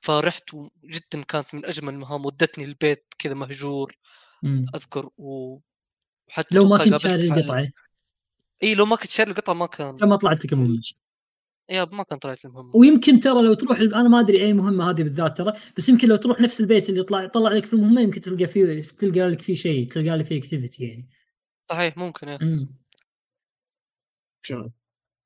فرحت 0.00 0.50
جدا 0.84 1.22
كانت 1.22 1.54
من 1.54 1.64
أجمل 1.66 1.94
المهام 1.94 2.26
ودتني 2.26 2.64
البيت 2.64 3.06
كذا 3.18 3.34
مهجور 3.34 3.96
مم. 4.42 4.66
أذكر 4.74 5.10
و 5.16 5.58
وحتى 6.28 6.54
لو 6.54 6.64
ما 6.68 6.78
كنت 6.84 6.96
شاري 6.96 7.24
القطعة 7.24 7.68
إي 8.62 8.74
لو 8.74 8.86
ما 8.86 8.96
كنت 8.96 9.10
شاري 9.10 9.30
القطعة 9.30 9.54
ما 9.54 9.66
كان. 9.66 9.96
لما 10.00 10.16
طلعت 10.16 10.44
لك 10.44 10.52
المهمه 10.52 10.80
يا 11.70 11.84
ما 11.92 12.02
كان 12.02 12.18
طلعت 12.18 12.44
المهمه 12.44 12.76
ويمكن 12.76 13.20
ترى 13.20 13.42
لو 13.42 13.54
تروح 13.54 13.78
أنا 13.78 14.08
ما 14.08 14.20
أدري 14.20 14.42
أي 14.42 14.52
مهمة 14.52 14.90
هذه 14.90 15.02
بالذات 15.02 15.38
ترى 15.38 15.52
بس 15.76 15.88
يمكن 15.88 16.08
لو 16.08 16.16
تروح 16.16 16.40
نفس 16.40 16.60
البيت 16.60 16.88
اللي 16.88 17.02
طلع 17.02 17.26
طلع 17.26 17.50
لك 17.50 17.64
في 17.66 17.72
المهمة 17.72 18.00
يمكن 18.00 18.20
تلقى 18.20 18.46
فيه 18.46 18.80
تلقى 18.80 19.28
لك 19.28 19.42
فيه 19.42 19.54
شيء 19.54 19.88
تلقى 19.88 20.16
لك 20.16 20.26
فيه 20.26 20.38
activity 20.38 20.84
يعني. 20.84 21.08
صحيح 21.70 21.96
ممكن. 21.96 22.38
جميل. 24.50 24.70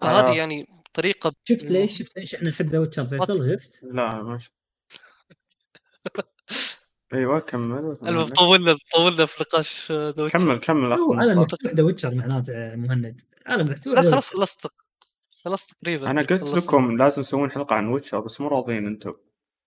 فهذه 0.00 0.32
آه. 0.32 0.34
يعني 0.34 0.66
طريقة 0.94 1.32
شفت 1.44 1.70
ليش؟ 1.70 1.98
شفت 1.98 2.18
ليش 2.18 2.34
إحنا 2.34 2.48
نحب 2.48 2.66
ذا 2.66 2.78
ويتشر 2.78 3.06
فيصل 3.06 3.58
شفت. 3.60 3.80
لا 3.82 4.22
ماشي 4.22 4.54
أيوه 7.14 7.40
كمل 7.40 7.96
المهم 8.02 8.28
طولنا 8.28 8.76
طولنا 8.94 9.26
في 9.26 9.42
نقاش 9.42 9.92
ذا 9.92 10.22
ويتشر. 10.22 10.38
كمل 10.38 10.58
كمل 10.58 10.88
نقطة. 10.88 11.40
مفتوح 11.40 11.74
ذا 11.74 11.82
ويتشر 11.82 12.14
معناته 12.14 12.74
مهند 12.76 13.20
على 13.46 13.62
مفتوح 13.62 13.94
لا 13.94 14.10
خلاص. 14.10 14.30
خلصت 14.30 14.74
خلاص 15.44 15.66
تقريبا 15.66 16.10
أنا 16.10 16.22
قلت. 16.22 16.54
لكم 16.54 16.96
لازم 16.96 17.22
تسوون 17.22 17.50
حلقة 17.50 17.76
عن 17.76 17.88
ويتشر 17.88 18.20
بس 18.20 18.40
مو 18.40 18.48
راضيين 18.48 18.86
أنتم 18.86 19.14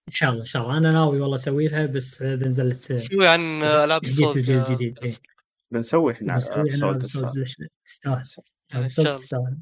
إن 0.07 0.13
شاء 0.13 0.29
الله 0.29 0.41
إن 0.41 0.45
شاء 0.45 0.61
الله 0.63 0.77
أنا 0.77 0.91
ناوي 0.91 1.21
والله 1.21 1.35
أسوي 1.35 1.67
لها 1.67 1.85
بس 1.85 2.21
إذا 2.21 2.47
نزلت 2.47 2.91
نسوي 2.91 3.27
عن 3.27 3.63
العاب 3.63 4.03
الصوت 4.03 4.37
الجديد. 4.37 4.99
بنسوي 5.71 6.13
إحنا 6.13 6.31
أنا؟ 6.31 6.39
تستاهل 6.39 6.59
إن 6.59 6.95
الصوت 6.95 7.05
شاء 7.05 7.21
الله. 7.21 9.17
تستاهل 9.17 9.57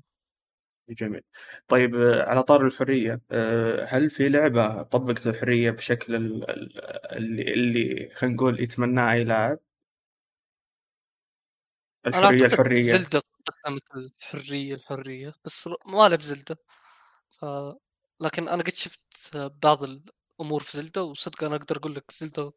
جميل. 0.90 1.22
طيب 1.68 1.96
آه، 1.96 2.24
على 2.30 2.44
طار 2.44 2.66
الحرية 2.68 3.22
آه، 3.32 3.86
هل 3.86 4.10
في 4.10 4.30
لعبة 4.30 4.82
طبقت 4.84 5.28
الحرية 5.28 5.72
بشكل 5.72 6.16
ال- 6.16 6.50
ال- 6.50 6.80
اللي 7.18 7.54
اللي 7.54 8.10
خلينا 8.16 8.36
نقول 8.36 8.62
يتمناه 8.62 9.12
أي 9.14 9.24
لاعب؟ 9.24 9.60
أنا 12.08 12.20
الحرية 12.20 12.44
أعتقد 12.44 12.54
الحرية. 12.60 12.82
زلدة 12.82 13.22
قدمت 13.66 13.84
الحرية 13.96 14.74
الحرية 14.74 15.34
بس 15.46 15.68
ما 15.68 16.10
لعب 16.10 16.22
زلدة. 16.22 16.58
ف... 17.40 17.46
لكن 18.22 18.48
أنا 18.50 18.64
قد 18.64 18.74
شفت 18.74 19.38
بعض 19.64 19.84
الأمور 19.84 20.64
في 20.64 20.78
زلدة 20.78 21.04
وصدق 21.04 21.44
أنا 21.44 21.56
أقدر 21.56 21.78
أقول 21.78 21.96
لك 21.96 22.12
زلدة 22.12 22.54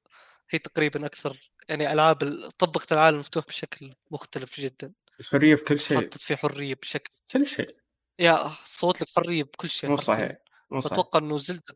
هي 0.50 0.58
تقريبا 0.58 1.06
أكثر 1.06 1.52
يعني 1.68 1.92
ألعاب 1.92 2.22
ال- 2.22 2.50
طبقت 2.50 2.92
العالم 2.92 3.14
المفتوح 3.14 3.46
بشكل 3.46 3.94
مختلف 4.10 4.60
جدا. 4.60 4.92
الحرية 5.20 5.54
في 5.54 5.64
كل 5.64 5.78
شيء. 5.78 5.96
حطت 5.96 6.18
فيه 6.18 6.36
حرية 6.36 6.74
بشكل 6.74 7.12
كل 7.30 7.46
شيء. 7.46 7.79
يا 8.20 8.50
صوت 8.64 9.00
لك 9.02 9.08
حرية 9.16 9.42
بكل 9.42 9.68
شيء 9.70 9.90
مو. 9.90 9.96
صحيح 9.96 10.36
مو 10.70 10.80
صحيح. 10.80 10.92
أتوقع 10.92 11.18
إنه 11.18 11.38
زلدة 11.38 11.74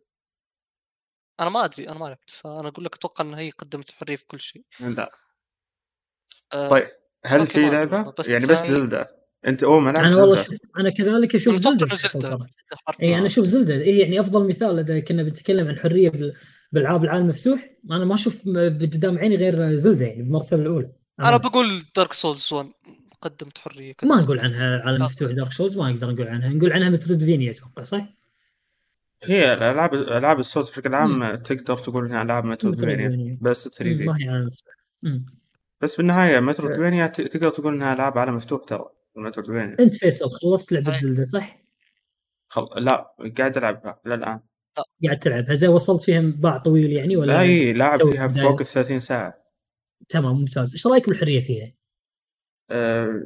أنا 1.41 1.51
ما 1.51 1.65
أدري 1.65 1.89
أنا 1.89 1.99
ما 1.99 2.05
لعبت 2.07 2.31
فأنا 2.31 2.69
أقول 2.69 2.85
لك 2.85 2.95
أتوقع 2.95 3.25
انها 3.25 3.39
هي 3.41 3.51
قدمت 3.51 3.89
الحريه 3.91 4.17
في 4.17 4.25
كل 4.27 4.41
شيء. 4.41 4.63
لا. 4.81 5.13
آه، 6.53 6.69
طيب 6.69 6.89
هل 7.27 7.47
في 7.47 7.61
لعبة؟ 7.71 8.15
بس 8.19 8.29
يعني 8.29 8.47
بس 8.47 8.65
يعني- 8.65 8.71
زلدة. 8.81 9.25
أنت 9.47 9.63
اوه 9.63 9.81
ما 9.81 9.91
أنا 9.91 10.17
والله 10.17 10.43
شوف 10.43 10.57
أنا 10.79 10.91
كذلك 10.91 11.35
أشوف 11.35 11.49
أنا 11.49 11.57
زلدة 11.57 11.87
زلدة. 11.95 12.21
زلدة. 12.21 12.47
اي 13.03 13.15
أنا 13.15 13.23
آه. 13.23 13.27
أشوف 13.27 13.47
زلدة. 13.47 13.75
اي 13.75 13.99
يعني 13.99 14.21
أفضل 14.21 14.49
مثال 14.49 14.79
إذا 14.79 15.01
كنا 15.01 15.23
بنتكلم 15.23 15.69
عن 15.69 15.79
حرية 15.79 16.11
بال- 16.11 16.37
بالعاب 16.73 17.05
العالم 17.05 17.25
المفتوح 17.25 17.71
أنا 17.91 18.05
ما 18.05 18.15
أشوف 18.15 18.49
قدام 18.49 19.19
عيني 19.19 19.37
غير 19.37 19.77
Zelda 19.77 20.05
يعني 20.07 20.23
بالمرتبه 20.23 20.63
الأولى. 20.63 20.93
أنا 21.21 21.37
بقول 21.37 21.83
Dark 21.97 22.13
Souls 22.13 22.53
1 22.53 22.73
قدمت 23.25 23.59
حرية 23.59 23.93
كذا. 23.93 24.11
ما 24.11 24.21
نقول 24.23 24.41
عنها 24.41 24.83
عالم. 24.87 25.05
مفتوح 25.05 25.31
Dark 25.33 25.53
Souls 25.53 25.79
ما 25.79 25.93
نقدر 25.93 26.11
نقول 26.11 26.29
عنها 26.29 26.49
نقول 26.49 26.73
عنها 26.73 26.89
Metroidvania 26.91 27.51
أتوقع 27.51 27.85
صح؟ 27.85 28.09
هي 29.25 29.55
الألعاب 29.55 29.95
ألعاب 29.95 30.39
الصوت 30.39 30.71
بشكل 30.71 30.95
عام 30.95 31.35
تقدر 31.35 31.79
تقول 31.79 32.05
إنها 32.07 32.23
ألعاب 32.23 32.45
Metroidvania. 32.45 33.39
بس 33.41 33.69
3 33.69 33.85
مم، 33.93 33.99
دي 33.99 34.05
ما 34.05 34.17
هي 34.21 34.29
عالم 34.29 34.47
مفتوح. 34.47 34.75
بس 35.81 35.97
بالنهاية 35.97 36.41
Metroidvania 36.41 37.07
ت- 37.07 37.21
تقدر 37.21 37.51
تقول 37.51 37.75
إنها 37.75 37.95
ألعاب 37.95 38.19
عالم 38.19 38.37
مفتوح 38.37 38.65
ترى 38.65 38.85
Metroidvania 39.17 39.77
أنت 39.81 39.95
فيصل 39.95 40.31
خلصت 40.31 40.73
لعبة 40.73 40.95
أي. 40.95 40.99
Zelda 40.99 41.25
صح؟ 41.25 41.63
خل... 42.49 42.67
لا 42.77 43.15
قاعد 43.39 43.57
ألعبها 43.57 44.01
للآن 44.07 44.41
قاعد 45.05 45.19
تلعبها 45.19 45.55
زي 45.55 45.69
وصلت 45.69 46.03
فيها 46.03 46.21
باع 46.21 46.59
طويل 46.59 46.93
يعني 46.93 47.17
ولا 47.17 47.41
أي 47.41 47.73
لاعب 47.73 47.99
فيها؟ 48.11 48.29
فوق 48.29 48.61
ال 48.61 48.67
30 48.67 49.01
ساعة 49.01 49.45
تمام 50.09 50.37
ممتاز 50.41 50.73
إيش 50.73 50.87
رأيك 50.87 51.09
بالحرية 51.09 51.41
فيها؟ 51.43 51.73
آه، 52.71 53.23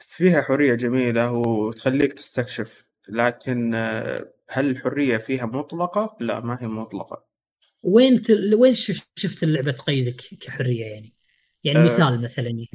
فيها 0.00 0.42
حرية 0.42 0.74
جميلة 0.74 1.32
وتخليك 1.32 2.12
تستكشف 2.12 2.84
لكن 3.08 3.74
آه، 3.74 4.32
هل 4.50 4.70
الحرية 4.70 5.18
فيها 5.18 5.46
مطلقة؟ 5.46 6.16
لا 6.20 6.40
ما 6.40 6.58
هي 6.62 6.66
مطلقة 6.66 7.24
وين 7.82 8.22
ت... 8.22 8.30
وين 8.30 8.74
شف- 8.74 9.08
شفت 9.16 9.42
اللعبة 9.42 9.70
تقيدك 9.72 10.16
كحرية 10.40 10.84
يعني؟ 10.86 11.14
يعني 11.64 11.78
أه. 11.78 11.84
مثال 11.84 12.22
مثلا 12.22 12.46
يعني 12.48 12.70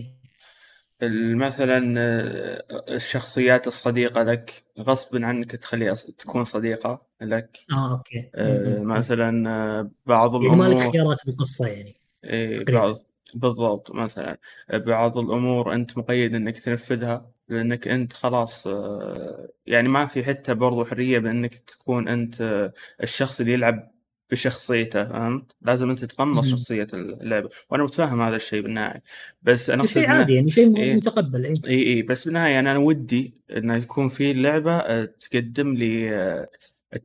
مثلا 1.36 1.94
آه، 1.98 2.66
الشخصيات 2.96 3.68
الصديقة 3.68 4.24
لك 4.24 4.66
غصب 4.80 5.16
عنك 5.24 5.52
تخليها 5.52 5.94
تكون 5.94 6.46
صديقة 6.46 7.08
لك 7.22 7.60
آه 7.72 7.92
أوكي 7.92 8.32
آه، 8.36 8.80
مثلا 8.80 9.50
آه، 9.50 9.92
بعض 10.06 10.36
يعني 10.42 10.56
مالك 10.56 10.78
الأمور 10.78 10.92
خيارات 10.92 11.26
بالقصة 11.26 11.68
يعني 11.68 11.96
إيه. 12.24 12.64
بعض 12.66 13.00
بالضبط 13.36 13.92
مثلا 13.92 14.38
بعض 14.74 15.18
الأمور 15.18 15.74
أنت 15.74 15.98
مقيد 15.98 16.36
إنك 16.36 16.60
تنفذها 16.60 17.32
لأنك 17.50 17.88
أنت 17.88 18.14
خلاص 18.14 18.68
آه، 18.68 19.50
يعني 19.66 19.88
ما 19.88 20.06
في 20.06 20.24
حتى 20.24 20.54
برضو 20.54 20.86
حرية 20.86 21.20
بإنك 21.20 21.56
تكون 21.56 22.08
أنت 22.08 22.42
آه، 22.42 22.74
الشخص 23.04 23.40
اللي 23.40 23.54
يلعب 23.54 23.92
بشخصيته 24.32 25.06
فهمت؟ 25.06 25.56
لازم 25.62 25.90
أنت 25.90 26.06
تقمص 26.06 26.46
مم. 26.46 26.58
شخصية 26.58 26.88
اللعبة 26.94 27.50
وأنا 27.70 27.84
متفهم 27.84 28.22
هذا 28.22 28.36
الشيء 28.36 28.62
بالنهاية 28.62 29.04
بس 29.42 29.70
أنا 29.70 29.86
شيء 29.86 30.10
عادي 30.10 30.34
يعني 30.34 30.52
شيء 30.52 30.78
إيه. 30.78 30.94
متقبل 30.94 31.46
اي 31.46 31.54
اي 31.66 31.94
اي 31.94 32.02
بس 32.02 32.26
بالنهاية 32.26 32.60
أنا 32.60 32.78
ودي 32.78 33.34
إنه 33.58 33.76
يكون 33.76 34.08
في 34.08 34.34
لعبة 34.34 34.78
آه، 34.78 35.06
تقدم 35.06 35.74
لي 35.74 36.48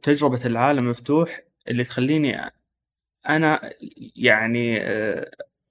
تجربة 0.02 0.46
العالم 0.46 0.90
مفتوح 0.90 1.42
اللي 1.68 1.84
تخليني 1.84 2.52
أنا 3.28 3.70
يعني 4.16 4.80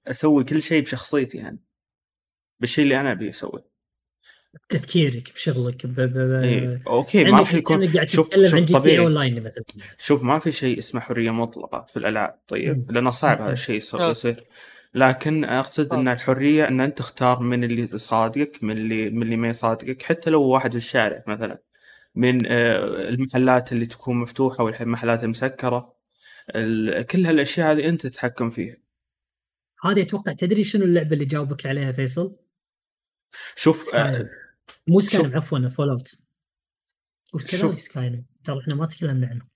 أسوي 0.08 0.44
كل 0.44 0.62
شيء 0.62 0.82
بشخصيتي 0.82 1.38
يعني 1.38 1.58
بالشيء 2.60 2.84
اللي 2.84 3.00
أنا 3.00 3.12
أبي 3.12 3.30
أسويه 3.30 3.70
تفكيرك 4.68 5.32
بشغلك 5.34 5.86
ب... 5.86 5.94
ب... 6.00 6.18
ب... 6.18 6.32
اي 6.42 6.80
okay 6.86 7.24
ما 7.24 7.38
راح 7.38 7.54
يكون 7.54 8.06
شوف 8.06 8.34
شوف 8.34 8.54
GTA 8.54 8.80
طبيعي 8.80 8.98
اون 8.98 9.14
لاين 9.14 9.42
مثلا 9.42 9.62
شوف 9.98 10.22
ما 10.22 10.38
في 10.38 10.52
شيء 10.52 10.78
اسمه 10.78 11.00
حرية 11.00 11.30
مطلقة 11.30 11.86
في 11.88 11.96
الألعاب 11.96 12.30
مم. 12.30 12.38
طيب 12.48 12.92
لأنه 12.92 13.10
صعب 13.10 13.42
هذا. 13.42 13.52
الشيء 13.52 13.76
يصير-. 13.76 14.10
يصير 14.10 14.44
لكن 14.94 15.44
أقصد 15.44 15.92
إن. 15.92 16.08
الحرية 16.08 16.68
إن 16.68 16.80
أنت 16.80 16.98
تختار 16.98 17.40
من 17.40 17.64
اللي 17.64 17.88
يصادقك 17.94 18.64
من 18.64 18.76
اللي 18.78 19.10
من 19.10 19.22
اللي 19.22 19.36
ما 19.36 19.48
يصادقك 19.48 20.02
حتى 20.02 20.30
لو 20.30 20.42
واحد 20.42 20.70
في 20.70 20.76
الشارع 20.76 21.24
مثلا 21.26 21.62
من 22.14 22.46
آه، 22.46 23.08
المحلات 23.08 23.72
اللي 23.72 23.86
تكون 23.86 24.16
مفتوحة 24.16 24.64
والمحلات 24.64 25.24
المسكره 25.24 25.94
ال- 26.54 27.06
كل 27.06 27.26
هالأشياء 27.26 27.72
هذه 27.72 27.88
أنت 27.88 28.02
تتحكم 28.06 28.50
فيها 28.50 28.76
هذه 29.82 30.02
أتوقع 30.02 30.32
تدري 30.32 30.64
شنو 30.64 30.84
اللعبة 30.84 31.12
اللي 31.12 31.24
جاوبك 31.24 31.66
عليها 31.66 31.92
فيصل؟ 31.92 32.36
شوف 33.56 33.94
آه، 33.94 34.28
مو. 34.86 35.00
Skyrim 35.00 35.36
عفوا 35.36 35.68
Fallout 35.68 36.14
وش 37.34 37.42
شوف. 37.56 37.60
كذلك 37.70 37.78
Skyrim 37.78 38.24
ترى 38.44 38.60
إحنا 38.60 38.74
ما 38.74 38.86
تكلمنا 38.86 39.26
عنه. 39.26 39.50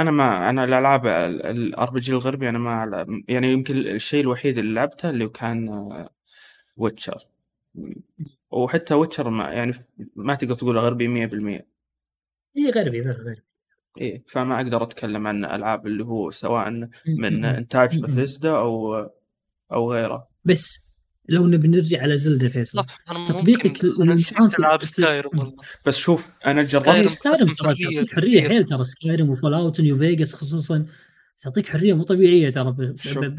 أنا 0.00 0.10
ما 0.10 0.50
أنا 0.50 0.64
الألعاب 0.64 1.06
ال 1.06 1.90
RPG 1.90 2.12
الغربي 2.12 2.48
أنا 2.48 2.58
ما 2.58 2.84
ألعب- 2.84 3.24
يعني 3.28 3.52
يمكن 3.52 3.76
الشيء 3.76 4.20
الوحيد 4.20 4.58
اللي 4.58 4.74
لعبته 4.74 5.10
اللي 5.10 5.28
كان 5.28 5.68
Witcher 6.76 7.26
وحتى 8.50 8.94
Witcher 8.94 9.30
ما 9.30 9.52
يعني 9.52 9.72
ما 10.16 10.34
تقدر 10.34 10.54
تقول 10.54 10.78
غربي 10.78 11.08
100% 11.28 11.66
اي 12.56 12.70
غربي 12.70 13.00
بس 13.00 13.16
غربي. 13.16 13.42
إيه 14.00 14.24
فما 14.28 14.56
أقدر 14.56 14.82
أتكلم 14.82 15.26
عن 15.26 15.44
ألعاب 15.44 15.86
اللي 15.86 16.04
هو 16.04 16.30
سواء 16.30 16.70
من 17.06 17.44
إنتاج. 17.44 17.98
بثيسدا 17.98 18.50
أو 18.50 18.96
أو 19.72 19.92
غيره. 19.92 20.28
بس 20.44 20.90
لو 21.28 21.46
نبي 21.46 21.68
نرجع 21.68 22.02
على 22.02 22.18
Zelda 22.18 22.48
فيصل 22.48 22.84
تطبيقك 23.26 23.76
في- 23.76 24.56
العاب 24.58 24.84
Skyrim 24.84 25.30
والله. 25.38 25.56
بس 25.86 25.96
شوف 25.98 26.30
أنا 26.46 26.62
جربت 26.62 27.08
Skyrim 27.08 27.52
ترى 27.54 27.74
حرية 27.74 27.84
تعطيك 28.00 28.12
حرية. 28.14 28.48
حيل 28.48 28.64
ترى 28.64 28.84
Skyrim 28.84 29.23
و 29.23 29.30
Fallout 29.30 29.80
و 29.80 29.85
New 29.85 29.98
Vegas 29.98 30.34
خصوصا. 30.34 30.86
تعطيك 31.42 31.68
حرية 31.68 31.94
مو 31.94 32.02
طبيعية 32.02 32.50
ترى 32.50 32.72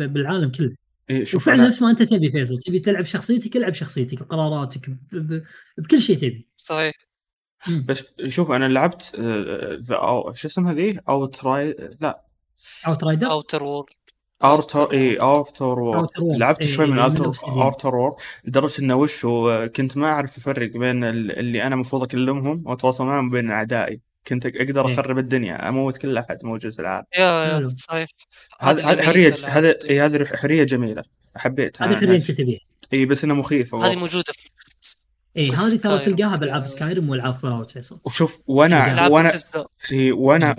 بالعالم 0.07 0.49
كله. 0.51 0.75
إيه 1.09 1.23
شوف 1.23 1.41
وفعلا 1.41 1.67
نفس 1.67 1.81
ما 1.81 1.89
أنت 1.91 2.03
تبي 2.03 2.31
فيصل 2.31 2.57
تبي 2.57 2.79
تلعب 2.79 3.05
شخصيتك 3.05 3.57
العب 3.57 3.73
شخصيتك 3.73 4.19
بقراراتك 4.19 4.89
ب- 4.89 4.97
ب- 5.13 5.43
بكل 5.77 6.01
شيء 6.01 6.17
تبي. 6.17 6.47
صحيح. 6.57 6.93
بس 7.85 8.03
شوف 8.27 8.51
أنا 8.51 8.67
لعبت 8.67 9.15
آه، 9.19 9.77
The 9.81 9.95
أو 9.95 10.33
شو 10.33 10.47
اسمها 10.47 10.73
The 10.73 10.99
Outri- 11.09 11.75
لا 12.01 12.23
Outriders 12.87 13.31
Outer 13.31 13.63
World 13.63 13.85
Outer 14.43 14.91
اي 14.93 15.15
Outer 15.15 15.79
Wor- 15.79 16.07
Outer 16.07 16.21
Worlds. 16.21 16.37
لعبت 16.37 16.61
إيه، 16.61 16.67
شوي 16.67 16.85
من 16.85 16.99
إيه، 16.99 17.05
Outer 17.05 17.25
Obsidian. 17.25 17.57
Outer 17.61 17.95
Wor- 17.95 18.15
لدرجة 18.45 18.81
إنه 18.81 18.95
وش 18.95 19.25
هو 19.25 19.69
كنت 19.75 19.97
ما 19.97 20.07
أعرف 20.07 20.37
افرق 20.37 20.71
بين 20.71 21.03
ال- 21.03 21.39
اللي 21.39 21.63
أنا 21.63 21.75
المفروض 21.75 22.03
أكلمهم 22.03 22.63
وأتواصل 22.65 23.05
معهم 23.05 23.27
وبين 23.27 23.51
أعدائي 23.51 24.01
كنت 24.27 24.45
أقدر 24.45 24.87
إيه. 24.87 24.93
أخرب 24.93 25.17
الدنيا 25.17 25.69
أموت 25.69 25.97
كل 25.97 26.17
أحد 26.17 26.37
موجود 26.43 26.71
في 26.73 26.79
العالم 26.79 27.05
yeah 27.17 27.23
yeah. 27.45 27.69
صحيح 27.77 28.09
هذه 28.59 29.01
حرية 29.01 29.35
هذه. 29.45 29.75
إيه، 29.83 30.05
هذه 30.05 30.25
حرية 30.25 30.63
جميلة 30.63 31.03
حبيتها 31.35 31.85
هذه 31.87 31.91
الحريه 31.93 32.17
انت. 32.17 32.31
تبيها 32.31 32.59
اي 32.93 33.05
بس 33.05 33.23
انها 33.23 33.35
مخيفة 33.35 33.85
هذه. 33.87 33.95
موجودة 33.95 34.33
في 34.33 34.49
اي 35.37 35.51
هذه 35.51 35.77
ترى 35.77 35.99
تلقاها. 35.99 36.35
بالعاب 36.35 36.67
Skyrim 36.67 37.09
والعاب 37.09 37.33
Fallout 37.33 37.71
فيصل 37.71 37.99
وشوف 38.05 38.39
وأنا 38.47 39.07
وأنا 39.07 39.33
إي 39.91 40.11
وأنا 40.11 40.55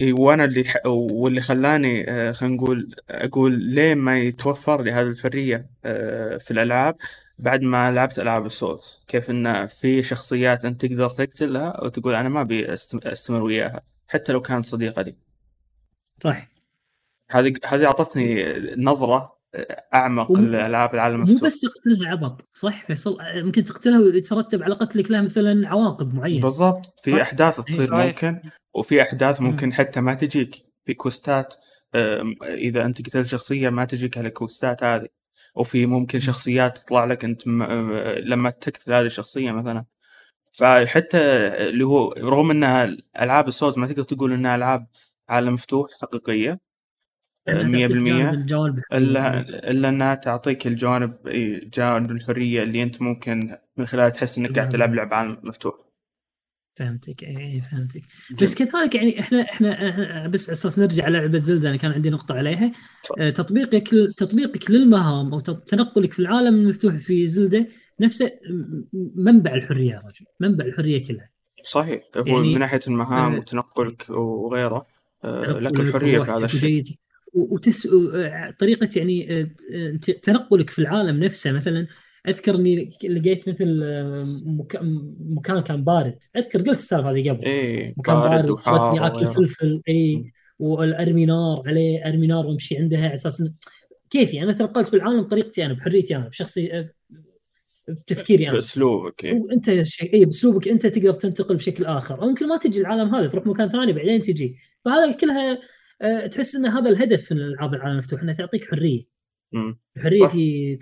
إي 0.00 0.12
وأنا 0.12 0.44
اللي 0.44 0.64
ح... 0.64 0.76
واللي 0.86 1.40
خلاني 1.40 2.10
آه، 2.10 2.32
خلينا 2.32 2.56
نقول 2.56 2.94
أقول 3.10 3.52
ليه 3.52 3.94
ما 3.94 4.18
يتوفر 4.18 4.82
لي 4.82 4.92
هذه 4.92 5.06
الحرية 5.06 5.70
آه، 5.84 6.36
في 6.36 6.50
الألعاب 6.50 6.96
بعد 7.38 7.62
ما 7.62 7.92
لعبت 7.92 8.18
ألعاب 8.18 8.46
السولز 8.46 9.02
كيف 9.08 9.30
إن 9.30 9.66
في 9.66 10.02
شخصيات 10.02 10.64
أنت 10.64 10.86
تقدر 10.86 11.10
تقتلها 11.10 11.84
وتقول 11.84 12.14
أنا 12.14 12.28
ما 12.28 12.40
أبي 12.40 12.72
أستمر 12.72 13.42
وياها 13.42 13.82
حتى 14.08 14.32
لو 14.32 14.40
كانت 14.42 14.66
صديقه 14.66 15.02
لي 15.02 15.16
صح. 16.22 16.48
هذه 17.30 17.52
هذه 17.64 17.86
أعطتني 17.86 18.44
نظرة 18.76 19.35
أعمق 19.94 20.30
وم- 20.30 20.46
لالعاب 20.46 20.94
العالم 20.94 21.16
مو 21.16 21.22
المفتوح 21.24 21.48
بس 21.48 21.60
تقتلها 21.60 22.10
عبط 22.10 22.48
صح 22.54 22.86
فيصل؟ 22.86 23.18
ممكن 23.34 23.64
تقتلها 23.64 23.98
ويترتب 23.98 24.62
على 24.62 24.74
قتلك 24.74 25.10
لها 25.10 25.20
مثلا 25.20 25.68
عواقب 25.68 26.14
معينة. 26.14 26.40
بالضبط. 26.40 27.00
في 27.02 27.10
صح. 27.10 27.16
أحداث 27.20 27.60
تصير 27.60 27.80
صحيح. 27.90 28.06
ممكن 28.06 28.40
وفي 28.74 29.02
أحداث 29.02 29.40
مم. 29.40 29.46
ممكن 29.46 29.72
حتى 29.72 30.00
ما 30.00 30.14
تجيك. 30.14 30.66
في 30.84 30.94
كوستات 30.94 31.54
إذا 32.44 32.84
أنت 32.84 33.08
قتلت 33.08 33.26
شخصية 33.26 33.68
ما 33.68 33.84
تجيك 33.84 34.18
على 34.18 34.28
الكوستات 34.28 34.84
هذه. 34.84 35.06
وفي 35.54 35.86
ممكن 35.86 36.18
شخصيات 36.20 36.78
تطلع 36.78 37.04
لك 37.04 37.24
أنت 37.24 37.48
م- 37.48 37.62
آه، 37.62 38.18
لما 38.20 38.50
تقتل 38.50 38.92
هذه 38.92 39.06
الشخصية 39.06 39.50
مثلا. 39.50 39.84
فحتى 40.52 41.18
اللي 41.68 41.84
هو 41.86 42.12
رغم 42.12 42.50
إنها 42.50 42.96
ألعاب 43.20 43.48
السولز 43.48 43.78
ما 43.78 43.86
تقدر 43.86 44.02
تقول 44.02 44.32
إنها 44.32 44.56
ألعاب 44.56 44.86
عالم 45.28 45.54
مفتوح 45.54 45.90
حقيقية 46.02 46.60
لأنها 47.46 47.62
آه، 47.62 47.64
مية 47.66 47.86
تعطيك 47.86 47.96
جانب 47.96 48.04
بالمية 48.04 48.30
الجوانب 48.30 48.80
الا. 48.92 49.40
إلا 49.70 49.88
أنها 49.88 50.14
تعطيك 50.14 50.66
الجوانب 50.66 51.14
جانب 51.74 52.10
الحرية 52.10 52.62
اللي 52.62 52.82
أنت 52.82 53.02
ممكن 53.02 53.56
من 53.76 53.86
خلالها 53.86 54.08
تحس 54.08 54.38
إنك 54.38 54.56
قاعد 54.58 54.68
تلعب 54.68 54.94
لعبه 54.94 55.16
عالم 55.16 55.38
مفتوح. 55.42 55.74
فهمتك 56.74 57.24
إي 57.24 57.60
فهمتك. 57.70 58.00
جميل. 58.30 58.42
بس 58.42 58.54
كذلك 58.54 58.94
يعني 58.94 59.20
إحنا 59.20 59.42
إحنا 59.42 60.26
بس 60.28 60.50
أساس 60.50 60.78
نرجع 60.78 61.08
لعبه 61.08 61.38
زلدة 61.38 61.68
أنا 61.68 61.76
كان 61.76 61.92
عندي 61.92 62.10
نقطة 62.10 62.34
عليها. 62.34 62.72
آه، 63.18 63.30
تطبيقك 63.30 63.88
تطبيقك 64.16 64.70
للمهام 64.70 65.32
أو 65.34 65.40
تنقلك 65.40 66.12
في 66.12 66.18
العالم 66.18 66.54
المفتوح 66.54 66.94
في 66.96 67.28
زلدة 67.28 67.66
نفسه 68.00 68.30
منبع 69.16 69.54
الحرية 69.54 69.90
يا 69.92 69.98
رجل 70.06 70.26
منبع 70.40 70.64
الحرية 70.64 71.06
كلها. 71.06 71.30
صحيح 71.64 72.02
هو 72.16 72.22
يعني- 72.26 72.54
من 72.54 72.58
ناحية 72.60 72.80
المهام 72.88 73.34
آه، 73.34 73.38
وتنقلك 73.38 74.06
وغيره 74.10 74.86
آه، 75.24 75.58
لك 75.58 75.80
الحرية 75.80 76.18
في 76.22 76.30
هذا 76.30 76.44
الشيء. 76.44 76.82
وتس... 77.36 77.86
آه، 78.14 78.54
طريقة 78.58 78.88
يعني 78.96 79.40
آه، 79.40 79.50
آه، 79.74 79.96
تنقلك 79.96 80.70
في 80.70 80.78
العالم 80.78 81.24
نفسه. 81.24 81.52
مثلا 81.52 81.86
أذكر 82.28 82.54
إني 82.54 82.90
لقيت 83.04 83.48
مثل 83.48 83.80
مك... 84.44 84.78
مكان 85.20 85.60
كان 85.60 85.84
بارد. 85.84 86.18
أذكر 86.36 86.58
قلت 86.58 86.78
السالفة 86.78 87.10
هذه 87.10 87.30
قبل. 87.30 87.44
إيه 87.44 87.94
مكان 87.96 88.14
بارد 88.14 88.50
وحار 88.50 89.06
اكل 89.06 89.26
فلفل 89.26 89.82
اي 89.88 90.32
والارمي 90.58 91.26
نار 91.26 91.62
عليه 91.66 92.08
ارمي 92.08 92.26
نار 92.26 92.46
وامشي 92.46 92.76
عندها 92.76 93.04
على 93.04 93.14
أساس 93.14 93.44
كيفي 94.10 94.42
أنا 94.42 94.52
تنقلت 94.52 94.88
في 94.88 94.96
العالم 94.96 95.22
بطريقتي 95.22 95.66
أنا 95.66 95.74
بحريتي 95.74 96.16
أنا 96.16 96.28
بشخصي 96.28 96.88
بتفكيري 97.88 98.44
أنا. 98.44 98.54
بأسلوبك 98.54 99.24
إيه. 99.24 99.34
وأنت 99.34 99.82
شيء 99.82 100.14
اي 100.14 100.24
بأسلوبك 100.24 100.68
أنت 100.68 100.86
تقدر 100.86 101.12
تنتقل 101.12 101.56
بشكل 101.56 101.84
آخر. 101.84 102.22
أو 102.22 102.28
يمكن 102.28 102.48
ما 102.48 102.56
تجي 102.56 102.80
العالم 102.80 103.14
هذا 103.14 103.26
تروح 103.26 103.46
مكان 103.46 103.68
ثاني 103.68 103.92
بعدين 103.92 104.22
تجي. 104.22 104.56
فهذا 104.84 105.12
كلها 105.12 105.58
تحس 106.30 106.54
إن 106.56 106.66
هذا 106.66 106.90
الهدف 106.90 107.32
من 107.32 107.38
ألعاب 107.38 107.74
العالم 107.74 107.92
المفتوح 107.92 108.22
انها 108.22 108.34
تعطيك 108.34 108.70
حرية 108.70 109.04
مم. 109.52 109.78
حرية 109.98 110.20
صح. 110.20 110.32
في 110.32 110.76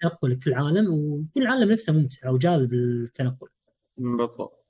تنقلك 0.00 0.40
في 0.42 0.46
العالم 0.46 0.86
وكل 0.94 1.42
العالم 1.42 1.72
نفسه 1.72 1.92
ممتع 1.92 2.30
وجاذب 2.30 2.72
للتنقل 2.72 3.48
بالضبط 3.96 4.64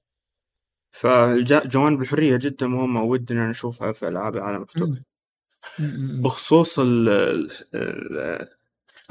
فجوانب 0.90 2.00
الحرية 2.02 2.36
جدا 2.36 2.66
مهمة 2.66 3.02
ودنا 3.02 3.50
نشوفها 3.50 3.92
في 3.92 4.08
ألعاب 4.08 4.36
العالم 4.36 4.62
مفتوح 4.62 4.88
مم. 4.88 5.04
مم. 5.78 6.22
بخصوص 6.22 6.78
ال 6.78 7.08
ال- 7.74 8.48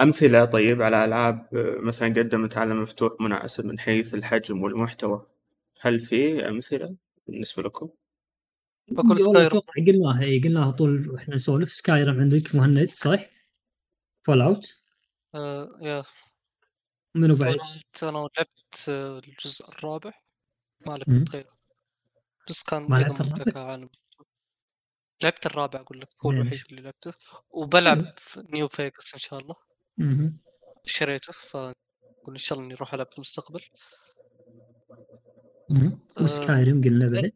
أمثلة 0.01 0.45
طيب 0.45 0.81
على 0.81 1.05
ألعاب 1.05 1.47
مثلا 1.81 2.07
قدمت 2.07 2.57
عالم 2.57 2.81
مفتوح 2.81 3.11
مناسب 3.19 3.65
من 3.65 3.79
حيث 3.79 4.13
الحجم 4.13 4.61
والمحتوى 4.63 5.25
هل 5.81 5.99
في 5.99 6.49
أمثلة 6.49 6.95
بالنسبة 7.27 7.63
لكم؟ 7.63 7.89
بقول 8.87 9.37
أتوقع 9.37 9.73
قلناها 9.87 10.25
إي 10.25 10.39
قلناها 10.39 10.71
طول 10.71 11.09
وإحنا 11.09 11.35
نسولف 11.35 11.71
سكايرم 11.71 12.19
عندك 12.19 12.55
مهند 12.55 12.85
صح؟ 12.89 13.25
Fall 14.23 14.41
out 14.41 14.81
آه 15.35 15.69
يا 15.81 16.03
منو 17.15 17.35
بعد؟ 17.35 17.57
أنا 18.03 18.17
لعبت 18.17 18.89
آه، 18.89 19.19
الجزء 19.19 19.69
الرابع 19.69 20.11
ما. 20.87 20.97
لعبت 20.97 21.35
غيره 21.35 21.57
بس 22.49 22.63
كان 22.63 22.81
ما 22.89 22.95
لعبت 22.95 23.21
الرابع؟ 23.21 23.87
لعبت 25.23 25.45
الرابع 25.45 25.79
أقول 25.79 26.01
لك 26.01 26.09
هو. 26.25 26.31
الوحيد 26.31 26.61
اللي 26.69 26.81
لعبته 26.81 27.13
وبلعب 27.49 28.13
New 28.37 28.67
Vegas 28.67 29.13
إن 29.13 29.19
شاء 29.19 29.39
الله. 29.39 29.55
شريته 30.85 31.33
فاقول 31.33 31.75
إن 32.29 32.37
شاء 32.37 32.57
الله 32.57 32.67
إني 32.67 32.75
أروح 32.75 32.93
ألعب 32.93 33.07
في 33.11 33.17
المستقبل. 33.17 33.61
آه، 35.71 35.99
و 36.21 36.30
Skyrim 36.30 36.81
قلنا 36.81 37.09
بعد 37.09 37.31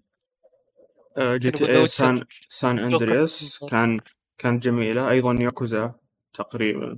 G 1.20 1.50
شنو 1.52 1.68
TA 1.68 1.78
San 1.80 2.24
سان 2.50 2.80
أندرياس 2.80 3.66
كان 3.70 3.98
كانت 4.38 4.64
جميلة 4.64 5.10
أيضا 5.10 5.34
ياكوزا 5.34 5.94
تقريبا 6.34 6.98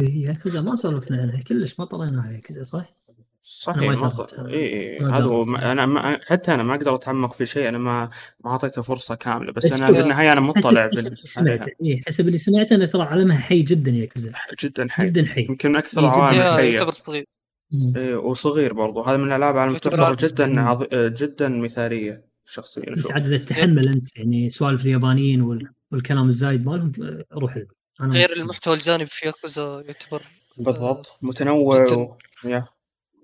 إيه، 0.00 0.24
ياكوزا 0.24 0.60
ما 0.60 0.76
سولفنا 0.76 1.22
عنها 1.22 1.42
كلش 1.42 1.74
ما 1.80 1.84
طلعنا 1.84 2.32
ياكوزا 2.32 2.64
صح؟ 2.64 2.94
صحيح 3.42 3.76
ما 3.82 3.86
ما 3.86 3.94
جربتها. 3.94 4.42
ط... 4.42 4.46
اي 4.46 4.92
اي 4.94 4.98
ما 5.00 5.16
هذا 5.16 5.24
هو 5.24 5.44
جربتها. 5.44 5.60
ما- 5.64 5.72
أنا 5.72 5.86
ما 5.86 6.20
حتى 6.26 6.54
أنا 6.54 6.62
ما 6.62 6.74
أقدر 6.74 6.94
أتعمق 6.94 7.32
في 7.34 7.46
شيء 7.46 7.68
أنا 7.68 7.78
ما 7.78 8.10
ما 8.44 8.50
أعطيته 8.50 8.82
فرصة 8.82 9.14
كاملة 9.14 9.52
بس, 9.52 9.66
بس 9.66 9.72
أنا 9.72 9.88
شوف، 9.88 9.96
بالنهاية 9.96 10.32
أنا 10.32 10.40
مطلع 10.40 10.88
حسب 10.88 10.90
بال- 10.90 11.06
اللي 11.06 11.16
سمعته 11.16 11.62
عليها 11.62 11.76
إيه 11.84 12.02
حسب 12.06 12.26
اللي 12.26 12.38
سمعته 12.38 12.74
إنه 12.76 12.86
ترى 12.86 13.02
عالمها 13.02 13.38
حي 13.38 13.62
جدا 13.62 13.90
ياكوزا 13.90 14.32
جدا 14.64 14.88
حي 14.90 15.06
جدا 15.06 15.26
حي 15.26 15.42
يمكن 15.48 15.68
من 15.70 15.76
أكثر 15.76 16.00
إيه، 16.00 16.08
جداً 16.08 16.16
العوامل 16.18 16.34
حي. 16.34 16.40
يا 16.46 16.54
الحيه 16.54 16.74
يعتبر 16.74 16.92
صغير. 16.92 17.24
إيه 17.72 18.16
وصغير 18.16 18.72
برضو. 18.72 19.02
هذا 19.02 19.16
من 19.16 19.26
الألعاب 19.26 19.56
على 19.56 19.78
عالم 19.84 20.14
جدا. 20.14 20.60
عظ... 20.60 20.84
جدا 20.94 21.48
مثالية 21.48 22.24
شخصيا. 22.44 22.94
بس 22.94 23.10
عاد 23.10 23.26
اذا 23.26 23.36
تتحمل 23.36 23.88
أنت 23.88 24.16
يعني 24.16 24.48
سوالف 24.48 24.84
اليابانيين 24.84 25.40
وال... 25.42 25.72
والكلام 25.92 26.28
الزايد 26.28 26.66
مالهم 26.66 26.92
آه، 27.02 27.24
روح. 27.32 27.58
أنا 28.00 28.14
غير 28.14 28.32
المحتوى 28.32 28.74
الجانبي 28.74 29.06
في 29.06 29.26
ياكوزا 29.26 29.82
يعتبر 29.86 30.22
بالضبط. 30.56 31.18
متنوع 31.22 31.86
جداً. 31.86 31.96
و... 31.96 32.16
يا. 32.44 32.66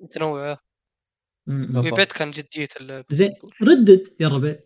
متنوع. 0.03 0.59
بالضبط. 1.47 1.85
ويبيت 1.85 2.13
كان 2.13 2.31
جدية 2.31 2.69
اللعب 2.81 3.05
زين 3.11 3.35
ردد 3.63 4.09
يا 4.21 4.29
ربع 4.29 4.57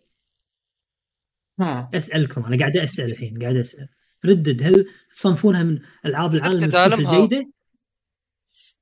ها. 1.59 1.89
أسألكم 1.93 2.45
أنا 2.45 2.57
قاعد 2.57 2.77
أسأل 2.77 3.11
الحين 3.11 3.41
قاعد 3.41 3.55
أسأل. 3.55 3.87
ردد 4.25 4.63
هل 4.63 4.87
تصنفونها 5.11 5.63
من 5.63 5.79
ألعاب 6.05 6.35
العالم 6.35 7.07
الجيدة؟ 7.07 7.51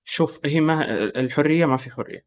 شوف 0.09 0.39
هي 0.45 0.59
ما 0.59 1.03
الحرية 1.03 1.65
ما 1.65 1.77
في 1.77 1.91
حرية. 1.91 2.25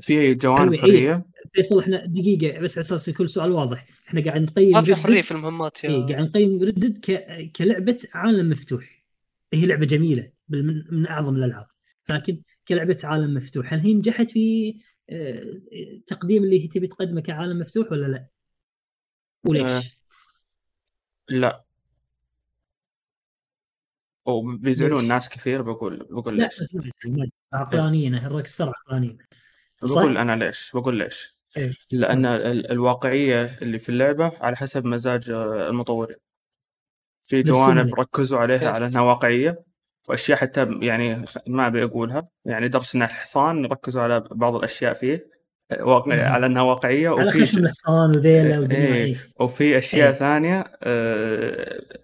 في 0.00 0.34
جوانب 0.34 0.72
هي. 0.72 0.78
حرية. 0.78 1.26
فيصل 1.54 1.78
إحنا 1.78 2.06
دقيقة 2.06 2.60
بس 2.60 2.78
على 2.78 2.84
أساس 2.84 3.08
يكون 3.08 3.26
سؤال 3.26 3.52
واضح. 3.52 3.86
إحنا 4.08 4.24
قاعد 4.24 4.42
نقيم 4.42 4.72
ما 4.72 4.82
في 4.82 4.94
حرية 4.94 5.22
في 5.22 5.32
المهمات 5.32 5.84
يا 5.84 5.90
اي 5.90 6.12
قاعد 6.12 6.24
نقيم 6.28 6.62
ردد 6.62 6.98
ك... 6.98 7.50
كلعبة 7.56 7.98
عالم 8.14 8.50
مفتوح. 8.50 9.04
هي 9.52 9.66
لعبة 9.66 9.86
جميلة 9.86 10.30
من, 10.48 10.84
من 10.90 11.06
أعظم 11.06 11.36
الألعاب. 11.36 11.66
لكن 12.08 12.42
كلعبة 12.68 12.98
عالم 13.04 13.34
مفتوح 13.34 13.72
هل 13.72 13.80
هي 13.80 13.94
نجحت 13.94 14.30
في 14.30 14.76
آه، 15.10 15.60
تقديم 16.06 16.44
اللي 16.44 16.64
هي 16.64 16.68
تبي 16.68 16.86
تقدمه 16.86 17.20
كعالم 17.20 17.58
مفتوح 17.58 17.92
ولا 17.92 18.06
لا؟ 18.06 18.26
وليش؟ 19.44 19.68
آه، 19.68 19.82
لا. 21.28 21.65
وبيزعلون؟ 24.26 25.08
ناس 25.08 25.28
كثير 25.28 25.62
بقول 25.62 26.06
بقول 26.10 26.36
ليش 26.36 26.62
ما- 27.06 27.28
عقلانيين 27.52 28.14
الروك 28.14 28.46
ستار 28.46 28.68
عقلانيين 28.86 29.18
بقول؟ 29.82 30.18
أنا 30.18 30.36
ليش 30.44 30.70
بقول 30.74 30.98
ليش 30.98 31.36
إيه. 31.56 31.72
لأن 31.92 32.26
ال- 32.26 32.70
الواقعية 32.70 33.58
اللي 33.62 33.78
في 33.78 33.88
اللعبة 33.88 34.32
على 34.40 34.56
حسب 34.56 34.84
مزاج 34.84 35.30
آه، 35.30 35.68
المطورين 35.68 36.16
في 37.24 37.42
جوانب. 37.42 37.94
ركزوا 37.94 38.38
عليها 38.38 38.60
إيه. 38.60 38.68
على 38.68 38.86
إنها 38.86 39.00
واقعية 39.02 39.64
وأشياء 40.08 40.38
حتى 40.38 40.78
يعني 40.82 41.24
ما 41.46 41.66
أبي 41.66 41.84
أقولها 41.84 42.28
يعني 42.44 42.68
درس 42.68 42.94
إن 42.94 43.02
الحصان 43.02 43.64
ركزوا 43.66 44.02
على 44.02 44.20
بعض 44.30 44.54
الأشياء 44.54 44.94
فيه 44.94 45.36
آه، 45.70 45.84
واقع 45.84 46.14
مم. 46.16 46.32
على 46.32 46.46
إنها 46.46 46.62
واقعية 46.62 47.08
على 47.10 47.28
وفي 47.28 47.46
خشم 47.46 47.58
ش- 47.58 47.60
الحصان 47.62 48.10
وذيله 48.16 48.60
ودنيا 48.60 48.78
إيه. 48.86 49.04
إيه. 49.04 49.16
وفي 49.40 49.78
أشياء 49.78 50.08
إيه. 50.10 50.14
ثانية 50.18 50.64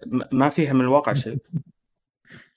م- 0.05 0.21
ما 0.37 0.49
فيها 0.49 0.73
من 0.73 0.81
الواقع 0.81 1.13
شيء 1.13 1.37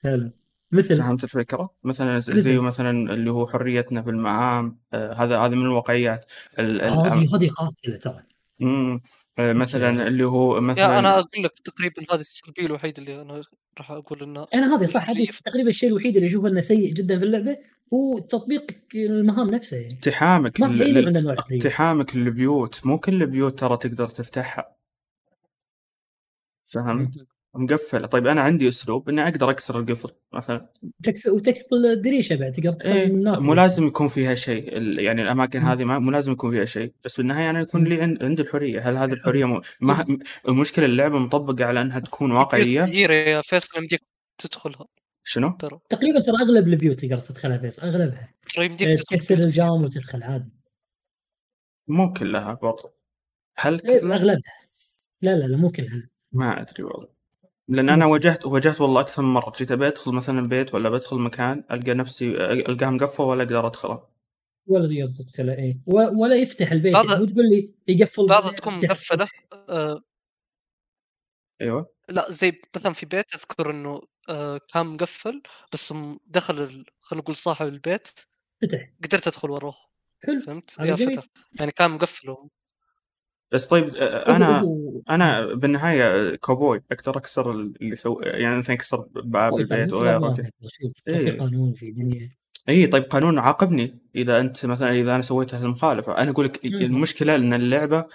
حلو 0.03 0.31
مثل 0.71 0.95
فهمت 0.95 1.23
الفكرة؟ 1.23 1.73
مثلا 1.83 2.19
ز- 2.19 2.29
مثل؟ 2.31 2.39
زي 2.39 2.57
مثلا 2.59 3.13
اللي 3.13 3.31
هو 3.31 3.47
حريتنا 3.47 4.01
في 4.01 4.09
المهام 4.09 4.77
آه، 4.93 5.13
هذا 5.13 5.37
هذا 5.39 5.55
من 5.55 5.65
الواقعيات 5.65 6.25
ال- 6.59 6.81
ال- 6.81 6.89
هذه 6.89 7.35
هذه 7.35 7.49
قاتله 7.49 7.97
ترى 7.97 8.23
مم. 8.59 9.01
آه، 9.39 9.53
مثلا. 9.53 10.07
اللي 10.07 10.23
هو 10.23 10.55
يا 10.55 10.61
مثلا 10.61 10.99
أنا 10.99 11.13
أقول 11.19 11.43
لك 11.43 11.59
تقريبا 11.59 12.03
هذه 12.13 12.19
السلبية 12.19 12.65
الوحيده 12.65 13.01
اللي 13.03 13.21
أنا 13.21 13.41
راح 13.77 13.91
أقول 13.91 14.23
انها 14.23 14.47
أنا 14.53 14.75
هذه 14.75 14.85
صح 14.85 15.09
هذه 15.09 15.27
تقريبا 15.45 15.69
الشيء 15.69 15.89
الوحيد 15.89 16.15
اللي 16.15 16.27
أشوفه 16.27 16.47
إنه 16.47 16.61
سيء 16.61 16.93
جدا 16.93 17.19
في 17.19 17.25
اللعبة 17.25 17.57
هو 17.93 18.19
تطبيق 18.19 18.65
المهام 18.95 19.49
نفسها 19.49 19.79
يعني 19.79 19.93
اقتحامك 19.93 20.59
ما 20.61 20.77
في 20.77 20.83
اي 20.83 20.91
لل- 20.91 20.93
نوع 20.93 21.01
لل- 21.01 21.05
من 21.09 21.17
انواع 21.17 21.33
الحريه 21.33 21.57
اقتحامك 21.57 22.15
للبيوت 22.15 22.85
مو 22.85 22.97
كل 22.99 23.21
البيوت 23.23 23.59
ترى 23.59 23.77
تقدر 23.77 24.07
تفتحها 24.07 24.75
فهمت؟ 26.65 27.27
مقفلة. 27.59 28.07
طيب 28.07 28.27
أنا 28.27 28.41
عندي 28.41 28.67
أسلوب 28.67 29.09
إني 29.09 29.23
أقدر 29.23 29.49
أكسر 29.49 29.79
القفل 29.79 30.09
مثلا. 30.33 30.69
تكس... 31.03 31.27
وتكسر 31.27 31.75
الدريشة 31.75 32.35
بعد 32.35 32.51
تقدر 32.51 32.71
تدخل 32.71 32.89
إيه 32.91 33.11
مو 33.39 33.53
لازم 33.53 33.87
يكون 33.87 34.07
فيها 34.07 34.35
شيء. 34.35 34.77
ال- 34.77 34.99
يعني 34.99 35.21
الأماكن 35.21 35.59
مم. 35.59 35.65
هذه 35.65 35.83
ما 35.83 35.99
مو 35.99 36.11
لازم 36.11 36.31
يكون 36.31 36.51
فيها 36.51 36.65
شيء. 36.65 36.93
بس 37.05 37.17
بالنهاية 37.17 37.49
أنا 37.49 37.61
يكون. 37.61 37.83
لي 37.83 38.01
عند- 38.01 38.23
عندي 38.23 38.41
الحرية. 38.41 38.89
هل 38.89 38.97
هذه 38.97 39.13
الحرية 39.13 39.45
م... 39.45 39.61
ما 39.81 40.17
المشكلة 40.47 40.85
اللعبة 40.85 41.19
مطبقة 41.19 41.65
على 41.65 41.81
أنها 41.81 41.99
تكون 41.99 42.43
كبيرة 42.43 43.13
يا 43.13 43.41
فيصل 43.41 43.79
يمديك 43.79 44.01
تدخلها. 44.37 44.85
شنو؟ 45.23 45.49
ترى. 45.59 45.79
تقريبا 45.89 46.19
ترى 46.19 46.35
أغلب 46.35 46.67
البيوت 46.67 46.99
تقدر 46.99 47.19
تدخلها 47.19 47.57
فيصل 47.57 47.81
أغلبها. 47.81 48.33
ترى 48.55 48.65
يمديك 48.65 48.87
إيه، 48.87 48.95
تكسر 48.95 49.35
الجام 49.35 49.83
وتدخل 49.83 50.23
عادي. 50.23 50.49
مو 51.87 52.13
كلها 52.13 52.53
برضو. 52.53 52.89
هل 53.57 53.81
إيه، 53.89 53.99
كلها؟ 53.99 54.15
أغلبها. 54.15 54.53
لا 55.21 55.35
لا 55.35 55.45
لا 55.47 55.57
مو 55.57 55.71
كلها. 55.71 56.09
ما 56.31 56.61
أدري 56.61 56.83
والله. 56.83 57.16
لأن 57.69 57.89
أنا. 57.89 58.05
واجهت 58.05 58.45
واجهت 58.45 58.81
والله 58.81 59.01
أكثر 59.01 59.21
من 59.21 59.33
مرة. 59.33 59.53
جيت 59.57 59.71
أبي 59.71 59.87
أدخل 59.87 60.11
مثلا 60.11 60.47
بيت 60.47 60.73
ولا 60.73 60.89
بدخل 60.89 61.17
مكان 61.19 61.63
ألقى 61.71 61.93
نفسي 61.93 62.25
القاها 62.51 62.89
مقفل 62.89 63.23
ولا 63.23 63.43
أقدر 63.43 63.67
أدخله. 63.67 64.03
ولا 64.67 64.87
تقدر 64.87 65.23
تدخلها 65.23 65.55
إيه. 65.55 65.77
و- 65.85 66.21
ولا 66.23 66.35
يفتح 66.35 66.71
البيت. 66.71 66.93
بعض- 66.93 67.05
يعني 67.09 67.19
مو 67.19 67.25
تقول 67.25 67.49
لي 67.49 67.71
يقفل 67.87 68.25
بعضها 68.25 68.51
تكون 68.51 68.73
مقفلة 68.75 69.27
آه. 69.69 70.01
أيوه. 71.61 71.93
لا 72.09 72.25
زي 72.31 72.61
مثلا 72.75 72.93
في 72.93 73.05
بيت 73.05 73.35
أذكر 73.35 73.71
إنه 73.71 74.01
آه 74.29 74.59
كان 74.73 74.85
مقفل 74.85 75.41
بس 75.73 75.93
دخل 76.25 76.63
ال- 76.63 76.85
خلينا 77.01 77.21
نقول 77.23 77.35
صاحب 77.35 77.67
البيت 77.67 78.07
فتح. 78.61 78.89
قدرت 79.03 79.27
أدخل 79.27 79.49
وراه 79.51 79.75
حلو. 80.23 80.41
فهمت؟ 80.41 80.77
يا. 80.79 80.95
فتح 80.95 81.23
يعني 81.59 81.71
كان 81.71 81.91
مقفل. 81.91 82.35
بس 83.51 83.67
طيب 83.67 83.95
أنا 83.95 84.63
أنا 85.09 85.45
بالنهاية 85.45 86.35
كوبوي 86.35 86.83
أقدر 86.91 87.17
أكسر 87.17 87.51
اللي 87.51 87.95
سو 87.95 88.19
يعني 88.21 88.57
مثلا 88.57 88.75
أكسر 88.75 89.05
باب 89.15 89.51
هو 89.51 89.59
البيت 89.59 89.91
طبعاً 89.91 90.01
وغيره. 90.01 90.33
في. 90.33 90.91
إيه. 91.07 91.31
في 91.31 91.37
قانون 91.37 91.73
في 91.73 91.91
دنيا 91.91 92.29
اي 92.69 92.87
طيب 92.87 93.03
قانون 93.03 93.39
عاقبني 93.39 93.99
إذا 94.15 94.39
أنت 94.39 94.65
مثلا 94.65 94.91
إذا 94.91 95.15
أنا 95.15 95.21
سويت 95.21 95.53
المخالفة 95.53 96.17
أنا 96.17 96.31
أقول 96.31 96.45
لك. 96.45 96.65
المشكلة 96.65 97.35
إن 97.35 97.53
اللعبة 97.53 98.05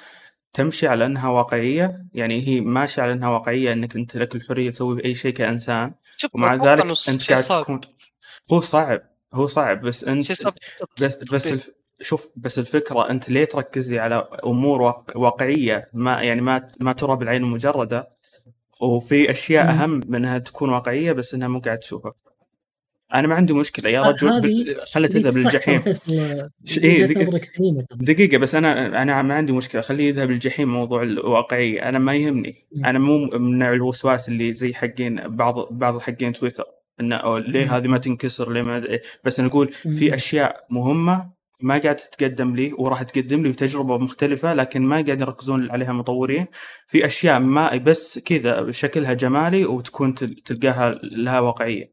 تمشي 0.53 0.89
على 0.89 1.07
إنها 1.07 1.29
واقعية 1.29 2.07
يعني 2.15 2.49
هي 2.49 2.61
ماشية 2.61 3.03
على 3.03 3.13
إنها 3.13 3.29
واقعية 3.29 3.73
إنك 3.73 3.97
أنت 3.97 4.17
لك 4.17 4.35
الحرية 4.35 4.71
تسوي 4.71 5.05
اي 5.05 5.15
شيء 5.15 5.33
كإنسان 5.33 5.95
ومع 6.33 6.55
ذلك 6.55 6.87
أنت 7.09 7.33
قاعد 7.33 7.63
تكون 7.63 7.81
هو 8.53 8.61
صعب 8.61 9.01
هو 9.35 9.47
صعب 9.47 9.81
بس 9.81 10.05
أنت 10.05 10.33
بس 11.01 11.17
بس. 11.17 11.71
شوف 12.03 12.29
بس 12.37 12.59
الفكرة 12.59 13.11
أنت 13.11 13.31
ليه 13.31 13.45
تركز 13.45 13.91
لي 13.91 13.99
على 13.99 14.29
أمور 14.47 14.83
واق- 14.83 15.13
واقعية 15.17 15.91
ما 15.93 16.23
يعني 16.23 16.41
ما 16.41 16.69
ما 16.81 16.93
ترى 16.93 17.17
بالعين 17.17 17.43
المجرده 17.43 18.09
وفي 18.83 19.31
أشياء 19.31 19.65
مم. 19.65 19.71
أهم 19.71 19.91
من 20.09 20.15
أنها 20.15 20.39
تكون 20.39 20.71
واقعية 20.71 21.13
بس 21.13 21.35
أنها 21.35 21.49
مو 21.49 21.59
قاعد 21.59 21.79
تشوفها 21.79 22.13
أنا 23.15 23.29
ما 23.29 23.35
عندي 23.35 23.53
مشكلة 23.53 23.91
يا 23.91 24.01
ه- 24.01 24.09
رجل 24.11 24.41
بال... 24.41 24.77
اللي 24.97 25.09
تذهب 25.09 25.37
للجحيم 25.37 25.83
ش- 26.65 26.79
إيه، 26.79 27.07
دقيقة. 27.07 27.41
دقيقة 27.95 28.39
بس 28.39 28.55
أنا 28.55 29.03
أنا 29.03 29.23
ما 29.23 29.35
عندي 29.35 29.53
مشكلة 29.53 29.81
خليه 29.81 30.09
يذهب 30.09 30.31
للجحيم 30.31 30.69
موضوع 30.69 31.03
الواقعية 31.03 31.89
أنا 31.89 31.99
ما 31.99 32.15
يهمني 32.15 32.67
مم. 32.77 32.85
أنا 32.87 32.99
مو 32.99 33.19
من 33.19 33.59
نوع 33.59 33.73
الوسواس 33.73 34.29
اللي 34.29 34.55
زي 34.55 34.75
حقين 34.75 35.17
بعض 35.29 35.69
بعض 35.71 36.01
حقين 36.01 36.33
تويتر 36.33 36.65
أو 37.17 37.37
ليه. 37.39 37.77
هذه 37.77 37.87
ما 37.89 37.99
تنكسر 37.99 38.53
ليه 38.53 38.63
ما. 38.63 38.99
بس 39.25 39.41
مم. 39.85 39.95
في 39.95 40.15
أشياء 40.15 40.67
مهمة 40.71 41.31
ما 41.63 41.79
قاعد 41.79 41.97
تتقدم 41.97 42.57
لي 42.57 42.73
وراح 42.73 43.03
تقدم 43.03 43.43
لي 43.43 43.53
تجربه 43.53 43.99
مختلفة 43.99 44.55
لكن 44.55 44.83
ما 44.83 44.95
قاعد 45.03 45.21
يركزون 45.21 45.71
عليها 45.71 45.91
المطورين 45.91 46.47
في 46.87 47.07
أشياء 47.07 47.39
ما 47.41 47.77
بس 47.77 48.19
كذا 48.19 48.71
شكلها 48.71 49.13
جمالي 49.13 49.65
وتكون 49.65 50.15
تل- 50.15 50.35
تلقاها 50.35 50.91
لها 51.03 51.41
واقعية. 51.41 51.93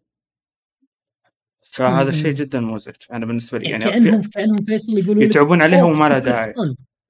فهذا 1.61 2.09
الشيء. 2.09 2.33
جدا 2.33 2.59
مزعج 2.59 2.95
أنا 3.13 3.25
بالنسبة 3.25 3.57
لي. 3.57 3.69
يعني 3.69 3.83
كأنهم 3.83 4.21
في 4.21 4.29
كأنهم 4.29 4.63
فيصل 4.65 4.97
يقولون 4.97 5.23
يتعبون 5.23 5.61
عليها 5.61 5.81
"أوه، 5.81 5.91
وما 5.91 6.09
لها 6.09 6.19
داعي. 6.19 6.53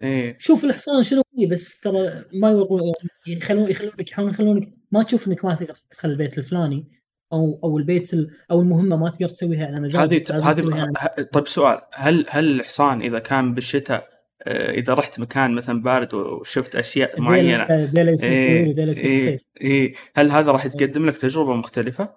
إيه. 0.04 0.38
شوف 0.40 0.66
الحصان 0.66 1.04
شنو 1.04 1.24
فيه 1.36 1.48
بس 1.50 1.80
ترى 1.80 2.24
ما 2.34 2.52
يورون 2.52 2.94
يخلون 3.28 3.72
يخلونك 3.72 4.12
يحاولون 4.12 4.34
يخلونك 4.34 4.74
ما 4.92 5.04
تشوف 5.04 5.28
إنك 5.28 5.46
ما 5.46 5.56
تقدر 5.56 5.74
تدخل 5.76 6.10
البيت 6.10 6.38
الفلاني. 6.38 6.99
أو 7.34 7.60
أو 7.64 7.78
البيت 7.78 8.14
ال 8.14 8.32
أو 8.52 8.62
المهمة 8.62 8.98
ما 8.98 9.10
تقدر 9.10 9.30
تسويها. 9.30 9.66
على 9.68 9.76
هذه 9.78 9.82
مزاجك 9.82 10.32
هذه 10.32 10.54
تسويها. 10.54 10.92
ه- 10.98 11.22
طيب 11.22 11.48
سؤال 11.48 11.82
هل 11.94 12.26
هل 12.30 12.52
الحصان 12.60 13.02
إذا 13.02 13.20
كان 13.20 13.54
بالشتاء 13.54 14.10
آه، 14.44 14.72
إذا 14.72 14.94
رحت 14.94 15.20
مكان 15.20 15.52
مثلا 15.52 15.82
بارد 15.82 16.14
وشفت 16.14 16.76
أشياء 16.76 17.22
معينة 17.22 17.68
يصير 17.94 18.32
إيه 18.32 18.92
قصير. 18.92 19.40
إيه 19.62 19.94
هل 20.16 20.32
هذا 20.32 20.52
راح 20.52 20.68
تقدم 20.68 21.06
لك 21.06 21.18
تجربة 21.18 21.56
مختلفة 21.56 22.10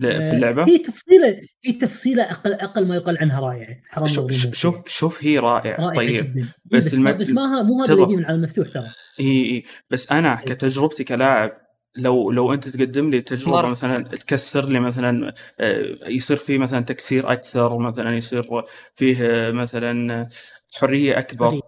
في 0.00 0.06
آه، 0.06 0.32
اللعبة؟ 0.32 0.64
في 0.64 0.78
تفصيلة 0.78 1.36
في 1.62 1.72
تفصيلة 1.72 2.22
أقل 2.30 2.52
أقل 2.52 2.86
ما 2.86 2.96
يقال 2.96 3.18
عنها 3.18 3.40
رائعة. 3.40 3.76
حرام 3.88 4.06
شوف. 4.06 4.30
شوف 4.54 4.86
شوف 4.88 5.24
هي 5.24 5.38
رائعة 5.38 5.76
رائعة 5.80 5.94
طيب. 5.96 6.16
جدا. 6.16 6.40
إيه، 6.40 6.54
بس 6.64 6.86
بس, 6.86 6.94
الم- 6.94 7.18
بس 7.18 7.30
ما 7.30 7.62
مو 7.62 7.82
هذا 7.82 7.92
اللي 7.94 8.06
من 8.06 8.18
العالم 8.18 8.38
المفتوح 8.38 8.68
ترى. 8.68 8.86
اي 9.20 9.26
اي 9.44 9.64
بس 9.90 10.12
أنا 10.12 10.34
كتجربتي 10.46 11.04
كلاعب 11.04 11.67
لو 11.98 12.30
لو 12.30 12.52
أنت 12.54 12.68
تقدم 12.68 13.10
لي 13.10 13.20
تجربة 13.20 13.52
مرة. 13.52 13.68
مثلا 13.70 14.02
تكسر 14.02 14.68
لي 14.68 14.80
مثلا 14.80 15.34
آه، 15.60 15.98
يصير 16.08 16.36
فيه 16.36 16.58
مثلا 16.58 16.80
تكسير 16.80 17.32
أكثر 17.32 17.78
مثلا 17.78 18.16
يصير 18.16 18.64
فيه 18.94 19.16
آه، 19.20 19.50
مثلا 19.50 20.28
حرية 20.74 21.18
أكبر 21.18 21.48
حرية. 21.50 21.60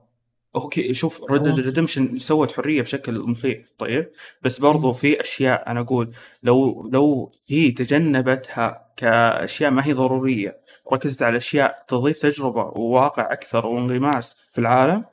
okay 0.57 0.95
شوف 0.95 1.31
Red. 1.31 1.49
Redemption 1.49 2.19
سوت 2.19 2.53
حرية 2.53 2.83
بشكل 2.83 3.21
مخيف 3.21 3.73
طيب 3.79 4.11
بس 4.43 4.59
برضو. 4.59 4.93
في 4.93 5.21
أشياء 5.21 5.71
أنا 5.71 5.81
أقول 5.81 6.13
لو 6.43 6.89
لو 6.93 7.33
هي 7.47 7.71
تجنبتها 7.71 8.93
كأشياء 8.97 9.71
ما 9.71 9.87
هي 9.87 9.93
ضرورية 9.93 10.61
ركزت 10.93 11.23
على 11.23 11.37
أشياء 11.37 11.85
تضيف 11.89 12.19
تجربة 12.19 12.63
وواقع 12.63 13.33
أكثر 13.33 13.67
وانغماس 13.67 14.37
في 14.53 14.59
العالم 14.61 15.05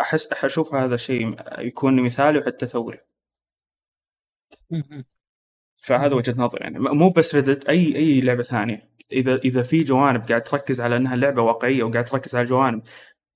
أحس 0.00 0.32
أشوف 0.32 0.74
هذا 0.74 0.96
شيء 0.96 1.36
يكون 1.58 2.02
مثالي 2.02 2.38
وحتى 2.38 2.66
ثوري 2.66 2.98
مم. 4.70 5.04
فهذا. 5.82 6.14
وجهة 6.16 6.34
نظري 6.38 6.60
يعني 6.64 6.78
مو 6.78 7.10
بس 7.10 7.34
ريدت 7.34 7.64
أي 7.68 7.96
أي 7.96 8.20
لعبة 8.20 8.42
ثانية 8.42 8.90
إذا 9.12 9.36
إذا 9.36 9.62
في 9.62 9.82
جوانب 9.84 10.28
قاعد 10.28 10.42
تركز 10.44 10.80
على 10.80 10.96
إنها 10.96 11.16
لعبة 11.16 11.42
واقعية 11.42 11.82
وقاعد 11.82 12.04
تركز 12.04 12.36
على 12.36 12.46
جوانب 12.46 12.82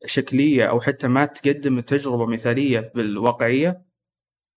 شكلية 0.06 0.70
أو 0.70 0.80
حتى 0.80 1.08
ما 1.08 1.24
تقدم 1.26 1.80
تجربة 1.80 2.26
مثالية 2.26 2.92
بالواقعية 2.94 3.84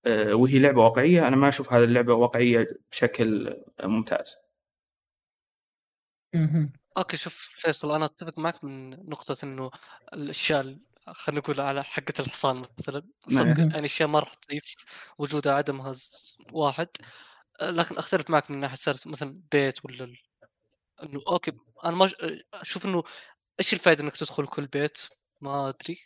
آه، 0.05 0.35
وهي 0.35 0.59
لعبة 0.59 0.81
واقعية 0.83 1.27
أنا 1.27 1.35
ما 1.35 1.49
أشوف 1.49 1.73
هذه 1.73 1.83
اللعبة 1.83 2.13
واقعية 2.13 2.67
بشكل 2.91 3.57
ممتاز 3.83 4.35
مم. 6.33 6.73
أوكي 6.97 7.17
شوف 7.17 7.49
فيصل 7.57 7.95
أنا 7.95 8.05
أتفق 8.05 8.39
معك 8.39 8.63
من 8.63 8.89
نقطة 9.09 9.35
إنه 9.43 9.71
الأشياء 10.13 10.61
ال- 10.61 10.79
خلينا 11.07 11.41
نقول 11.41 11.59
على 11.59 11.83
حقة 11.83 12.13
الحصان 12.19 12.63
مثلا. 12.79 13.03
صدق 13.29 13.41
نعم. 13.43 13.71
يعني 13.71 13.85
أشياء 13.85 14.09
ما 14.09 14.19
راح 14.19 14.33
تضيف 14.33 14.75
وجودها 15.17 15.53
عدمها 15.53 15.93
واحد. 16.51 16.87
لكن 17.61 17.97
أختلف 17.97 18.29
معك 18.29 18.51
من 18.51 18.59
ناحية 18.59 18.75
صارت 18.75 19.07
مثلا 19.07 19.41
بيت 19.51 19.85
ولا 19.85 20.03
ال- 20.03 20.17
إنه 21.03 21.21
okay 21.27 21.51
أنا 21.85 21.95
ما 21.95 22.11
أشوف 22.53 22.85
إنه 22.85 23.03
إيش 23.59 23.73
الفائدة 23.73 24.03
إنك 24.03 24.17
تدخل 24.17 24.47
كل 24.47 24.67
بيت؟ 24.67 24.97
ما 25.41 25.69
أدري. 25.69 25.99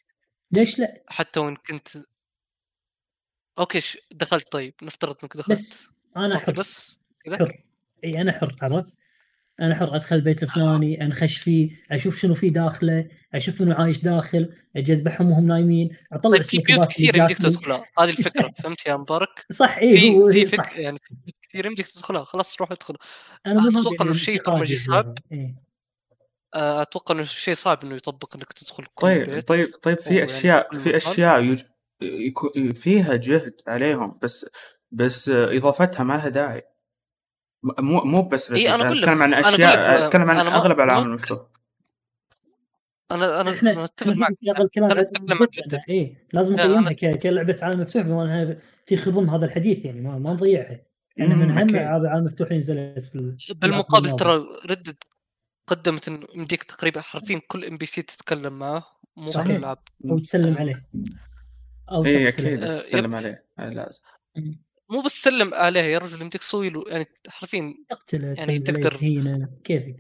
ليش 0.52 0.80
لا؟ 0.80 1.04
حتى 1.08 1.40
وإن 1.40 1.56
كنت 1.56 1.88
okay 3.60 3.82
دخلت؟ 4.12 4.52
طيب 4.52 4.74
نفترض 4.82 5.16
إنك 5.24 5.38
دخلت. 5.38 5.60
بس 5.60 5.88
أنا 6.18 6.40
حر. 6.40 6.52
بس 6.52 7.00
كذا 7.26 7.38
حر. 7.38 7.64
إي 8.04 8.22
أنا 8.22 8.32
حر 8.32 8.56
عرفت؟ 8.62 8.96
أنا 9.62 9.76
حر 9.76 9.96
أدخل 9.96 10.16
البيت 10.16 10.44
الفلاني 10.44 11.06
أنخش 11.06 11.38
فيه 11.38 11.70
أشوف 11.92 12.20
شنو 12.20 12.36
في 12.36 12.50
داخله 12.50 13.08
أشوف 13.34 13.62
انه 13.62 13.76
عايش 13.76 14.02
داخل 14.02 14.54
أجي 14.76 14.94
اذبحهم 14.94 15.32
وهم 15.32 15.48
نايمين 15.48 15.90
أطلع 16.14 16.32
طيب 16.32 16.44
في 16.44 16.58
بيوت 16.58 16.88
كثير 16.88 17.16
يمديك. 17.16 17.38
تدخلها 17.38 17.84
هذه 18.00 18.10
الفكرة 18.10 18.52
فهمت 18.64 18.86
يا 18.88 18.96
مبارك؟ 18.96 19.46
صح 19.52 19.78
اي 19.78 20.00
في 20.00 20.32
في 20.32 20.42
هي 20.42 20.48
فك 20.48 20.58
صح 20.58 20.78
يعني 20.78 21.00
في 21.04 21.14
بيوت 21.14 21.38
كثير 21.50 21.66
يمديك 21.66 21.88
تدخلها 21.88 22.24
خلاص 22.24 22.62
روح 22.62 22.72
ادخل 22.72 22.96
أنا 23.46 23.62
هذا 23.62 23.70
إنه 24.02 24.12
الشيء 24.12 24.44
برمجي 24.44 24.76
صعب. 24.76 25.18
إيه. 25.32 25.56
آه، 26.54 26.82
أتوقع 26.82 27.16
إنه 27.16 27.24
شيء 27.24 27.54
صعب 27.54 27.84
إنه 27.84 27.96
يطبق 27.96 28.36
إنك 28.36 28.54
تدخل 28.54 28.84
كل 28.84 29.02
طيب 29.02 29.30
بيت 29.30 29.48
طيب 29.48 29.68
طيب 29.82 30.00
في 30.00 30.24
أشياء 30.24 30.78
في. 30.78 30.98
أشياء 30.98 31.44
يج... 31.44 31.64
فيها 32.74 33.16
جهد 33.16 33.62
عليهم 33.68 34.20
بس 34.22 34.46
بس 34.92 35.30
إضافتها 35.30 36.04
ما 36.04 36.14
لها 36.14 36.30
داعي 36.30 36.64
مو 37.64 38.02
مو 38.04 38.22
بس 38.22 38.52
Red 38.52 38.56
Dead. 38.56 38.70
أقول 38.70 38.98
لك- 38.98 39.04
اتكلم 39.04 39.24
عن 39.24 39.34
أشياء 39.34 40.06
اتكلم 40.06 40.30
عن 40.32 40.38
أغلب 40.48 40.80
العالم 40.80 41.02
ما- 41.02 41.08
المفتوح 41.10 41.40
أنا 43.12 43.42
أنا 43.42 43.52
إحنا 43.54 43.72
إحنا 44.02 44.14
معك. 44.16 44.38
في 44.40 44.52
هذا 44.52 44.64
الكلام 44.64 44.92
أنا 44.92 45.00
لازم 46.34 46.58
أنا- 46.58 46.60
نقيمها 46.62 46.92
ك- 46.94 47.18
كلعبه 47.18 47.58
عالم 47.62 47.80
مفتوح 47.82 48.02
بما 48.04 48.24
إنها 48.24 48.58
في 48.86 48.98
خضم 48.98 49.30
هذا 49.30 49.46
الحديث 49.46 49.86
يعني 49.86 50.02
ما, 50.02 50.18
ما 50.20 50.34
نضيعها. 50.34 50.82
إحنا 51.22 51.36
من 51.36 51.50
أهم. 51.52 51.70
العاب 51.70 52.02
العالم 52.02 52.22
المفتوح 52.26 52.48
اللي 52.48 52.60
نزلت 52.60 53.14
بال... 53.14 53.38
بالمقابل 53.56 54.12
ترى 54.12 54.46
Red 54.70 54.82
Dead 54.82 54.98
قدمت 55.68 56.08
انه 56.08 56.28
يمديك 56.36 56.64
تقريبا 56.64 57.02
حرفيا 57.02 57.42
كل 57.48 57.66
NPC 57.66 58.02
تتكلم 58.02 58.60
معه 58.60 58.86
مو 59.18 59.32
كل. 59.32 59.40
الالعاب 59.52 59.78
أو 60.10 60.20
تسلم 60.20 60.48
يعني 60.48 60.60
عليه. 60.60 60.86
أو 61.92 62.06
اي 62.06 62.28
أكيد 62.28 62.64
آه، 62.64 62.66
سلم 62.68 63.16
عليه. 63.16 63.46
مو 64.90 65.02
بس 65.02 65.22
سلم 65.22 65.54
عليه 65.54 65.82
يا 65.82 65.98
رجل 65.98 66.22
يمديك 66.22 66.42
تسوي 66.42 66.70
له 66.70 66.84
يعني 66.88 67.06
حرفيا 67.28 67.74
تقتله 67.90 68.28
يعني 68.38 68.60
تقدر- 68.60 68.92
تهينه 68.92 69.50
كيفك 69.64 69.96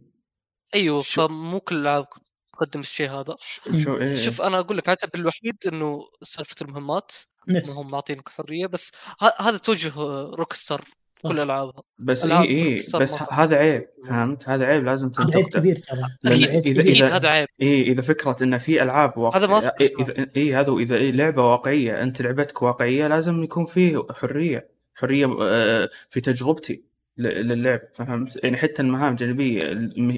أيوه 0.75 1.01
شو- 1.01 1.27
فمو 1.27 1.59
كل 1.59 1.75
الالعاب 1.75 2.05
تقدم 2.53 2.79
الشيء 2.79 3.09
هذا. 3.09 3.35
شو؟ 3.83 3.97
إيه 3.97 4.13
شوف 4.13 4.41
أنا 4.41 4.59
أقول 4.59 4.77
لك 4.77 4.89
عتب 4.89 5.09
الوحيد 5.15 5.55
إنه 5.67 6.01
سالفة 6.23 6.55
المهمات 6.61 7.11
نفس. 7.47 7.69
إنهم 7.69 7.91
معطينك 7.91 8.29
حرية 8.29 8.67
بس 8.67 8.91
ه- 9.21 9.41
هذا 9.41 9.57
توجه 9.57 9.91
Rockstar 10.35 10.81
صح. 11.13 11.29
كل 11.29 11.39
ألعابها. 11.39 11.83
بس 11.99 12.25
اي 12.25 12.41
اي 12.49 12.73
Rockstar 12.73 13.01
بس. 13.01 13.21
هذا 13.31 13.55
عيب 13.57 13.87
فهمت؟ 14.07 14.49
هذا 14.49 14.65
عيب 14.65 14.83
لازم 14.83 15.11
هذا 15.19 15.23
عيب 15.23 15.31
تنتقده. 15.45 15.59
كبير 15.59 15.75
ترى. 15.77 16.01
أكيد 16.25 16.75
إذا- 16.77 16.79
أكيد 16.79 16.95
إذا- 16.97 17.11
هذا 17.13 17.27
عيب. 17.29 17.47
اي 17.61 17.81
إذا 17.81 18.01
فكرة 18.01 18.37
إن 18.43 18.57
في 18.57 18.83
ألعاب 18.83 19.17
واقع... 19.17 19.37
هذا 19.37 19.47
ما 19.47 19.71
إيه 19.81 19.93
إذا 19.99 20.25
اي 20.37 20.55
هذا 20.55 20.69
وإذا 20.69 20.95
إيه 20.95 21.11
لعبة 21.11 21.43
واقعية 21.51 22.03
أنت 22.03 22.21
لعبتك 22.21 22.61
واقعية 22.61 23.07
لازم 23.07 23.43
يكون 23.43 23.65
فيه 23.65 24.01
حرية. 24.11 24.78
حرية 24.99 25.37
آه، 25.41 25.89
في 26.09 26.21
تجربتي 26.21 26.83
للعب 27.17 27.81
فهمت 27.93 28.43
يعني 28.43 28.57
حتى 28.57 28.81
المهام 28.81 29.11
الجانبية 29.11 29.61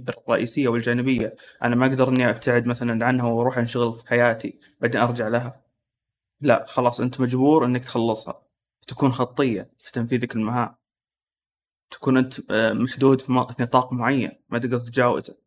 الرئيسية 0.09 0.67
والجانبية 0.67 1.35
أنا 1.63 1.75
ما 1.75 1.85
أقدر 1.85 2.09
إني 2.09 2.29
أبتعد 2.29 2.65
مثلا 2.67 3.05
عنها 3.05 3.25
وأروح 3.25 3.57
أنشغل 3.57 3.93
في 3.99 4.07
حياتي 4.07 4.59
بعدين 4.81 5.01
أرجع 5.01 5.27
لها 5.27 5.61
لا 6.41 6.65
خلاص 6.67 7.01
أنت 7.01 7.21
مجبور 7.21 7.65
إنك 7.65 7.83
تخلصها 7.83 8.43
تكون 8.87 9.11
خطية 9.11 9.71
في 9.77 9.91
تنفيذك 9.91 10.35
المهام 10.35 10.75
تكون 11.91 12.17
أنت 12.17 12.51
آه، 12.51 12.73
محدود 12.73 13.21
في 13.21 13.31
نطاق 13.59 13.93
معين 13.93 14.31
ما 14.49 14.59
تقدر 14.59 14.79
تتجاوزه. 14.79 15.40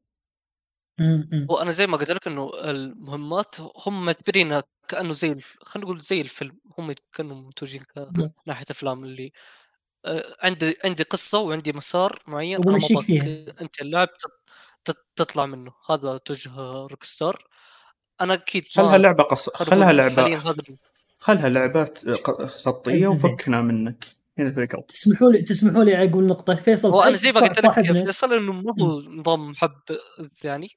وأنا 1.49 1.71
زي 1.71 1.87
ما 1.87 1.97
قلت 1.97 2.11
لك 2.11 2.27
إنه 2.27 2.51
المهمات 2.55 3.57
هم 3.87 4.05
معتبرينها 4.05 4.63
كأنه 4.89 5.13
زي 5.13 5.31
الف... 5.31 5.57
خلينا 5.63 5.87
نقول 5.87 6.01
زي 6.01 6.21
الفيلم 6.21 6.59
هم 6.79 6.95
كانوا 7.13 7.37
متوجهين 7.37 7.83
نعم. 7.97 8.31
كناحيه 8.45 8.65
أفلام 8.71 9.05
اللي 9.05 9.33
آه، 10.05 10.37
عندي 10.43 10.77
عندي 10.85 11.03
قصة 11.03 11.41
وعندي 11.41 11.73
مسار 11.73 12.23
معين 12.27 12.69
أنا 12.69 12.79
ما 12.91 13.03
فيها. 13.03 13.47
أنت 13.61 13.81
اللاعب 13.83 14.09
تط- 14.19 14.43
تط- 14.85 15.07
تطلع 15.17 15.47
منه 15.47 15.73
هذا 15.91 16.17
توجه 16.17 16.53
روك 16.91 17.05
ستار 17.05 17.47
أنا 18.21 18.35
أكيد 18.35 18.65
خلها 18.69 18.99
لعبة 18.99 19.23
قص 19.25 19.51
خلها 19.51 19.93
لعبة 19.93 20.39
خلها 21.19 21.49
لعبات 21.49 22.09
ق- 22.09 22.47
خطية 22.47 22.93
زين. 22.99 23.07
وفكنا 23.07 23.61
منك 23.63 24.05
هنا 24.39 24.49
الفكرة 24.49 24.81
تسمحوا 24.89 25.31
لي 25.31 25.43
تسمحوا 25.43 25.85
لي 25.85 26.05
أقول 26.11 26.27
نقطه 26.27 26.55
فيصل 26.55 26.89
هو 26.89 27.03
أنا 27.03 27.17
زي 27.17 27.33
ما 27.33 27.41
قلت 27.41 27.65
لك 27.65 28.05
فيصل 28.07 28.35
إنه 28.35 28.53
ما 28.53 28.75
هو 28.81 29.01
نظام 29.01 29.51
محب 29.51 29.81
ثاني 30.43 30.69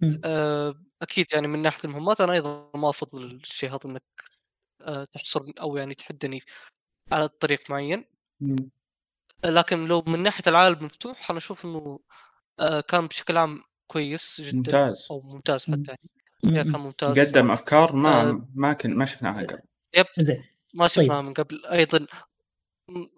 مم. 0.00 0.20
آه، 0.24 0.74
أكيد 1.02 1.26
يعني 1.32 1.48
من 1.48 1.62
ناحية 1.62 1.80
المهمات 1.84 2.20
أنا 2.20 2.32
أيضا 2.32 2.70
ما 2.74 2.90
أفضل 2.90 3.24
الشيء 3.24 3.70
هذا 3.70 3.78
إنك 3.84 4.02
آه، 4.82 5.04
تحصر 5.04 5.40
أو 5.60 5.76
يعني 5.76 5.94
تحدني 5.94 6.40
على 7.12 7.28
طريق 7.28 7.70
معين. 7.70 8.04
لكن 9.44 9.84
لو 9.84 10.02
من 10.06 10.22
ناحية 10.22 10.44
العالم 10.46 10.78
المفتوح 10.78 11.30
أنا 11.30 11.38
أشوف 11.38 11.64
إنه 11.64 12.00
آه، 12.60 12.80
كان 12.80 13.06
بشكل 13.06 13.36
عام 13.36 13.62
كويس 13.86 14.40
جدا. 14.40 14.56
ممتاز. 14.56 15.08
أو 15.10 15.20
ممتاز 15.20 15.70
مم. 15.70 15.74
حتى 15.74 15.96
يعني. 16.44 16.72
كان 16.72 16.80
ممتاز. 16.80 17.20
قدم 17.20 17.50
أفكار 17.50 17.96
ما. 17.96 18.46
ما 18.54 18.72
كن 18.72 18.94
ما 18.96 19.04
شفناها 19.04 19.42
قبل. 19.42 19.60
زين. 20.18 20.44
ما 20.74 20.86
طيب. 20.86 21.04
شفناها 21.04 21.22
من 21.22 21.34
قبل. 21.34 21.66
أيضا 21.66 22.06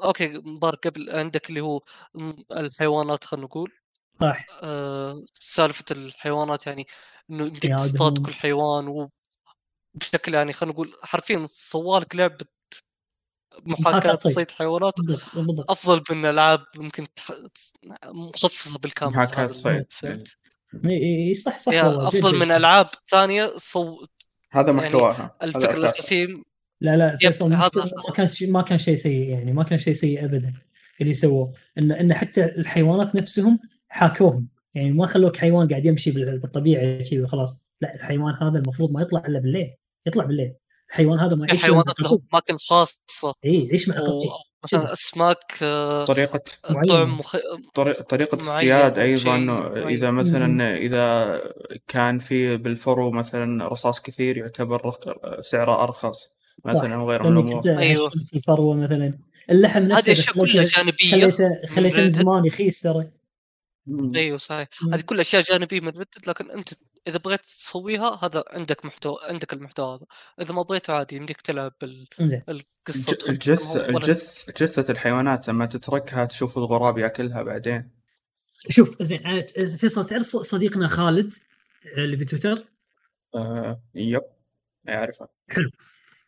أوكي 0.02 0.28
مبارك 0.28 0.86
قبل 0.86 1.10
عندك 1.10 1.48
اللي 1.50 1.60
هو 1.60 1.80
الحيوانات 2.52 3.24
خلينا 3.24 3.46
نقول 3.46 3.72
صح 4.20 4.46
آه، 4.62 5.24
سالفة 5.34 5.84
الحيوانات 5.90 6.66
يعني 6.66 6.86
إنه 7.30 7.44
اصطيادهم. 7.44 7.76
تصطاد 7.76 8.26
كل 8.26 8.34
حيوان 8.34 9.08
وبشكل 9.94 10.34
يعني 10.34 10.52
خلينا 10.52 10.74
نقول 10.74 10.94
حرفيا 11.02 11.44
سوالك 11.46 12.16
لعبة 12.16 12.46
محاكاة 13.62 13.98
محاكاة 13.98 14.16
صيد. 14.16 14.50
حيوانات 14.50 14.94
بالضبط 15.00 15.70
أفضل 15.70 16.16
من 16.16 16.24
ألعاب 16.24 16.64
ممكن 16.76 17.06
تح... 17.14 17.32
مخصصة 18.04 18.78
بالكامل 18.78 19.12
محاكاة 19.12 19.42
لهذا 19.42 19.52
صيد. 19.52 19.86
فهمت؟ 19.90 20.36
إي 20.84 21.34
صح 21.34 21.58
صح 21.58 21.72
أفضل 21.74 22.36
من. 22.36 22.52
ألعاب 22.52 22.90
ثانية 23.08 23.52
صو... 23.56 24.06
هذا 24.52 24.66
يعني 24.66 24.78
محتواها 24.78 25.36
هذا 25.42 25.50
الفكرة. 25.50 25.78
الأساسية 25.78 26.42
لا 26.80 26.96
لا 26.96 27.16
فيصل. 27.16 27.50
ما 27.50 27.68
كان 28.16 28.26
شيء 28.26 28.50
ما 28.50 28.62
كان 28.62 28.78
شيء 28.78 28.94
سيء 28.94 29.28
يعني 29.28 29.52
ما 29.52 29.62
كان 29.62 29.78
شيء 29.78 29.94
سيء 29.94 30.24
ابدا 30.24 30.52
اللي 31.00 31.14
سووه. 31.14 31.52
ان 31.78 31.92
إن 31.92 32.14
حتى 32.14 32.44
الحيوانات 32.44 33.14
نفسهم 33.16 33.58
حاكوهم. 33.88 34.48
يعني 34.74 34.90
ما 34.90 35.06
خلوك 35.06 35.36
حيوان 35.36 35.68
قاعد 35.68 35.84
يمشي 35.84 36.10
بال- 36.10 36.38
بالطبيعة 36.38 37.02
شيء 37.02 37.22
وخلاص. 37.22 37.56
لا 37.80 37.94
الحيوان 37.94 38.34
هذا 38.34 38.58
المفروض 38.58 38.90
ما 38.90 39.02
يطلع 39.02 39.26
إلا 39.26 39.38
بالليل. 39.38 39.74
يطلع 40.06 40.24
بالليل. 40.24 40.54
الحيوان 40.90 41.18
هذا 41.18 41.34
ما 41.34 41.46
يعيش 41.48 41.62
حيوانات 41.62 42.00
لهم 42.00 42.18
أماكن 42.32 42.56
خاصة. 42.56 43.34
اي 43.44 43.64
يعيش 43.64 43.88
مع 43.88 43.96
مثلا 44.64 44.92
أسماك 44.92 45.54
آه، 45.62 46.04
طريقة 46.04 46.40
معينة. 46.70 46.88
طعم 46.94 47.18
مخ... 47.18 47.36
معين 47.74 48.28
الصياد 48.34 48.98
معين. 48.98 49.88
إذا 49.88 50.10
مثلا 50.10 50.76
إذا 50.76 51.40
كان 51.88 52.18
في 52.18 52.56
بالفرو 52.56 53.10
مثلا 53.10 53.68
رصاص 53.68 54.00
كثير 54.00 54.36
يعتبر 54.36 54.92
سعره 55.40 55.82
أرخص. 55.84 56.39
مثلا 56.64 56.96
وغيره 56.96 57.28
من 57.28 57.34
لأنك 57.34 57.44
الأمور. 57.44 57.58
انت 57.58 57.66
أيوه. 57.66 58.08
أكلتي 58.08 58.40
فروه 58.40 58.74
مثلا. 58.74 59.18
اللحم 59.50 59.82
نفسه 59.82 60.12
هذه 60.12 60.12
أشياء 60.12 60.34
كلها 60.34 60.62
جانبية. 60.62 61.10
خليته 61.10 61.66
خليته 61.74 62.02
من 62.02 62.10
زمان 62.10 62.44
يخيس 62.44 62.80
ترى. 62.80 63.10
أيوه 64.16 64.36
صحيح. 64.38 64.68
هذه 64.92 65.00
كلها 65.00 65.20
أشياء 65.20 65.42
جانبية 65.42 65.80
من 65.80 65.88
ردت 65.88 66.28
لكن 66.28 66.50
أنت 66.50 66.68
إذا 67.08 67.18
بغيت 67.18 67.40
تسويها 67.40 68.18
هذا 68.24 68.44
عندك 68.50 68.84
محتوى 68.84 69.16
عندك 69.22 69.52
المحتوى 69.52 69.94
هذا. 69.94 70.06
إذا 70.40 70.54
ما 70.54 70.62
بغيته 70.62 70.92
عادي 70.92 71.16
يمديك 71.16 71.40
تلعب 71.40 71.72
بال... 71.80 72.06
القصة 72.48 73.12
الج- 73.12 73.28
الجث 73.28 73.76
الجث 73.76 74.50
جثة 74.62 74.92
الحيوانات 74.92 75.48
لما 75.48 75.66
تتركها 75.66 76.24
تشوف 76.24 76.58
الغراب 76.58 76.98
يأكلها 76.98 77.42
بعدين. 77.42 77.90
شوف 78.68 79.02
زين 79.02 79.42
فيصل 79.76 80.06
تعرف 80.06 80.26
صديقنا 80.26 80.88
خالد 80.88 81.34
اللي 81.96 82.16
بتويتر؟ 82.16 82.64
آه 83.34 83.82
يب 83.94 84.22
أعرفها 84.88 85.28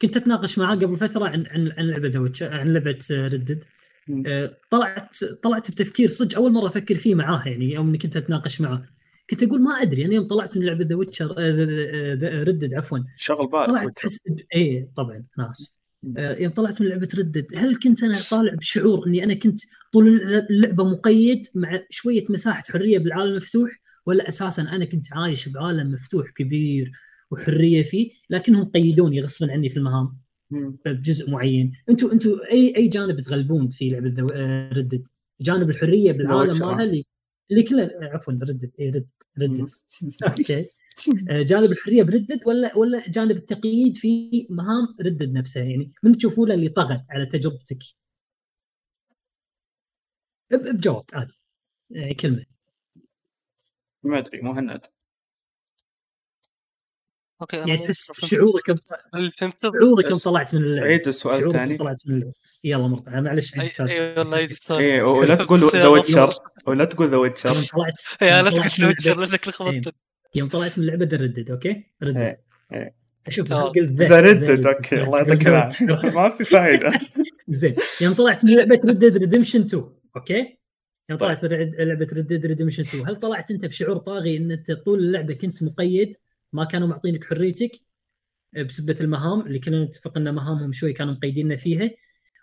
كنت 0.03 0.17
أتناقش 0.17 0.59
معاه 0.59 0.75
قبل 0.77 0.97
فترة 0.97 1.25
عن 1.29 1.47
عن 1.47 1.73
عن 1.79 1.85
لعبة 1.91 2.33
عن 2.43 2.73
لعبة 2.73 2.99
Red 3.11 3.34
Dead 3.34 3.65
مم. 4.09 4.23
طلعت 4.71 5.25
طلعت 5.25 5.71
بتفكير 5.71 6.09
صدق 6.09 6.37
أول 6.37 6.53
مرة 6.53 6.67
أفكر 6.67 6.95
فيه 6.95 7.15
معاه 7.15 7.49
يعني 7.49 7.73
يوم 7.73 7.89
إني 7.89 7.99
كنت 7.99 8.17
أتناقش 8.17 8.61
معاه 8.61 8.85
كنت 9.31 9.43
أقول 9.43 9.63
ما 9.63 9.71
أدري 9.83 10.05
أنا 10.05 10.15
يوم 10.15 10.27
طلعت 10.27 10.57
من 10.57 10.67
لعبة 10.67 10.85
The 10.85 10.95
Witcher 10.95 11.35
Red 12.43 12.56
Dead 12.56 12.75
عفوا. 12.75 12.99
شغل 13.17 13.47
بالك 13.47 13.67
طلعت 13.67 13.87
ب- 14.27 14.41
إيه 14.55 14.89
طبعا 14.97 15.25
أنا 15.39 15.51
آسف. 15.51 15.73
آه، 16.17 16.37
يوم 16.39 16.53
طلعت 16.53 16.81
من 16.81 16.89
لعبة 16.89 17.09
Red 17.19 17.31
Dead 17.31 17.47
هل 17.57 17.77
كنت 17.79 18.03
أنا 18.03 18.19
طالع 18.31 18.55
بشعور 18.55 19.07
إني 19.07 19.25
أنا 19.25 19.35
كنت 19.35 19.61
طول 19.93 20.09
اللعبة 20.51 20.85
مقيد 20.85 21.47
مع 21.55 21.81
شوية 21.91 22.25
مساحة 22.31 22.63
حرية 22.73 22.99
بالعالم 22.99 23.31
المفتوح 23.31 23.71
ولا 24.07 24.29
أساسا 24.29 24.63
أنا 24.63 24.85
كنت 24.85 25.07
عايش 25.13 25.49
بعالم 25.49 25.93
مفتوح 25.93 26.31
كبير 26.31 26.93
وحرية 27.33 27.83
فيه 27.83 28.11
لكنهم 28.31 28.65
قيدوني 28.65 29.21
غصبا 29.21 29.53
عني 29.53 29.69
في 29.69 29.77
المهام. 29.77 30.19
بجزء 30.87 31.31
معين. 31.31 31.73
أنتم 31.91 32.11
أنتم 32.11 32.41
أي 32.53 32.77
أي 32.77 32.89
جانب 32.89 33.21
تغلبون 33.21 33.69
في 33.69 33.89
لعبة 33.91 34.15
Red 34.73 34.86
Dead؟ 34.86 35.09
جانب 35.41 35.71
الحرية 35.71 36.13
بالعالم. 36.13 36.59
مالها 36.59 36.85
اللي 36.85 37.05
اللي 37.51 37.63
كله 37.63 37.91
عفوا 38.03 38.33
Red 38.33 38.47
Dead. 38.47 38.71
اي 38.81 38.91
Red 38.91 39.09
مم. 39.37 39.43
Red 39.45 39.55
Dead 39.55 39.69
okay. 40.29 40.65
آه، 41.31 41.43
جانب 41.43 41.71
الحرية 41.73 42.03
ب 42.03 42.07
Red 42.08 42.22
Dead 42.22 42.41
ولا 42.47 42.77
ولا 42.77 43.11
جانب 43.11 43.37
التقييد 43.37 43.97
في 43.97 44.47
مهام 44.51 44.97
Red 45.01 45.14
Dead 45.14 45.33
نفسها 45.33 45.63
يعني 45.63 45.93
من 46.03 46.17
تشوفون 46.17 46.53
اللي 46.53 46.69
طغى 46.69 47.05
على 47.11 47.27
تجربتك؟ 47.27 47.79
بجواب 50.51 51.05
عادي. 51.13 51.35
يعني 51.91 52.15
كلمة. 52.15 52.45
ما 54.03 54.19
أدري 54.19 54.41
مهند 54.41 54.81
okay 57.43 57.59
أنا 57.59 57.69
يعني 57.69 57.81
تحس 57.81 58.13
شعورك 58.25 58.69
شعورك 59.61 60.09
يوم 60.11 60.19
طلعت 60.19 60.55
من 60.55 60.63
اللعبه 60.63 60.87
عيد 60.89 61.09
السؤال 61.09 61.47
الثاني. 61.47 61.77
طلعت 61.79 62.03
من 62.07 62.15
اللعبه 62.15 62.33
يلا 62.65 62.87
مرتضى 62.89 63.21
معلش 63.21 63.53
عيد 63.55 63.61
اي 63.61 63.67
السؤال 63.67 63.89
إي 63.91 64.15
والله 64.19 64.37
عيد 64.37 64.51
السؤال 64.51 64.81
إيه 64.83 65.03
ولا 65.03 65.35
تقول 65.35 65.61
The. 65.61 65.87
Witcher. 65.87 66.31
ولا 66.67 66.85
تقول 66.85 67.07
The 67.09 67.13
يوم 67.15 67.23
Witcher 67.23 67.51
طلعت 67.77 68.01
يا 68.23 68.43
لا 68.43 68.51
تقول 68.51 68.65
من 68.79 68.85
Witcher 68.87 69.15
اللعبة- 69.15 69.29
لأنك 69.29 69.49
لخبطت. 69.49 69.95
يوم 70.35 70.49
طلعت 70.49 70.79
من 70.79 70.85
اللعبة 70.85 71.17
Red 71.17 71.31
Dead 71.31 71.51
okay؟ 71.51 71.85
Red 72.03 72.09
Dead 72.09 72.17
إيه، 72.17 72.41
إيه. 72.73 72.95
أشوف 73.27 73.49
ذا؟ 73.53 73.63
ردد 74.21 74.67
أوكي 74.67 75.03
الله 75.03 75.19
يعطيك 75.19 75.47
العافية. 75.49 75.87
ما 75.87 76.31
في 76.31 76.45
فائده 76.45 76.93
زين. 77.49 77.75
يوم 78.01 78.15
طلعت 78.15 78.45
من 78.45 78.55
لعبة 78.57 78.81
Red 78.87 79.00
Dead 79.00 79.17
Redemption 79.19 79.61
2 79.63 79.85
okay؟ 80.17 80.59
يوم 81.11 81.19
طيب. 81.19 81.19
طلعت 81.19 81.45
من 81.45 81.73
لعبة 81.89 82.07
Red 82.13 82.27
Dead 82.27 82.47
Redemption 82.47 82.83
2 82.83 83.09
هل 83.09 83.17
طلعت 83.17 83.51
أنت 83.51 83.65
بشعور 83.65 83.97
طاغي 83.97 84.37
إن 84.37 84.51
أنت 84.53 84.71
طول 84.73 84.99
اللعبة 84.99 85.35
كنت 85.35 85.63
مقيد؟ 85.63 86.15
ما 86.53 86.65
كانوا 86.65 86.89
معطينك 86.89 87.25
حريتك 87.25 87.73
بسبة 88.67 88.97
المهام 89.01 89.41
اللي 89.41 89.59
كنا 89.59 89.85
نتفق 89.85 90.17
إن 90.17 90.35
مهامهم 90.35 90.73
شوي 90.73 90.93
كانوا 90.93 91.15
مقيديننا 91.15 91.57
فيها 91.57 91.91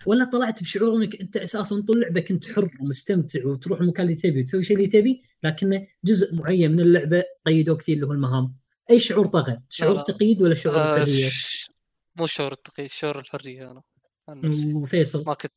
ولا 0.06 0.26
طلعت 0.26 0.62
بشعور 0.62 0.96
إنك 0.98 1.22
أنت 1.22 1.38
أساسا 1.38 1.82
طول 1.88 1.96
اللعبه 1.98 2.22
كنت 2.22 2.52
حر 2.52 2.72
ومستمتع 2.82 3.46
وتروح 3.46 3.80
المكان 3.82 4.06
اللي 4.06 4.16
تبي 4.18 4.40
وتسوي 4.42 4.60
الشيء 4.62 4.78
اللي 4.78 4.88
تبي 4.88 5.22
لكنه 5.44 5.88
جزء 6.04 6.36
معين 6.36 6.72
من 6.72 6.80
اللعبة 6.80 7.24
قيدوك 7.46 7.82
فيه 7.82 7.94
اللي 7.94 8.06
هو 8.08 8.12
المهام. 8.12 8.56
أي 8.92 9.00
شعور 9.00 9.26
طغى 9.26 9.60
شعور 9.70 9.96
لا. 9.96 10.04
تقييد 10.04 10.42
ولا 10.42 10.54
شعور 10.54 10.76
آه، 10.78 10.96
الحريه 10.98 11.30
ش- 11.30 11.72
مو 12.16 12.26
شعور 12.26 12.52
التقييد 12.52 12.90
شعور 12.90 13.20
الحرية 13.20 13.72
أنا 13.72 13.82
عن 14.30 14.42
نفسي. 14.42 14.74
وفيصل؟ 14.74 15.24
ما 15.28 15.34
كنت 15.34 15.52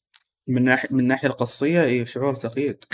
من 0.47 0.65
ناحية 0.65 0.89
من 0.93 1.01
الناحيه 1.01 1.29
القصية 1.29 1.85
اي 1.85 2.07
شعور 2.07 2.35
تقييد. 2.35 2.85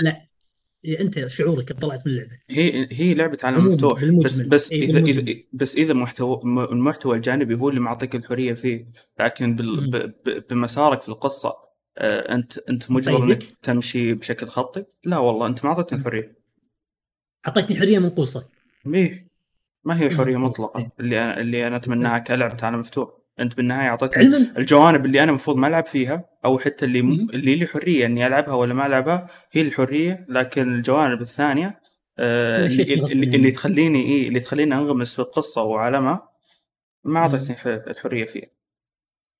أنت 0.84 1.26
شعورك 1.26 1.72
طلعت 1.72 2.06
من 2.06 2.12
اللعبة 2.12 2.30
هي 2.50 2.88
هي 2.92 3.14
لعبة 3.14 3.38
عالم 3.42 3.66
مفتوح. 3.66 4.04
بس 4.24 4.40
بس 4.40 4.72
إيه، 4.72 4.84
إذا. 4.90 4.98
إذا 4.98 5.34
بس 5.52 5.76
إذا 5.76 5.94
محتوى 5.94 6.40
المحتوى 6.44 7.16
الجانبي 7.16 7.54
هو 7.54 7.68
اللي 7.68 7.80
معطيك 7.80 8.14
الحرية 8.14 8.52
فيه 8.54 8.86
لكن 9.20 9.56
بال 9.56 9.80
مم. 9.80 9.90
ب- 9.90 10.14
ب- 10.26 10.44
بمسارك 10.50 11.00
في 11.00 11.08
القصة 11.08 11.68
آه، 11.98 12.34
أنت 12.34 12.58
أنت 12.58 12.90
مجبر 12.90 13.18
مقيدك؟ 13.24 13.42
إنك 13.42 13.50
تمشي 13.62 14.14
بشكل 14.14 14.46
خطي 14.46 14.84
لا 15.04 15.18
والله 15.18 15.46
أنت 15.46 15.64
ما 15.64 15.70
أعطيتني. 15.70 15.98
الحرية 15.98 16.38
أعطيتني 17.48 17.76
حرية 17.76 17.98
منقوصة 17.98 18.48
ميه 18.84 19.28
ما 19.84 20.00
هي. 20.00 20.10
حرية 20.10 20.32
إيه، 20.32 20.36
مطلقة 20.36 20.80
إيه. 20.80 20.90
اللي 21.00 21.24
أنا 21.24 21.40
اللي 21.40 21.66
أنا 21.66 21.76
أتمناها 21.76 22.18
كلعبة 22.18 22.56
عالم 22.62 22.78
مفتوح 22.80 23.08
انت 23.40 23.56
بالنهاية 23.56 23.88
اعطيتني 23.88 24.36
الجوانب 24.58 25.06
اللي 25.06 25.22
أنا 25.22 25.30
المفروض 25.30 25.56
ما 25.56 25.68
العب 25.68 25.86
فيها 25.86 26.24
أو 26.44 26.58
حتى 26.58 26.84
اللي 26.84 27.02
مم. 27.02 27.28
اللي 27.34 27.54
لي 27.56 27.66
حرية 27.66 28.06
اني 28.06 28.26
العبها 28.26 28.54
ولا 28.54 28.74
ما 28.74 28.86
العبها 28.86 29.26
هي 29.52 29.60
الحرية 29.60 30.26
لكن 30.28 30.74
الجوانب 30.74 31.20
الثانية 31.20 31.80
آه 32.18 32.66
اللي, 32.66 32.94
اللي. 32.94 33.36
اللي 33.36 33.50
تخليني 33.50 34.02
إيه 34.02 34.28
اللي 34.28 34.40
تخليني 34.40 34.74
انغمس 34.74 35.14
في 35.14 35.18
القصة 35.18 35.62
وعالمها 35.62 36.28
ما. 37.04 37.20
اعطتني 37.20 37.56
الحرية 37.66 38.24
فيها 38.26 38.48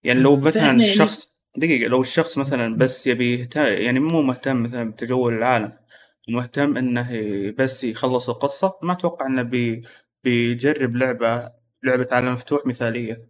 يعني 0.04 0.20
لو. 0.20 0.36
مثلا 0.36 0.50
فإحنا 0.52 0.66
يعني- 0.66 0.90
الشخص 0.92 1.38
دقيقة 1.56 1.88
لو 1.88 2.00
الشخص 2.00 2.38
مثلا. 2.38 2.76
بس 2.76 3.06
يبي 3.06 3.48
يعني 3.56 4.00
مو 4.00 4.22
مهتم 4.22 4.62
مثلا 4.62 4.90
بتجول 4.90 5.34
العالم 5.34 5.72
مهتم 6.28 6.76
إنه 6.76 7.10
بس 7.58 7.84
يخلص 7.84 8.28
القصة 8.30 8.78
ما 8.82 8.92
أتوقع 8.92 9.26
إنه 9.26 9.42
بي 9.42 9.82
بيجرب 10.24 10.96
لعبه 10.96 11.50
لعبة 11.82 12.06
عالم 12.12 12.32
مفتوح 12.32 12.66
مثالية 12.66 13.28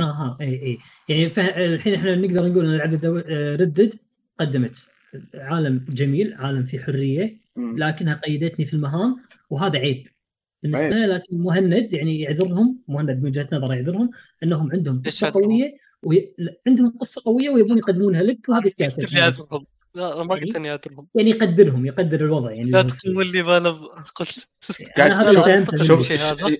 أها 0.00 0.36
اي 0.40 0.62
اي 0.62 0.78
يعني 1.08 1.26
الحين 1.74 1.94
إحنا 1.94 2.14
نقدر 2.14 2.48
نقول 2.48 2.66
إن 2.66 2.76
لعبه 2.76 3.08
Red 3.54 3.71
Dead 3.71 3.94
قدمت 4.40 4.86
عالم 5.34 5.84
جميل 5.88 6.34
عالم 6.34 6.64
فيه 6.64 6.78
حرية. 6.78 7.38
لكنها 7.56 8.14
قيدتني 8.14 8.66
في 8.66 8.74
المهام 8.74 9.16
وهذا 9.50 9.78
عيب 9.78 10.08
بالنسبة. 10.62 10.88
لي 10.88 11.06
لكن 11.06 11.38
مهند 11.38 11.92
يعني 11.92 12.20
يعذرهم 12.20 12.78
مهند 12.88 13.10
من 13.10 13.24
وجهه 13.26 13.48
نظر 13.52 13.74
يعذرهم 13.74 14.10
إنهم 14.42 14.72
عندهم 14.72 15.02
قصة؟ 15.02 15.30
قوية 15.30 15.76
وي... 16.02 16.34
عندهم 16.66 16.98
قصة 16.98 17.22
قوية 17.24 17.50
ويبون 17.50 17.78
يقدمونها 17.78 18.22
لك 18.22 18.48
وهذه 18.48 18.68
سياسة 18.68 19.68
لا 19.94 20.22
ما 20.22 20.34
قلت 20.34 20.56
إني 20.56 20.70
اعذرهم 20.70 21.06
يعني 21.14 21.30
يقدرهم 21.30 21.86
يقدر 21.86 22.20
الوضع 22.24 22.50
يعني 22.50 22.70
لا 22.70 22.80
اللي 22.80 22.92
تقول 22.92 23.32
لي 23.32 23.42
ما 23.42 23.56
أنا 23.56 23.68
أقول 23.68 24.26
قاعد- 24.96 25.10
أنا 25.10 25.22
هذا 25.22 25.84
شوف-. 25.84 26.12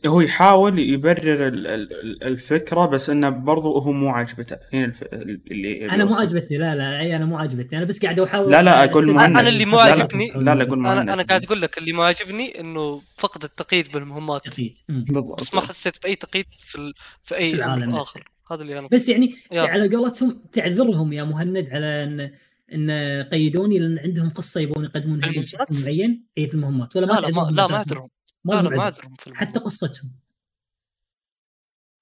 هو 0.07 0.21
يحاول 0.21 0.79
يبرر 0.79 1.49
ال- 1.49 1.67
ال- 1.67 2.25
الفكرة 2.25 2.87
بس 2.87 3.11
إنه 3.11 3.29
برضو 3.29 3.79
هو 3.79 3.93
مو 3.93 4.09
عاجبته 4.09 4.57
هنا 4.73 4.85
الف... 4.85 5.03
اللي 5.13 5.91
أنا 5.91 6.05
مو 6.05 6.15
عاجبتني 6.15 6.59
لا 6.59 6.75
لا 6.77 7.17
أنا 7.17 7.25
مو 7.25 7.39
عاجبتني 7.39 7.79
أنا 7.79 7.87
بس 7.87 8.03
قاعد 8.03 8.21
أحاول 8.21 8.53
لا، 8.53 8.63
لا، 8.63 8.87
مهند. 9.15 9.37
أنا 9.37 9.49
اللي 9.49 9.65
مو. 9.65 9.79
عاجبني- 9.79 10.33
لا 10.37 10.55
لا 10.55 10.65
قول 10.65 10.79
مهند 10.79 10.99
أنا 10.99 11.15
أنا 11.15 11.23
قاعد 11.23 11.45
أقول 11.45 11.63
لك 11.63 11.79
اللي 11.79 11.93
ما 11.93 12.05
عجبني 12.05 12.61
إنه 12.61 13.01
فقد 13.19 13.45
التقييد 13.45 13.93
بالمهمات. 13.93 14.59
أمم. 14.91 15.05
بالضبط 15.05 15.41
بس 15.41 15.55
ما 15.55 15.61
حسيت 15.61 16.03
بأي 16.03 16.15
تقييد 16.17 16.47
في. 16.59 16.93
في 17.23 17.37
أي 17.37 17.53
العالم 17.55 17.91
نفسه. 17.91 18.03
اخر 18.03 18.29
هذا 18.53 18.63
اللي 18.63 18.79
أنا 18.79 18.89
بس 18.93 19.09
يعني. 19.09 19.35
على 19.53 19.97
قولتهم 19.97 20.43
تعذرهم 20.53 21.13
يا 21.13 21.23
مهند 21.25 21.69
على 21.73 21.87
إن 22.05 22.31
إن 22.73 22.91
قيدوني 23.33 23.79
لأن 23.79 23.99
عندهم 23.99 24.31
قصة 24.31 24.61
يبون 24.61 24.85
يقدمونها 24.85 25.31
بشكل؟ 25.31 25.83
معين 25.85 26.27
اي 26.39 26.47
في 26.49 26.55
المهمات 26.55 26.97
ولا 26.97 27.07
ما 27.07 27.13
لا 27.13 27.21
لا 27.21 27.29
ما 27.31 27.33
تعدهم 27.43 27.55
لا 27.55 27.67
ما 27.67 27.67
مثلاً؟ 27.67 27.79
عذرهم 27.79 28.09
ما 28.45 28.53
لا 28.55 28.57
لا 28.63 28.63
لهم 28.69 28.77
ما 28.77 28.83
عذر. 28.83 28.97
عذرهم 28.99 29.15
في 29.15 29.35
حتى. 29.35 29.59
قصتهم 29.59 30.13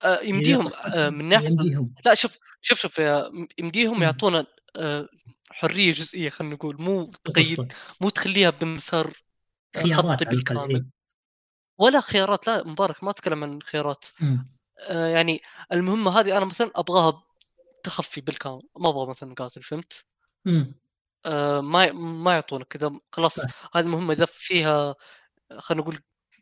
آه، 0.05 0.21
يمديهم 0.21 0.69
آه، 0.95 1.11
من 1.11 1.29
ناحية 1.29 1.47
يمديهم 1.47 1.95
لا 2.07 2.15
شوف 2.15 2.39
شوف 2.61 2.79
شوف 2.81 2.99
يمديهم. 3.59 4.03
يعطونا 4.03 4.47
آه، 4.77 5.09
حرية 5.51 5.93
جزئية 5.93 6.29
خلينا 6.29 6.55
نقول 6.55 6.77
مو 6.83 7.11
تقيد 7.25 7.73
مو 8.01 8.09
تخليها 8.09 8.51
بمسار 8.51 9.23
آه، 9.77 9.83
خيارات 9.83 10.07
خطي 10.21 10.25
بالكامل 10.25 10.75
إيه. 10.75 10.87
ولا 11.79 12.01
خيارات 12.01 12.47
لا 12.47 12.67
مبارك 12.67 13.05
ما 13.05 13.11
أتكلم 13.11 13.45
عن 13.45 13.63
خيارات. 13.63 14.05
آه، 14.89 15.07
يعني 15.07 15.43
المهمة 15.73 16.21
هذه 16.21 16.37
أنا 16.37 16.45
مثلا 16.45 16.71
أبغاها 16.77 17.23
تخفي 17.85 18.21
بالكامل 18.21 18.63
ما 18.81 18.89
أبغى 18.89 19.07
مثلا 19.07 19.35
قاتل 19.35 19.63
فهمت؟ 19.63 20.16
مم. 20.47 20.75
آه، 21.27 21.61
ما 21.61 21.93
ما 21.93 22.33
يعطونك 22.33 22.67
كذا 22.67 22.93
خلاص. 23.13 23.39
هذه 23.75 23.85
المهمة 23.85 24.13
إذا 24.13 24.25
فيها 24.25 24.95
خلينا 25.59 25.83
نقول 25.83 25.99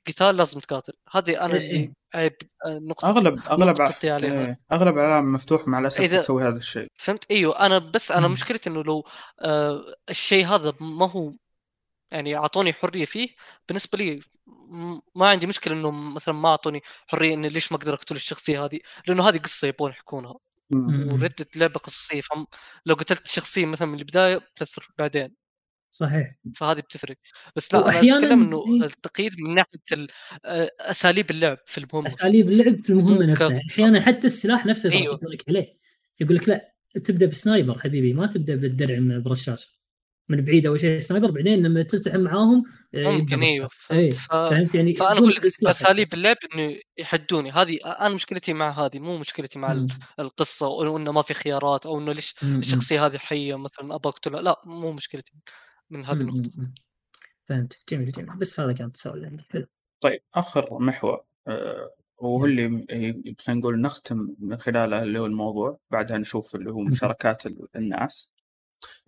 قتال 0.06 0.36
لازم 0.36 0.60
تقاتل 0.60 0.92
هذه 1.10 1.44
أنا 1.44 1.56
اللي. 1.56 1.92
عيب 2.14 2.36
آه، 2.66 2.78
نقطة 2.78 3.08
أغلب 3.10 3.40
أغلب 3.46 3.80
نقطتي 3.80 4.10
عليها. 4.10 4.46
إيه، 4.46 4.60
أغلب 4.72 4.98
العالم 4.98 5.32
مفتوح 5.32 5.68
مع 5.68 5.78
الأسف 5.78 6.00
إذا- 6.00 6.20
تسوي 6.20 6.42
هذا 6.44 6.56
الشيء 6.58 6.86
فهمت 6.96 7.30
إيوه 7.30 7.66
أنا 7.66 7.78
بس 7.78 8.12
أنا 8.12 8.26
مم. 8.26 8.32
مشكلتي 8.32 8.70
إنه 8.70 8.84
لو 8.84 9.04
آه 9.40 9.94
الشيء 10.10 10.46
هذا 10.46 10.74
ما 10.80 11.10
هو 11.10 11.32
يعني 12.10 12.36
أعطوني 12.36 12.72
حرية 12.72 13.04
فيه 13.04 13.28
بالنسبة 13.68 13.98
لي 13.98 14.20
ما 15.14 15.28
عندي 15.28 15.46
مشكلة 15.46 15.74
إنه 15.74 15.90
مثلا 15.90 16.34
ما 16.34 16.48
أعطوني 16.48 16.82
حرية 17.06 17.34
إني 17.34 17.48
ليش 17.48 17.72
ما 17.72 17.78
أقدر 17.78 17.94
أقتل 17.94 18.16
الشخصية 18.16 18.64
هذه 18.64 18.78
لأنه 19.06 19.28
هذه 19.28 19.38
قصة 19.38 19.68
يبون 19.68 19.90
يحكونها. 19.90 20.34
وردت 21.12 21.56
لعبة 21.56 21.74
قصصية 21.74 22.20
فم 22.20 22.46
لو 22.86 22.94
قتلت 22.94 23.24
الشخصيه 23.24 23.66
مثلا 23.66 23.88
من 23.88 23.98
البداية 23.98 24.36
بتاثر 24.36 24.88
بعدين 24.98 25.34
صحيح 25.90 26.34
فهذه 26.56 26.80
بتفرق 26.80 27.16
بس 27.56 27.74
لا 27.74 27.80
أنا 27.80 27.86
وأحياناً 27.86 28.18
أتكلم 28.18 28.42
إنه 28.42 28.64
إيه. 28.68 28.86
التقييد 28.86 29.40
من 29.40 29.54
ناحية 29.54 30.06
آه، 30.44 30.70
أساليب 30.80 31.30
اللعب 31.30 31.58
في 31.66 31.78
المهمه 31.78 32.06
أساليب؟ 32.06 32.48
اللعب 32.48 32.84
في 32.84 32.90
المهمه 32.90 33.26
نفسها. 33.26 33.60
أحيانا 33.72 34.00
حتى 34.00 34.26
السلاح 34.26 34.66
نفسه 34.66 34.92
أيوه. 34.92 35.04
يقول 35.04 35.32
لك 35.32 35.44
عليه 35.48 35.78
يقول 36.20 36.36
لك 36.36 36.48
لأ 36.48 36.74
تبدأ 37.04 37.26
بسنايبر 37.26 37.78
حبيبي 37.78 38.12
ما 38.12 38.26
تبدأ 38.26 38.54
بالدرع 38.56 38.98
من 38.98 39.22
برشاش 39.22 39.83
من 40.28 40.44
بعيد 40.44 40.66
أول 40.66 40.80
شيء 40.80 40.98
سنايبر 40.98 41.30
بعدين 41.30 41.62
لما 41.66 41.82
تلتحم 41.82 42.20
معاهم 42.20 42.64
آه، 42.94 43.10
ممكن 43.10 43.42
أيوه. 43.42 43.68
فهمت 43.72 44.14
ف... 44.14 44.32
فهمت 44.32 44.74
يعني 44.74 44.94
فأنا 44.94 45.18
أقول 45.18 45.30
لك 45.30 45.46
أساليب 45.46 46.14
اللعب 46.14 46.36
إنه 46.54 46.76
يحدوني 46.98 47.50
هذه 47.50 47.78
أنا 48.00 48.14
مشكلتي 48.14 48.52
مع 48.52 48.70
هذه 48.70 48.98
مو 48.98 49.18
مشكلتي 49.18 49.58
مع 49.58 49.72
مم. 49.74 49.88
القصة 50.20 50.66
أو 50.66 50.96
إنه 50.96 51.12
ما 51.12 51.22
في 51.22 51.34
خيارات 51.34 51.86
أو 51.86 51.98
إنه 51.98 52.12
ليش 52.12 52.34
مم. 52.42 52.58
الشخصية 52.58 53.06
هذه 53.06 53.18
حية 53.18 53.58
مثلا 53.58 53.94
أبغى 53.94 54.10
أقتلها 54.10 54.42
لا 54.42 54.60
مو 54.66 54.92
مشكلتي 54.92 55.32
من 55.90 56.04
هذه. 56.04 56.20
النقطة. 56.20 56.50
فهمت 57.46 57.78
جميل 57.88 58.12
جميل 58.12 58.36
بس 58.38 58.60
هذا 58.60 58.72
كان 58.72 58.86
التساؤل 58.86 59.24
عندي 59.24 59.44
حلو 59.50 59.66
طيب 60.00 60.20
آخر 60.34 60.78
محور 60.80 61.24
آه، 61.46 61.94
وهو 62.16 62.44
اللي 62.44 62.86
إيه، 62.90 63.22
خلينا 63.40 63.60
نقول 63.60 63.80
نختم 63.80 64.34
من 64.38 64.58
خلاله 64.58 65.02
اللي 65.02 65.18
هو 65.18 65.26
الموضوع 65.26 65.78
بعدها 65.90 66.18
نشوف 66.18 66.54
اللي 66.54 66.70
هو. 66.70 66.80
مشاركات 66.80 67.46
ال- 67.46 67.68
الناس 67.76 68.30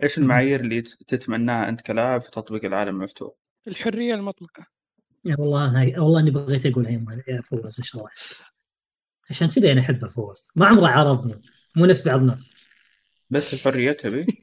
إيش 0.03 0.19
مم. 0.19 0.25
المعايير 0.25 0.61
اللي 0.61 0.83
ت- 0.83 0.97
تتمناها 1.07 1.69
أنت 1.69 1.81
كلاعب 1.81 2.21
في 2.21 2.31
تطبيق 2.31 2.65
العالم 2.65 2.97
المفتوح؟ 2.97 3.35
الحرية 3.69 4.15
المطلقة. 4.15 4.67
يا 5.25 5.37
والله 5.39 5.71
أنا 5.71 6.01
والله 6.03 6.21
إني 6.21 6.31
بغيت 6.31 6.67
اقولها 6.67 7.23
يا 7.29 7.41
فوز 7.41 7.77
ما 7.79 7.85
شاء 7.85 8.01
الله. 8.01 8.11
عشان 9.31 9.49
كذا 9.49 9.73
أنا 9.73 9.81
أحب 9.81 10.07
فوز 10.07 10.49
ما 10.57 10.67
عمره 10.67 10.89
عرضني. 10.89 11.43
مو 11.77 11.87
نفس 11.87 12.03
بعض 12.03 12.21
الناس. 12.21 12.55
بس 13.31 13.67
الحرية 13.67 13.93
تبي؟ 13.93 14.27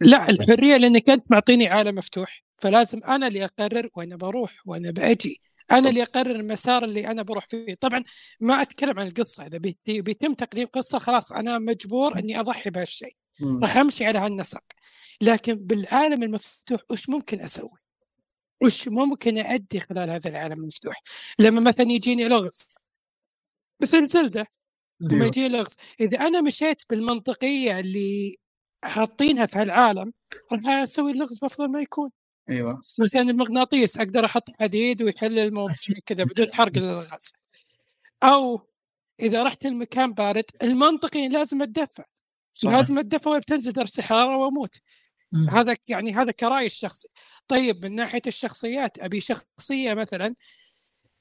لا 0.00 0.28
الحرية 0.30 0.76
لانك 0.76 1.10
انت 1.10 1.30
معطيني 1.30 1.68
عالم 1.68 1.94
مفتوح. 1.94 2.44
فلازم 2.54 3.00
أنا 3.04 3.26
اللي 3.26 3.44
أقرر 3.44 3.88
وين 3.96 4.16
بروح 4.16 4.62
وين 4.66 4.92
بأجي. 4.92 5.40
أنا 5.72 5.88
اللي 5.88 6.02
أقرر 6.02 6.30
المسار 6.30 6.84
اللي 6.84 7.06
أنا 7.10 7.22
بروح 7.22 7.46
فيه. 7.46 7.74
طبعا 7.74 8.04
ما 8.40 8.62
أتكلم 8.62 8.98
عن 8.98 9.06
القصة 9.06 9.46
إذا 9.46 9.58
بيت- 9.58 9.78
بيتم 9.86 10.34
تقديم 10.34 10.66
قصة 10.66 10.98
خلاص 10.98 11.32
أنا 11.32 11.58
مجبور 11.58 12.18
إني 12.18 12.40
أضحي 12.40 12.70
بهالشيء. 12.70 13.16
راح 13.42 13.76
امشي 13.76 14.04
على 14.04 14.18
هالنسق 14.18 14.62
لكن 15.20 15.54
بالعالم 15.54 16.22
المفتوح 16.22 16.80
وش 16.90 17.08
ممكن 17.08 17.40
أسوي؟ 17.40 17.78
وش 18.62 18.88
ممكن 18.88 19.38
اادي 19.38 19.80
خلال 19.80 20.10
هذا 20.10 20.30
العالم 20.30 20.60
المفتوح؟ 20.60 21.02
لما 21.38 21.60
مثلا 21.60 21.90
يجيني 21.90 22.28
لغز 22.28 22.68
مثل 23.82 24.06
زلدة 24.06 24.46
لما 25.00 25.14
أيوه. 25.14 25.26
يجي 25.26 25.48
لغز 25.48 25.74
إذا 26.00 26.18
أنا 26.18 26.40
مشيت 26.40 26.82
بالمنطقية 26.90 27.80
اللي 27.80 28.36
حاطينها 28.84 29.46
في 29.46 29.58
هالعالم 29.58 30.12
راح 30.52 30.66
أسوي 30.68 31.12
اللغز 31.12 31.38
بأفضل 31.38 31.70
ما 31.70 31.80
يكون 31.80 32.10
أيوه 32.50 32.82
مثلا 32.98 33.22
المغناطيس 33.22 33.98
أقدر 33.98 34.24
أحط 34.24 34.44
حديد 34.60 35.02
ويحل 35.02 35.38
الموضوع 35.38 35.74
كذا 36.06 36.24
بدون 36.24 36.54
حرق 36.54 36.78
للغاز 36.78 37.32
أو 38.22 38.68
إذا 39.20 39.42
رحت 39.42 39.66
المكان 39.66 40.12
بارد 40.12 40.44
المنطقي 40.62 41.28
لازم 41.28 41.62
أتدفى. 41.62 42.02
لازم 42.62 42.98
اتدفى 42.98 43.28
وبتنزل 43.28 43.72
درجه 43.72 43.98
الحراره 43.98 44.36
واموت 44.36 44.80
مم. 45.32 45.50
هذا 45.50 45.76
يعني 45.88 46.12
هذا 46.12 46.30
كرأي 46.30 46.66
الشخصي 46.66 47.08
طيب 47.48 47.84
من 47.84 47.94
ناحية 47.94 48.22
الشخصيات 48.26 48.98
أبي 48.98 49.20
شخصية 49.20 49.94
مثلا 49.94 50.34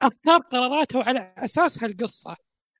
أختار 0.01 0.39
قراراتها 0.51 1.03
على 1.03 1.33
أساس 1.37 1.83
هالقصة 1.83 2.35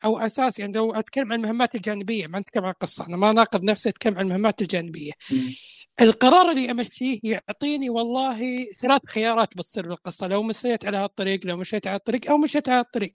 أو 0.06 0.20
أساس 0.20 0.60
يعني 0.60 0.74
لو 0.74 0.94
أتكلم 0.94 1.34
عن 1.34 1.40
المهمات 1.40 1.76
الجانبية 1.76 2.28
ما 2.28 2.40
اتكلم 2.40 2.66
عن 2.66 2.72
القصة 2.72 3.08
أنا 3.08 3.18
ما 3.18 3.32
ناقض 3.32 3.64
نفسي 3.64 3.90
أتكلم 3.90 4.18
عن 4.18 4.26
المهمات 4.26 4.62
الجانبية 4.62 5.12
مم. 5.32 5.56
القرار 6.02 6.52
اللي 6.52 6.72
أمشيه 6.72 7.20
يعطيني 7.24 7.90
والله 7.90 8.66
ثلاث 8.66 9.02
خيارات 9.08 9.58
بتصير 9.58 9.88
بالقصة 9.88 10.28
لو 10.28 10.44
مشيت 10.44 10.86
على 10.86 10.98
هالطريق 10.98 11.46
لو 11.46 11.58
مشيت 11.58 11.88
على 11.88 11.96
الطريق 11.96 12.30
أو 12.30 12.38
مشيت 12.38 12.70
على 12.70 12.80
الطريق 12.80 13.12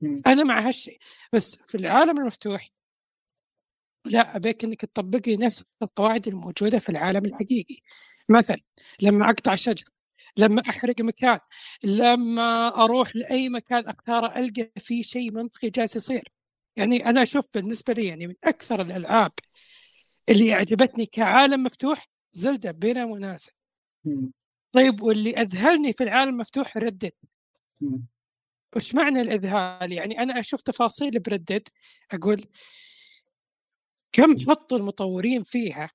مم. 0.00 0.22
أنا 0.26 0.44
مع 0.44 0.60
هالشيء 0.68 0.98
بس 1.32 1.56
في 1.56 1.74
العالم 1.74 2.18
المفتوح 2.18 2.70
لا 4.10 4.36
أبيك 4.36 4.64
إنك 4.64 4.80
تطبق 4.80 5.20
لي 5.28 5.36
نفس 5.36 5.64
القواعد 5.82 6.28
الموجودة 6.28 6.78
في 6.78 6.88
العالم 6.88 7.24
الحقيقي. 7.24 7.76
مثلا 8.30 8.60
لما 9.02 9.30
أقطع 9.30 9.54
شجر 9.54 9.84
لما 10.36 10.62
أحرق 10.70 11.00
مكان 11.00 11.38
لما 11.84 12.68
أروح 12.84 13.16
لأي 13.16 13.48
مكان 13.48 13.88
اختاره 13.88 14.38
ألقى 14.38 14.70
فيه 14.78 15.02
شيء 15.02 15.32
منطقي 15.32 15.70
جالس 15.70 15.96
يصير. 15.96 16.32
يعني 16.76 17.06
أنا 17.06 17.22
أشوف 17.22 17.48
بالنسبة 17.54 17.92
لي 17.92 18.06
يعني 18.06 18.26
من 18.26 18.34
أكثر 18.44 18.80
الألعاب 18.82 19.32
اللي 20.28 20.52
أعجبتني 20.54 21.06
كعالم 21.06 21.62
مفتوح 21.62 22.08
زلدة 22.32 22.70
بلا 22.70 23.04
منازع. 23.04 23.52
طيب 24.72 25.02
واللي 25.02 25.40
أذهلني 25.40 25.92
في 25.92 26.04
العالم 26.04 26.32
المفتوح 26.32 26.76
ردد. 26.76 27.12
وش 28.76 28.94
معنى 28.94 29.20
الإذهال؟ 29.20 29.92
يعني 29.92 30.22
أنا 30.22 30.40
أشوف 30.40 30.60
تفاصيل 30.62 31.20
بردد 31.20 31.68
أقول 32.12 32.44
كم 34.16 34.50
حطوا 34.50 34.78
المطورين 34.78 35.42
فيها 35.42 35.90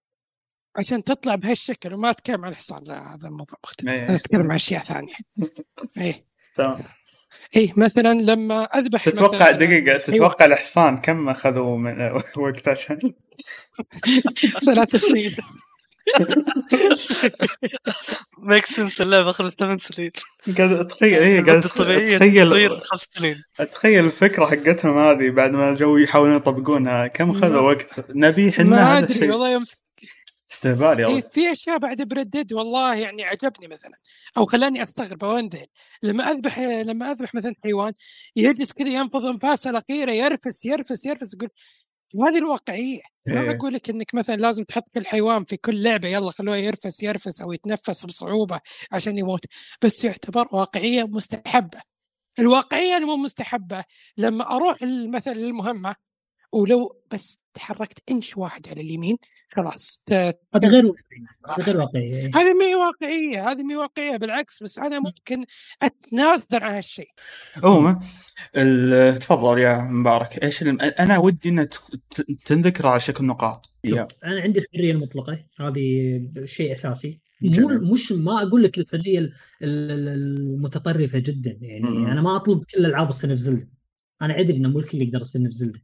عشان 0.76 1.04
تطلع 1.04 1.36
بهالشكل؟ 1.36 1.94
وما 1.94 2.10
أتكلم 2.10 2.46
عن 2.46 2.52
الحصان 2.52 2.84
لا 2.84 3.16
هذا 3.16 3.28
الموضوع 3.28 3.58
مختلف. 3.64 3.90
إيه. 3.90 4.00
أنا 4.00 4.16
أتكلم 4.16 4.42
عن 4.42 4.52
أشياء 4.52 4.84
ثانية. 4.84 5.14
إيه. 6.02 6.26
تمام. 6.56 6.78
إيه 7.56 7.74
مثلا 7.78 8.14
لما 8.14 8.64
أذبح 8.64 9.10
تتوقع 9.10 9.36
مثلاً 9.36 9.52
دقيقة 9.52 9.84
حيوان 9.86 10.02
تتوقع 10.02 10.46
الحصان 10.46 10.98
كم 10.98 11.30
اخذوا 11.30 11.78
من 11.78 12.02
وقت 12.44 12.68
عشان؟ 12.68 13.14
ثلاث 14.66 14.96
سنين. 14.96 15.36
make 18.40 18.66
sense 18.66 19.02
اللعبه 19.02 19.30
اخذت 19.30 19.60
ثمان 19.60 19.78
سنين. 19.78 20.12
قاعد 20.58 20.72
أتخيل 20.72 21.14
إيه 21.22 21.44
قاعد 21.44 21.58
أتخيل 21.58 22.50
تغير 22.50 22.80
خمس 22.80 23.08
سنين. 23.12 23.44
أتخيل 23.60 24.06
الفكرة 24.06 24.46
حقتهم 24.46 24.98
هذه 24.98 25.30
بعد 25.30 25.52
ما 25.52 25.74
جو 25.74 25.98
يحاولون 25.98 26.36
يطبقونها. 26.36 27.08
كم 27.08 27.34
خذوا 27.34 27.50
ما- 27.50 27.60
وقت؟ 27.60 28.06
نبي 28.10 28.52
حنا 28.52 28.64
ما 28.64 28.98
هذا 28.98 29.06
الشيء. 29.06 29.32
والله 29.32 29.52
يوم 29.52 29.66
استهبال 30.52 31.06
إيه 31.06 31.08
يلا 31.08 31.22
في 31.22 31.52
أشياء 31.52 31.78
بعد 31.78 32.02
ب 32.02 32.08
Red 32.08 32.28
Dead 32.28 32.54
والله 32.54 32.96
يعني 32.96 33.24
عجبني 33.24 33.68
مثلا. 33.68 33.94
أو 34.38 34.46
خلاني 34.46 34.84
أستغرب 34.84 35.24
أو 35.24 35.50
لما 36.04 36.32
أذبح 36.32 36.60
لما 36.60 37.12
أذبح 37.12 37.36
مثلا 37.36 37.56
حيوان 37.64 37.94
يجلس 38.36 38.74
كذا 38.74 38.90
ينفض 38.90 39.26
أنفاسه 39.26 39.70
الأخيرة 39.70 40.12
يرفس 40.12 40.66
يرفس 40.66 41.06
يرفس 41.06 41.34
يقول 41.34 41.50
هذه 42.16 42.38
الواقعية. 42.38 43.02
ما 43.28 43.42
إيه. 43.42 43.52
أقول 43.52 43.74
لك 43.74 43.90
إنك 43.90 44.16
مثلا 44.16 44.36
لازم 44.36 44.64
تحط 44.64 44.84
كل 44.94 45.06
حيوان 45.06 45.44
في 45.44 45.58
كل 45.58 45.84
لعبة 45.84 46.08
يلا 46.10 46.32
خلوه 46.32 46.58
يرفس 46.58 47.04
يرفس 47.04 47.42
أو 47.42 47.52
يتنفس 47.52 48.06
بصعوبة 48.06 48.60
عشان 48.92 49.18
يموت. 49.18 49.46
بس 49.84 50.06
يعتبر 50.06 50.48
واقعية 50.52 51.04
مستحبة. 51.04 51.82
الواقعية 52.40 52.96
اللي 52.96 53.06
مو 53.08 53.16
مستحبة. 53.18 53.84
لما 54.18 54.56
أروح 54.56 54.78
مثلا 55.14 55.34
للمهمة 55.34 55.96
ولو 56.54 57.02
بس 57.14 57.42
تحركت 57.54 58.00
إنش 58.12 58.38
واحد 58.38 58.68
على 58.68 58.82
اليمين 58.82 59.18
خلاص 59.50 60.04
هذا 60.12 60.68
غير 60.68 60.86
واقعي 60.86 61.26
هذا 61.50 61.64
غير 61.64 61.78
واقعي 61.78 62.04
إيه. 62.04 62.32
هذه 62.36 62.54
ما 62.54 62.66
هي 62.66 62.76
واقعية 62.76 63.52
هذه 63.52 63.64
ما 63.64 63.74
هي 63.74 63.78
واقعية 63.78 64.18
بالعكس 64.18 64.64
بس 64.64 64.80
أنا 64.80 65.00
ممكن 65.00 65.44
أتنازل 65.82 66.46
عن 66.64 66.76
هالشيء. 66.76 67.08
عموما 67.64 68.00
ال- 68.56 69.20
تفضل 69.20 69.60
يا 69.60 69.78
مبارك. 69.78 70.44
إيش 70.44 70.62
الم... 70.62 70.82
أنا 70.82 71.18
ودي 71.18 71.50
ان 71.50 71.70
ت- 71.70 71.80
ت- 72.10 72.46
تنذكر 72.46 72.88
على 72.88 73.00
شكل 73.00 73.26
نقاط. 73.26 73.70
أنا 74.24 74.42
عندي 74.42 74.60
الحرية 74.60 74.92
المطلقة 74.92 75.46
هذه 75.60 76.22
شيء 76.46 76.72
أساسي. 76.72 77.22
مو. 77.42 77.94
مش 77.94 78.12
ما 78.12 78.42
أقول 78.44 78.64
لك 78.64 78.78
الحرية 78.78 79.20
ال- 79.20 79.34
ال- 79.64 80.08
المتطرفة 80.08 81.20
جدا 81.20 81.58
يعني. 81.62 81.88
أنا 82.12 82.22
ما 82.22 82.36
أطلب 82.36 82.64
كل 82.64 82.86
ألعاب 82.86 83.10
الصنف 83.10 83.38
زلدة. 83.40 83.70
أنا 84.22 84.40
أدري 84.40 84.58
إن 84.58 84.68
مو 84.72 84.80
الكل 84.80 85.02
يقدر 85.02 85.22
يصنف 85.22 85.52
زلدة. 85.52 85.82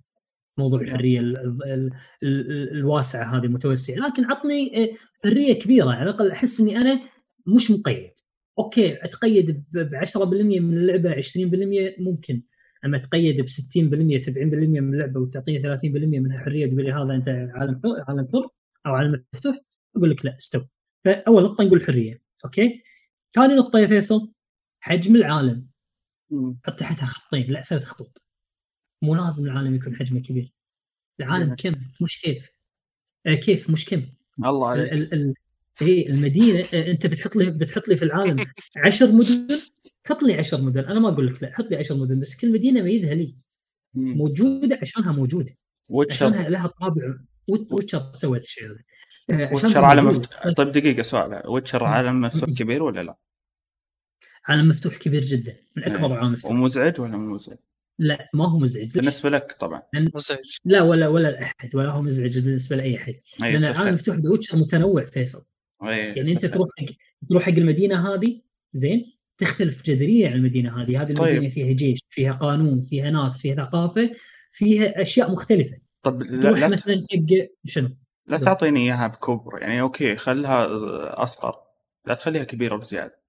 موضوع. 0.58 0.82
الحرية 0.82 1.20
ال 1.20 1.38
ال 1.38 1.64
ال 1.64 1.92
ال 2.24 2.72
الواسعة 2.72 3.38
هذه 3.38 3.46
المتوسعه 3.46 3.96
لكن 3.96 4.26
عطني 4.26 4.84
آه، 4.84 4.90
حرية 5.24 5.54
كبيرة 5.54 5.92
على 5.92 6.04
الأقل 6.10 6.32
أحس 6.32 6.60
إني 6.60 6.78
أنا 6.78 7.00
مش 7.48 7.72
مقيد. 7.72 8.12
أوكي 8.60 9.06
أتقيد 9.06 9.64
ب 9.72 9.96
10% 9.96 10.60
من 10.60 10.78
اللعبة 10.78 11.12
20% 11.12 11.96
ممكن 12.00 12.42
أما 12.86 12.98
أتقيد 12.98 13.42
ب 13.42 13.48
60% 13.48 14.20
70% 14.20 14.82
من 14.82 14.94
اللعبة 14.94 15.20
وتعطيني 15.20 15.60
30% 15.60 15.86
منها 16.20 16.40
حرية 16.40 16.68
تقول 16.68 16.84
لي 16.84 16.92
هذا 16.92 17.14
أنت 17.16 17.30
عالم 17.30 17.82
عالم 18.08 18.28
حر 18.34 18.50
أو 18.86 18.96
عالم 18.96 19.24
مفتوح 19.34 19.58
أقول 19.96 20.12
لك 20.12 20.26
لا 20.26 20.36
استوى. 20.38 20.68
فأول 21.06 21.44
نقطة 21.44 21.64
نقول 21.64 21.84
حرية 21.86 22.22
أوكي؟ 22.46 22.84
ثاني 23.36 23.56
نقطة 23.56 23.80
يا 23.80 23.88
فيصل 23.88 24.32
حجم 24.80 25.16
العالم. 25.16 25.68
حط 26.64 26.80
تحتها 26.80 27.06
خطين 27.06 27.52
لا 27.52 27.62
ثلاث 27.62 27.84
خطوط. 27.84 28.27
مو 29.02 29.16
لازم 29.16 29.46
العالم 29.46 29.76
يكون 29.76 29.96
حجمه 29.96 30.20
كبير. 30.20 30.52
العالم 31.20 31.56
كم؟ 31.56 31.72
مش 32.02 32.22
كيف. 32.22 32.50
آه 33.26 33.34
كيف؟ 33.34 33.70
مش 33.70 33.86
كم. 33.86 34.04
الله 34.46 34.74
ال 34.74 34.80
عليك. 34.80 34.94
ال 34.94 35.14
ال 35.14 35.34
هي 35.82 36.08
المدينة 36.08 36.66
آه، 36.74 36.92
أنت 36.92 37.08
بتحط 37.08 37.36
لي 37.36 37.52
بتحط 37.52 37.88
لي 37.88 37.96
في 37.96 38.06
العالم 38.06 38.46
10 38.86 39.08
مدن؟ 39.12 39.48
حط 40.06 40.24
لي 40.24 40.34
10 40.34 40.58
مدن. 40.62 40.84
أنا 40.86 41.00
ما 41.00 41.10
أقول 41.10 41.28
لك 41.28 41.44
لا 41.44 41.54
حط 41.56 41.66
لي 41.66 41.78
10 41.78 41.96
مدن 41.96 42.20
بس 42.20 42.36
كل 42.36 42.52
مدينة 42.52 42.82
ميزها 42.82 43.14
لي. 43.14 43.36
موجودة 43.94 44.80
عشانها 44.82 45.12
موجودة. 45.12 45.56
Witcher 45.92 46.26
عشانها 46.26 46.50
لها 46.50 46.68
طابع. 46.68 47.14
Wit- 47.52 47.74
Witcher 47.74 48.00
سوت 48.16 48.44
الشيء 48.44 48.66
هذا. 48.66 48.80
آه، 49.30 49.54
Witcher 49.54 49.84
عالم. 49.86 50.06
مفتوح. 50.08 50.54
طيب 50.54 50.72
دقيقة 50.72 51.02
سؤال. 51.04 51.42
Witcher 51.48 51.84
عالم 51.84 52.22
مفتوح 52.22 52.50
كبير 52.50 52.84
ولا 52.84 53.04
لا؟ 53.04 53.18
عالم 54.48 54.68
مفتوح 54.68 54.98
كبير 54.98 55.22
جدا. 55.22 55.56
من 55.78 55.84
أكبر 55.84 56.06
إيه. 56.06 56.14
العالم 56.14 56.32
مفتوح 56.32 56.52
ومزعج 56.52 57.02
ولا 57.02 57.18
مو 57.18 57.36
مزعج؟ 57.36 57.58
لا 58.00 58.30
ما 58.34 58.50
هو 58.52 58.60
مزعج؟ 58.60 58.96
بالنسبة 58.96 59.30
لك 59.30 59.56
طبعا. 59.60 59.82
مزعج. 60.16 60.58
لا 60.66 60.82
ولا 60.82 61.08
ولا 61.08 61.32
لأحد 61.32 61.76
ولا 61.76 61.90
هو 61.90 62.02
مزعج 62.02 62.40
بالنسبة 62.40 62.76
لأي 62.76 62.98
أحد. 62.98 63.16
لأن 63.40 63.56
العالم 63.56 63.84
خير. 63.84 63.94
مفتوح 63.94 64.16
The 64.16 64.32
Witcher 64.32 64.58
متنوع 64.58 65.06
فيصل. 65.06 65.46
يعني 65.82 66.32
أنت. 66.32 66.46
تروح 66.46 66.70
حق 66.80 66.86
تروح 67.30 67.44
حق 67.44 67.54
المدينة 67.54 68.14
هذه 68.14 68.42
زين 68.74 69.14
تختلف 69.38 69.84
جذريا 69.84 70.30
عن 70.30 70.36
المدينة 70.36 70.82
هذه. 70.82 71.02
هذه 71.02 71.14
طيب. 71.14 71.28
المدينة 71.28 71.54
فيها 71.54 71.74
جيش 71.74 72.00
فيها 72.10 72.34
قانون 72.34 72.82
فيها 72.82 73.10
ناس 73.10 73.42
فيها 73.42 73.56
ثقافة 73.56 74.12
فيها 74.52 75.02
أشياء 75.02 75.32
مختلفة. 75.32 75.78
طب 76.04 76.24
لا, 76.24 76.42
تروح 76.42 76.60
لا, 76.60 76.68
مثلا 76.68 77.06
حق 77.12 77.48
شنو؟ 77.66 77.90
لا 78.28 78.38
تعطيني 78.38 78.80
إياها 78.80 79.08
بكبر. 79.08 79.62
يعني 79.62 79.82
okay 79.82 80.16
خلها 80.16 80.68
أصغر. 81.24 81.56
لا 82.06 82.14
تخليها 82.14 82.44
كبيرة 82.44 82.76
بزيادة. 82.76 83.24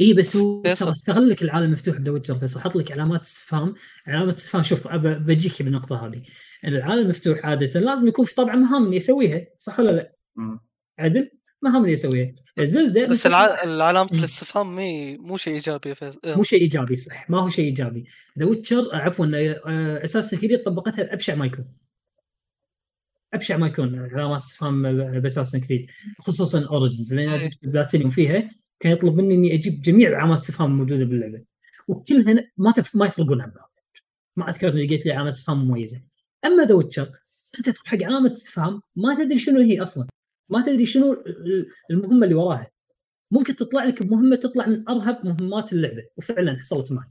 اي 0.00 0.12
بس 0.12 0.36
هو. 0.36 0.62
ترى 0.62 0.90
استغل 0.90 1.28
لك 1.28 1.42
العالم 1.42 1.66
المفتوح 1.66 1.98
ب 1.98 2.01
The 2.01 2.12
Witcher 2.12 2.38
فيصل. 2.38 2.60
حط 2.60 2.76
لك 2.76 2.92
علامات 2.92 3.20
استفهام 3.20 3.74
علامات 4.06 4.36
استفهام 4.36 4.62
شوف 4.62 4.88
بجيك 4.88 5.62
بالنقطة 5.62 6.06
هذه. 6.06 6.22
العالم 6.64 7.02
المفتوح 7.02 7.46
عادة. 7.46 7.80
لازم 7.80 8.08
يكون 8.08 8.24
في 8.24 8.34
طبعا 8.34 8.56
مهام 8.56 8.92
يسويها 8.92 9.46
صح 9.58 9.80
ولا 9.80 9.90
لا؟ 9.90 10.10
عدل؟ 10.98 11.30
مهام 11.62 11.82
اللي 11.82 11.92
يسويها. 11.92 12.34
Zelda 12.60 13.06
بس 13.06 13.26
الع... 13.26 13.64
مم. 13.64 14.08
الاستفهام 14.18 14.76
مي 14.76 15.18
مو 15.18 15.36
شيء 15.36 15.54
إيجابي 15.54 15.94
فيصل. 15.94 16.20
مو 16.26 16.42
شيء 16.42 16.60
إيجابي 16.60 16.96
صح. 16.96 17.30
ما 17.30 17.40
هو 17.40 17.48
شيء 17.48 17.64
إيجابي. 17.64 18.04
The 18.38 18.46
Witcher 18.46 18.88
عفوا 18.92 19.26
آه، 19.26 20.04
Assassin's 20.04 20.34
Creed 20.34 20.62
طبقتها 20.62 21.04
بابشع 21.04 21.34
ما 21.34 21.46
يكون 21.46 21.64
أبشع 23.34 23.56
ما 23.56 23.66
يكون 23.66 23.98
علامات 23.98 24.40
استفهام 24.40 24.82
ب 25.20 25.23
Assassin's 25.23 25.56
Creed 25.56 25.86
خصوصا 26.20 26.66
Origins 26.66 27.14
لأن 27.14 27.28
إيه. 27.28 27.48
جبت 27.48 27.58
بلاتينيوم 27.62 28.10
فيها. 28.10 28.50
كان 28.80 28.92
يطلب 28.92 29.14
مني 29.14 29.34
إني 29.34 29.54
أجيب 29.54 29.82
جميع 29.82 30.08
علامات 30.16 30.38
الاستفهام 30.38 30.70
الموجوده 30.70 31.04
باللعبة. 31.04 31.44
وكلها 31.88 32.50
ما 32.56 32.72
تف... 32.72 32.96
ما 32.96 33.06
يفرقون 33.06 33.40
عن 33.40 33.50
بعض. 33.50 33.74
ما 34.36 34.50
أذكر 34.50 34.68
إني 34.72 34.86
لقيت 34.86 35.06
لي 35.06 35.12
علامه 35.12 35.28
استفهام 35.28 35.68
مميزة. 35.68 36.02
أما 36.44 36.64
The 36.64 36.74
Witcher 36.74 37.12
أنت 37.58 37.70
تروح 37.70 37.86
حق 37.86 38.02
علامه 38.02 38.32
استفهام 38.32 38.80
ما 38.96 39.14
تدري 39.14 39.38
شنو 39.38 39.60
هي 39.60 39.82
أصلا. 39.82 40.06
ما 40.48 40.62
تدري 40.62 40.86
شنو 40.86 41.12
ال- 41.12 41.68
المهمة 41.90 42.24
اللي 42.24 42.34
وراها. 42.34 42.70
ممكن 43.30 43.56
تطلع 43.56 43.84
لك 43.84 44.02
بمهمه 44.02 44.36
تطلع 44.36 44.66
من 44.66 44.88
أرهب 44.88 45.26
مهمات 45.26 45.72
اللعبة 45.72 46.02
وفعلا 46.16 46.58
حصلت 46.58 46.92
معي. 46.92 47.08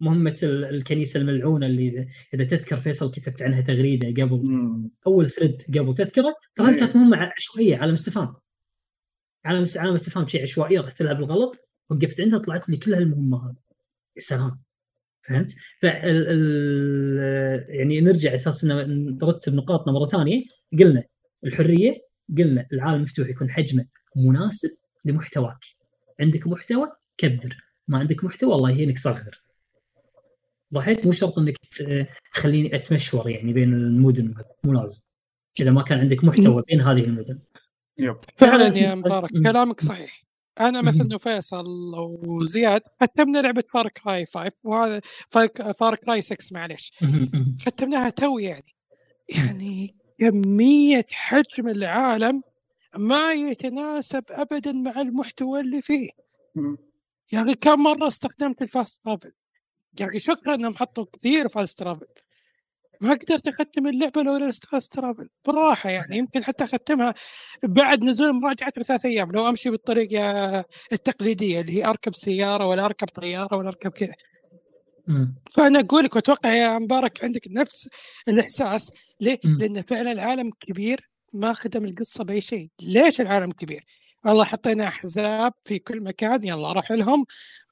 مهمة 0.00 0.36
ال- 0.42 0.64
الكنيسة 0.64 1.20
الملعونة 1.20 1.66
اللي 1.66 1.88
اذا 1.88 2.06
إذا 2.34 2.44
تذكر 2.44 2.76
فيصل 2.76 3.10
كتبت 3.10 3.42
عنها 3.42 3.60
تغريدة 3.60 4.24
قبل. 4.24 4.42
أول 5.06 5.30
ثريد 5.30 5.62
قبل 5.78 5.94
تذكره 5.94 6.34
ترى 6.56 6.70
إيه. 6.70 6.78
كانت 6.78 6.96
مهمة 6.96 7.16
عشوائية 7.36 7.76
على 7.76 7.94
استفهام 7.94 8.34
على 9.46 9.66
على 9.76 9.94
استفهام 9.94 10.28
شيء 10.28 10.42
عشوائية 10.42 10.80
رحت 10.80 10.98
تلعب 10.98 11.18
الغلط 11.18 11.68
وقفت 11.90 12.20
عندها 12.20 12.38
طلعت 12.38 12.68
لي 12.68 12.76
كل 12.76 12.94
هالمهمه 12.94 13.48
هذه 13.48 13.56
يا 14.16 14.20
سلام. 14.20 14.60
فهمت؟ 15.22 15.54
فال 15.82 16.26
ال 16.28 17.76
يعني 17.76 18.00
نرجع 18.00 18.34
أساس 18.34 18.64
ان 18.64 19.18
نرتب 19.22 19.54
نقاطنا 19.54 19.92
مرة 19.92 20.06
ثانية. 20.06 20.44
قلنا 20.78 21.04
الحرية 21.44 22.06
قلنا 22.38 22.66
العالم 22.72 22.96
المفتوح 22.96 23.28
يكون 23.28 23.50
حجمه 23.50 23.86
مناسب 24.16 24.70
لمحتواك. 25.04 25.64
عندك 26.20 26.46
محتوى 26.46 26.92
كبر. 27.18 27.56
ما 27.88 27.98
عندك 27.98 28.24
محتوى 28.24 28.54
الله 28.54 28.70
يهينك 28.70 28.98
صغر. 28.98 29.42
ضحيت 30.74 31.06
مو 31.06 31.12
شرط 31.12 31.38
إنك 31.38 31.56
تخليني 32.34 32.76
أتمشور 32.76 33.30
يعني 33.30 33.52
بين 33.52 33.72
المدن 33.72 34.34
مو 34.64 34.72
لازم. 34.72 35.00
إذا 35.60 35.70
ما 35.70 35.82
كان 35.82 35.98
عندك 35.98 36.24
محتوى 36.24 36.62
بين 36.68 36.80
هذه 36.80 37.04
المدن. 37.04 37.38
يب. 37.98 38.16
فعلا 38.38 38.78
يا 38.78 38.94
مبارك. 38.94 39.30
كلامك 39.30 39.80
صحيح. 39.80 40.26
أنا. 40.60 40.82
مثلا 40.82 41.14
وفيصل 41.14 41.64
وزياد 42.26 42.80
ختمنا 43.02 43.38
لعبة 43.38 43.64
Far 43.74 44.00
Cry 44.06 44.26
5 44.26 44.52
وهذا 44.64 45.00
Far, 45.28 45.72
Far 45.72 46.08
Cry 46.08 46.20
6 46.22 46.52
معليش. 46.52 46.92
ختمناها 47.66 48.10
تو 48.10 48.38
يعني. 48.38 48.74
يعني 49.28 49.96
كمية 50.20 51.06
حجم 51.12 51.68
العالم 51.68 52.42
ما 52.98 53.32
يتناسب 53.32 54.24
ابدا 54.30 54.72
مع 54.72 55.00
المحتوى 55.00 55.60
اللي 55.60 55.82
فيه. 55.82 56.10
أخي 57.42 57.54
كم 57.54 57.82
مرة 57.82 58.06
استخدمت 58.06 58.62
ال 58.62 58.70
fast 58.70 59.04
travel؟ 59.04 59.32
يا 60.00 60.06
أخي 60.06 60.18
شكرا 60.18 60.54
إنهم 60.54 60.74
حطوا 60.74 61.04
كثير 61.12 61.48
fast 61.48 61.78
travel. 61.78 62.06
ما 63.00 63.14
قدرت 63.14 63.48
أختم 63.48 63.86
اللعبة 63.86 64.22
لولا 64.22 64.48
ال 64.48 64.57
fast 64.57 64.92
travel 64.94 65.28
بالراحة 65.46 65.90
يعني 65.90 66.16
يمكن 66.18 66.44
حتى 66.44 66.64
أختمها 66.64 67.14
بعد 67.64 68.04
نزول 68.04 68.32
مراجعته 68.32 68.80
بثلاث 68.80 69.04
أيام 69.06 69.30
لو 69.32 69.48
أمشي 69.48 69.70
بالطريقة 69.70 70.58
التقليدية 70.92 71.60
اللي 71.60 71.72
هي 71.76 71.84
أركب 71.86 72.14
سيارة 72.14 72.66
ولا 72.66 72.84
أركب 72.84 73.08
طيارة 73.08 73.56
ولا 73.56 73.68
أركب 73.68 73.90
كذا. 73.90 74.14
فأنا 75.52 75.80
أقول 75.80 76.04
لك 76.04 76.14
وأتوقع 76.16 76.54
يا 76.54 76.78
مبارك 76.78 77.24
عندك 77.24 77.42
نفس 77.50 77.88
الإحساس 78.28 78.90
ليه؟ 79.20 79.38
لأن 79.44 79.82
فعلا 79.82 80.12
العالم 80.12 80.50
كبير 80.60 81.00
ما 81.32 81.52
خدم 81.52 81.84
القصة 81.84 82.24
بأي 82.24 82.40
شيء، 82.40 82.68
ليش 82.82 83.20
العالم 83.20 83.52
كبير؟ 83.52 83.84
والله 84.26 84.44
حطينا 84.44 84.88
احزاب 84.88 85.52
في 85.62 85.78
كل 85.78 86.04
مكان 86.04 86.44
يلا 86.44 86.72
روح 86.72 86.92
لهم 86.92 87.24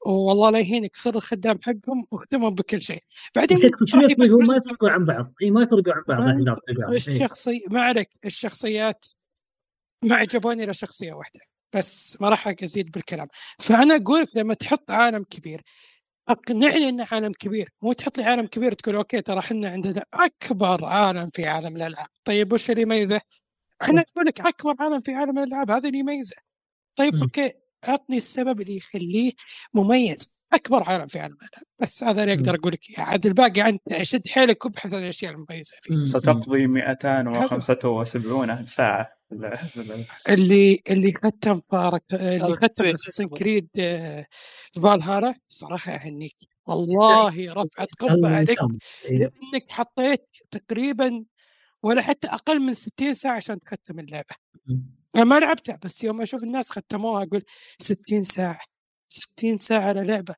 والله 0.05 0.49
لا 0.49 0.59
يهينك 0.59 0.95
صر 0.95 1.15
الخدام 1.15 1.59
حقهم 1.63 2.05
واخدمهم 2.11 2.55
بكل 2.55 2.81
شيء. 2.81 3.01
بعدين 3.35 3.57
يبقى- 3.57 3.61
ما 4.47 4.55
يفرقون 4.55 4.89
عن 4.89 5.05
بعض 5.05 5.33
اي 5.41 5.51
ما 5.51 5.61
يفرقون 5.63 5.93
عن 5.93 6.03
بعض 6.07 6.19
تلقاهم. 6.67 6.91
إيه. 6.91 6.97
الشخصي 6.97 7.65
ما 7.71 7.81
عليك 7.81 8.09
الشخصيات 8.25 9.05
ما 10.03 10.15
عجبوني 10.15 10.63
إلا 10.63 10.73
شخصية 10.73 11.13
واحدة 11.13 11.39
بس 11.75 12.17
ما 12.21 12.29
راح 12.29 12.47
أزيد 12.63 12.91
بالكلام 12.91 13.27
فأنا 13.59 13.95
أقول 13.95 14.21
لك 14.21 14.29
لما 14.35 14.53
تحط 14.53 14.91
عالم 14.91 15.23
كبير 15.23 15.61
أقنعني 16.29 16.89
إنه 16.89 17.07
عالم 17.11 17.31
كبير 17.31 17.69
مو 17.83 17.93
تحط 17.93 18.17
لي 18.17 18.23
عالم 18.23 18.47
كبير 18.47 18.73
تقول 18.73 18.95
okay 18.95 19.21
ترى 19.21 19.39
إحنا 19.39 19.69
عندنا 19.69 20.05
أكبر 20.13 20.85
عالم 20.85 21.29
في 21.29 21.45
عالم 21.45 21.75
الألعاب 21.75 22.07
طيب 22.23 22.53
وش 22.53 22.69
اللي 22.71 22.81
يميزه؟ 22.81 23.21
إحنا 23.81 24.01
نقول 24.01 24.25
لك 24.25 24.41
أكبر 24.41 24.75
عالم 24.79 25.01
في 25.01 25.13
عالم 25.13 25.39
الألعاب 25.39 25.71
هذا 25.71 25.87
اللي 25.87 25.99
يميزه 25.99 26.35
طيب 26.95 27.15
مم. 27.15 27.21
okay 27.21 27.51
عطني 27.83 28.17
السبب 28.17 28.61
اللي 28.61 28.77
يخليه 28.77 29.31
مميز 29.73 30.43
أكبر 30.53 30.83
عالم 30.83 31.07
في 31.07 31.19
عالم 31.19 31.37
بس 31.81 32.03
هذا 32.03 32.21
اللي 32.23 32.33
أقدر 32.33 32.51
مم. 32.51 32.57
أقول 32.59 32.73
لك. 32.73 32.99
عاد 32.99 33.25
الباقي 33.25 33.69
أنت 33.69 34.03
شد 34.03 34.27
حيلك 34.27 34.65
وابحث 34.65 34.93
عن 34.93 35.03
الأشياء 35.03 35.31
المميزة 35.31 35.77
فيه 35.81 35.93
مم. 35.93 35.99
ستقضي 35.99 36.67
275 36.67 38.65
ساعة 38.67 39.15
اللي 40.29 40.79
اللي 40.89 41.13
ختم 41.23 41.59
فارك 41.71 42.03
اللي 42.13 42.55
ختم 42.55 42.85
اساسن. 42.85 43.27
كريد 43.27 43.67
فالهالا 44.83 45.35
صراحة 45.49 45.91
أهنيك 45.95 46.35
والله 46.67 47.53
رفعت 47.53 47.87
قبعه 47.99 48.35
عليك. 48.35 48.59
إيه. 49.05 49.17
لأنك 49.17 49.71
حطيت 49.71 50.25
تقريبا 50.51 51.25
ولا 51.83 52.01
حتى 52.01 52.27
أقل 52.27 52.59
من 52.59 52.73
60 52.73 53.13
ساعة 53.13 53.35
عشان 53.35 53.59
تختم 53.59 53.99
اللعبة 53.99 54.35
أنا 55.15 55.23
ما 55.23 55.39
لعبتها 55.39 55.79
بس 55.83 56.03
يوم 56.03 56.21
أشوف 56.21 56.43
الناس 56.43 56.71
ختموها 56.71 57.23
أقول 57.23 57.43
60 57.79 58.21
ساعة 58.23 58.59
60 59.09 59.57
ساعة 59.57 59.81
على 59.87 60.03
لعبة 60.03 60.35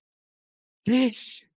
ليش؟ 0.88 1.48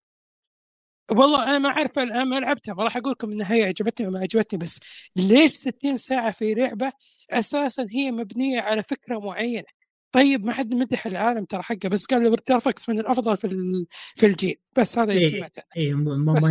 والله 1.10 1.44
أنا 1.44 1.58
ما 1.58 1.68
أعرف 1.68 1.98
أنا 1.98 2.24
ما 2.24 2.40
لعبتها 2.40 2.74
ما 2.74 2.84
راح 2.84 2.96
أقول 2.96 3.12
لكم 3.12 3.30
إنها 3.30 3.54
هي 3.54 3.62
عجبتني 3.62 4.06
وما 4.06 4.18
عجبتني 4.20 4.58
بس 4.58 4.80
ليش 5.16 5.52
60 5.52 5.96
ساعة 5.96 6.30
في 6.30 6.54
لعبة 6.54 6.92
أساسا 7.30 7.86
هي 7.90 8.10
مبنية 8.10 8.60
على 8.60 8.82
فكرة 8.82 9.18
معينة 9.18 9.64
طيب 10.12 10.44
ما 10.44 10.52
حد 10.52 10.74
مدح 10.74 11.06
العالم 11.06 11.44
ترى 11.44 11.62
حقه 11.62 11.88
بس 11.88 12.06
قال 12.06 12.36
graphics 12.48 12.88
من 12.88 12.98
الأفضل 13.00 13.36
في 13.36 13.46
ال- 13.46 13.86
في 14.16 14.26
الجيل 14.26 14.56
بس 14.76 14.98
هذا 14.98 15.12
اللي 15.12 15.20
إيه. 15.22 15.26
سمعته 15.26 15.62
اي 15.76 15.92
ما 15.94 16.16
ما 16.16 16.32
بس. 16.32 16.44
ما 16.44 16.48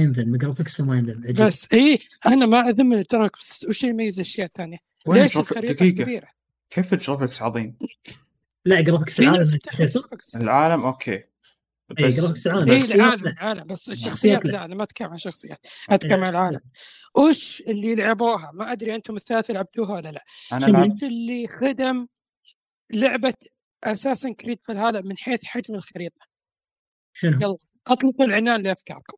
عجيب. 1.24 1.46
بس 1.46 1.68
اي 1.74 2.00
أنا 2.26 2.46
ما 2.46 2.70
اذم 2.70 2.94
ال 2.94 3.02
graphics 3.02 3.66
وش 3.70 3.84
يميز 3.84 4.16
الاشياء 4.20 4.48
الثانية؟ 4.48 4.78
ليش 5.08 5.38
الخريطه 5.38 5.86
كبيرة؟ 6.04 6.28
كيف 6.70 6.94
ال 6.94 6.99
graphics 6.99 7.42
عظيم؟ 7.42 7.78
لا 8.66 8.82
graphics 8.82 9.16
في 9.16 9.24
العالم 9.24 9.60
العالم 10.36 10.86
okay 10.86 11.24
اي 12.00 12.08
بس 12.08 12.16
graphics 12.16 12.48
العالم 12.48 12.72
اي 12.72 12.84
بس 12.84 12.92
العالم 13.26 13.68
بس 13.68 13.90
الشخصيات 13.90 14.46
لا. 14.46 14.66
أنا 14.66 14.76
ما 14.76 14.84
أتكلم 14.84 15.08
عن 15.08 15.16
الشخصيات 15.16 15.60
أتكلم 15.90 16.24
عن 16.24 16.30
العالم 16.30 16.60
وش 17.18 17.62
اللي 17.62 17.96
لعبوها 17.96 18.52
ما 18.54 18.72
أدري 18.72 18.96
أنتم 18.96 19.16
الثلاثة 19.16 19.54
لعبتوها 19.54 19.96
ولا 19.96 20.10
لا 20.12 20.26
أنا؟ 20.52 20.66
لعبت 20.66 21.04
وش 21.04 21.04
اللي 21.04 21.48
خدم 21.48 22.08
لعبة 22.94 23.34
Assassin's 23.84 24.34
Creed 24.34 24.60
في 24.64 24.72
العالم 24.72 25.08
من 25.08 25.18
حيث 25.18 25.46
حجم 25.46 25.76
الخريطة 25.76 26.26
شنو؟ 27.14 27.38
يلا 27.42 27.58
اطلقوا 27.88 28.26
العنان 28.26 28.62
لأفكاركم 28.62 29.18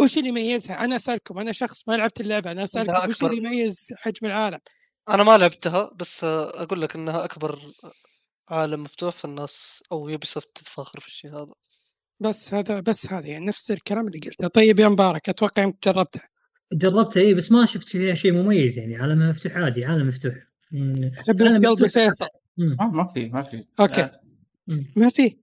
وش 0.00 0.18
اللي 0.18 0.28
يميزها؟ 0.28 0.84
أنا 0.84 0.96
أسألكم 0.96 1.38
أنا 1.38 1.52
شخص 1.52 1.88
ما 1.88 1.94
لعبت 1.94 2.20
اللعبة 2.20 2.50
أنا 2.50 2.64
أسألكم 2.64 3.08
وش. 3.08 3.22
اللي 3.22 3.36
يميز 3.36 3.94
حجم 3.96 4.26
العالم؟ 4.26 4.58
أنا 5.10 5.22
ما 5.24 5.38
لعبتها 5.38 5.90
بس 5.96 6.24
أقول 6.24 6.82
لك 6.82 6.94
إنها 6.94 7.24
أكبر 7.24 7.58
عالم 8.48 8.82
مفتوح 8.82 9.16
فالناس 9.16 9.82
أو 9.92 10.08
Ubisoft 10.08 10.48
تتفاخر 10.54 11.00
في 11.00 11.06
الشيء 11.06 11.30
هذا. 11.30 11.54
بس 12.20 12.54
هذا 12.54 12.80
بس 12.80 13.12
هذا 13.12 13.26
يعني 13.26 13.46
نفس 13.46 13.70
الكلام 13.70 14.06
اللي 14.06 14.18
قلته. 14.18 14.48
طيب 14.48 14.80
يا 14.80 14.88
مبارك 14.88 15.28
أتوقع 15.28 15.64
انك 15.64 15.76
جربته 15.84 16.20
جربتها 16.72 17.20
اي 17.20 17.34
بس 17.34 17.52
ما 17.52 17.66
شفت 17.66 17.88
فيها 17.88 18.14
شيء 18.14 18.32
مميز 18.32 18.78
يعني. 18.78 18.96
عالم 18.96 19.30
مفتوح 19.30 19.56
عادي 19.56 19.84
عالم 19.84 20.08
مفتوح. 20.08 20.34
حب 21.28 21.42
عالم 21.42 21.66
قلبي 21.66 21.68
مفتوح. 21.68 21.88
فيصل. 21.88 22.24
آه 22.80 22.90
ما 22.92 23.06
في 23.06 23.28
ما 23.28 23.42
في. 23.42 23.64
okay. 23.80 24.02
آه،. 24.02 24.20
ما 24.96 25.08
في. 25.08 25.36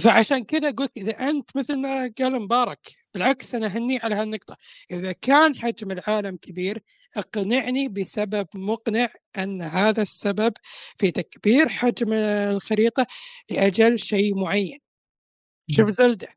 فعشان 0.00 0.44
كذا 0.44 0.70
قلت 0.70 0.92
إذا 0.96 1.12
أنت 1.12 1.56
مثل 1.56 1.78
ما 1.78 2.12
قال 2.18 2.42
مبارك 2.42 2.80
بالعكس 3.14 3.54
أنا 3.54 3.66
اهنيه 3.66 4.00
على 4.02 4.14
هالنقطة. 4.14 4.56
إذا 4.90 5.12
كان 5.12 5.56
حجم 5.56 5.90
العالم 5.90 6.36
كبير 6.36 6.78
أقنعني 7.16 7.88
بسبب 7.88 8.46
مقنع 8.54 9.08
أن 9.38 9.62
هذا 9.62 10.02
السبب 10.02 10.52
في 10.98 11.10
تكبير 11.10 11.68
حجم 11.68 12.12
الخريطة 12.12 13.06
لأجل 13.50 13.98
شيء 13.98 14.34
معين. 14.34 14.78
شوف 15.70 15.90
زلدة 15.90 16.28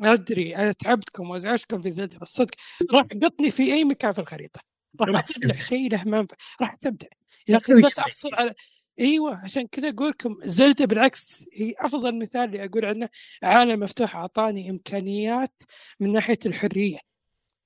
أدري 0.00 0.56
أنا 0.56 0.72
تعبتكم 0.72 1.30
وازعجتكم 1.30 1.82
في 1.82 1.90
زلدة 1.90 2.18
بس 2.18 2.28
صدق 2.28 2.54
راح 2.92 3.06
قطني 3.22 3.50
في 3.50 3.74
أي 3.74 3.84
مكان 3.84 4.12
في 4.12 4.18
الخريطة. 4.18 4.60
راح 5.00 5.20
تبدع. 5.20 5.54
شيء 5.54 5.90
له 5.92 6.04
منفعه 6.04 6.38
راح 6.60 6.74
تبدع 6.74 7.06
تسوي 7.46 7.82
بس. 7.82 7.98
أحصل 7.98 8.34
على 8.34 8.54
أيوه 9.00 9.36
عشان 9.36 9.66
كذا 9.66 9.88
أقول 9.88 10.08
لكم 10.08 10.36
زلدة 10.44 10.84
بالعكس 10.84 11.44
هي 11.54 11.74
أفضل 11.78 12.18
مثال 12.18 12.44
اللي 12.44 12.64
أقول 12.64 12.84
عنه 12.84 13.08
عالم 13.42 13.80
مفتوح 13.80 14.16
أعطاني 14.16 14.70
إمكانيات 14.70 15.62
من 16.00 16.12
ناحية 16.12 16.38
الحرية. 16.46 16.98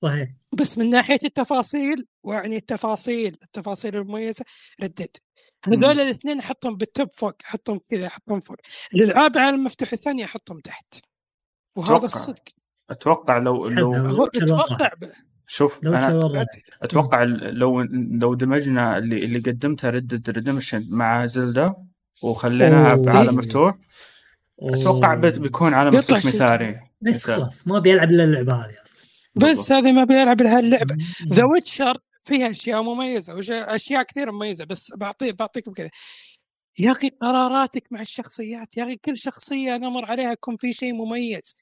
صحيح 0.01 0.29
بس 0.59 0.77
من 0.77 0.89
ناحية 0.89 1.19
التفاصيل 1.23 2.07
واعني 2.23 2.55
التفاصيل 2.55 3.37
التفاصيل 3.43 3.95
المميزة 3.95 4.45
Red 4.83 4.98
Dead 4.98 5.17
هذول 5.67 5.99
الاثنين 5.99 6.39
احطهم 6.39 6.77
بال 6.77 6.89
top 6.89 7.07
فوق 7.17 7.35
احطهم 7.45 7.79
كذا 7.89 8.07
احطهم 8.07 8.39
فوق 8.39 8.57
الالعاب 8.93 9.37
عالم 9.37 9.63
مفتوح 9.63 9.93
الثانية 9.93 10.25
احطهم 10.25 10.59
تحت 10.59 10.93
وهذا 11.75 11.91
أتوقع. 11.91 12.05
الصدق 12.05 12.43
أتوقع 12.89 13.37
لو. 13.37 13.67
لو 13.67 14.25
أتوقع 14.25 14.93
ب... 15.01 15.05
شوف 15.47 15.83
لو 15.83 15.93
أنا 15.93 16.45
أتوقع 16.81 17.23
لو 17.23 17.81
لو 18.11 18.33
دمجنا 18.33 18.97
اللي 18.97 19.25
اللي 19.25 19.39
قدمتها 19.39 19.89
Red 19.89 20.29
Redemption 20.29 20.85
مع 20.89 21.25
Zelda 21.25 21.75
وخليناها. 22.23 22.95
بعالم 22.95 23.29
إيه. 23.29 23.35
مفتوح 23.35 23.75
أتوقع 24.61 25.15
بيكون 25.15 25.73
عالم 25.73 25.95
مفتوح 25.97 26.17
مثالي 26.17 26.81
بس. 27.01 27.25
خلاص 27.25 27.67
ما 27.67 27.79
بيلعب 27.79 28.09
إلا 28.09 28.23
اللعبة 28.23 28.53
هذه 28.53 28.75
أصلا 28.83 28.98
بس 29.39 29.71
هذه 29.71 29.91
ما 29.91 30.03
بيلعب 30.03 30.41
لها 30.41 30.59
اللعبه. 30.59 30.97
The 31.33 31.45
Witcher 31.45 31.97
فيها 32.19 32.49
أشياء 32.51 32.83
مميزة 32.83 33.35
وش 33.35 33.51
أشياء 33.51 34.03
كثير 34.03 34.31
مميزة 34.31 34.65
بس 34.65 34.93
بعطي 34.97 35.31
بعطيكم 35.31 35.73
كذا 35.73 35.89
يا 36.79 36.91
أخي 36.91 37.09
قراراتك 37.09 37.83
مع 37.91 38.01
الشخصيات 38.01 38.77
يا 38.77 38.83
أخي 38.83 38.95
كل 38.97 39.17
شخصية 39.17 39.77
نمر 39.77 40.05
عليها 40.05 40.31
يكون 40.31 40.57
في 40.57 40.73
شيء 40.73 40.93
مميز. 40.93 41.55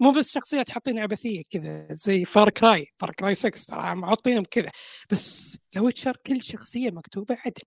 مو 0.00 0.10
بس 0.12 0.34
شخصيات 0.34 0.70
حاطين 0.70 0.98
عبثية 0.98 1.42
كذا 1.50 1.88
زي 1.90 2.24
Far 2.24 2.50
Cry 2.50 2.86
Far 2.98 3.10
Cry 3.10 3.34
6 3.34 3.50
ترى 3.66 3.94
محطينهم 3.94 4.44
كذا 4.50 4.70
بس 5.10 5.58
The 5.74 5.80
Witcher 5.80 6.16
كل 6.26 6.42
شخصية 6.42 6.90
مكتوبة 6.90 7.36
عدل. 7.46 7.62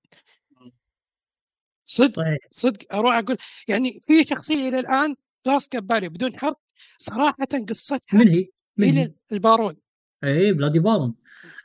صدق 1.88 2.24
صدق 2.52 2.96
أروح 2.96 3.16
أقول 3.16 3.38
يعني 3.68 4.02
في 4.08 4.26
شخصية 4.26 4.70
إلى 4.70 4.80
الآن 4.80 5.16
راسخة 5.48 5.80
ببالي 5.80 6.10
بدون 6.10 6.40
حرق 6.40 6.60
صراحة 6.98 7.48
قصتها 7.70 8.00
من 8.14 8.28
هي؟ 8.30 8.48
إلى 8.84 9.14
البارون. 9.32 9.76
إي 10.24 10.54
Bloody 10.54 10.80
Baron. 10.80 11.16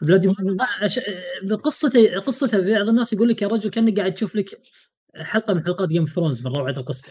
Bloody 0.02 0.28
Baron. 0.28 0.56
عش... 0.82 1.00
قصته 1.64 2.18
قصته 2.18 2.58
بعض 2.58 2.88
الناس 2.88 3.12
يقول 3.12 3.28
لك 3.28 3.42
يا 3.42 3.48
رجل 3.48 3.70
كانك 3.70 3.98
قاعد 3.98 4.14
تشوف 4.14 4.36
لك 4.36 4.60
حلقة 5.16 5.54
من 5.54 5.64
حلقات 5.64 5.88
Game 5.88 6.02
of 6.02 6.12
Thrones 6.14 6.46
من 6.46 6.52
روعه 6.52 6.70
القصة. 6.70 7.08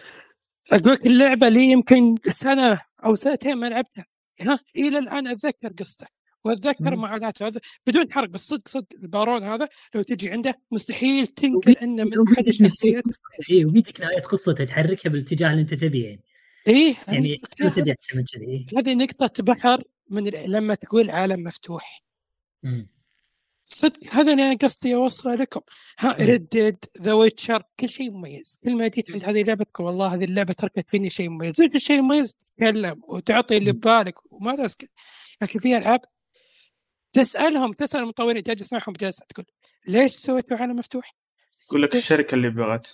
أقول 0.71 0.91
لك 0.91 1.07
اللعبة 1.07 1.49
لي 1.49 1.71
يمكن 1.71 2.15
سنة 2.23 2.81
أو 3.05 3.15
سنتين 3.15 3.55
ما 3.55 3.69
لعبتها. 3.69 4.05
ها 4.41 4.59
إلى 4.75 4.97
الآن 4.97 5.27
أتذكر 5.27 5.73
قصته 5.79 6.07
وأتذكر. 6.45 6.95
معاناته 6.95 7.47
هذا. 7.47 7.59
بدون 7.87 8.11
حرق 8.11 8.29
بس 8.29 8.47
صدق 8.47 8.67
صدق 8.67 8.87
البارون 9.03 9.43
هذا 9.43 9.69
لو 9.95 10.01
تجي 10.01 10.29
عنده 10.29 10.61
مستحيل 10.71 11.27
تنكر 11.27 11.75
إنه 11.81 12.03
من 12.03 12.33
أحد 12.33 12.47
الشخصيات 12.47 13.03
إي 13.51 13.65
وبيدك 13.65 14.01
نهاية 14.01 14.21
قصته 14.21 14.63
تحركها 14.63 15.09
بالاتجاه 15.09 15.51
اللي 15.51 15.61
أنت 15.61 15.73
تبيه. 15.73 16.05
يعني 16.05 16.23
إيه 16.67 16.95
يعني. 17.07 17.41
هذه 18.77 18.95
نقطة 18.95 19.43
بحر 19.43 19.83
من 20.09 20.27
لما 20.29 20.75
تقول 20.75 21.09
عالم 21.09 21.43
مفتوح. 21.43 22.03
صدق 23.65 23.99
هذا 24.11 24.31
اللي 24.31 24.43
أنا 24.47 24.57
قصدي 24.57 24.95
أوصله 24.95 25.35
لكم 25.35 25.61
ها. 25.99 26.15
Red 26.19 26.85
Dead 27.01 27.13
The 27.13 27.28
Witcher 27.28 27.63
كل 27.79 27.89
شيء 27.89 28.11
مميز 28.11 28.59
كل 28.63 28.75
ما 28.75 28.87
جيت 28.87 29.11
عند 29.11 29.25
هذه 29.25 29.43
لعبتك 29.43 29.79
والله 29.79 30.13
هذه 30.13 30.23
اللعبة 30.23 30.53
تركت 30.53 30.85
فيني 30.89 31.09
شيء 31.09 31.29
مميز 31.29 31.61
وش 31.61 31.75
الشيء 31.75 31.99
المميز 31.99 32.33
تتكلم 32.33 33.01
وتعطي 33.07 33.57
اللي. 33.57 33.71
ببالك 33.71 34.33
وما 34.33 34.55
تسكت 34.55 34.91
لكن 35.41 35.59
في 35.59 35.77
ألعاب 35.77 36.01
تسألهم 37.13 37.73
تسأل 37.73 37.99
المطورين 38.01 38.43
تجي 38.43 38.55
تسمعهم 38.55 38.93
بجلسة 38.93 39.25
تقول 39.29 39.45
ليش 39.87 40.11
سويتوا 40.11 40.57
عالم 40.57 40.75
مفتوح؟ 40.75 41.15
يقول 41.65 41.81
لك 41.81 41.95
الشركة 41.95 42.35
اللي 42.35 42.49
بغت 42.49 42.93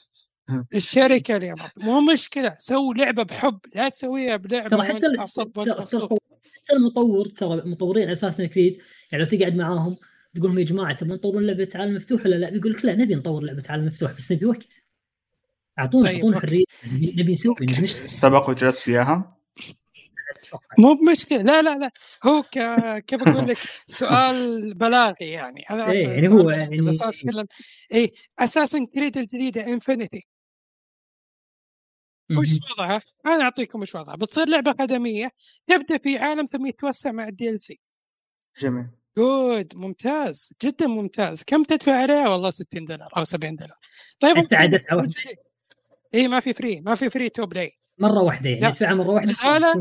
الشركة 0.76 1.38
اللي. 1.38 1.56
مو 1.78 2.02
مشكلة 2.02 2.56
سووا 2.60 2.94
لعبة 2.94 3.24
بحب 3.24 3.60
لا 3.76 3.90
تسويها 3.90 4.36
بلعبة 4.36 4.70
ترى 4.70 4.88
حتى 4.88 6.29
المطور 6.74 7.26
ترى 7.28 7.62
مطورين 7.66 8.10
أساسا 8.10 8.46
كريد 8.46 8.78
يعني 9.12 9.24
لو 9.24 9.30
تقعد 9.30 9.56
معاهم 9.56 9.96
تقول 10.36 10.50
لهم 10.50 10.60
يا 10.60 10.64
جماعة 10.64 10.94
تبون 10.94 11.14
نطور 11.16 11.40
لعبة 11.42 11.70
عالم 11.76 11.96
مفتوح 11.96 12.26
ولا 12.26 12.36
لا؟ 12.36 12.50
بيقول 12.50 12.72
لك 12.74 12.86
لا 12.86 12.96
نبي 12.96 13.16
نطور 13.16 13.44
لعبة 13.44 13.64
عالم 13.70 13.86
مفتوح 13.86 14.12
بس 14.18 14.32
نبي 14.32 14.46
وقت. 14.46 14.74
أعطونا 15.80 16.06
طيب، 16.08 16.16
أعطونا. 16.16 16.40
حرية 16.40 16.64
نبي 16.94 17.16
نبي 17.18 17.34
نسوي 17.34 17.56
نبي 17.62 17.82
نشتغل 17.84 18.10
سبق 18.10 18.50
وجلست 18.50 18.88
وياها؟ 18.88 19.36
مو 20.78 20.94
بمشكلة 20.94 21.42
لا 21.42 21.62
لا 21.62 21.76
لا. 21.78 21.92
هو 22.26 22.44
ك... 22.44 22.58
كيف 23.06 23.28
أقول 23.28 23.48
لك؟ 23.50 23.58
سؤال 23.88 24.74
بلاغي 24.74 25.16
يعني. 25.30 25.64
أنا 25.70 25.92
إيه، 25.92 26.08
يعني 26.08 26.30
هو 26.30 26.50
يعني- 26.50 26.82
بس 26.82 27.02
أتكلم. 27.04 27.46
اي 27.94 28.12
Assassin's 28.40 28.86
Creed 28.94 29.18
الجديدة 29.18 29.68
Infinity 29.74 30.28
وش 32.38 32.50
وضعها؟ 32.72 33.02
أنا 33.26 33.44
أعطيكم 33.44 33.82
وش 33.82 33.96
وضعها. 33.96 34.16
بتصير 34.16 34.50
لعبة 34.50 34.76
خدميه 34.80 35.32
تبدأ 35.68 35.98
في 35.98 36.18
عالم 36.18 36.46
ثم 36.46 36.66
يتوسع 36.66 37.12
مع 37.12 37.28
ال 37.28 37.60
DLC. 37.60 37.80
جميل. 38.60 38.88
good 39.18 39.76
ممتاز. 39.76 40.54
جدا 40.64 40.88
ممتاز. 40.88 41.44
كم 41.44 41.64
تدفع 41.64 41.96
عليها؟ 41.96 42.30
والله 42.30 42.50
60 42.50 42.86
دولار 42.86 43.10
أو 43.18 43.24
70 43.24 43.56
دولار. 43.56 43.78
طيب 44.20 44.48
عاد 44.52 44.76
دفعة 44.76 44.98
واحدة. 44.98 45.14
اي 46.14 46.28
ما 46.28 46.40
في 46.40 46.54
فري 46.54 46.80
ما 46.80 46.96
في 46.96 47.10
free 47.10 47.30
to 47.30 47.46
play 47.46 47.72
مرة 48.00 48.22
واحدة 48.22 48.50
يعني. 48.50 48.62
تدفعها 48.62 48.94
مرة 48.94 49.08
واحدة 49.10 49.34
لا، 49.44 49.60
لا. 49.60 49.74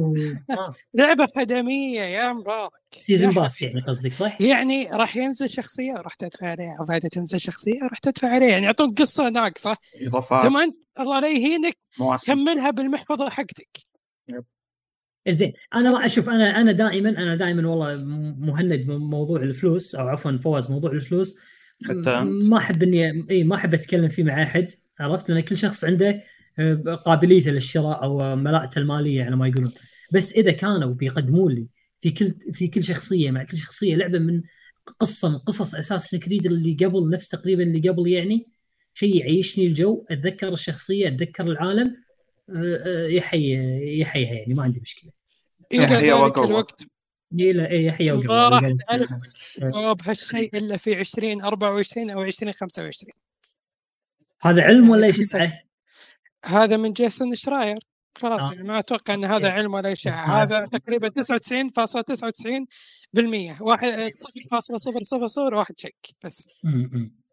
آه. 0.59 0.71
لعبة 0.95 1.27
خدميه 1.37 2.01
يا 2.01 2.33
مبارك 2.33 2.71
season 2.91 3.35
pass 3.35 3.63
يعني 3.63 3.81
قصدك 3.81 4.13
صح؟ 4.13 4.41
يعني 4.41 4.89
راح 4.93 5.17
ينزل 5.17 5.51
شخصية 5.51 5.93
وراح 5.93 6.15
تدفع 6.15 6.47
عليها 6.47 6.77
وبعدها 6.81 7.09
تنزل 7.11 7.41
شخصية 7.41 7.83
وراح 7.83 7.99
تدفع 7.99 8.29
عليها 8.29 8.49
يعني 8.49 8.65
يعطوك 8.67 8.99
قصة 8.99 9.29
ناقصه 9.29 9.77
إضافات 10.07 10.43
ثم 10.43 10.57
انت 10.57 10.77
الله 11.01 11.21
لا 11.21 11.29
يهينك 11.29 11.77
مواسم 12.01 12.35
كملها 12.35 12.71
بالمحفظة 12.71 13.31
حقتك 13.31 13.69
yep. 14.29 14.45
زين 15.29 15.53
أنا 15.75 15.91
ما 15.91 16.07
أشوف 16.07 16.29
أنا 16.29 16.61
أنا 16.61 16.73
دائما 16.73 17.09
أنا 17.11 17.37
دائما 17.37 17.69
والله 17.69 18.05
م- 18.05 18.37
مهند 18.47 18.87
بموضوع 18.87 19.41
الفلوس 19.43 19.95
أو 19.95 20.09
عفوا 20.09 20.39
فواز 20.45 20.71
موضوع 20.71 20.91
الفلوس 20.91 21.37
حتى. 21.89 22.21
ما 22.25 22.59
أحب 22.59 22.83
اني 22.83 23.27
إي 23.31 23.45
ما 23.45 23.55
أحب 23.57 23.75
أتكلم 23.75 24.09
فيه 24.09 24.23
مع 24.25 24.43
أحد 24.43 24.73
عرفت 25.01 25.31
لأن 25.31 25.41
كل 25.41 25.57
شخص 25.57 25.85
عنده 25.85 26.23
قابليته 27.07 27.51
للشراء 27.51 28.03
أو 28.03 28.37
ملاءته 28.37 28.79
المالية 28.79 29.25
على 29.25 29.37
ما 29.37 29.49
يقولون. 29.49 29.73
بس 30.13 30.33
إذا 30.33 30.53
كانوا 30.53 30.95
بيقدمون 30.95 31.53
لي 31.53 31.69
في 32.01 32.11
كل 32.11 32.35
في 32.53 32.69
كل 32.69 32.85
شخصية 32.85 33.31
مع 33.31 33.45
كل 33.45 33.57
شخصية 33.57 33.97
لعبة 33.97 34.19
من 34.19 34.43
قصة 35.01 35.29
من 35.29 35.39
قصص 35.39 35.75
أساس 35.75 36.15
كريد 36.15 36.47
اللي 36.47 36.75
قبل 36.75 37.11
نفس 37.11 37.29
تقريبا 37.29 37.63
اللي 37.63 37.89
قبل 37.89 38.09
يعني 38.09 38.49
شيء 38.95 39.17
يعيشني 39.21 39.67
الجو 39.67 40.05
أتذكر 40.11 40.53
الشخصية 40.53 41.09
أتذكر 41.09 41.47
العالم 41.47 41.97
آه، 42.51 42.83
آه، 42.87 43.09
يحيي 43.09 44.01
يحييها 44.01 44.33
يعني 44.33 44.55
ما 44.55 44.63
عندي 44.63 44.81
مشكلة. 44.81 45.11
إلى 45.73 45.87
هي 45.87 46.13
ذلك. 46.13 46.39
الوقت. 46.39 46.83
إيه 47.39 47.53
لا 47.53 47.73
يحيى 47.73 48.13
وقبل. 48.13 48.29
ما 48.29 48.49
راح 48.49 48.73
تعرف 48.87 50.09
هالشيء 50.09 50.57
إلا 50.57 50.77
في 50.77 51.01
2024 51.01 52.11
أو 52.11 52.23
2025 52.23 53.13
هذا 54.41 54.63
علم 54.63 54.91
ولا 54.91 55.07
يعني 55.07 55.19
اشاعه؟ 55.19 55.68
هذا 56.45 56.77
من 56.77 56.93
جيسون 56.93 57.35
شراير. 57.35 57.79
خلاص 58.19 58.51
آه. 58.51 58.55
يعني 58.55 58.69
ما 58.69 58.79
أتوقع 58.79 59.15
إن 59.15 59.25
هذا. 59.25 59.49
علم 59.49 59.75
ولا 59.75 59.93
اشاعه 59.93 60.15
اسمع. 60.15 60.43
هذا 60.43 60.67
تقريبا 60.67 61.09
99.99% 61.09 63.63
واحد 63.63 63.89
0.000 63.89 65.53
واحد 65.53 65.79
شك 65.79 65.95
بس. 66.25 66.49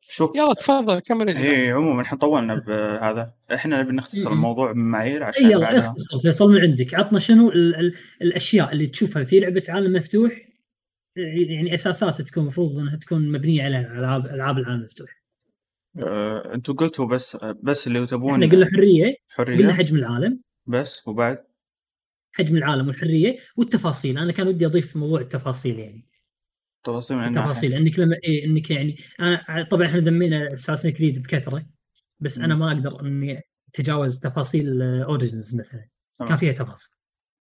شوف. 0.02 0.36
يلا 0.36 0.54
تفضل 0.54 1.00
كمل 1.00 1.30
اي 1.30 1.72
عموما 1.72 2.02
إحنا 2.02 2.18
طولنا 2.18 2.56
بهذا. 2.56 3.34
إحنا 3.54 3.82
نبي 3.82 3.92
نختصر. 3.92 4.32
الموضوع 4.32 4.72
بمعايير 4.72 5.22
اي 5.22 5.28
عشان 5.28 5.46
يلا 5.46 5.60
بعدها. 5.60 5.88
اختصر. 5.88 6.20
فيصل 6.20 6.52
من 6.52 6.62
عندك. 6.62 6.94
عطنا 6.94 7.20
شنو 7.20 7.52
ال 7.52 7.76
ال 7.76 7.96
الأشياء 8.22 8.72
اللي 8.72 8.88
تشوفها 8.88 9.24
في 9.24 9.40
لعبة 9.40 9.64
عالم 9.70 9.94
مفتوح؟ 9.94 10.32
يعني 11.16 11.74
أساسات 11.74 12.22
تكون 12.22 12.44
المفروض 12.44 12.80
إنها 12.80 12.96
تكون 12.96 13.32
مبنية 13.32 13.64
على 13.64 13.80
العاب 13.80 14.26
ألعاب 14.26 14.58
العالم 14.58 14.80
المفتوح. 14.80 15.10
آه، 16.04 16.54
أنتم 16.54 16.74
قلتوا 16.74 17.06
بس 17.06 17.38
بس 17.64 17.88
اللي 17.88 18.08
تبون 18.08 18.44
إحنا 18.44 18.56
قلنا 18.56 18.66
حرية 18.66 19.16
حرية. 19.30 19.58
قلنا 19.58 19.74
حجم 19.74 19.96
العالم. 19.96 20.40
بس 20.68 21.08
وبعد؟ 21.08 21.46
حجم 22.32 22.58
العالم 22.58 22.88
والحرية 22.88 23.38
والتفاصيل. 23.58 24.18
أنا 24.18 24.32
كان 24.32 24.48
ودي 24.48 24.66
أضيف 24.66 24.96
موضوع 24.98 25.22
التفاصيل 25.22 25.80
يعني. 25.80 26.08
تفاصيل 26.84 27.18
من 27.18 27.28
التفاصيل 27.28 27.74
إنك 27.74 28.00
لما 28.00 28.16
إيه 28.24 28.46
إنك 28.46 28.72
يعني 28.72 28.96
أنا 29.20 29.68
طبعا 29.72 29.86
إحنا 29.88 30.00
ذمينا 30.00 30.54
اساسن 30.54 30.90
كريد 30.90 31.24
بكثرة 31.24 31.66
بس 32.20 32.38
أنا 32.38 32.54
مم. 32.56 32.60
ما 32.60 32.72
أقدر 32.72 33.02
إني 33.02 33.42
أتجاوز 33.70 34.20
تفاصيل 34.20 34.82
Origins 34.82 35.56
مثلا. 35.56 35.88
تمام. 36.18 36.30
كان 36.30 36.38
فيها 36.38 36.52
تفاصيل. 36.52 36.96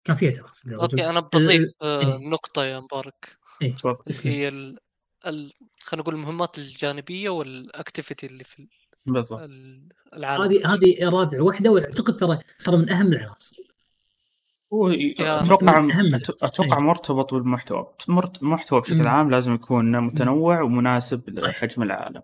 كان 0.04 0.16
فيها 0.16 0.30
تفاصيل. 0.30 0.74
okay 0.74 1.10
أنا 1.10 1.20
بضيف 1.20 1.50
ال- 1.60 1.72
آه، 1.82 2.00
إيه. 2.00 2.28
نقطة 2.28 2.64
يا 2.64 2.80
مبارك. 2.80 3.36
إيه. 3.62 3.74
هي 4.24 4.74
ال... 5.26 5.52
خلينا 5.80 6.02
نقول 6.02 6.14
المهمات 6.14 6.58
الجانبية 6.58 7.28
وال 7.28 7.48
activity 7.48 8.26
اللي 8.26 8.44
في 8.44 8.68
بالضبط. 9.06 9.40
ال- 9.40 9.88
العالم. 10.14 10.42
هذه 10.42 10.74
هذه 10.74 11.08
رابع 11.08 11.42
واحدة 11.42 11.70
وأعتقد 11.70 12.16
ترى 12.16 12.38
ترى 12.64 12.76
من 12.76 12.90
أهم 12.90 13.12
العناصر. 13.12 13.56
هو 14.72 14.90
أتوقع 14.90 15.82
أتوقع. 16.42 16.78
مرتبط 16.78 17.34
بالمحتوى. 17.34 17.94
مرت- 18.08 18.42
المحتوى 18.42 18.80
بشكل. 18.80 19.06
عام 19.06 19.30
لازم 19.30 19.54
يكون 19.54 20.00
متنوع 20.00 20.62
ومناسب. 20.62 21.30
لحجم 21.30 21.82
العالم. 21.82 22.22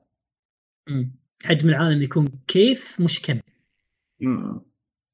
مم. 0.88 1.14
حجم 1.44 1.68
العالم 1.68 2.02
يكون 2.02 2.28
كيف 2.46 3.00
مش 3.00 3.22
كم. 3.22 3.40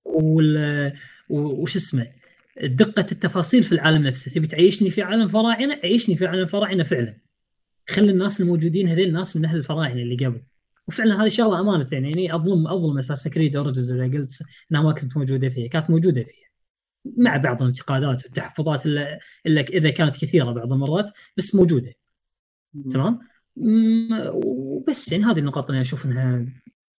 وال 0.04 0.92
وش 1.28 1.76
اسمه؟ 1.76 2.12
دقة 2.62 3.06
التفاصيل 3.12 3.64
في 3.64 3.72
العالم 3.72 4.06
نفسه. 4.06 4.32
تبي 4.32 4.46
تعيشني 4.46 4.90
في 4.90 5.02
عالم 5.02 5.28
فراعنة؟ 5.28 5.80
عيشني 5.84 6.16
في 6.16 6.26
عالم 6.26 6.46
فراعنة 6.46 6.84
فعلا. 6.84 7.25
خلي 7.88 8.10
الناس 8.10 8.40
الموجودين 8.40 8.88
هذول 8.88 9.04
الناس 9.04 9.36
من 9.36 9.44
أهل 9.44 9.56
الفراعنه 9.56 10.02
اللي 10.02 10.26
قبل. 10.26 10.42
وفعلا 10.88 11.22
هذه 11.22 11.28
شغله 11.28 11.60
أمانة 11.60 11.88
يعني, 11.92 12.08
يعني 12.10 12.34
أظلم 12.34 12.68
أظلم 12.68 12.98
أساس 12.98 13.28
كريد 13.28 13.56
اورجنز 13.56 13.92
اذا 13.92 14.18
قلت 14.18 14.42
إنها 14.72 14.82
ما 14.82 14.92
كنت 14.92 15.16
موجودة 15.16 15.48
فيها 15.48 15.68
كانت 15.68 15.90
موجودة 15.90 16.22
فيها. 16.22 16.46
مع 17.16 17.36
بعض 17.36 17.62
الانتقادات 17.62 18.24
والتحفظات 18.24 18.86
الا 18.86 19.20
إذا 19.46 19.90
كانت 19.90 20.16
كثيرة 20.16 20.52
بعض 20.52 20.72
المرات 20.72 21.10
بس 21.36 21.54
موجودة. 21.54 21.92
تمام؟ 22.92 23.18
وبس 24.34 25.12
يعني 25.12 25.24
هذه 25.24 25.38
النقاط 25.38 25.70
اللي 25.70 25.80
أشوف 25.80 26.06
إنها 26.06 26.46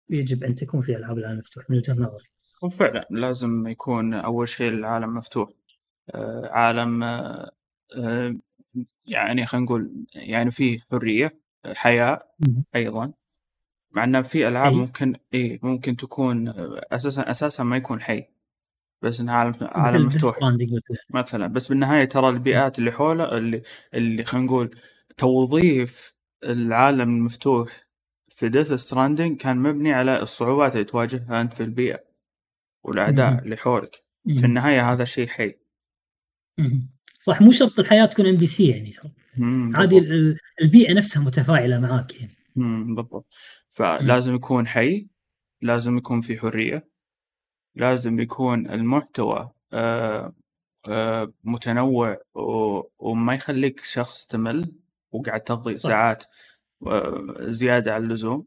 يجب 0.10 0.44
أن 0.44 0.56
تكون 0.56 0.82
في 0.82 0.96
ألعاب 0.96 1.18
العالم 1.18 1.34
المفتوح 1.34 1.70
من 1.70 1.78
وجهة 1.78 1.94
نظري. 1.94 2.28
وفعلا 2.62 3.08
لازم 3.10 3.68
يكون 3.68 4.14
أول 4.14 4.48
شيء 4.48 4.70
العالم 4.70 5.18
مفتوح. 5.18 5.50
آه، 6.10 6.50
عالم 6.52 7.04
آه، 7.04 7.52
يعني 9.06 9.46
خلينا 9.46 9.66
نقول 9.66 10.06
يعني 10.16 10.52
فيه 10.52 10.80
حرية 10.92 11.40
حياة. 11.74 12.28
أيضا 12.76 13.14
مع 13.92 14.04
إن 14.04 14.24
في 14.24 14.48
ألعاب 14.48 14.74
أي. 14.74 14.80
ممكن 14.80 15.16
إي 15.34 15.60
ممكن 15.64 15.96
تكون 15.96 16.54
أساسا 16.92 17.32
أساسا 17.32 17.64
ما 17.64 17.78
يكون 17.78 18.02
حي 18.02 18.26
بس 19.02 19.20
انها 19.20 19.36
عالم 19.36 19.54
عالم 19.62 20.06
مفتوح 20.06 20.38
مثلا 21.10 21.48
بس 21.48 21.68
بالنهاية 21.68 22.06
ترى 22.06 22.30
البيئات 22.30 22.80
اللي 22.80 22.92
حوله 22.92 23.38
اللي 23.38 23.62
اللي 23.94 24.24
خلينا 24.24 24.46
نقول 24.46 24.76
توظيف 25.18 26.14
العالم 26.44 27.16
المفتوح 27.16 27.88
في 28.30 28.50
Death 28.50 28.74
Stranding 28.74 29.38
كان 29.38 29.58
مبني 29.58 29.94
على 29.94 30.22
الصعوبات 30.22 30.74
اللي 30.74 30.84
تواجهها 30.84 31.42
أنت 31.42 31.54
في 31.54 31.64
البيئة 31.64 32.04
والأعداء. 32.84 33.40
اللي 33.44 33.58
حولك. 33.58 34.04
في 34.38 34.46
النهاية 34.46 34.92
هذا 34.94 35.06
شيء 35.06 35.28
حي. 35.28 35.56
صح 37.20 37.42
مو 37.42 37.52
شرط 37.52 37.80
الحياة 37.80 38.06
تكون 38.06 38.28
NPC 38.28 38.68
يعني 38.70 38.92
ترى 38.92 39.12
عادي 39.76 39.98
البيئة 40.62 40.94
نفسها 40.94 41.24
متفاعلة 41.24 41.80
معاك 41.80 42.22
يعني. 42.22 42.34
بالضبط. 42.96 43.34
فلازم 43.70 44.36
يكون 44.36 44.68
حي 44.68 45.08
لازم 45.62 45.98
يكون 45.98 46.22
في 46.22 46.40
حرية 46.40 46.88
لازم 47.76 48.20
يكون 48.20 48.70
المحتوى 48.70 49.52
آه، 49.74 50.34
آه، 50.88 51.34
متنوع 51.44 52.18
وما 53.00 53.36
يخليك 53.36 53.80
شخص 53.84 54.26
تمل 54.26 54.72
وقاعد 55.12 55.42
تقضي. 55.42 55.80
ساعات 55.80 56.24
آه، 56.88 57.36
زيادة 57.40 57.94
عن 57.96 58.04
اللزوم. 58.04 58.46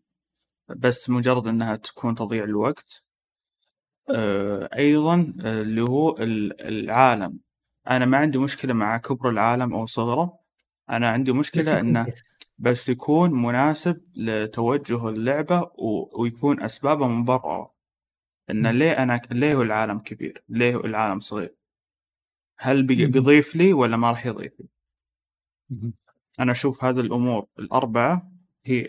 بس 0.69 1.11
مجرد 1.11 1.47
إنها 1.47 1.77
تكون 1.77 2.15
تضيع 2.15 2.45
الوقت. 2.45 3.03
آه، 4.15 4.69
أيضا 4.77 5.35
اللي 5.41 5.83
هو 5.83 6.17
ال- 6.19 6.61
العالم. 6.61 7.39
أنا 7.91 8.07
ما 8.07 8.19
عندي 8.19 8.39
مشكلة 8.39 8.73
مع 8.75 8.97
كبر 8.97 9.29
العالم 9.31 9.75
أو 9.75 9.87
صغره 9.87 10.39
أنا 10.91 11.09
عندي 11.11 11.33
يكون 11.33 11.79
إنه. 11.81 12.01
بس 12.59 12.89
يكون 12.89 13.31
مناسب 13.43 14.01
لتوجه 14.15 15.09
اللعبة 15.09 15.61
و- 15.61 16.23
ويكون 16.23 16.63
أسبابه 16.63 17.09
مبررة 17.09 17.75
ان. 18.51 18.67
ليه 18.79 18.93
أنا 18.93 19.21
ليه 19.31 19.63
العالم 19.63 19.99
كبير 19.99 20.43
ليه 20.49 20.77
العالم 20.77 21.21
صغير 21.21 21.55
هل 22.59 22.83
بي-. 22.83 23.07
بيضيف 23.07 23.57
لي 23.57 23.73
ولا 23.73 23.97
ما 23.97 24.11
راح 24.11 24.27
يضيف 24.27 24.53
لي. 24.61 24.67
أنا 26.41 26.53
أشوف 26.53 26.85
هذه 26.85 27.01
الأمور 27.01 27.47
الأربعة 27.59 28.31
هي. 28.65 28.89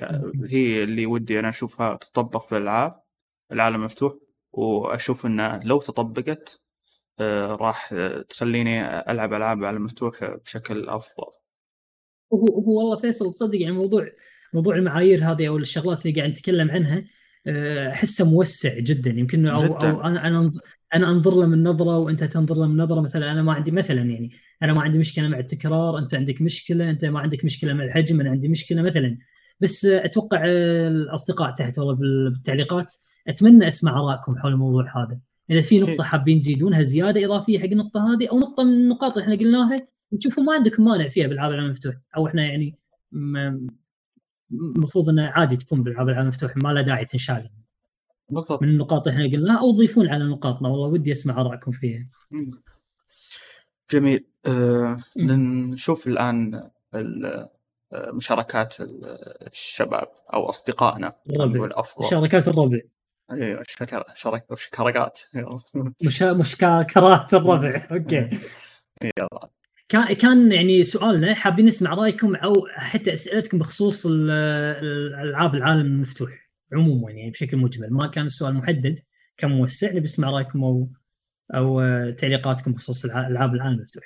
هي 0.49 0.83
اللي 0.83 1.05
ودي 1.05 1.39
أنا 1.39 1.49
أشوفها 1.49 1.95
تطبق 1.95 2.45
في 2.47 2.57
الألعاب 2.57 3.01
العالم 3.51 3.83
مفتوح 3.85 4.13
وأشوف 4.51 5.25
انها 5.25 5.59
لو 5.63 5.79
تطبقت 5.79 6.60
راح 7.61 7.89
آه، 7.93 8.21
تخليني 8.21 8.85
ألعب 9.11 9.33
ألعاب 9.33 9.63
عالم 9.63 9.83
مفتوح 9.83 10.23
بشكل 10.45 10.89
أفضل. 10.89 11.25
هو 12.33 12.45
هو 12.45 12.79
والله 12.79 12.95
فيصل 12.95 13.33
تصدق 13.33 13.61
يعني 13.61 13.73
موضوع 13.75 14.07
موضوع 14.53 14.75
المعايير 14.75 15.23
هذه 15.31 15.47
أو 15.47 15.57
الشغلات 15.57 16.05
اللي 16.05 16.17
قاعد 16.19 16.29
نتكلم 16.29 16.71
عنها 16.71 17.03
آه، 17.47 17.89
أحسه 17.89 18.25
موسع 18.29 18.79
جدا. 18.79 19.09
يمكن 19.09 19.47
أو 19.47 19.59
جداً. 19.77 19.91
أو 19.91 20.01
أنا 20.01 20.27
أنا 20.27 20.51
أنا 20.93 21.11
أنظر 21.11 21.35
له 21.39 21.45
من 21.47 21.63
نظرة 21.63 21.97
وأنت 21.97 22.23
تنظر 22.23 22.55
له 22.55 22.67
من 22.67 22.77
نظرة. 22.77 23.01
مثلا 23.01 23.31
أنا 23.31 23.41
ما 23.41 23.53
عندي 23.53 23.71
مثلا 23.71 24.01
يعني 24.01 24.31
أنا 24.63 24.73
ما 24.73 24.81
عندي 24.81 24.97
مشكلة 24.97 25.27
مع 25.27 25.39
التكرار 25.39 25.97
أنت 25.97 26.15
عندك 26.15 26.41
مشكلة 26.41 26.89
أنت 26.89 27.05
ما 27.05 27.19
عندك 27.19 27.45
مشكلة 27.45 27.73
مع 27.73 27.83
الحجم 27.83 28.21
أنا 28.21 28.29
عندي 28.29 28.47
مشكلة 28.47 28.81
مثلا. 28.81 29.17
بس 29.59 29.85
أتوقع 29.85 30.45
الأصدقاء 30.45 31.51
تحت 31.55 31.79
والله 31.79 31.93
بال- 31.95 32.29
بالتعليقات 32.29 32.95
أتمنى 33.27 33.67
أسمع 33.67 33.99
ارائكم 33.99 34.37
حول 34.39 34.51
الموضوع 34.51 34.83
هذا. 35.03 35.19
إذا 35.51 35.61
في. 35.61 35.79
نقطة 35.79 36.03
حابين 36.03 36.39
تزيدونها 36.39 36.83
زيادة 36.83 37.25
إضافية 37.25 37.59
حق 37.59 37.65
النقطة 37.65 38.13
هذه 38.13 38.27
أو 38.31 38.39
نقطة 38.39 38.63
من 38.63 38.73
النقاط 38.73 39.11
اللي 39.11 39.23
إحنا 39.23 39.35
قلناها 39.35 39.87
تشوفوا 40.19 40.43
ما 40.43 40.53
عندكم 40.53 40.83
مانع 40.83 41.07
فيها 41.07 41.27
بالعاب 41.27 41.51
العالم 41.51 41.65
المفتوح 41.65 41.95
أو 42.17 42.27
إحنا 42.27 42.45
يعني 42.45 42.75
م- 43.11 43.67
المفروض 44.51 45.09
إنها 45.09 45.29
عادي 45.29 45.57
تكون 45.57 45.83
بالعاب 45.83 46.07
العالم 46.09 46.23
المفتوح 46.27 46.57
ما 46.57 46.73
لا 46.73 46.81
داعي 46.81 47.05
تنشال 47.05 47.49
بالضبط 48.29 48.61
من 48.61 48.69
النقاط 48.69 49.07
اللي 49.07 49.25
إحنا 49.25 49.37
قلناها 49.37 49.59
أو 49.59 49.71
ضيفون 49.71 50.09
على 50.09 50.23
نقاطنا 50.25 50.69
والله 50.69 50.87
ودي 50.87 51.11
أسمع 51.11 51.41
ارائكم 51.41 51.71
فيها. 51.71 52.07
جميل 53.91 54.25
آه،. 54.45 55.03
نشوف 55.17 56.07
الآن 56.07 56.69
ال- 56.95 57.47
آه، 57.93 58.11
مشاركات 58.11 58.81
ال- 58.81 59.05
الشباب 59.47 60.07
أو 60.33 60.49
أصدقائنا 60.49 61.13
الربع. 61.29 61.83
شركات 62.09 62.47
الربع 62.47 62.79
أيوه 63.31 63.63
شرك 63.67 63.89
شكرقات. 64.57 65.19
مش 66.05 66.23
الربع. 67.33 67.87
أوكي. 67.91 68.27
يلا. 69.17 69.49
كان 69.89 70.13
كان 70.13 70.51
يعني 70.51 70.83
سؤالنا 70.83 71.33
حابين 71.33 71.65
نسمع 71.65 71.93
رأيكم 71.93 72.35
أو 72.35 72.53
حتى 72.69 73.13
أسئلتكم 73.13 73.57
بخصوص 73.57 74.05
ال- 74.05 74.29
ال- 74.31 75.13
الالعاب 75.13 75.55
العالم 75.55 75.85
المفتوح 75.85 76.49
عموما 76.73 77.11
يعني 77.11 77.31
بشكل 77.31 77.57
مجمل. 77.57 77.93
ما 77.93 78.07
كان 78.07 78.25
السؤال 78.25 78.53
محدد 78.55 78.99
كان 79.37 79.51
موسع 79.51 79.87
نبي 79.89 79.99
نسمع 79.99 80.29
رأيكم 80.29 80.63
أو 80.63 80.89
أو 81.55 81.81
آه، 81.81 82.09
تعليقاتكم 82.09 82.73
بخصوص 82.73 83.05
الع- 83.05 83.27
ألعاب 83.27 83.53
العالم 83.53 83.75
المفتوح. 83.77 84.03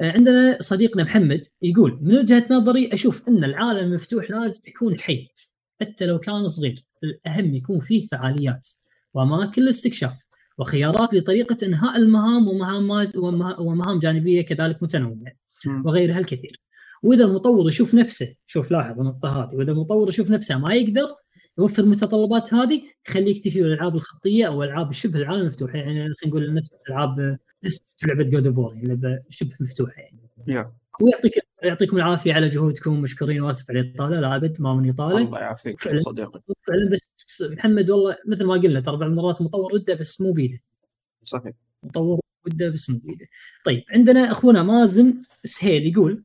آه، 0.00 0.12
عندنا 0.12 0.58
صديقنا 0.60 1.02
محمد 1.04 1.40
يقول 1.62 1.98
من 2.02 2.18
وجهة 2.18 2.46
نظري 2.50 2.90
أشوف 2.92 3.28
أن 3.28 3.44
العالم 3.44 3.78
المفتوح 3.78 4.30
لازم 4.30 4.60
يكون 4.66 5.00
حي. 5.00 5.28
حتى 5.80 6.06
لو 6.06 6.18
كان 6.18 6.48
صغير. 6.48 6.84
الأهم 7.04 7.54
يكون 7.54 7.80
فيه 7.80 8.06
فعاليات 8.06 8.68
واماكن 9.14 9.62
للاستكشاف 9.62 10.12
وخيارات 10.58 11.14
لطريقة 11.14 11.66
إنهاء 11.66 11.96
المهام 11.96 12.48
ومهام 12.48 12.90
ومه- 13.16 13.60
ومهام 13.60 13.98
جانبية 13.98 14.42
كذلك 14.42 14.82
متنوعة 14.82 15.32
مم. 15.66 15.86
وغيرها 15.86 16.18
الكثير. 16.18 16.60
وإذا 17.02 17.24
المطور 17.24 17.68
يشوف 17.68 17.94
نفسه 17.94 18.34
شوف 18.46 18.70
لاحظ 18.70 19.00
النقطة 19.00 19.28
هذه 19.42 19.54
وإذا 19.56 19.72
المطور 19.72 20.08
يشوف 20.08 20.30
نفسه 20.30 20.58
ما 20.58 20.74
يقدر 20.74 21.06
يوفر 21.58 21.82
المتطلبات 21.82 22.54
هذه 22.54 22.82
خليه 23.08 23.36
يكتفي 23.36 23.62
بالألعاب 23.62 23.94
الخطية 23.96 24.46
أو 24.46 24.62
ألعاب 24.62 24.92
شبه 24.92 25.18
العالم 25.18 25.40
المفتوح 25.40 25.74
يعني 25.74 25.88
خلينا 25.94 26.14
نقول 26.26 26.54
نفس 26.54 26.70
ألعاب 26.90 27.38
نفس 27.64 27.80
لعبة 28.08 28.24
God 28.24 28.46
of 28.46 28.74
يعني 28.74 28.88
لعبة 28.88 29.22
شبه 29.30 29.54
مفتوحة 29.60 29.92
يعني. 30.02 30.20
يا 30.48 30.72
ويعطيك 31.00 31.32
يعطيكم 31.62 31.96
العافية 31.96 32.34
على 32.34 32.48
جهودكم 32.48 33.00
مشكورين 33.00 33.40
واسف 33.40 33.70
على 33.70 33.80
الإطالة. 33.80 34.20
لا 34.20 34.36
أبد 34.36 34.60
ما 34.60 34.74
من 34.74 34.90
إطالة. 34.90 35.18
الله 35.18 35.38
يعافيك 35.38 35.80
فعلا. 35.80 35.98
صديقي. 35.98 36.40
فعلا 36.66 36.90
بس 36.90 37.12
محمد 37.40 37.90
والله 37.90 38.16
مثل 38.26 38.44
ما 38.44 38.54
قلنا 38.54 38.80
ترى 38.80 38.96
بعض 38.96 39.10
المرات 39.10 39.42
مطور 39.42 39.74
ودة 39.74 39.94
بس 39.94 40.20
مو 40.20 40.32
بيده. 40.32 40.60
صحيح. 41.22 41.52
مطور 41.82 42.20
ودة 42.46 42.68
بس 42.68 42.90
مو 42.90 42.98
بيده. 42.98 43.26
طيب 43.64 43.84
عندنا 43.90 44.30
أخونا 44.30 44.62
مازن 44.62 45.22
سهيل 45.44 45.86
يقول 45.86 46.22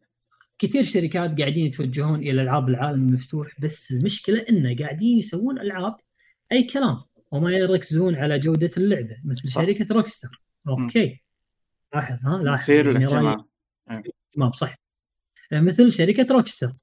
كثير 0.60 0.84
شركات 0.84 1.39
قاعدين 1.39 1.65
يتوجهون 1.65 2.19
إلى 2.19 2.41
ألعاب 2.41 2.69
العالم 2.69 3.07
المفتوح 3.07 3.60
بس 3.60 3.91
المشكلة 3.91 4.45
إنه 4.49 4.76
قاعدين 4.76 5.18
يسوون 5.18 5.60
ألعاب 5.60 5.95
أي 6.52 6.64
كلام 6.64 7.02
وما 7.31 7.52
يركزون 7.52 8.15
على 8.15 8.39
جودة 8.39 8.72
اللعبة 8.77 9.18
مثل 9.26 9.49
صح. 9.49 9.65
شركة 9.65 9.95
Rockstar 9.95 10.41
okay. 10.68 11.22
لاحظ 11.93 12.26
ها؟ 12.26 12.43
لاحظ 12.43 12.69
يعني 12.69 13.45
رأي- 13.89 13.93
للاهتمام 13.93 14.11
تمام 14.31 14.51
صح 14.51 14.75
مثل 15.51 15.91
شركة 15.91 16.33
Rockstar. 16.34 16.73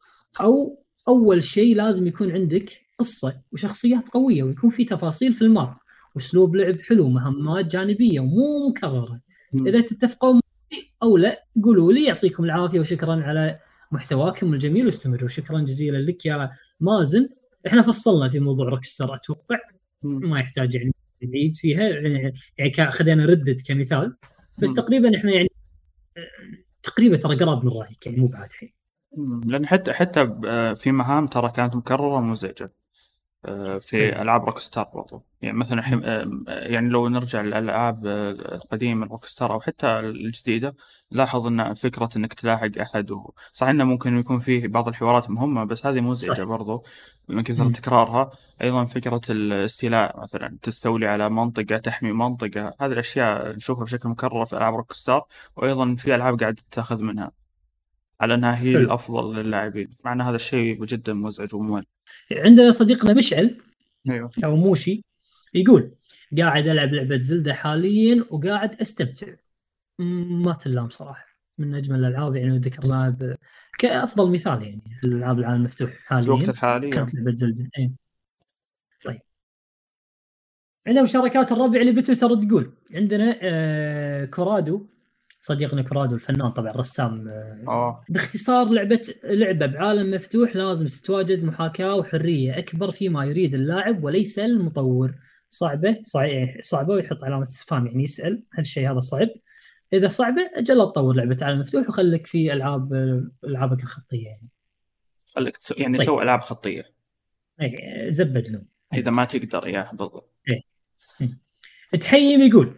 أو 0.41 0.85
أول 1.09 1.45
شيء 1.45 1.77
لازم 1.77 2.07
يكون 2.07 2.33
عندك 2.33 2.73
قصة 2.99 3.43
وشخصيات 3.53 4.09
قوية 4.09 4.43
ويكون 4.43 4.71
في 4.71 4.85
تفاصيل 4.85 5.35
في 5.35 5.43
ال 5.43 5.49
map. 5.49 5.77
وأسلوب 6.15 6.57
لعب 6.57 6.81
حلو 6.81 7.09
مهمات 7.09 7.65
جانبية 7.67 8.21
ومو 8.21 8.69
مكررة. 8.69 9.21
إذا 9.55 9.81
تتفقون 9.81 10.35
معي 10.35 10.83
أو 11.03 11.17
لا 11.17 11.45
قولوا 11.65 11.93
لي. 11.93 12.05
يعطيكم 12.05 12.45
العافية 12.45 12.81
وشكرا 12.81 13.23
على 13.23 13.61
محتواكم 13.93 14.55
الجميل 14.55 14.87
واستمروا. 14.87 15.29
شكرا 15.29 15.61
جزيلا 15.61 15.99
لك 15.99 16.27
يا 16.27 16.51
مازن. 16.81 17.29
إحنا 17.67 17.83
فصلنا 17.83 18.29
في 18.29 18.41
موضوع 18.41 18.69
Rockstar 18.69 19.15
أتوقع. 19.15 19.59
ما 20.03 20.37
يحتاج 20.41 20.75
يعني 20.75 20.95
نعيد 21.23 21.57
فيها. 21.57 21.83
يعني 22.59 22.71
ك- 22.71 22.89
خلينا 22.91 23.23
نردد 23.27 23.61
كمثال. 23.69 24.17
بس. 24.59 24.73
تقريبا 24.75 25.17
إحنا 25.17 25.33
يعني 25.33 25.49
آه، 26.17 26.21
تقريبا 26.83 27.17
ترى 27.17 27.37
قراب 27.37 27.65
من 27.65 27.73
رايك 27.73 28.07
يعني 28.07 28.19
مو 28.19 28.27
بعد 28.27 28.53
حين 28.53 28.73
مم. 29.17 29.41
لأن 29.45 29.67
حتى 29.67 29.93
حتى 29.93 30.39
آه، 30.47 30.75
في 30.75 30.93
مهام 30.93 31.27
ترى 31.27 31.51
كانت 31.51 31.77
مكررة 31.77 32.17
ومزعجه 32.17 32.73
في 33.81 33.97
أيوة. 33.97 34.23
ألعاب 34.23 34.45
Rockstar 34.45 34.85
برضو 34.95 35.23
يعني 35.43 35.59
مثلا 35.59 35.83
حم... 35.83 36.03
آه، 36.05 36.29
يعني 36.49 36.89
لو 36.89 37.09
نرجع 37.09 37.41
للألعاب 37.41 38.07
آه، 38.07 38.31
القديمة 38.31 39.07
Rockstar 39.07 39.53
أو 39.53 39.61
حتى 39.61 39.99
الجديدة 39.99 40.77
لاحظ 41.11 41.47
إن 41.47 41.75
فكرة 41.75 42.09
إنك 42.17 42.35
تلاحق 42.35 42.79
أحد 42.81 43.11
و... 43.11 43.33
صح 43.53 43.67
إنه 43.67 43.85
ممكن 43.85 44.19
يكون 44.19 44.39
فيه 44.41 44.69
بعض 44.69 44.89
الحوارات 44.89 45.31
مهمة 45.31 45.65
بس 45.65 45.87
هذه 45.87 46.01
مزعجه 46.01 46.35
صح. 46.35 46.43
برضو 46.43 46.85
من 47.29 47.43
كثر. 47.43 47.69
تكرارها 47.69 48.31
أيضا 48.63 48.85
فكرة 48.85 49.21
الاستيلاء 49.31 50.21
مثلا 50.21 50.59
تستولي 50.63 51.07
على 51.07 51.31
منطقة 51.31 51.79
تحمي 51.79 52.13
منطقة 52.13 52.75
هذه 52.81 52.93
الأشياء 52.93 53.57
نشوفها 53.57 53.85
بشكل 53.85 54.09
مكرر 54.09 54.47
في 54.47 54.57
ألعاب 54.57 54.75
Rockstar 54.75 55.27
وأيضا 55.57 55.95
في 55.95 56.15
ألعاب 56.15 56.41
قاعدة 56.41 56.63
تاخذ 56.71 57.03
منها 57.03 57.33
على 58.21 58.35
أنها 58.35 58.59
هي. 58.59 58.77
الأفضل 58.77 59.37
للاعبين 59.37 59.97
مع 60.05 60.13
أن 60.13 60.21
هذا 60.21 60.37
الشيء 60.37 60.85
جدا 60.85 61.13
مزعج 61.13 61.55
وممل 61.55 61.85
عندنا 62.33 62.71
صديقنا 62.71 63.13
مشعل 63.13 63.57
أيوه. 64.11 64.31
أو 64.45 64.57
موشي 64.57 65.05
يقول 65.55 65.93
قاعد 66.39 66.69
ألعب 66.69 66.95
لعبة 66.95 67.21
زلدة 67.21 67.55
حاليا 67.55 68.25
وقاعد 68.31 68.81
أستمتع. 68.81 69.27
ما 69.99 70.53
تلام 70.53 70.91
صراحة. 70.91 71.29
من 71.59 71.75
أجمل 71.75 71.99
الألعاب 71.99 72.37
يعني 72.37 72.59
ذكرناها 72.59 73.09
ب... 73.11 73.37
كأفضل 73.79 74.31
مثال 74.31 74.63
يعني 74.63 75.01
الألعاب 75.05 75.39
العالم 75.39 75.57
المفتوح 75.61 75.91
في 76.21 76.25
الوقت 76.25 76.51
حاليا 76.51 76.51
الحالي 76.51 76.91
كانت 76.91 77.15
لعبة 77.15 77.37
زلدة. 77.37 77.71
إيه. 77.79 77.91
طيب. 79.05 79.21
عندنا 80.87 81.03
مشاركات 81.03 81.53
الربع 81.53 81.81
اللي 81.81 81.93
بتويتر 81.93 82.35
تقول 82.35 82.73
عندنا 82.95 83.39
آه 83.43 84.25
كورادو 84.25 84.87
صديقنا 85.41 85.83
كورادو 85.83 86.15
الفنان 86.15 86.51
طبعا 86.51 86.73
رسام 86.73 87.29
آه 87.29 87.65
آه. 87.69 88.05
باختصار 88.09 88.69
لعبة 88.69 89.15
لعبة 89.25 89.67
بعالم 89.67 90.11
مفتوح 90.15 90.57
لازم 90.57 90.87
تتواجد 90.87 91.45
محاكاة 91.45 91.95
وحرية. 91.95 92.59
أكبر 92.59 92.91
فيما 92.91 93.25
يريد 93.25 93.55
اللاعب 93.55 94.05
وليس 94.05 94.39
المطور. 94.39 95.15
صعبة؟ 95.51 96.03
صحيح 96.05 96.57
صعبة 96.63 96.95
ويحط 96.95 97.25
علامة 97.25 97.43
استفهام 97.43 97.87
يعني 97.87 98.05
يسأل. 98.05 98.43
هل 98.53 98.61
الشيء 98.61 98.93
هذا 98.93 99.01
صعب. 99.01 99.29
إذا 99.93 100.09
صعبة 100.09 100.51
أجل 100.55 100.77
تطور 100.77 101.15
لعبة 101.15 101.37
عالم 101.43 101.61
مفتوح 101.61 101.89
وخليك 101.89 102.27
في 102.27 102.53
ألعاب 102.53 102.93
ألعابك 103.45 103.83
الخطية 103.83 104.27
يعني. 104.27 104.49
خليك 105.35 105.57
تسو... 105.57 105.75
يعني 105.79 105.99
طيب. 105.99 106.07
سوي 106.07 106.23
ألعاب 106.23 106.41
خطية. 106.41 106.93
أي، 107.61 108.07
زبد 108.09 108.49
لهم 108.49 108.67
إذا 108.95 109.11
ما 109.11 109.25
تقدر 109.25 109.67
اياه 109.67 109.91
بالضبط. 109.93 110.35
تحيم 112.01 112.41
يقول 112.41 112.75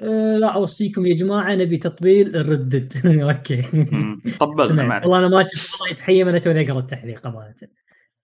أه 0.00 0.36
لا 0.36 0.54
أوصيكم 0.54 1.06
يا 1.06 1.14
جماعة 1.14 1.54
نبي 1.54 1.76
تطبيل 1.76 2.36
الردد. 2.36 2.92
أوكي. 3.30 3.62
مم. 3.72 4.20
طبلنا 4.40 5.00
والله 5.00 5.18
أنا 5.18 5.28
ماشي 5.28 5.72
والله 5.72 5.90
يتحيم 5.92 6.28
أنا 6.28 6.38
توني 6.38 6.70
أقرأ 6.70 6.78
التعليق 6.78 7.26
امانه 7.26 7.54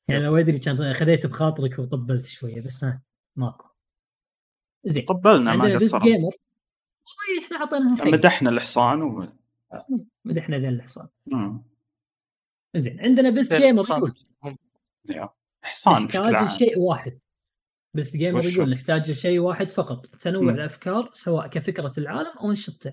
يعني 0.08 0.24
لو 0.24 0.36
أدري 0.36 0.58
كان 0.58 0.92
خذيت 0.92 1.26
بخاطرك 1.26 1.78
وطبلت 1.78 2.26
شوية 2.26 2.60
بس 2.60 2.84
ها 2.84 3.02
ماكو. 3.36 3.68
زين. 4.84 5.04
طبلنا 5.04 5.56
ما 5.56 5.74
قصرنا. 5.74 6.04
والله 6.04 7.44
إحنا 7.44 7.56
اعطيناهم 7.56 7.98
حق 7.98 8.06
مدحنا 8.06 8.50
الحصان 8.50 9.02
و... 9.02 9.28
مدحنا 10.24 10.58
ذا 10.58 10.68
الحصان. 10.68 11.08
زين 12.76 13.00
عندنا 13.00 13.30
ذيل 13.30 13.60
Gamer. 13.60 13.84
يقول. 13.90 14.14
حصان 15.62 16.06
بشكل 16.06 16.36
عام. 16.36 16.48
شيء 16.48 16.78
واحد. 16.78 17.18
Beast 17.94 18.16
Gamer؟ 18.16 18.44
يقول 18.44 18.70
نحتاج 18.70 19.12
شيء 19.12 19.38
واحد 19.38 19.70
فقط 19.70 20.06
تنوع 20.06 20.42
مم. 20.42 20.48
الأفكار 20.50 21.10
سواء 21.12 21.46
كفكرة 21.46 21.92
العالم 21.98 22.30
أو 22.42 22.50
انشطته 22.50 22.92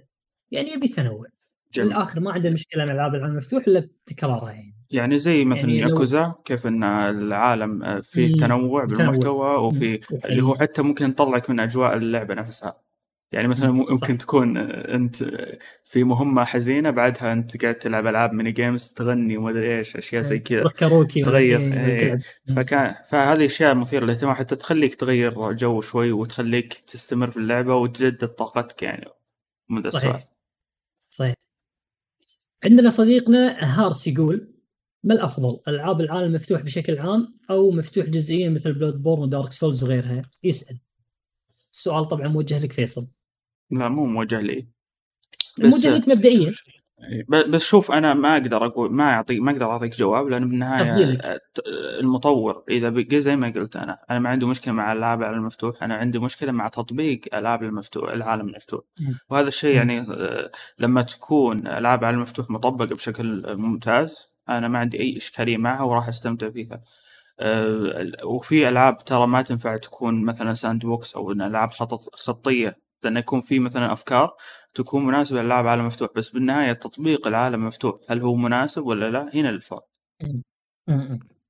يعني 0.52 0.72
يبي 0.72 0.88
تنوع 0.88 1.26
جميل 1.74 1.90
بالاخر 1.90 2.20
ما 2.20 2.32
عنده 2.32 2.50
مشكلة 2.50 2.86
مع 2.86 2.94
العاب 2.94 3.16
العالم 3.16 3.32
المفتوح 3.32 3.64
إلا 3.68 3.80
بتكرارها 3.80 4.52
يعني 4.52 4.76
يعني 4.92 5.20
زي 5.20 5.46
مثلا 5.46 5.62
يعني 5.70 5.82
لو- 5.82 5.90
ياكوزا 5.90 6.36
كيف 6.46 6.68
إن 6.68 6.84
العالم 6.84 7.84
آه، 7.84 8.00
فيه. 8.00 8.38
تنوع. 8.38 8.86
بالمحتوى 8.86 9.56
وفي. 9.58 10.00
اللي 10.26 10.44
هو 10.44 10.56
حتى 10.56 10.82
ممكن 10.82 11.10
يطلعك 11.10 11.50
من 11.50 11.60
أجواء 11.60 11.98
اللعبة 11.98 12.34
نفسها 12.34 12.82
يعني 13.32 13.48
مثلا 13.48 13.72
مم. 13.72 13.78
ممكن 13.78 13.98
صح. 13.98 14.12
تكون 14.12 14.58
آه، 14.58 14.96
أنت 14.96 15.16
في 15.84 16.04
مهمة 16.04 16.44
حزينة 16.44 16.90
بعدها 16.90 17.34
أنت 17.34 17.62
قاعد 17.62 17.76
تلعب 17.76 18.08
ألعاب 18.08 18.34
mini 18.34 18.52
games 18.52 18.88
تغني 18.88 19.38
وما 19.38 19.50
أدري 19.50 19.78
إيش 19.78 19.96
أشياء 19.96 20.22
زي 20.22 20.40
كذا. 20.40 20.64
تغير، 21.24 21.60
إيه، 21.60 22.00
إيه. 22.00 22.20
فكان 22.56 22.96
فهذه 23.10 23.46
أشياء 23.46 23.76
مثيرة 23.76 24.06
للاهتمام 24.06 24.34
حتى 24.34 24.56
تخليك 24.56 24.96
تغير 24.96 25.52
جو 25.52 25.82
شوي 25.82 26.12
وتخليك 26.12 26.74
تستمر 26.74 27.32
في 27.32 27.38
اللعبة 27.38 27.76
وتجدد 27.76 28.28
طاقتك 28.28 28.84
يعني 28.84 29.06
من 29.70 29.90
صحيح. 29.90 30.30
صحيح. 31.10 31.34
عندنا 32.66 32.90
صديقنا 32.90 33.58
هارس 33.60 34.08
يقول 34.08 34.54
ما 35.04 35.14
الأفضل 35.14 35.60
ألعاب 35.68 36.02
العالم 36.02 36.24
المفتوح 36.24 36.62
بشكل 36.62 37.00
عام 37.00 37.40
أو 37.50 37.72
مفتوح 37.72 38.06
جزئيا 38.06 38.50
مثل 38.50 38.74
Bloodborne 38.74 39.22
و 39.22 39.28
Dark 39.28 39.54
Souls 39.54 39.84
وغيرها؟ 39.84 40.22
يسأل. 40.44 40.80
السؤال 41.72 42.06
طبعا 42.08 42.28
موجه 42.28 42.64
لك 42.64 42.74
فيصل. 42.74 43.08
لا 43.72 43.90
مو 43.90 44.06
موجه 44.06 44.42
لي 44.42 44.68
بس- 45.60 45.74
موجه 45.74 45.98
لك 45.98 46.08
مبدئيا 46.08 46.52
بس 47.30 47.64
شوف 47.64 47.92
أنا 47.92 48.14
ما 48.14 48.34
أقدر 48.34 48.66
أقول 48.66 48.94
ما 48.94 49.04
اعطيك 49.14 49.40
ما 49.40 49.52
أقدر 49.52 49.72
أعطيك 49.72 49.96
جواب 49.96 50.28
لأن 50.30 50.50
بالنهاية 50.50 50.84
تفضيلك. 50.84 51.42
المطور 52.00 52.64
إذا 52.70 52.90
بقى 52.90 53.22
زي 53.22 53.36
ما 53.36 53.50
قلت 53.56 53.76
أنا 53.76 53.98
أنا 54.10 54.20
ما 54.20 54.30
عندي 54.30 54.46
مشكلة 54.46 54.74
مع 54.74 54.92
الالعاب 54.92 55.24
على 55.24 55.36
المفتوح 55.36 55.84
أنا 55.84 55.96
عندي 55.96 56.20
مشكلة 56.20 56.52
مع 56.52 56.68
تطبيق 56.68 57.22
العاب 57.34 57.64
المفتوح 57.64 58.12
العالم 58.12 58.48
المفتوح. 58.50 58.82
وهذا 59.30 59.48
الشيء. 59.48 59.76
يعني 59.76 60.06
لما 60.80 61.02
تكون 61.02 61.68
العاب 61.68 62.04
على 62.04 62.14
المفتوح 62.16 62.50
مطبقه 62.50 62.96
بشكل 62.96 63.56
ممتاز 63.58 64.18
أنا 64.50 64.68
ما 64.68 64.80
عندي 64.80 65.00
أي 65.00 65.18
إشكالية 65.18 65.58
معها 65.58 65.84
وراح 65.84 66.08
أستمتع 66.08 66.50
فيها 66.50 66.82
وفي 68.24 68.70
ألعاب 68.70 68.98
ترى 69.06 69.28
ما 69.28 69.42
تنفع 69.42 69.78
تكون 69.78 70.24
مثلا 70.26 70.54
sandbox 70.54 71.16
أو 71.16 71.32
العاب 71.32 71.72
خطط 71.72 72.16
خطية 72.16 72.89
لأن 73.04 73.18
يكون 73.18 73.42
في 73.42 73.60
مثلا 73.60 73.94
أفكار 73.94 74.36
تكون 74.74 75.06
مناسبة 75.06 75.42
للعاب 75.42 75.68
عالم 75.68 75.86
مفتوح 75.88 76.10
بس 76.16 76.30
بالنهاية 76.30 76.74
تطبيق 76.74 77.28
العالم 77.28 77.68
مفتوح 77.68 77.96
هل 78.10 78.22
هو 78.22 78.36
مناسب 78.36 78.86
ولا 78.86 79.12
لا؟ 79.12 79.30
هنا 79.34 79.50
الفرق. 79.50 79.86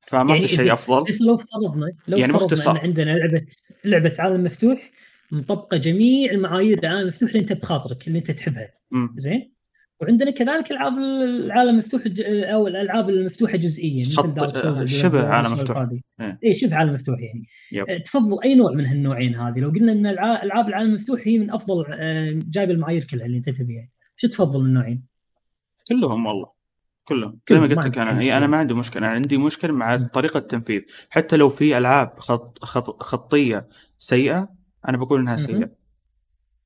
فما 0.01 0.35
يعني 0.35 0.47
في 0.47 0.55
شيء 0.55 0.73
أفضل. 0.73 1.03
بس 1.03 1.21
لو 1.21 1.35
افترضنا 1.35 1.91
لو 2.07 2.17
يعني 2.17 2.33
افترضنا 2.35 2.47
باختصار. 2.47 2.75
إن 2.75 2.81
عندنا 2.81 3.11
لعبة 3.11 3.45
لعبة 3.85 4.13
عالم 4.19 4.43
مفتوح 4.43 4.91
مطبقة 5.31 5.77
جميع 5.77 6.31
المعايير 6.31 6.79
العالم 6.79 7.01
المفتوح 7.01 7.29
اللي 7.29 7.39
أنت 7.39 7.53
بخاطرك 7.53 8.07
اللي 8.07 8.19
أنت 8.19 8.31
تحبها. 8.31 8.71
زين؟ 9.17 9.58
وعندنا 10.01 10.31
كذلك 10.31 10.71
ألعاب 10.71 10.97
العالم 10.97 11.69
المفتوح 11.69 12.07
ج- 12.07 12.21
أو 12.25 12.67
الألعاب 12.67 13.09
المفتوحة 13.09 13.57
جزئيا 13.57 14.05
مثل 14.07 14.41
آه، 14.81 14.85
شبه 14.85 15.27
عالم 15.27 15.53
مفتوح. 15.53 15.77
إيه. 16.21 16.39
اي 16.45 16.53
شبه 16.53 16.75
عالم 16.75 16.93
مفتوح 16.93 17.19
يعني 17.19 17.47
yep. 17.71 17.89
آه، 17.89 17.97
تفضل 17.97 18.43
أي 18.43 18.55
نوع 18.55 18.71
من 18.71 18.85
هالنوعين 18.85 19.35
هذه 19.35 19.59
لو 19.59 19.69
قلنا 19.69 19.91
إن 19.91 20.05
الع- 20.07 20.43
ألعاب 20.43 20.67
العالم 20.67 20.89
المفتوح 20.89 21.21
هي 21.25 21.37
من 21.37 21.51
أفضل 21.51 21.85
آه، 21.93 22.39
جايب 22.49 22.71
المعايير 22.71 23.03
كلها 23.03 23.25
اللي 23.25 23.37
أنت 23.37 23.49
تبيها 23.49 23.89
شو 24.15 24.27
تفضل 24.27 24.59
من 24.59 24.65
النوعين؟ 24.65 25.03
كلهم 25.87 26.25
والله 26.25 26.51
كلهم 27.03 27.39
زي 27.49 27.59
ما 27.59 27.67
قلت 27.67 27.85
لك 27.85 27.97
أنا 27.97 28.19
هي 28.19 28.37
أنا. 28.37 28.47
ما 28.47 28.57
عندي 28.57 28.73
مشكلة 28.73 29.05
أنا 29.07 29.13
عندي 29.15 29.37
مشكلة 29.37 29.71
مع. 29.73 29.95
طريقة 29.95 30.37
التنفيذ 30.37 30.81
حتى 31.09 31.37
لو 31.37 31.49
في 31.49 31.77
ألعاب 31.77 32.19
خط 32.19 32.63
خط 32.65 33.03
خطية 33.03 33.67
سيئة 33.99 34.49
أنا 34.87 34.97
بقول 34.97 35.19
إنها. 35.21 35.37
سيئة. 35.37 35.78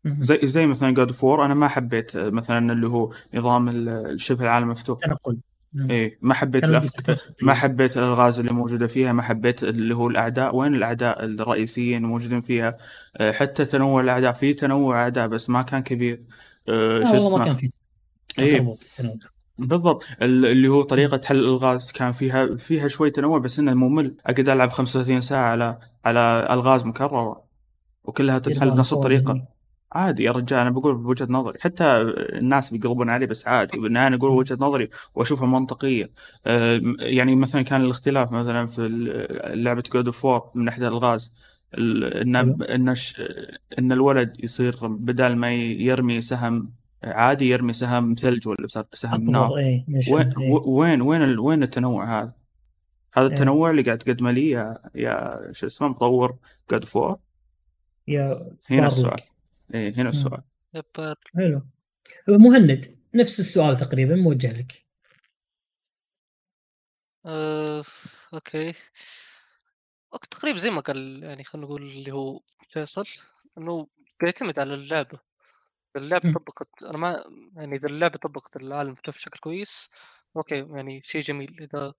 زي 0.05 0.39
زي 0.43 0.67
مثلا 0.67 0.91
God 0.91 1.11
of 1.11 1.25
War 1.25 1.45
أنا 1.45 1.53
ما 1.53 1.67
حبيت 1.67 2.15
آه، 2.15 2.29
مثلا 2.29 2.73
اللي 2.73 2.87
هو 2.87 3.11
نظام 3.33 4.17
شبه 4.17 4.43
العالم 4.43 4.69
مفتوح. 4.69 4.99
تنقل. 4.99 5.37
مم. 5.73 5.91
إيه 5.91 6.17
ما 6.21 6.33
حبيت 6.33 6.63
الأفك... 6.63 7.17
ما 7.41 7.53
حبيت 7.53 7.97
الألغاز 7.97 8.39
اللي 8.39 8.53
موجودة 8.53 8.87
فيها 8.87 9.11
ما 9.11 9.21
حبيت 9.21 9.63
اللي 9.63 9.95
هو 9.95 10.07
الأعداء. 10.07 10.55
وين 10.55 10.75
الأعداء 10.75 11.25
الرئيسيين 11.25 12.03
الموجودين 12.03 12.41
فيها؟ 12.41 12.77
آه، 13.17 13.31
حتى 13.31 13.65
تنوع 13.65 14.01
الأعداء 14.01 14.33
في 14.33 14.53
تنوع 14.53 15.03
أعداء 15.03 15.27
بس 15.27 15.49
ما 15.49 15.61
كان 15.61 15.83
كبير. 15.83 16.23
آه، 16.69 17.03
شو 17.03 17.13
والله 17.13 17.37
ما 17.37 17.43
اسمه؟ 17.43 17.45
كان 17.45 17.55
في 17.55 17.69
تنوع. 18.57 18.75
بالضبط. 19.57 20.05
ال- 20.21 20.45
اللي 20.45 20.67
هو 20.67 20.81
طريقة 20.81 21.21
حل 21.25 21.35
الألغاز 21.35 21.91
كان 21.91 22.11
فيها 22.11 22.55
فيها 22.55 22.87
شوي 22.87 23.09
تنوع 23.09 23.39
بس 23.39 23.59
إنه 23.59 23.73
ممل. 23.73 24.15
أقعد 24.25 24.49
ألعب 24.49 24.69
35 24.69 25.21
ساعة 25.21 25.49
على 25.51 25.79
على 26.05 26.47
ألغاز 26.49 26.83
مكررة 26.85 27.43
وكلها 28.03 28.39
تنحل 28.39 28.71
بنفس 28.71 28.93
يعني. 29.33 29.45
عادي 29.93 30.23
يا 30.23 30.31
رجال 30.31 30.59
أنا 30.59 30.69
بقول 30.69 30.95
بوجهة 30.97 31.27
نظري 31.29 31.59
حتى 31.61 31.83
الناس 32.11 32.71
بيقلبون 32.73 33.09
علي 33.11 33.25
بس 33.25 33.47
عادي 33.47 33.77
بالنهاية 33.79 34.07
أنا 34.07 34.15
أقول 34.15 34.29
وجهة 34.31 34.57
نظري 34.61 34.89
وأشوفها 35.15 35.47
منطقية 35.47 36.11
آه، 36.45 36.81
يعني 36.99 37.35
مثلا 37.35 37.61
كان 37.61 37.81
الاختلاف 37.81 38.31
مثلا 38.31 38.67
في 38.67 38.87
لعبة 39.55 39.83
God 39.93 40.05
of 40.05 40.25
War 40.25 40.51
من 40.55 40.65
ناحية 40.65 40.87
الألغاز 40.87 41.31
ال- 41.73 42.03
إن 42.03 42.37
حلو. 42.37 42.63
إن 42.63 42.95
ش- 42.95 43.21
إن 43.79 43.91
الولد 43.91 44.43
يصير 44.43 44.87
بدل 44.87 45.35
ما 45.35 45.53
يرمي 45.53 46.21
سهم 46.21 46.71
عادي 47.03 47.49
يرمي 47.49 47.73
سهم 47.73 48.15
ثلج 48.19 48.47
ولا 48.47 48.67
سهم 48.93 49.29
نار 49.31 49.51
وين 49.51 49.85
إيه. 50.39 50.51
وين 50.65 51.01
وين 51.01 51.21
ال- 51.23 51.39
وين 51.39 51.63
التنوع 51.63 52.19
هذا؟ 52.21 52.31
هذا 53.13 53.25
إيه. 53.27 53.33
التنوع 53.33 53.69
اللي 53.69 53.81
قاعد 53.81 53.97
تقدمه 53.97 54.31
لي 54.31 54.49
يا 54.49 54.77
يا 54.95 55.39
شو 55.51 55.65
اسمه 55.67 55.87
مطور 55.87 56.35
God 56.71 56.85
of 56.85 56.98
War 56.98 57.17
يا 58.07 58.51
هنا. 58.69 58.87
السؤال 58.87 59.21
إيه 59.73 59.93
هنا 59.95 60.09
السؤال. 60.09 60.41
حلو. 61.35 61.61
مهند 62.27 62.99
نفس 63.15 63.39
السؤال 63.39 63.77
تقريبا 63.77 64.15
موجه 64.15 64.51
لك. 64.59 64.85
آه، 67.25 67.83
okay. 68.33 68.73
تقريبا 70.31 70.59
زي 70.59 70.69
ما 70.69 70.81
قال 70.81 71.23
يعني 71.23 71.43
خلينا 71.43 71.67
نقول 71.67 71.81
اللي 71.81 72.11
هو 72.11 72.41
فيصل 72.69 73.05
إنه 73.57 73.87
بيعتمد 74.21 74.59
على 74.59 74.73
اللعبه 74.73 75.19
اذا 75.95 76.05
اللعبه. 76.05 76.33
طبقت 76.33 76.83
أنا 76.83 76.97
ما 76.97 77.23
يعني 77.55 77.75
إذا 77.75 77.87
اللعبه 77.87 78.17
طبقت 78.17 78.55
العالم 78.55 78.87
المفتوح 78.89 79.15
بشكل 79.15 79.39
كويس 79.39 79.91
okay 80.35 80.55
يعني 80.55 81.01
شيء 81.03 81.21
جميل. 81.21 81.57
إذا 81.61 81.93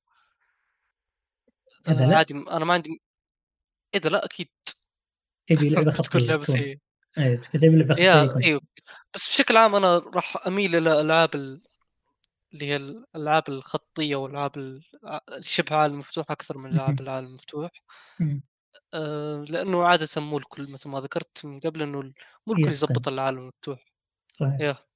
إذا 1.89 2.07
لا؟ 2.07 2.17
عادي 2.17 2.35
أنا 2.35 2.65
ما 2.65 2.75
عندي 2.75 3.03
إذا 3.95 4.09
لا 4.09 4.25
أكيد. 4.25 4.49
تجي 5.47 5.69
لعبه 5.69 5.91
خطيه 5.91 6.19
لعبة 6.19 6.45
تكون. 6.45 6.57
سيئة. 6.57 6.84
خطيه 7.95 8.03
يا 8.05 8.23
يكون. 8.23 8.43
أيوه 8.45 8.61
بس 9.15 9.29
بشكل 9.29 9.57
عام 9.57 9.75
أنا 9.75 9.99
راح 9.99 10.47
أميل 10.47 10.77
إلى 10.77 10.93
الالعاب 10.93 11.35
ال- 11.35 11.63
اللي 12.55 12.67
هي 12.67 12.77
الألعاب 12.77 13.43
الخطية 13.49 14.17
والألعاب 14.17 14.59
ال- 14.59 14.83
شبه 15.41 15.77
عالم 15.77 15.99
مفتوح 15.99 16.31
أكثر 16.31 16.59
من 16.59 16.71
ألعاب. 16.75 17.01
العالم 17.01 17.27
المفتوح. 17.27 17.71
آه، 18.95 19.45
لأنه 19.49 19.85
عادة 19.85 20.09
مو 20.17 20.39
الكل 20.39 20.73
مثل 20.73 20.89
ما 20.89 21.01
ذكرت 21.01 21.45
من 21.47 21.61
قبل 21.61 21.83
إنه 21.83 22.13
مو 22.47 22.53
الكل. 22.55 22.71
يزبط 22.71 23.09
العالم 23.09 23.39
المفتوح 23.39 23.85
صحيح 24.35 24.87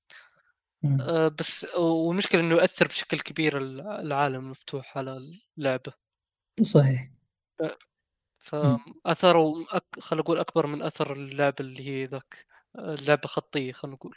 مم. 0.83 1.01
آه، 1.01 1.29
بس 1.29 1.75
والمشكلة 1.75 2.41
إنه 2.41 2.55
يؤثر 2.55 2.87
بشكل 2.89 3.21
كبير 3.21 3.59
ال- 3.59 3.81
العالم 3.81 4.35
المفتوح 4.45 4.99
على 4.99 5.31
اللعبة 5.59 5.93
صحيح 6.63 7.11
فأثره 8.49 9.53
أك... 9.73 9.85
خلينا 10.01 10.23
نقول 10.23 10.39
أكبر 10.39 10.67
من 10.67 10.83
أثر 10.83 11.13
اللعبه 11.13 11.57
اللي 11.61 11.89
هي 11.89 12.05
ذاك 12.05 12.47
اللعبه 12.79 13.29
خطيه 13.29 13.73
خلينا 13.73 13.97
نقول. 13.97 14.17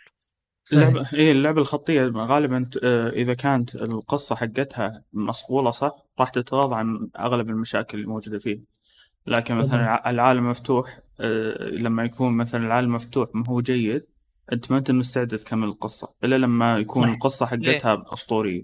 اللعبة 0.74 1.08
إيه 1.14 1.32
اللعبة 1.32 1.62
الخطية 1.62 2.12
غالبا 2.16 2.70
إذا 3.14 3.34
كانت 3.34 3.76
القصة 3.76 4.36
حقتها 4.36 5.04
مصقولة 5.14 5.72
صح 5.72 6.06
راح 6.20 6.30
تتغاضى 6.30 6.76
عن 6.76 7.10
أغلب 7.20 7.50
المشاكل 7.50 8.00
الموجودة 8.00 8.40
فيه 8.40 8.62
لكن 9.28 9.56
مثلا 9.56 10.10
العالم 10.10 10.50
مفتوح 10.50 11.00
آه، 11.20 11.64
لما 11.64 12.04
يكون 12.04 12.38
مثلا 12.38 12.66
العالم 12.66 12.96
مفتوح 12.96 13.30
ما 13.34 13.44
هو 13.50 13.62
جيد 13.62 14.06
أنت 14.54 14.72
ما 14.72 14.78
أنت 14.78 14.92
مستعد 14.92 15.28
تكمل 15.28 15.68
القصة 15.68 16.14
إلا 16.24 16.38
لما 16.38 16.78
يكون 16.78 17.04
صح. 17.04 17.10
القصة 17.10 17.46
حقتها 17.46 18.06
أسطورية. 18.14 18.64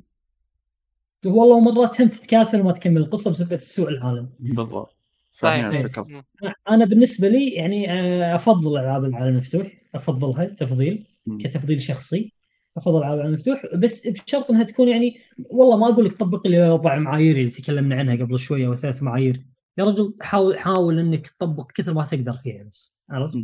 والله 1.26 1.60
مرات 1.60 2.02
هم 2.02 2.07
تتكاسل 2.07 2.61
وما 2.61 2.72
تكمل 2.72 2.98
القصة 2.98 3.31
بسبب 3.31 3.60
سوء 3.60 3.89
العالم. 3.89 4.30
بالضبط. 4.39 4.97
فهنا. 5.38 5.69
الفكرة 5.69 6.05
مم. 6.09 6.23
أنا 6.69 6.85
بالنسبة 6.85 7.27
لي 7.27 7.49
يعني 7.49 7.91
أفضل 8.35 8.77
ألعاب 8.77 9.05
العالم 9.05 9.27
المفتوح 9.27 9.68
افضلها 9.95 10.45
تفضيل. 10.45 11.07
كتفضيل 11.39 11.81
شخصي 11.81 12.34
أفضل 12.77 12.97
ألعاب 12.97 13.14
العالم 13.14 13.30
المفتوح 13.30 13.65
بس 13.76 14.07
بشرط 14.07 14.51
إنها 14.51 14.64
تكون 14.64 14.88
يعني 14.88 15.18
والله 15.49 15.77
ما 15.77 15.89
أقول 15.89 16.05
لك 16.05 16.14
طبق 16.14 16.47
لي 16.47 16.68
أربع 16.68 16.97
معايير 16.97 17.38
اللي 17.38 17.49
تكلمنا 17.49 17.95
عنها 17.95 18.15
قبل 18.15 18.39
شوية 18.39 18.68
وثلاث 18.68 19.03
معايير 19.03 19.41
يا 19.77 19.84
رجل 19.84 20.14
حاول 20.22 20.59
حاول 20.59 20.99
إنك 20.99 21.27
تطبق 21.27 21.72
كثر 21.72 21.93
ما 21.93 22.05
تقدر 22.05 22.34
فيها 22.34 22.64
بس 22.64 22.95
عرفت؟ 23.09 23.38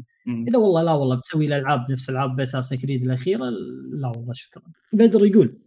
إذا 0.48 0.58
والله 0.58 0.84
لا 0.84 0.92
والله 0.92 1.16
بتسوي 1.16 1.46
الألعاب 1.46 1.92
نفس 1.92 2.10
العاب 2.10 2.40
أساسا 2.40 2.76
كريد 2.76 3.04
الأخيرة 3.04 3.50
لا 3.92 4.08
والله 4.08 4.34
شكرا 4.34 4.64
بدر 4.94 5.26
يقول 5.26 5.58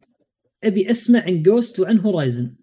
أبي 0.65 0.90
أسمع 0.90 1.20
عن 1.20 1.43
جوست 1.43 1.81
وعن 1.81 1.98
هورايزن 2.01 2.55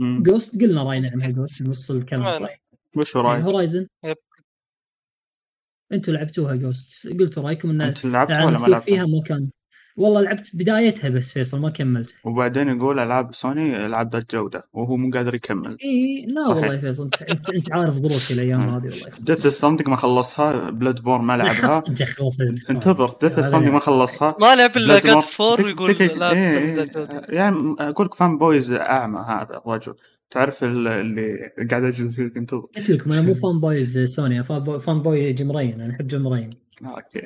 مم. 0.00 0.22
جوست 0.22 0.60
قلنا 0.60 0.82
راينا 0.82 1.10
عنها 1.12 1.30
جوست 1.30 1.62
نص 1.62 1.90
الكلام 1.90 2.48
وش 2.96 3.16
رايك؟ 3.16 3.44
هورايزن 3.44 3.86
يب. 4.04 4.16
أنتم 5.92 6.12
لعبتوها 6.12 6.54
جوست 6.54 7.06
قلتوا 7.08 7.42
رأيكم 7.42 7.70
إن 7.70 7.80
أنت 7.80 8.04
لعبت 8.04 8.30
العالم 8.30 8.46
ولا 8.46 8.52
ما 8.52 8.58
مفتوح 8.58 8.68
لعبت؟ 8.68 8.84
فيها 8.84 9.06
ما 9.06 9.22
كان 9.26 9.50
والله 9.96 10.20
لعبت 10.20 10.50
بدايتها 10.56 11.10
بس 11.10 11.32
فيصل 11.32 11.60
ما 11.60 11.70
كملت 11.70 12.14
وبعدين 12.24 12.68
يقول 12.68 12.98
ألعاب 12.98 13.34
سوني 13.34 13.86
ألعاب 13.86 14.12
ذات 14.12 14.34
جودة 14.34 14.64
وهو 14.72 14.96
مو 14.96 15.10
قادر 15.10 15.34
يكمل. 15.34 15.76
إي 15.84 16.26
لا 16.28 16.40
صحيح. 16.44 16.56
والله 16.56 16.74
يا 16.74 16.80
فيصل 16.80 17.10
انت 17.30 17.50
انت, 17.50 17.72
عارف 17.72 17.94
ظروفي 17.96 18.34
الأيام. 18.34 18.60
هذه 18.68 18.70
والله 18.70 18.90
ديث 19.20 19.46
ستراندنج 19.46 19.88
ما 19.88 19.96
خلصها 19.96 20.70
بلاد 20.70 21.00
بور 21.00 21.18
ما 21.20 21.36
لعبها. 21.36 21.82
انتظر 22.70 23.14
ديث 23.22 23.32
هذا 23.32 23.42
ستراندنج 23.42 23.72
ما 23.72 23.78
خلصها. 23.78 24.36
ما 24.40 24.54
لعب 24.54 24.76
إلا 24.76 25.00
Bloodborne- 25.00 25.04
جاد 25.06 25.18
فور 25.20 25.60
ويقول 25.62 25.90
لا 26.18 26.32
إيه، 26.32 26.58
إيه. 26.58 26.86
يعني 27.28 27.74
أقول 27.80 28.06
لك 28.06 28.14
فان 28.14 28.38
بويز 28.38 28.72
أعمى 28.72 29.18
هذا 29.28 29.62
الرجل 29.66 29.94
تعرف 30.30 30.64
ال- 30.64 30.88
اللي 30.88 31.50
قاعد 31.70 31.84
أجلس 31.84 32.18
انتظر. 32.18 32.66
قلت 32.76 32.90
لكم 32.90 33.12
أنا 33.12 33.22
مو 33.22 33.34
فان 33.42 33.60
بويز 33.60 33.98
سوني 33.98 34.44
فان 34.44 35.02
بوي, 35.02 35.32
جمرين 35.32 35.80
أنا 35.80 35.92
أحب 35.94 36.06
جمرين. 36.06 36.50
أوكي. 36.84 37.22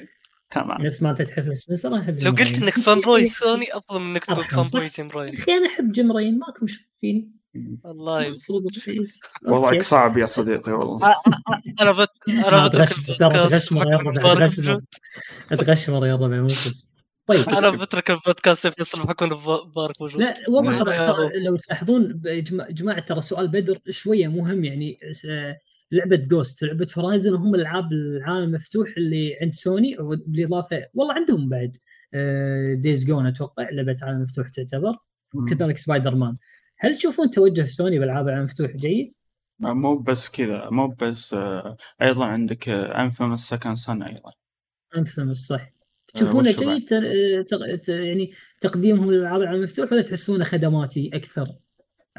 تمام. 0.62 0.82
نفس 0.82 1.02
ما 1.02 1.10
أنت 1.10 1.22
تحب 1.22 1.54
سبنسر 1.54 1.88
أنا 1.88 2.00
أحب 2.00 2.18
لو 2.22 2.32
جمرين. 2.34 2.52
قلت 2.54 2.62
إنك 2.62 2.78
فان 2.78 3.00
بوي 3.00 3.26
سوني 3.28 3.66
افضل 3.76 4.00
من 4.00 4.10
إنك 4.10 4.24
تقول 4.24 4.44
فان؟ 4.44 4.64
بوي 4.64 4.86
جيم 4.88 5.06
يا 5.08 5.12
راين 5.14 5.34
أخي 5.34 5.52
أنا 5.52 5.66
أحب 5.66 5.92
جمرين 5.92 6.38
ماكم 6.38 6.66
شايفين 6.66 7.36
والله. 7.84 8.26
المفروض 8.26 8.62
وضعك. 9.46 9.82
صعب 9.82 10.18
يا 10.18 10.26
صديقي 10.26 10.72
والله. 10.72 11.14
أنا 11.80 11.92
بت... 11.92 12.08
أنا 12.28 12.66
بترك 12.66 12.88
تغش- 12.88 13.20
البودكاست 13.20 13.72
يا 13.72 14.80
اتغشمر 15.52 16.06
يا 16.06 16.16
ربع. 16.16 16.46
طيب. 17.26 17.48
أنا 17.48 17.70
بترك 17.70 18.10
البودكاست 18.10 18.64
يا 18.64 18.72
فيصل 18.72 19.02
بحكم 19.02 19.26
مبارك 19.26 20.00
موجود. 20.00 20.20
لا 20.20 20.34
والله 20.48 20.82
ترى. 20.82 20.96
ترى 20.96 21.44
لو 21.44 21.56
تلاحظون 21.56 22.12
بجما- 22.12 22.70
جماعة 22.70 23.00
ترى 23.00 23.20
سؤال 23.20 23.48
بدر 23.48 23.78
شوية 23.90 24.28
مهم 24.28 24.64
يعني 24.64 24.98
لعبة 25.92 26.16
Ghost 26.16 26.62
لعبة 26.62 26.86
Horizon 26.98 27.34
هم 27.34 27.54
الألعاب 27.54 27.92
العالم 27.92 28.44
المفتوح 28.48 28.88
اللي 28.96 29.36
عند 29.42 29.54
سوني 29.54 29.96
بالإضافة 30.00 30.86
والله 30.94 31.14
عندهم 31.14 31.48
بعد 31.48 31.76
Days 32.82 33.06
Gone 33.06 33.26
أتوقع 33.26 33.70
لعبة 33.70 33.96
عالم 34.02 34.22
مفتوح 34.22 34.48
تعتبر 34.48 34.96
وكذلك 35.34 35.78
سبايدر 35.78 36.14
مان 36.14 36.36
هل 36.78 36.96
تشوفون 36.96 37.30
توجه 37.30 37.66
سوني 37.66 37.98
بالألعاب 37.98 38.24
العالم 38.24 38.40
المفتوح 38.40 38.70
جيد؟ 38.70 39.12
مو 39.60 39.96
بس 39.98 40.28
كذا 40.28 40.68
مو 40.70 40.86
بس 40.88 41.34
آه، 41.34 41.76
أيضا 42.02 42.24
عندك 42.26 42.68
Infamous 42.68 43.48
Second 43.48 43.76
Son 43.76 44.02
أيضا. 44.02 44.30
Infamous 44.96 45.36
صح. 45.46 45.60
آه، 45.60 45.72
تشوفونه؟ 46.14 46.52
جيد؟ 46.52 46.88
تر- 46.88 47.42
تق- 47.42 47.74
ت- 47.76 47.88
يعني 47.88 48.32
تقديمهم 48.60 49.12
للألعاب 49.12 49.42
المفتوح 49.42 49.92
ولا 49.92 50.02
تحسونه 50.02 50.44
خدماتي 50.44 51.10
أكثر؟ 51.14 51.46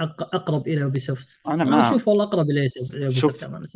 أقرب 0.03 0.67
إلى 0.67 0.83
Ubisoft 0.83 1.37
أنا 1.47 1.63
ما 1.63 1.89
أشوف 1.89 2.07
والله 2.07 2.23
أقرب 2.23 2.49
إلى 2.49 2.69
Ubisoft 2.69 3.43
امانه 3.43 3.67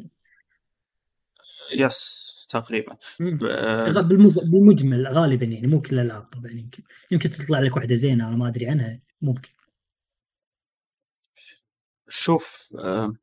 yes 1.76 2.31
تقريبا. 2.49 2.98
ب- 3.19 4.10
بالمجمل 4.52 5.07
غالبا 5.07 5.45
يعني 5.45 5.68
مو 5.68 5.81
كل 5.81 5.99
الألعاب 5.99 6.23
طبعا 6.23 6.52
يمكن 6.52 6.84
يمكن 7.11 7.30
تطلع 7.30 7.60
لك 7.60 7.76
واحدة 7.76 7.95
زينة 7.95 8.27
أنا 8.27 8.35
ما 8.35 8.48
أدري 8.48 8.68
عنها 8.69 8.99
ممكن. 9.22 9.49
شوف 12.10 12.73
آه، 12.80 13.14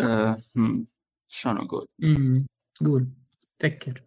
آه، 0.00 0.38
شلون 1.28 1.56
أقول؟ 1.58 1.86
قول 2.84 3.08
فكر. 3.60 4.02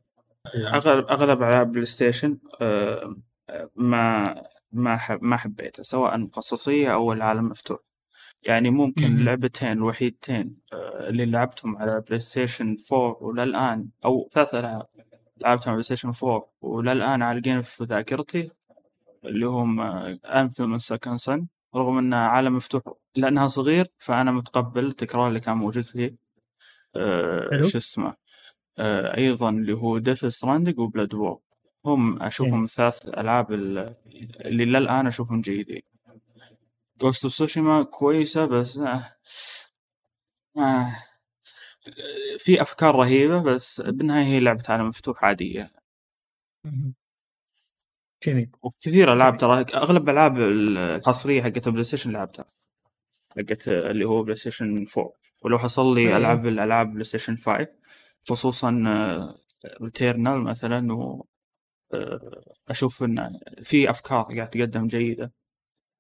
أغلب 0.56 1.06
أغلب 1.08 1.38
ألعاب 1.44 1.72
بلاي 1.72 1.86
ستيشن 1.86 2.38
آه، 2.62 3.16
ما 3.76 4.36
ما 4.74 4.98
حب 4.98 5.24
ما 5.24 5.38
حبيتها 5.38 5.84
سواء 5.84 6.26
قصصية 6.26 6.94
أو 6.94 7.14
العالم 7.14 7.46
مفتوح 7.46 7.80
يعني 8.48 8.70
ممكن 8.70 9.12
مم. 9.12 9.24
لعبتين 9.24 9.72
الوحيدتين 9.72 10.56
آه، 10.74 11.10
اللي 11.10 11.26
لعبتهم 11.26 11.78
على 11.78 12.02
بلاي 12.02 12.20
ستيشن 12.20 12.78
4 12.94 13.18
وللآن 13.24 13.88
أو 14.06 14.30
ثلاث 14.32 14.56
ألعاب 14.56 14.88
لعبتهم 15.38 15.68
على 15.68 15.74
بلاي 15.74 15.84
ستيشن 15.84 16.14
4 16.24 16.50
وللان 16.62 17.22
عالقين 17.22 17.62
في 17.62 17.84
ذاكرتي 17.84 18.52
اللي 19.26 19.46
هم 19.46 19.80
Infamous 20.26 20.78
Second 20.78 21.18
Son 21.18 21.48
رغم 21.76 21.98
انها 21.98 22.20
عالم 22.20 22.56
مفتوح 22.56 22.84
لأنها 23.16 23.48
صغير 23.48 23.88
فأنا 23.98 24.32
متقبل 24.32 24.86
التكرار 24.86 25.28
اللي 25.28 25.40
كان 25.40 25.58
موجود 25.58 25.84
فيه 25.84 26.16
حلو. 27.52 27.64
شو 27.64 27.78
اسمه 27.78 28.14
آه، 28.78 29.18
أيضا 29.18 29.50
اللي 29.50 29.74
هو 29.74 29.98
Death 29.98 30.26
Stranding 30.26 30.80
و 30.80 31.14
Bloodborne 31.14 31.40
هم 31.86 32.22
أشوفهم 32.24 32.66
ثلاث 32.66 33.08
ألعاب 33.08 33.54
ال- 33.54 33.96
اللي 34.46 34.66
للآن 34.66 35.08
أشوفهم 35.08 35.42
جيدين. 35.42 35.82
Ghost 37.02 37.24
of 37.24 37.34
Tsushima 37.34 37.84
كويسة 37.84 38.46
بس 38.46 38.78
آه 38.78 39.16
آه 40.58 40.96
في 42.40 42.62
أفكار 42.62 42.96
رهيبة 42.96 43.42
بس 43.44 43.82
بالنهاية 43.82 44.26
هي 44.26 44.40
لعبة 44.40 44.64
عالم 44.70 44.88
مفتوح 44.88 45.24
عادية. 45.26 45.72
مم. 46.64 46.94
جميل. 48.28 48.50
وكثير 48.62 49.14
ألعاب 49.14 49.38
ترى 49.38 49.66
أغلب 49.74 50.04
الالعاب 50.10 50.40
الحصريه 50.40 51.42
حقت 51.44 51.68
البلاي 51.68 51.84
ستيشن 51.84 52.12
لعبتها. 52.12 52.46
حقت 53.38 53.68
اللي 53.68 54.06
هو 54.06 54.24
بلاي 54.24 54.36
ستيشن 54.36 54.86
4 54.98 55.14
ولو 55.42 55.60
حصل 55.60 55.96
لي 55.96 56.02
أيوة. 56.08 56.18
العاب 56.18 56.48
الألعاب 56.48 56.92
بلاي 56.94 57.04
ستيشن 57.04 57.38
5 57.38 57.68
خصوصا 58.30 58.72
Returnal 59.82 60.42
مثلا 60.44 60.94
و 60.94 61.02
آه، 61.22 61.26
أشوف 62.70 63.04
إن 63.04 63.40
في 63.64 63.90
أفكار 63.90 64.24
قاعد 64.24 64.50
تقدم 64.50 64.88
جيدة 64.88 65.32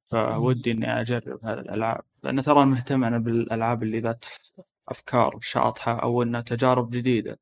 فودي 0.05 0.71
إني 0.71 1.01
أجرب 1.01 1.45
هذه 1.45 1.59
الالعاب 1.59 2.01
لأن 2.23 2.41
ترى 2.43 2.65
مهتم 2.65 3.03
أنا 3.03 3.17
بالألعاب 3.17 3.83
اللي 3.83 3.99
ذات 3.99 4.25
أفكار 4.87 5.39
شاطحة 5.41 6.03
أو 6.03 6.23
إنها 6.23 6.41
تجارب 6.41 6.89
جديدة. 6.89 7.39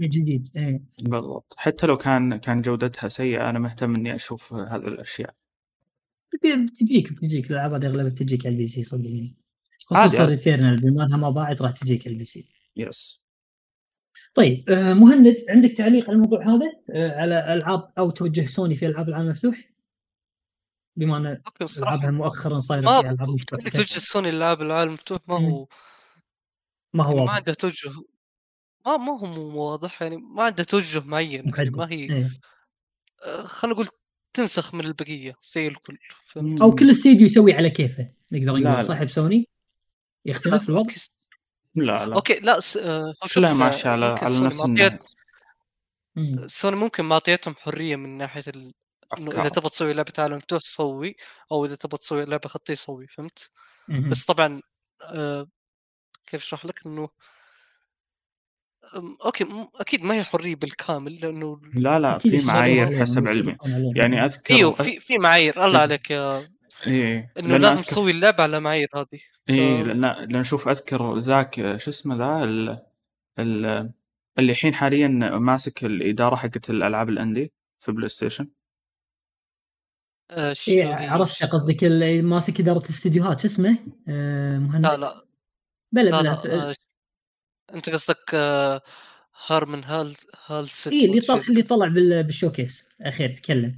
جديد 0.00 0.48
إيه. 0.56 0.82
بالضبط. 0.98 1.54
حتى 1.56 1.86
لو 1.86 1.96
كان 1.96 2.36
كان 2.36 2.62
جودتها 2.62 3.08
سيئة 3.08 3.50
أنا 3.50 3.58
مهتم 3.58 3.94
إني 3.94 4.14
أشوف 4.14 4.52
هذه 4.52 4.76
الاشياء 4.76 5.34
بتجيك 6.44 7.12
بتجيك 7.12 7.50
الألعاب 7.50 7.72
هذه 7.72 7.86
أغلبها 7.86 8.10
بتجيك 8.10 8.46
على 8.46 8.52
ال 8.52 8.68
PC 8.68 8.84
صدقني. 8.84 9.36
خصوصا. 9.86 10.24
Returnal 10.24 10.76
بما 10.76 11.04
إنها 11.04 11.16
ما 11.16 11.30
باعت 11.30 11.62
راح 11.62 11.70
تجيك 11.70 12.06
على 12.06 12.14
ال 12.14 12.24
PC. 12.24 12.48
yes 12.76 13.19
طيب 14.34 14.70
آه 14.70 14.94
مهند 14.94 15.36
عندك 15.48 15.72
تعليق 15.72 16.04
على 16.04 16.12
الموضوع 16.12 16.46
هذا 16.46 16.72
آه 16.90 17.20
على 17.20 17.54
ألعاب 17.54 17.92
أو 17.98 18.10
توجه 18.10 18.46
سوني 18.46 18.74
في 18.74 18.86
ألعاب 18.86 19.08
العالم 19.08 19.26
المفتوح 19.26 19.70
بما 20.96 21.16
ان 21.16 21.42
ألعابها 21.78 22.10
مؤخرا 22.10 22.58
صايرة 22.58 22.86
فيها 22.86 23.12
ألعاب 23.12 23.28
مفتوحه 23.28 23.60
اللي 23.60 23.70
توجه 23.70 23.98
سوني 23.98 24.30
للعاب 24.30 24.62
العالم 24.62 24.88
المفتوح 24.88 25.18
ما. 25.28 25.34
هو 25.34 25.66
ما 26.94 27.04
هو 27.04 27.14
يعني 27.14 27.26
ما 27.26 27.32
عنده 27.32 27.54
توجه 27.54 27.90
ما 28.86 28.96
ما 28.96 29.20
هو 29.20 29.26
مو 29.26 29.62
واضح 29.62 30.02
يعني 30.02 30.16
ما 30.16 30.42
عنده 30.42 30.64
توجه 30.64 31.00
معين 31.00 31.52
يعني 31.56 31.70
ما 31.70 31.90
هي 31.90 32.12
إيه. 32.12 32.30
آه، 33.22 33.42
خلينا 33.42 33.74
نقول 33.74 33.88
تنسخ 34.34 34.74
من 34.74 34.84
البقية 34.84 35.36
زي 35.42 35.68
الكل 35.68 35.98
فهمت؟ 36.26 36.62
أو 36.62 36.74
كل 36.74 36.90
استديو 36.90 37.26
يسوي 37.26 37.52
على 37.52 37.70
كيفه 37.70 38.10
نقدر 38.32 38.56
نقول. 38.56 38.84
صاحب 38.84 39.06
سوني 39.06 39.48
يختلف 40.24 40.68
الوضع 40.68 40.92
لا 41.74 42.06
لا 42.06 42.14
okay 42.14 42.34
لا 42.34 42.60
س... 42.60 42.76
آه، 42.76 43.14
لا 43.36 43.52
ماشي 43.52 43.88
آه، 43.88 43.92
على 43.92 44.06
على 44.06 44.40
نفس 44.40 44.60
معطيت. 44.60 45.02
سوني 46.46 46.76
ممكن 46.76 47.04
معطيتهم 47.04 47.54
حرية 47.54 47.96
من 47.96 48.18
ناحية 48.18 48.42
ال... 48.48 48.72
إنه 49.18 49.40
إذا 49.40 49.48
تبغى 49.48 49.68
تسوي 49.68 49.92
لعبة 49.92 50.12
عالم 50.18 50.36
مفتوح 50.36 50.62
سوي 50.62 51.16
أو 51.52 51.64
إذا 51.64 51.76
تبغى 51.76 51.98
تسوي 51.98 52.24
لعبة 52.24 52.48
خطيه 52.48 52.74
سوي 52.74 53.06
فهمت؟ 53.06 53.50
مم. 53.88 54.08
بس 54.08 54.24
طبعا 54.24 54.60
آه، 55.02 55.46
كيف 56.26 56.42
أشرح 56.42 56.64
لك 56.64 56.86
إنه 56.86 57.08
okay 59.24 59.46
أكيد 59.74 60.02
ما 60.02 60.14
هي 60.14 60.24
حرية 60.24 60.56
بالكامل 60.56 61.14
لأنه 61.14 61.60
لا 61.74 61.98
لا 61.98 62.18
في 62.18 62.46
معايير 62.46 63.00
حسب 63.00 63.28
علمي. 63.28 63.56
يعني 63.96 64.24
أذكر 64.24 64.54
إيوه 64.54 64.72
في 64.72 65.00
في 65.00 65.18
معايير 65.18 65.64
الله 65.64 65.76
إيه. 65.76 65.82
عليك 65.82 66.10
يا 66.10 66.48
إيه 66.86 67.32
إنه 67.38 67.56
لازم 67.56 67.82
أذكر- 67.82 67.86
تسوي 67.86 68.10
اللعبة 68.10 68.42
على 68.42 68.60
معايير 68.60 68.88
هذه 68.96 69.20
إيه 69.48 69.82
ف- 69.82 69.86
لأن 69.86 70.00
لأن 70.32 70.42
شوف 70.42 70.68
أذكر 70.68 71.18
ذاك 71.18 71.76
شو 71.76 71.90
اسمه 71.90 72.16
ذا 72.16 72.44
ال... 72.44 72.68
ال... 73.38 73.90
اللي 74.38 74.52
الحين 74.52 74.74
حاليا 74.74 75.08
ماسك 75.38 75.84
الإدارة 75.84 76.36
حقت 76.36 76.70
الألعاب 76.70 77.08
ال 77.08 77.15
indie 77.15 77.52
في 77.78 77.92
بلاي 77.92 78.08
ستيشن 78.08 78.48
آه، 80.30 80.52
شو 80.52 80.70
إيه؟ 80.70 80.94
عرفت 80.94 81.44
قصدك 81.44 81.84
اللي 81.84 82.22
ماسك 82.22 82.60
إدارة 82.60 82.78
الاستديوهات 82.78 83.40
شو 83.40 83.46
اسمه؟ 83.46 83.78
آه 84.08 84.58
مهند 84.58 84.86
لا 84.86 84.96
لا 84.96 85.24
بلا 85.92 86.10
لا 86.10 86.22
بلا 86.22 86.54
لا 86.54 86.70
آه، 86.70 86.74
أنت 87.74 87.90
قصدك 87.90 88.34
هارمن 89.46 89.84
هال 89.84 90.16
هالست 90.46 90.88
اي 90.92 91.04
اللي 91.04 91.20
طلع 91.20 91.40
اللي. 91.48 91.62
طلع 91.62 91.86
بال- 91.86 92.22
بال 92.22 92.35
showcase 92.35 92.88
أخير 93.00 93.28
تكلم 93.28 93.74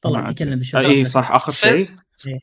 طلع 0.00 0.30
تكلم. 0.30 0.58
بال 0.58 0.64
showcase 0.64 0.86
اي 0.88 1.04
صح 1.04 1.30
آخر 1.32 1.52
في- 1.52 1.58
شيء. 1.58 1.90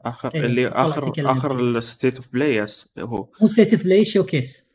آخر 0.05 0.35
إيه، 0.35 0.45
اللي 0.45 0.67
آخر 0.67 1.13
آخر. 1.19 1.59
ال 1.59 1.69
State 1.69 2.15
of 2.17 2.27
Play 2.33 2.65
هو. 2.99 3.27
مو 3.41 3.47
State 3.47 3.73
of 3.73 3.83
Play 3.83 4.05
showcase 4.05 4.70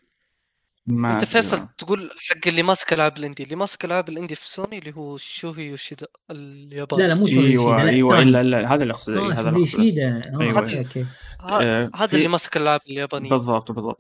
ما 0.87 1.13
أنت 1.13 1.25
فيصل 1.25 1.57
والله. 1.57 1.71
تقول 1.79 2.11
حق 2.29 2.37
اللي 2.47 2.63
ماسك 2.63 2.93
ألعاب 2.93 3.17
ال 3.19 3.23
indie 3.23 3.43
اللي 3.43 3.57
ماسك 3.57 3.85
ألعاب 3.85 4.09
ال 4.09 4.13
indie 4.13 4.35
في 4.35 4.49
سوني 4.49 4.79
اللي 4.79 4.93
هو 4.97 5.17
شوهي 5.17 5.67
يوشيدا 5.67 6.07
الياباني 6.31 7.03
لا 7.03 7.09
لا 7.09 7.15
مو 7.15 7.27
شوهي 7.27 7.47
إيوه 7.47 7.65
يوشيدا 7.65 7.85
لا 7.85 7.91
إيوه. 7.91 8.23
إلا 8.23 8.41
إلا 8.41 8.75
هذا 8.75 8.83
اللي 8.83 8.95
أقصده 8.95 9.23
إيه، 9.27 9.33
هذا 9.33 9.49
اللي 9.49 9.61
يوشيدا 9.61 10.23
okay. 10.35 10.79
okay 10.79 11.07
آه، 11.41 11.91
هذا 11.95 12.07
في- 12.07 12.17
اللي 12.17 12.29
ماسك 12.29 12.57
الألعاب 12.57 12.81
اليابانية 12.91 13.31
بالضبط 13.31 13.73
بالضبط. 13.73 13.99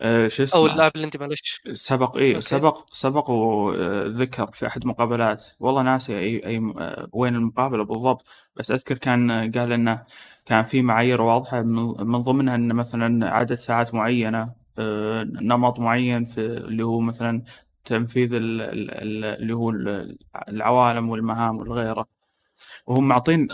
آه، 0.00 0.28
شو 0.28 0.42
أو 0.42 0.44
اسمه 0.46 0.66
الألعاب 0.66 0.92
ال 0.96 1.00
indie 1.00 1.18
معلش 1.18 1.62
سبق 1.72 2.16
اي. 2.16 2.40
سبق 2.40 2.78
سبق 2.92 3.30
وذكر 3.30 4.50
في 4.52 4.66
أحد 4.66 4.82
المقابلات 4.82 5.44
والله 5.60 5.82
ناسي 5.82 6.18
أي 6.18 6.46
أي 6.46 6.56
آه، 6.78 7.08
وين 7.12 7.34
المقابلة 7.34 7.84
بالضبط 7.84 8.24
بس 8.56 8.70
أذكر 8.70 8.98
كان 8.98 9.30
قال 9.52 9.72
إنه 9.72 10.02
كان 10.46 10.62
في 10.64 10.82
معايير 10.82 11.20
واضحة 11.22 11.62
من 11.62 12.06
من 12.06 12.18
ضمنها 12.20 12.54
إن 12.54 12.72
مثلا 12.72 13.30
عدد 13.34 13.54
ساعات 13.54 13.94
معينة 13.94 14.40
آه، 14.42 14.63
نمط 15.42 15.78
معين 15.78 16.24
في 16.24 16.40
اللي 16.40 16.82
هو 16.82 17.00
مثلا 17.00 17.42
تنفيذ 17.84 18.34
ال- 18.34 18.60
ال- 18.60 18.90
ال- 18.90 19.24
اللي 19.42 19.52
هو 19.54 19.70
ال- 19.70 20.18
العوالم 20.48 21.08
والمهام 21.08 21.56
والغيره 21.56 22.06
وهم 22.86 23.08
معطين 23.08 23.48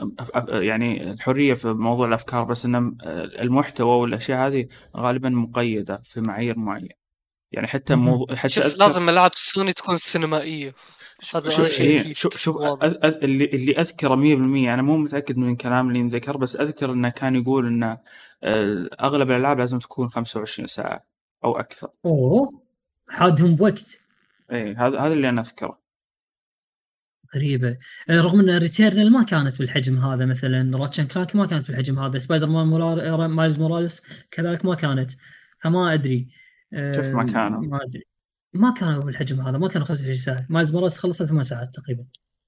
يعني 0.49 1.11
الحريه 1.11 1.55
في 1.55 1.69
موضوع 1.73 2.09
الأفكار 2.09 2.45
بس 2.45 2.65
إن 2.65 2.97
المحتوى 3.41 4.01
والأشياء 4.01 4.47
هذه 4.47 4.67
غالبا 4.97 5.29
مقيدة 5.29 6.03
في 6.05 6.21
معايير 6.21 6.59
معينة. 6.59 7.01
يعني 7.53 7.67
حتى. 7.67 7.95
موضوع 7.95 8.37
حتى 8.37 8.49
شوف 8.49 8.65
أذكر- 8.65 8.79
لازم 8.79 9.09
العاب 9.09 9.31
سوني 9.35 9.73
تكون 9.73 9.97
سينمائية. 9.97 10.75
شوف 11.21 11.37
هذا- 11.37 11.49
شوف 11.51 11.81
إيه، 11.81 12.13
شوف 12.13 12.37
شوف 12.37 12.57
اللي 13.03 13.45
اللي 13.45 13.73
أذكره 13.81 14.15
100% 14.15 14.75
أنا 14.75 14.83
مو 14.83 14.97
متأكد 14.97 15.37
من 15.37 15.53
الكلام 15.53 15.89
اللي 15.89 16.01
انذكر 16.01 16.37
بس 16.37 16.57
أذكر 16.57 16.93
إنه 16.93 17.09
كان 17.09 17.37
يقول 17.37 17.67
إنه 17.67 17.99
آه، 18.43 18.89
أغلب 19.01 19.31
الألعاب 19.31 19.59
لازم 19.59 19.79
تكون 19.79 20.09
25 20.09 20.67
ساعة. 20.67 21.10
أو 21.45 21.59
أكثر. 21.59 21.89
أوه 22.05 22.63
حادهم 23.09 23.57
بوقت. 23.57 23.99
اي 24.53 24.75
هذا 24.75 24.99
هذا 25.01 25.13
اللي 25.13 25.29
أنا 25.29 25.41
أذكره. 25.41 25.81
غريبة. 27.37 27.79
آه، 28.11 28.21
رغم 28.21 28.41
إن 28.41 28.59
Returnal 28.59 29.13
ما 29.13 29.23
كانت 29.23 29.59
بالحجم 29.59 29.99
هذا 29.99 30.27
مثلا 30.27 30.79
Ratchet & 30.79 31.07
Clank 31.07 31.37
ما 31.37 31.47
كانت 31.47 31.69
بالحجم 31.69 31.99
هذا 31.99 32.19
سبايدر 32.19 32.47
مان 32.47 32.67
مولار... 32.67 33.29
Miles 33.29 33.59
Morales 33.59 34.03
كذلك 34.31 34.65
ما 34.65 34.75
كانت. 34.75 35.13
فما 35.63 35.95
أدري. 35.95 36.29
آه، 36.73 36.93
كيف 36.93 37.07
ما 37.07 37.25
كانوا؟ 37.25 37.61
ما 37.61 37.83
أدري. 37.83 38.03
ما 38.53 38.75
كانوا 38.75 39.03
بالحجم 39.05 39.41
هذا 39.41 39.59
ما 39.59 39.69
كانوا 39.69 39.87
25 39.87 40.17
ساعة. 40.17 40.47
Miles 40.49 40.73
Morales 40.73 40.99
خلصت 40.99 41.23
ثمان 41.25 41.43
ساعات 41.43 41.75
تقريبا. 41.75 42.05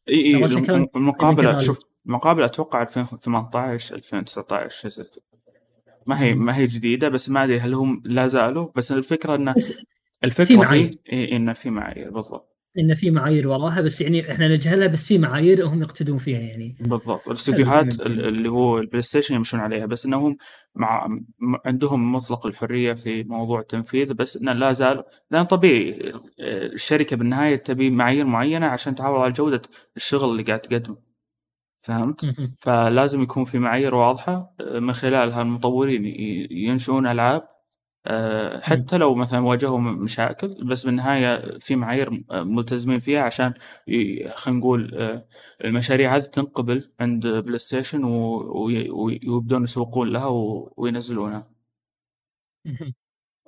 إي 0.08 0.14
إي 0.26 0.34
Ratchet 0.34 0.56
الم- 0.56 0.66
Clank 0.66 0.88
المقابلة 0.96 1.52
كذلك. 1.52 1.64
شوف 1.64 1.78
المقابلة 2.06 2.44
أتوقع 2.44 2.82
2018 2.82 3.94
2019 3.94 4.78
شيء 4.80 4.90
زي 4.90 5.04
كذا. 5.04 5.31
ما 6.06 6.20
هي 6.20 6.34
ما 6.34 6.56
هي 6.56 6.64
جديدة 6.64 7.08
بس 7.08 7.30
ما 7.30 7.44
أدري 7.44 7.60
هل 7.60 7.74
هم 7.74 8.02
لا 8.04 8.26
زالوا. 8.26 8.68
بس 8.76 8.92
الفكرة 8.92 9.34
انه 9.34 9.54
الفكرة 10.24 10.44
في 10.44 10.56
معايير. 10.56 10.90
إيه 11.12 11.36
انه 11.36 11.52
في 11.52 11.70
معايير 11.70 12.10
بالضبط. 12.10 12.48
إن 12.78 12.94
في 12.94 13.10
معايير 13.10 13.48
وراها 13.48 13.80
بس 13.80 14.00
يعني 14.00 14.32
إحنا 14.32 14.48
نجهلها 14.48 14.86
بس 14.86 15.06
في 15.06 15.18
معايير 15.18 15.66
هم 15.66 15.82
يقتدون 15.82 16.18
فيها 16.18 16.38
يعني. 16.38 16.76
بالضبط. 16.80 17.26
الاستديوهات 17.26 18.00
اللي 18.00 18.48
هو 18.48 18.78
البلاي 18.78 19.02
ستيشن 19.02 19.34
يمشون 19.34 19.60
عليها 19.60 19.86
بس 19.86 20.06
إنهم 20.06 20.36
مع 20.74 21.08
عندهم 21.64 22.12
مطلق 22.12 22.46
الحرية 22.46 22.92
في 22.92 23.24
موضوع 23.24 23.60
التنفيذ 23.60 24.14
بس 24.14 24.36
إنه 24.36 24.52
لا 24.52 24.72
زال 24.72 25.02
لأن 25.30 25.44
طبيعي 25.44 26.12
آه، 26.40 26.66
الشركة 26.66 27.16
بالنهاية 27.16 27.56
تبي 27.56 27.90
معايير 27.90 28.24
معينة 28.24 28.66
عشان 28.66 28.94
تعوض 28.94 29.20
على 29.20 29.32
جودة 29.32 29.62
الشغل 29.96 30.30
اللي 30.30 30.42
قاعد 30.42 30.60
تقدمه. 30.60 31.11
فهمت؟ 31.82 32.34
فلازم 32.58 33.22
يكون 33.22 33.44
في 33.44 33.58
معايير 33.58 33.94
واضحة 33.94 34.54
آه، 34.60 34.78
من 34.78 34.92
خلالها 34.92 35.42
المطورين 35.42 36.04
ينشئون 36.50 37.06
ألعاب 37.06 37.48
آه، 38.06 38.60
حتى 38.60 38.98
لو 38.98 39.14
مثلا 39.14 39.40
واجهوا 39.40 39.78
مشاكل 39.78 40.64
بس 40.64 40.86
بالنهاية 40.86 41.58
في 41.58 41.76
معايير 41.76 42.24
آه، 42.30 42.42
ملتزمين 42.42 43.00
فيها 43.00 43.22
عشان 43.22 43.54
خلينا 44.34 44.60
نقول 44.60 44.94
المشاريع 45.64 46.16
هذه 46.16 46.22
تنقبل 46.22 46.92
عند 47.00 47.26
بلاي 47.26 47.58
ستيشن 47.58 48.04
ويبدون 48.04 49.64
يسوقون 49.64 50.08
لها 50.08 50.26
وينزلونها. 50.76 51.52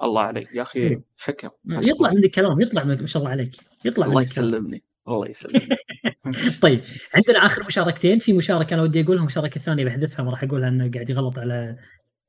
الله 0.02 0.22
عليك 0.22 0.48
يا 0.54 0.62
أخي 0.62 0.88
حلو. 0.88 1.02
حكم 1.18 1.48
يطلع 1.66 2.10
منك 2.12 2.30
كلام 2.30 2.60
يطلع 2.60 2.84
منك 2.84 3.00
ما 3.00 3.06
شاء 3.06 3.22
الله 3.22 3.30
عليك 3.32 3.56
يطلع 3.84 4.06
الله 4.06 4.18
منك. 4.18 4.26
يسلمني 4.30 4.82
الله 5.08 5.28
يسلمني 5.28 5.76
طيب 6.62 6.80
عندنا 7.14 7.46
آخر 7.46 7.64
مشاركتين. 7.66 8.18
في 8.18 8.32
مشاركة 8.32 8.74
أنا 8.74 8.82
ودي 8.82 9.00
أقولها 9.00 9.20
المشاركه 9.20 9.56
الثانية 9.56 9.84
بحذفها 9.84 10.24
ما 10.24 10.30
راح 10.30 10.42
أقولها 10.42 10.68
انه 10.68 10.90
قاعد 10.94 11.10
يغلط 11.10 11.38
على 11.38 11.76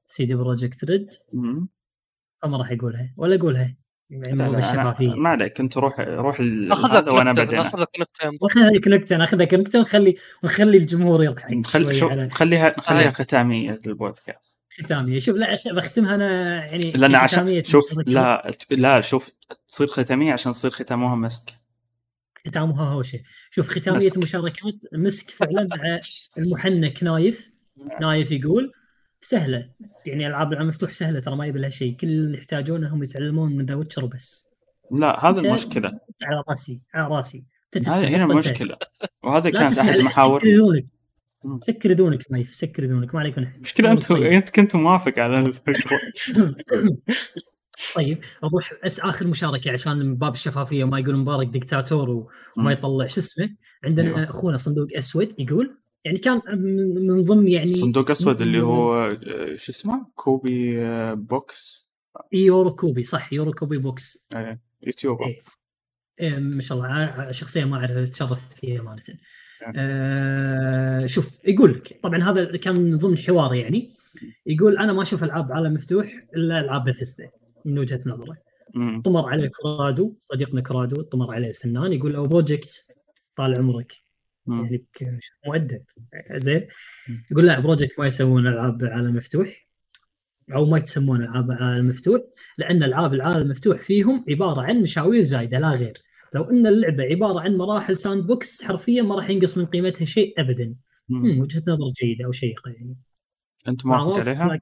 CD 0.08 0.36
Projekt 0.36 0.84
Red. 0.84 1.10
فما 2.42 2.58
راح 2.58 2.72
اقولها 2.72 3.14
ولا 3.18 3.36
اقولها 3.36 3.76
ما 4.10 5.30
عليك. 5.30 5.60
أنت 5.60 5.78
روح 5.78 6.00
روح 6.00 6.42
هذا 6.42 7.12
وأنا 7.12 7.30
لك 7.30 7.36
بعدين 7.36 7.60
ناخذها 7.60 8.72
هيك 8.72 8.88
نكتة 8.88 9.18
ناخذها 9.26 9.46
كنكته 9.46 9.80
ونخلي 9.80 10.16
ونخلي 10.44 10.78
الجمهور 10.78 11.24
يضحك 11.24 11.52
نخليها 11.52 12.26
نخليها 12.26 13.06
هاي. 13.06 13.12
ختامية 13.12 13.82
للبودكاست. 13.86 14.56
ختامية. 14.84 15.20
شوف 15.20 15.36
لا 15.36 15.58
بختمها 15.74 16.16
أنا 16.16 16.56
يعني 16.66 16.92
لأن 16.92 17.16
عشان 17.16 17.64
شوف. 17.64 17.86
لا 18.06 18.52
لا 18.72 19.02
شوف 19.02 19.30
تصير 19.68 19.88
ختامية 19.88 20.34
عشان 20.34 20.52
تصير 20.52 20.72
ختامها 20.72 21.16
مسك. 21.16 21.65
ختامها 22.48 22.90
هوشه 22.90 23.20
شوف 23.52 23.70
ختامية 23.70 23.98
مسك. 23.98 24.16
المشاركات 24.16 24.74
مسك 24.94 25.30
فعلا 25.30 25.68
مع 25.68 26.00
المحنك 26.38 27.04
نايف. 27.04 27.52
نايف 28.02 28.32
يقول 28.32 28.72
سهلة. 29.22 29.70
يعني 30.06 30.28
ألعاب 30.28 30.54
العالم 30.54 30.70
مفتوح 30.70 30.92
سهلة 30.92 31.20
ترى 31.20 31.36
ما 31.36 31.46
يبي 31.46 31.60
لها 31.60 31.70
شيء. 31.70 31.96
كل 31.96 32.08
اللي 32.08 32.38
يحتاجونه 32.38 32.94
هم 32.94 33.04
يتعلمون 33.04 33.56
من 33.56 33.66
The 33.66 33.76
Witcher 33.76 34.06
وبس 34.06 34.48
لا 34.92 35.26
هذا 35.26 35.42
المشكلة. 35.42 36.00
على 36.24 36.44
راسي 36.50 36.82
على 36.94 37.16
راسي. 37.16 37.46
هذه 37.76 38.08
هنا 38.08 38.26
المشكلة 38.26 38.78
وهذا 39.24 39.50
كانت 39.50 39.72
تسمع 39.72 39.90
احد 39.90 39.96
المحاور. 39.96 40.40
سكر 41.62 41.92
اذونك 41.92 41.92
اذونك 41.92 42.32
نايف 42.32 42.56
سكر 42.56 42.84
اذونك 42.84 43.16
ما 43.16 43.20
عليك 43.20 43.38
من 43.38 43.48
المشكلة 43.56 43.92
أنت. 43.92 44.12
أنت 44.12 44.50
كنت 44.50 44.76
موافق 44.76 45.20
على 45.20 45.40
الفكرة. 45.40 46.00
طيب 47.96 48.20
أروح 48.44 48.74
بس 48.86 49.00
آخر 49.00 49.28
مشاركة 49.28 49.72
عشان 49.72 49.98
من 49.98 50.16
باب 50.16 50.34
الشفافية 50.34 50.84
ما 50.84 51.00
يقول 51.00 51.16
مبارك 51.18 51.48
دكتاتور 51.48 52.28
وما. 52.58 52.72
يطلع 52.72 53.08
شو 53.08 53.20
اسمه؟ 53.20 53.50
عندنا 53.84 54.08
أيوة. 54.08 54.30
أخونا 54.30 54.58
صندوق 54.58 54.88
أسود 54.98 55.40
يقول 55.40 55.78
يعني 56.06 56.18
كان 56.18 56.42
من 56.48 57.08
من 57.08 57.24
ضمن 57.24 57.48
يعني 57.48 57.68
صندوق 57.68 58.12
أسود 58.12 58.42
اللي 58.42 58.62
هو 58.62 58.94
آه، 59.28 59.56
شو 59.56 59.72
اسمه؟ 59.72 60.06
كوبي 60.16 60.86
آه، 60.86 61.14
box؟ 61.14 61.90
يورو 62.34 62.76
كوبي 62.76 63.04
صح 63.04 63.34
يورو 63.34 63.52
كوبي 63.52 63.78
box. 63.78 64.26
آه، 64.36 64.60
YouTuber. 64.84 65.26
إيه. 65.26 65.40
إيه 66.20 66.40
ما 66.40 66.62
شاء 66.62 66.78
الله 66.78 67.32
شخصيه 67.32 67.66
ما 67.66 67.78
أعرف 67.78 67.92
أتشرف 67.92 68.56
فيها 68.56 68.82
أمانة. 68.82 69.02
نعم. 69.62 69.74
آه 69.78 71.06
شوف 71.06 71.40
يقول 71.48 71.74
لك 71.74 72.00
طبعا 72.04 72.24
هذا 72.24 72.58
كان 72.58 72.80
من 72.80 72.98
ضمن 72.98 73.14
الحوار 73.14 73.54
يعني. 73.54 73.92
يقول 74.46 74.78
أنا 74.78 74.94
ما 74.94 75.02
أشوف 75.02 75.24
ألعاب 75.24 75.52
عالم 75.52 75.74
مفتوح 75.74 76.26
إلا 76.36 76.60
ألعاب 76.60 76.84
بثيسدا 76.84 77.30
من 77.66 77.80
وجهة 77.80 78.02
نظره. 78.06 78.38
طمر 79.04 79.30
عليه 79.30 79.48
كرادو 79.48 80.16
صديقنا 80.20 80.62
كرادو 80.62 81.02
طمر 81.02 81.34
عليه 81.34 81.50
الفنان 81.50 81.94
يقول 81.94 82.14
له 82.14 82.28
Projekt 82.28 82.86
طال 83.36 83.56
عمرك. 83.58 83.94
يعني 84.48 84.86
مؤدب. 85.48 85.84
زين. 86.32 86.68
يقول 87.32 87.46
لا 87.46 87.60
Projekt 87.60 88.00
ما 88.00 88.08
يسوون 88.08 88.48
ألعاب 88.48 88.86
عالم 88.86 89.16
مفتوح 89.16 89.68
أو 90.56 90.66
ما 90.66 90.78
يتسمون 90.78 91.22
ألعاب 91.22 91.52
عالم 91.52 91.88
مفتوح 91.90 92.22
لأن 92.58 92.84
ألعاب 92.84 93.14
العالم 93.14 93.42
المفتوح 93.42 93.82
فيهم 93.82 94.26
عبارة 94.30 94.62
عن 94.62 94.82
مشاوير 94.82 95.24
زايدة 95.24 95.60
لا 95.60 95.70
غير. 95.70 96.02
لو 96.34 96.44
إن 96.44 96.68
اللعبة 96.68 97.04
عبارة 97.04 97.40
عن 97.40 97.58
مراحل 97.58 97.98
sandbox 97.98 98.64
حرفيا 98.64 99.02
ما 99.02 99.16
راح 99.16 99.30
ينقص 99.30 99.58
من 99.58 99.66
قيمتها 99.66 100.06
شيء 100.06 100.42
ابدا. 100.42 100.76
وجهة 101.10 101.64
نظر 101.68 101.90
جيدة 102.02 102.26
أو 102.26 102.32
شيقة 102.32 102.72
يعني. 102.72 102.96
أنت 103.68 103.86
موافق 103.86 104.20
عليها؟ 104.20 104.60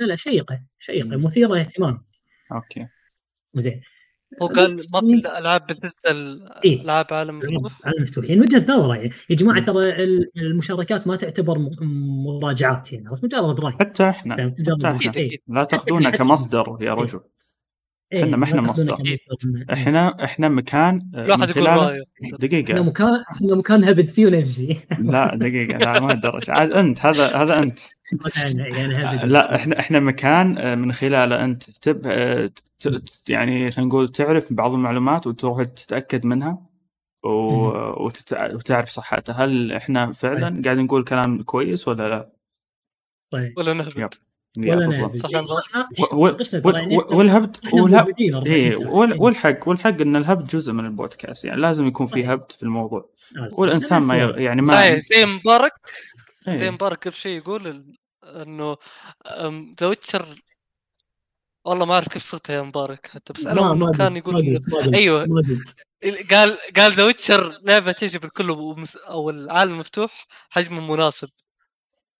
لا 0.00 0.06
لا 0.06 0.16
شيقة. 0.16 0.62
شيقة. 0.78 1.16
مثيرة 1.16 1.60
اهتمام. 1.60 2.09
أوكي. 2.52 2.86
زين. 3.54 3.80
هو 4.42 4.46
قال 4.46 4.76
بس 4.76 4.88
ما 4.92 5.00
يعني- 5.02 5.22
في 5.22 5.38
العاب 5.38 5.66
بثيستا 5.66 6.10
إيه. 6.64 6.82
ألعاب 6.82 7.06
عالم 7.10 7.38
مفتوح. 7.38 7.80
على 7.84 7.94
المفتوح 7.96 8.24
يعني 8.24 8.40
وجهه 8.40 8.62
نظرة 8.68 8.94
يعني. 8.94 9.10
يا 9.30 9.36
جماعة. 9.36 9.64
ترى 9.64 10.04
ال- 10.04 10.30
المشاركات 10.36 11.06
ما 11.06 11.16
تعتبر 11.16 11.58
م- 11.58 12.24
مراجعات 12.26 12.92
يعني. 12.92 13.08
عرفت؟ 13.08 13.24
مجرد 13.24 13.60
رأي. 13.60 13.72
حتى 13.72 14.08
إحنا. 14.08 14.36
فهمت؟ 14.36 14.60
حتى 14.60 14.88
إحنا. 15.08 15.16
إيه. 15.16 15.38
لا 15.48 15.64
تأخذونا 15.64 16.10
كمصدر 16.10 16.76
يا 16.80 16.94
رجل. 16.94 17.20
إيه، 18.12 18.24
إحنا 18.24 18.36
ما 18.36 18.46
تاخذونه 18.46 18.70
مصدر. 18.72 18.96
إيه. 19.06 19.16
إحنا 19.72 20.24
إحنا 20.24 20.48
مكان 20.48 21.10
آه، 21.14 21.22
من 21.24 21.28
يقول 21.30 21.48
خلاله. 21.52 21.88
رأيه. 21.88 22.02
إحنا 22.24 22.38
دقيقه 22.38 22.82
مكان 22.82 23.22
إحنا 23.34 23.54
مكان 23.54 23.84
هبد 23.84 24.08
فيه 24.08 24.26
ونمشي. 24.26 24.76
لا 24.98 25.34
دقيقة. 25.34 25.78
لا 25.78 26.00
ما 26.00 26.12
الدرجه 26.12 26.52
عاد 26.52 26.72
أنت 26.72 27.06
هذا 27.06 27.36
هذا 27.36 27.58
أنت. 27.62 27.78
يعني 28.36 28.94
هبد 28.96 29.24
لا 29.24 29.54
إحنا 29.54 29.78
إحنا 29.80 30.00
مكان 30.00 30.58
آه، 30.58 30.74
من 30.74 30.92
خلاله 30.92 31.44
أنت 31.44 31.70
تب 31.70 32.02
آه، 32.06 32.46
ت- 32.80 32.88
ت- 32.88 33.30
يعني 33.30 33.70
خلينا 33.70 33.88
نقول 33.88 34.08
تعرف 34.08 34.52
بعض 34.52 34.72
المعلومات 34.72 35.26
وتروح 35.26 35.62
تتأكد 35.62 36.26
منها 36.26 36.58
و- 37.24 38.06
وتعرف 38.54 38.88
صحتها 38.90 39.44
هل 39.44 39.72
إحنا 39.72 40.12
فعلا 40.12 40.62
قاعد 40.64 40.78
نقول 40.78 41.04
كلام 41.04 41.42
كويس 41.42 41.88
ولا 41.88 42.08
لا؟ 42.08 42.32
صحيح 43.22 43.52
ولا 43.56 43.72
نهبط 43.72 44.20
ولا 44.58 44.76
بالضبط. 44.76 44.94
نهبد 44.94 45.16
صح 45.16 45.28
إيه، 45.28 45.40
الله. 45.40 45.56
ناقشنا- 45.74 46.14
و- 46.14 46.16
و- 46.24 46.26
ناقشنا 46.26 46.60
ترى 46.60 46.96
وال- 46.96 47.14
والهبد 47.14 47.56
إحنا 47.64 47.82
والهبد 47.82 48.06
موجودين 48.08 48.34
24 48.34 48.70
ساعة. 48.70 48.90
وال- 48.94 49.20
والحق 49.22 49.68
والحق 49.68 50.00
إن 50.00 50.16
الهبد 50.16 50.46
جزء 50.46 50.72
من 50.72 50.84
البودكاست 50.86 51.44
يعني 51.44 51.60
لازم 51.60 51.86
يكون 51.86 52.06
في. 52.06 52.24
هبد 52.26 52.52
في 52.52 52.62
الموضوع. 52.62 53.10
والإنسان 53.58 54.02
ما 54.02 54.14
يعني 54.16 54.60
ما 54.60 54.66
صحيح 54.66 54.98
زي 54.98 55.26
مبارك 55.26 55.72
إيه. 56.48 56.54
زي 56.54 56.70
مبارك 56.70 57.04
قبل 57.04 57.12
شيء 57.16 57.36
يقول 57.38 57.84
إنه 58.42 58.76
The 59.80 59.86
Witcher 59.86 60.42
والله 61.64 61.84
ما 61.84 61.94
أعرف 61.94 62.08
كيف 62.08 62.22
صيغتها 62.22 62.56
يا 62.56 62.62
مبارك 62.62 63.06
حتى 63.14 63.32
بس 63.32 63.46
أنا 63.46 63.92
كان 63.98 64.16
يقول 64.16 64.36
قلت. 64.36 65.76
قال 66.32 66.58
قال 66.76 66.92
The 66.92 67.04
Witcher 67.04 67.58
لعبة 67.62 67.92
تعجب 67.92 68.24
الكل 68.24 68.50
ومس... 68.50 68.96
أو 68.96 69.30
العالم 69.30 69.78
مفتوح 69.78 70.26
حجمه 70.50 70.80
مناسب 70.94 71.28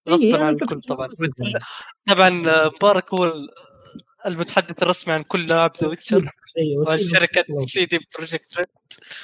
إيه، 0.06 0.12
غصبا 0.14 0.36
أنا 0.36 0.46
عن 0.46 0.54
الكل 0.54 0.80
طبعا 0.80 1.06
مناسب 1.06 1.30
يعني. 1.38 1.64
طبعا 2.06 2.30
مبارك 2.66 3.14
هو 3.14 3.24
ال- 3.24 3.48
المتحدث 4.26 4.82
الرسمي 4.82 5.14
عن 5.14 5.22
كل 5.22 5.46
لاعب 5.46 5.72
The 5.82 5.88
Witcher 5.88 6.30
أيوة، 6.58 6.86
وعن 6.88 6.98
شركة 6.98 7.44
والله. 7.48 7.66
CD 7.66 7.98
Projekt 8.16 8.56
Red 8.56 8.66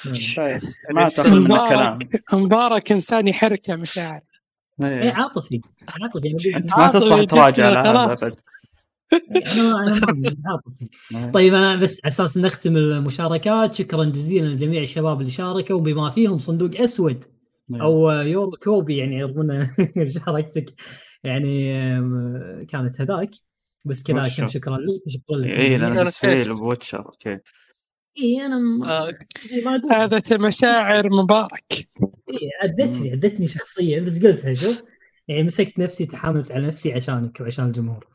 نعم. 0.05 0.59
ما 0.89 1.07
تاخذ 1.09 1.35
منا 1.39 1.69
كلام 1.69 1.93
مبارك 1.93 2.33
مبارك 2.33 2.91
إنسان 2.91 3.27
يحرك 3.27 3.69
يا 3.69 3.75
مشاعر 3.75 4.21
إيه. 4.83 5.01
إيه. 5.01 5.11
عاطفي. 5.11 5.61
عاطفي. 6.03 6.27
أنا 6.27 6.57
أنت 6.57 6.77
ما 6.79 6.87
تصلح 6.91 7.23
تراجع 7.23 7.65
على 7.65 7.77
هذا 7.79 8.05
خلاص. 8.05 8.39
أنا 9.57 9.79
عاطفي. 10.45 10.87
إيه. 11.15 11.31
طيب 11.31 11.53
أنا 11.53 11.75
بس 11.75 12.01
على 12.03 12.11
أساس 12.11 12.37
نختم 12.37 12.77
المشاركات 12.77 13.75
شكرا 13.75 14.03
جزيلا 14.03 14.47
لجميع 14.47 14.81
الشباب 14.81 15.19
اللي 15.21 15.31
شاركوا. 15.31 15.75
وبما 15.75 16.09
فيهم 16.09 16.37
صندوق 16.39 16.71
أسود 16.81 17.23
إيه. 17.73 17.81
أو 17.81 18.09
يورو 18.11 18.51
كوبي 18.63 18.97
يعني 18.97 19.23
رغم 19.23 19.69
مشاركتك. 19.97 20.73
يعني 21.23 21.73
كانت 22.65 23.01
هذاك. 23.01 23.29
بس 23.85 24.03
كذا 24.03 24.27
شكرا 24.27 24.77
لك. 24.77 25.01
شكرا 25.07 25.37
لك. 25.37 25.49
اي 25.49 25.77
لأن 25.77 25.95
display 26.03 26.37
fish. 26.37 26.47
butcher 26.47 27.05
okay. 27.05 27.39
اي 28.19 28.45
أنا 28.45 28.57
ما 28.59 29.07
آه، 29.07 29.17
ما 29.65 29.75
أدري. 29.75 29.95
هذا 29.95 30.37
مشاعر 30.47 31.09
مبارك. 31.09 31.65
إيه، 32.29 32.49
عدتني 32.63 33.11
عدتني 33.11 33.47
شخصيا 33.47 33.99
بس 33.99 34.23
قلتها 34.25 34.53
شوف. 34.53 34.83
يعني 35.27 35.43
مسكت 35.43 35.79
نفسي 35.79 36.05
تحاملت 36.05 36.51
على 36.51 36.67
نفسي 36.67 36.93
عشانك 36.93 37.41
وعشان 37.41 37.65
الجمهور. 37.65 38.07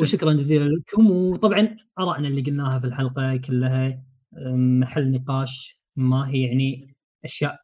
وشكرا 0.00 0.32
جزيلا 0.32 0.64
لكم. 0.64 1.10
وطبعا 1.10 1.76
ارائنا 1.98 2.28
اللي 2.28 2.42
قلناها 2.42 2.78
في 2.80 2.86
الحلقة 2.86 3.36
كلها 3.36 4.02
محل 4.56 5.10
نقاش 5.12 5.80
ما 5.96 6.28
هي 6.30 6.42
يعني 6.42 6.94
أشياء 7.24 7.56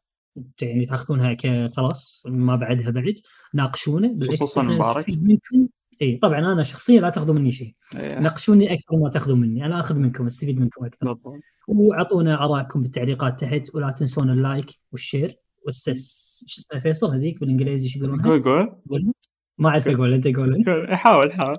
يعني 0.63 0.87
تاخذونها 0.87 1.35
كخلاص 1.35 2.23
ما 2.27 2.57
بعدها 2.57 2.91
بعد. 2.91 3.15
ناقشونا 3.55 4.19
خصوصاً 4.31 4.63
مبارك. 4.63 5.09
منكم. 5.11 5.69
اي 6.03 6.17
طبعا 6.17 6.39
أنا 6.53 6.63
شخصيا 6.63 7.01
لا 7.01 7.11
تأخذوا 7.11 7.35
مني 7.35 7.53
شيء. 7.53 7.75
إيه، 7.97 8.19
ناقشوني 8.19 8.73
أكثر 8.73 8.97
ما 8.97 9.11
تأخذوا 9.11 9.37
مني. 9.37 9.67
أنا 9.67 9.81
أخذ 9.81 9.95
منكم 9.95 10.27
أستفيد 10.27 10.61
منكم 10.61 10.85
أكثر. 10.85 11.13
بالضبط. 11.13 11.43
وأعطونا 11.69 12.45
آرائكم 12.45 12.83
بالتعليقات 12.83 13.41
تحت 13.41 13.75
ولا 13.75 13.91
تنسون 13.91 14.31
ال 14.31 14.38
like 14.38 14.67
وال 14.93 15.05
share 15.05 15.37
وال 15.67 15.89
subs. 15.89 16.45
شو 16.49 16.61
اسمها 16.61 16.81
فيصل 16.81 17.15
هذيك 17.15 17.41
بالإنجليزي 17.41 17.89
شو 17.89 17.99
يقولونها؟ 17.99 18.25
قول 18.25 18.43
قول. 18.43 18.77
قول. 18.91 19.13
ما 19.59 19.69
أعرف 19.69 19.89
أقول 19.89 20.13
أنت 20.15 20.27
قول. 20.27 20.65
قول. 20.67 20.95
حاول 20.97 21.33
حاول. 21.33 21.57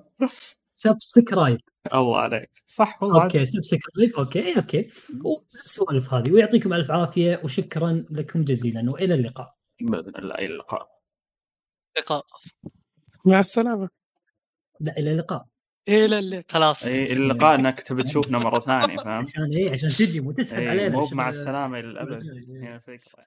subscribe. 0.72 1.60
الله 1.94 2.20
عليك. 2.20 2.49
صح 2.68 3.03
والله. 3.03 3.24
okay 3.24 3.45
subscribe. 3.45 4.15
okay 4.15 4.57
okay. 4.57 4.88
والسوالف 5.24 6.14
هذه. 6.14 6.32
ويعطيكم 6.32 6.74
ألف 6.74 6.91
عافية 6.91 7.41
وشكرا 7.44 8.03
لكم 8.11 8.44
جزيلا. 8.44 8.91
وإلى 8.94 9.14
اللقاء. 9.14 9.53
بإذن 9.82 10.15
الله 10.15 10.36
إلى 10.36 10.45
اللقاء. 10.45 10.88
لقاء. 11.98 12.26
مع 13.26 13.40
السلامة. 13.40 14.03
لا 14.84 14.97
إلى 14.97 15.11
اللقاء. 15.11 15.45
إلى 15.89 16.19
اللقاء. 16.19 16.43
خلاص. 16.49 16.85
اي 16.85 17.03
إلى 17.03 17.23
اللقاء 17.23 17.55
إنك 17.55 17.80
تبي 17.80 18.03
تشوفنا 18.03 18.38
مرة 18.38 18.60
ثانية 18.60 18.95
فاهم؟ 18.95 19.22
عشان 19.22 19.51
إيه؟ 19.53 19.72
عشان 19.72 19.89
تجي 19.89 20.19
وتسحب 20.19 20.60
اي 20.60 20.69
علينا 20.69 20.97
مو 20.97 21.07
مع 21.11 21.30
السلامة 21.30 21.80
إلى 21.80 21.88
الأبد. 21.88 22.11
الرجال، 22.11 22.45
إيه. 22.49 22.69
هي 22.69 22.76
الفكرة 22.76 23.26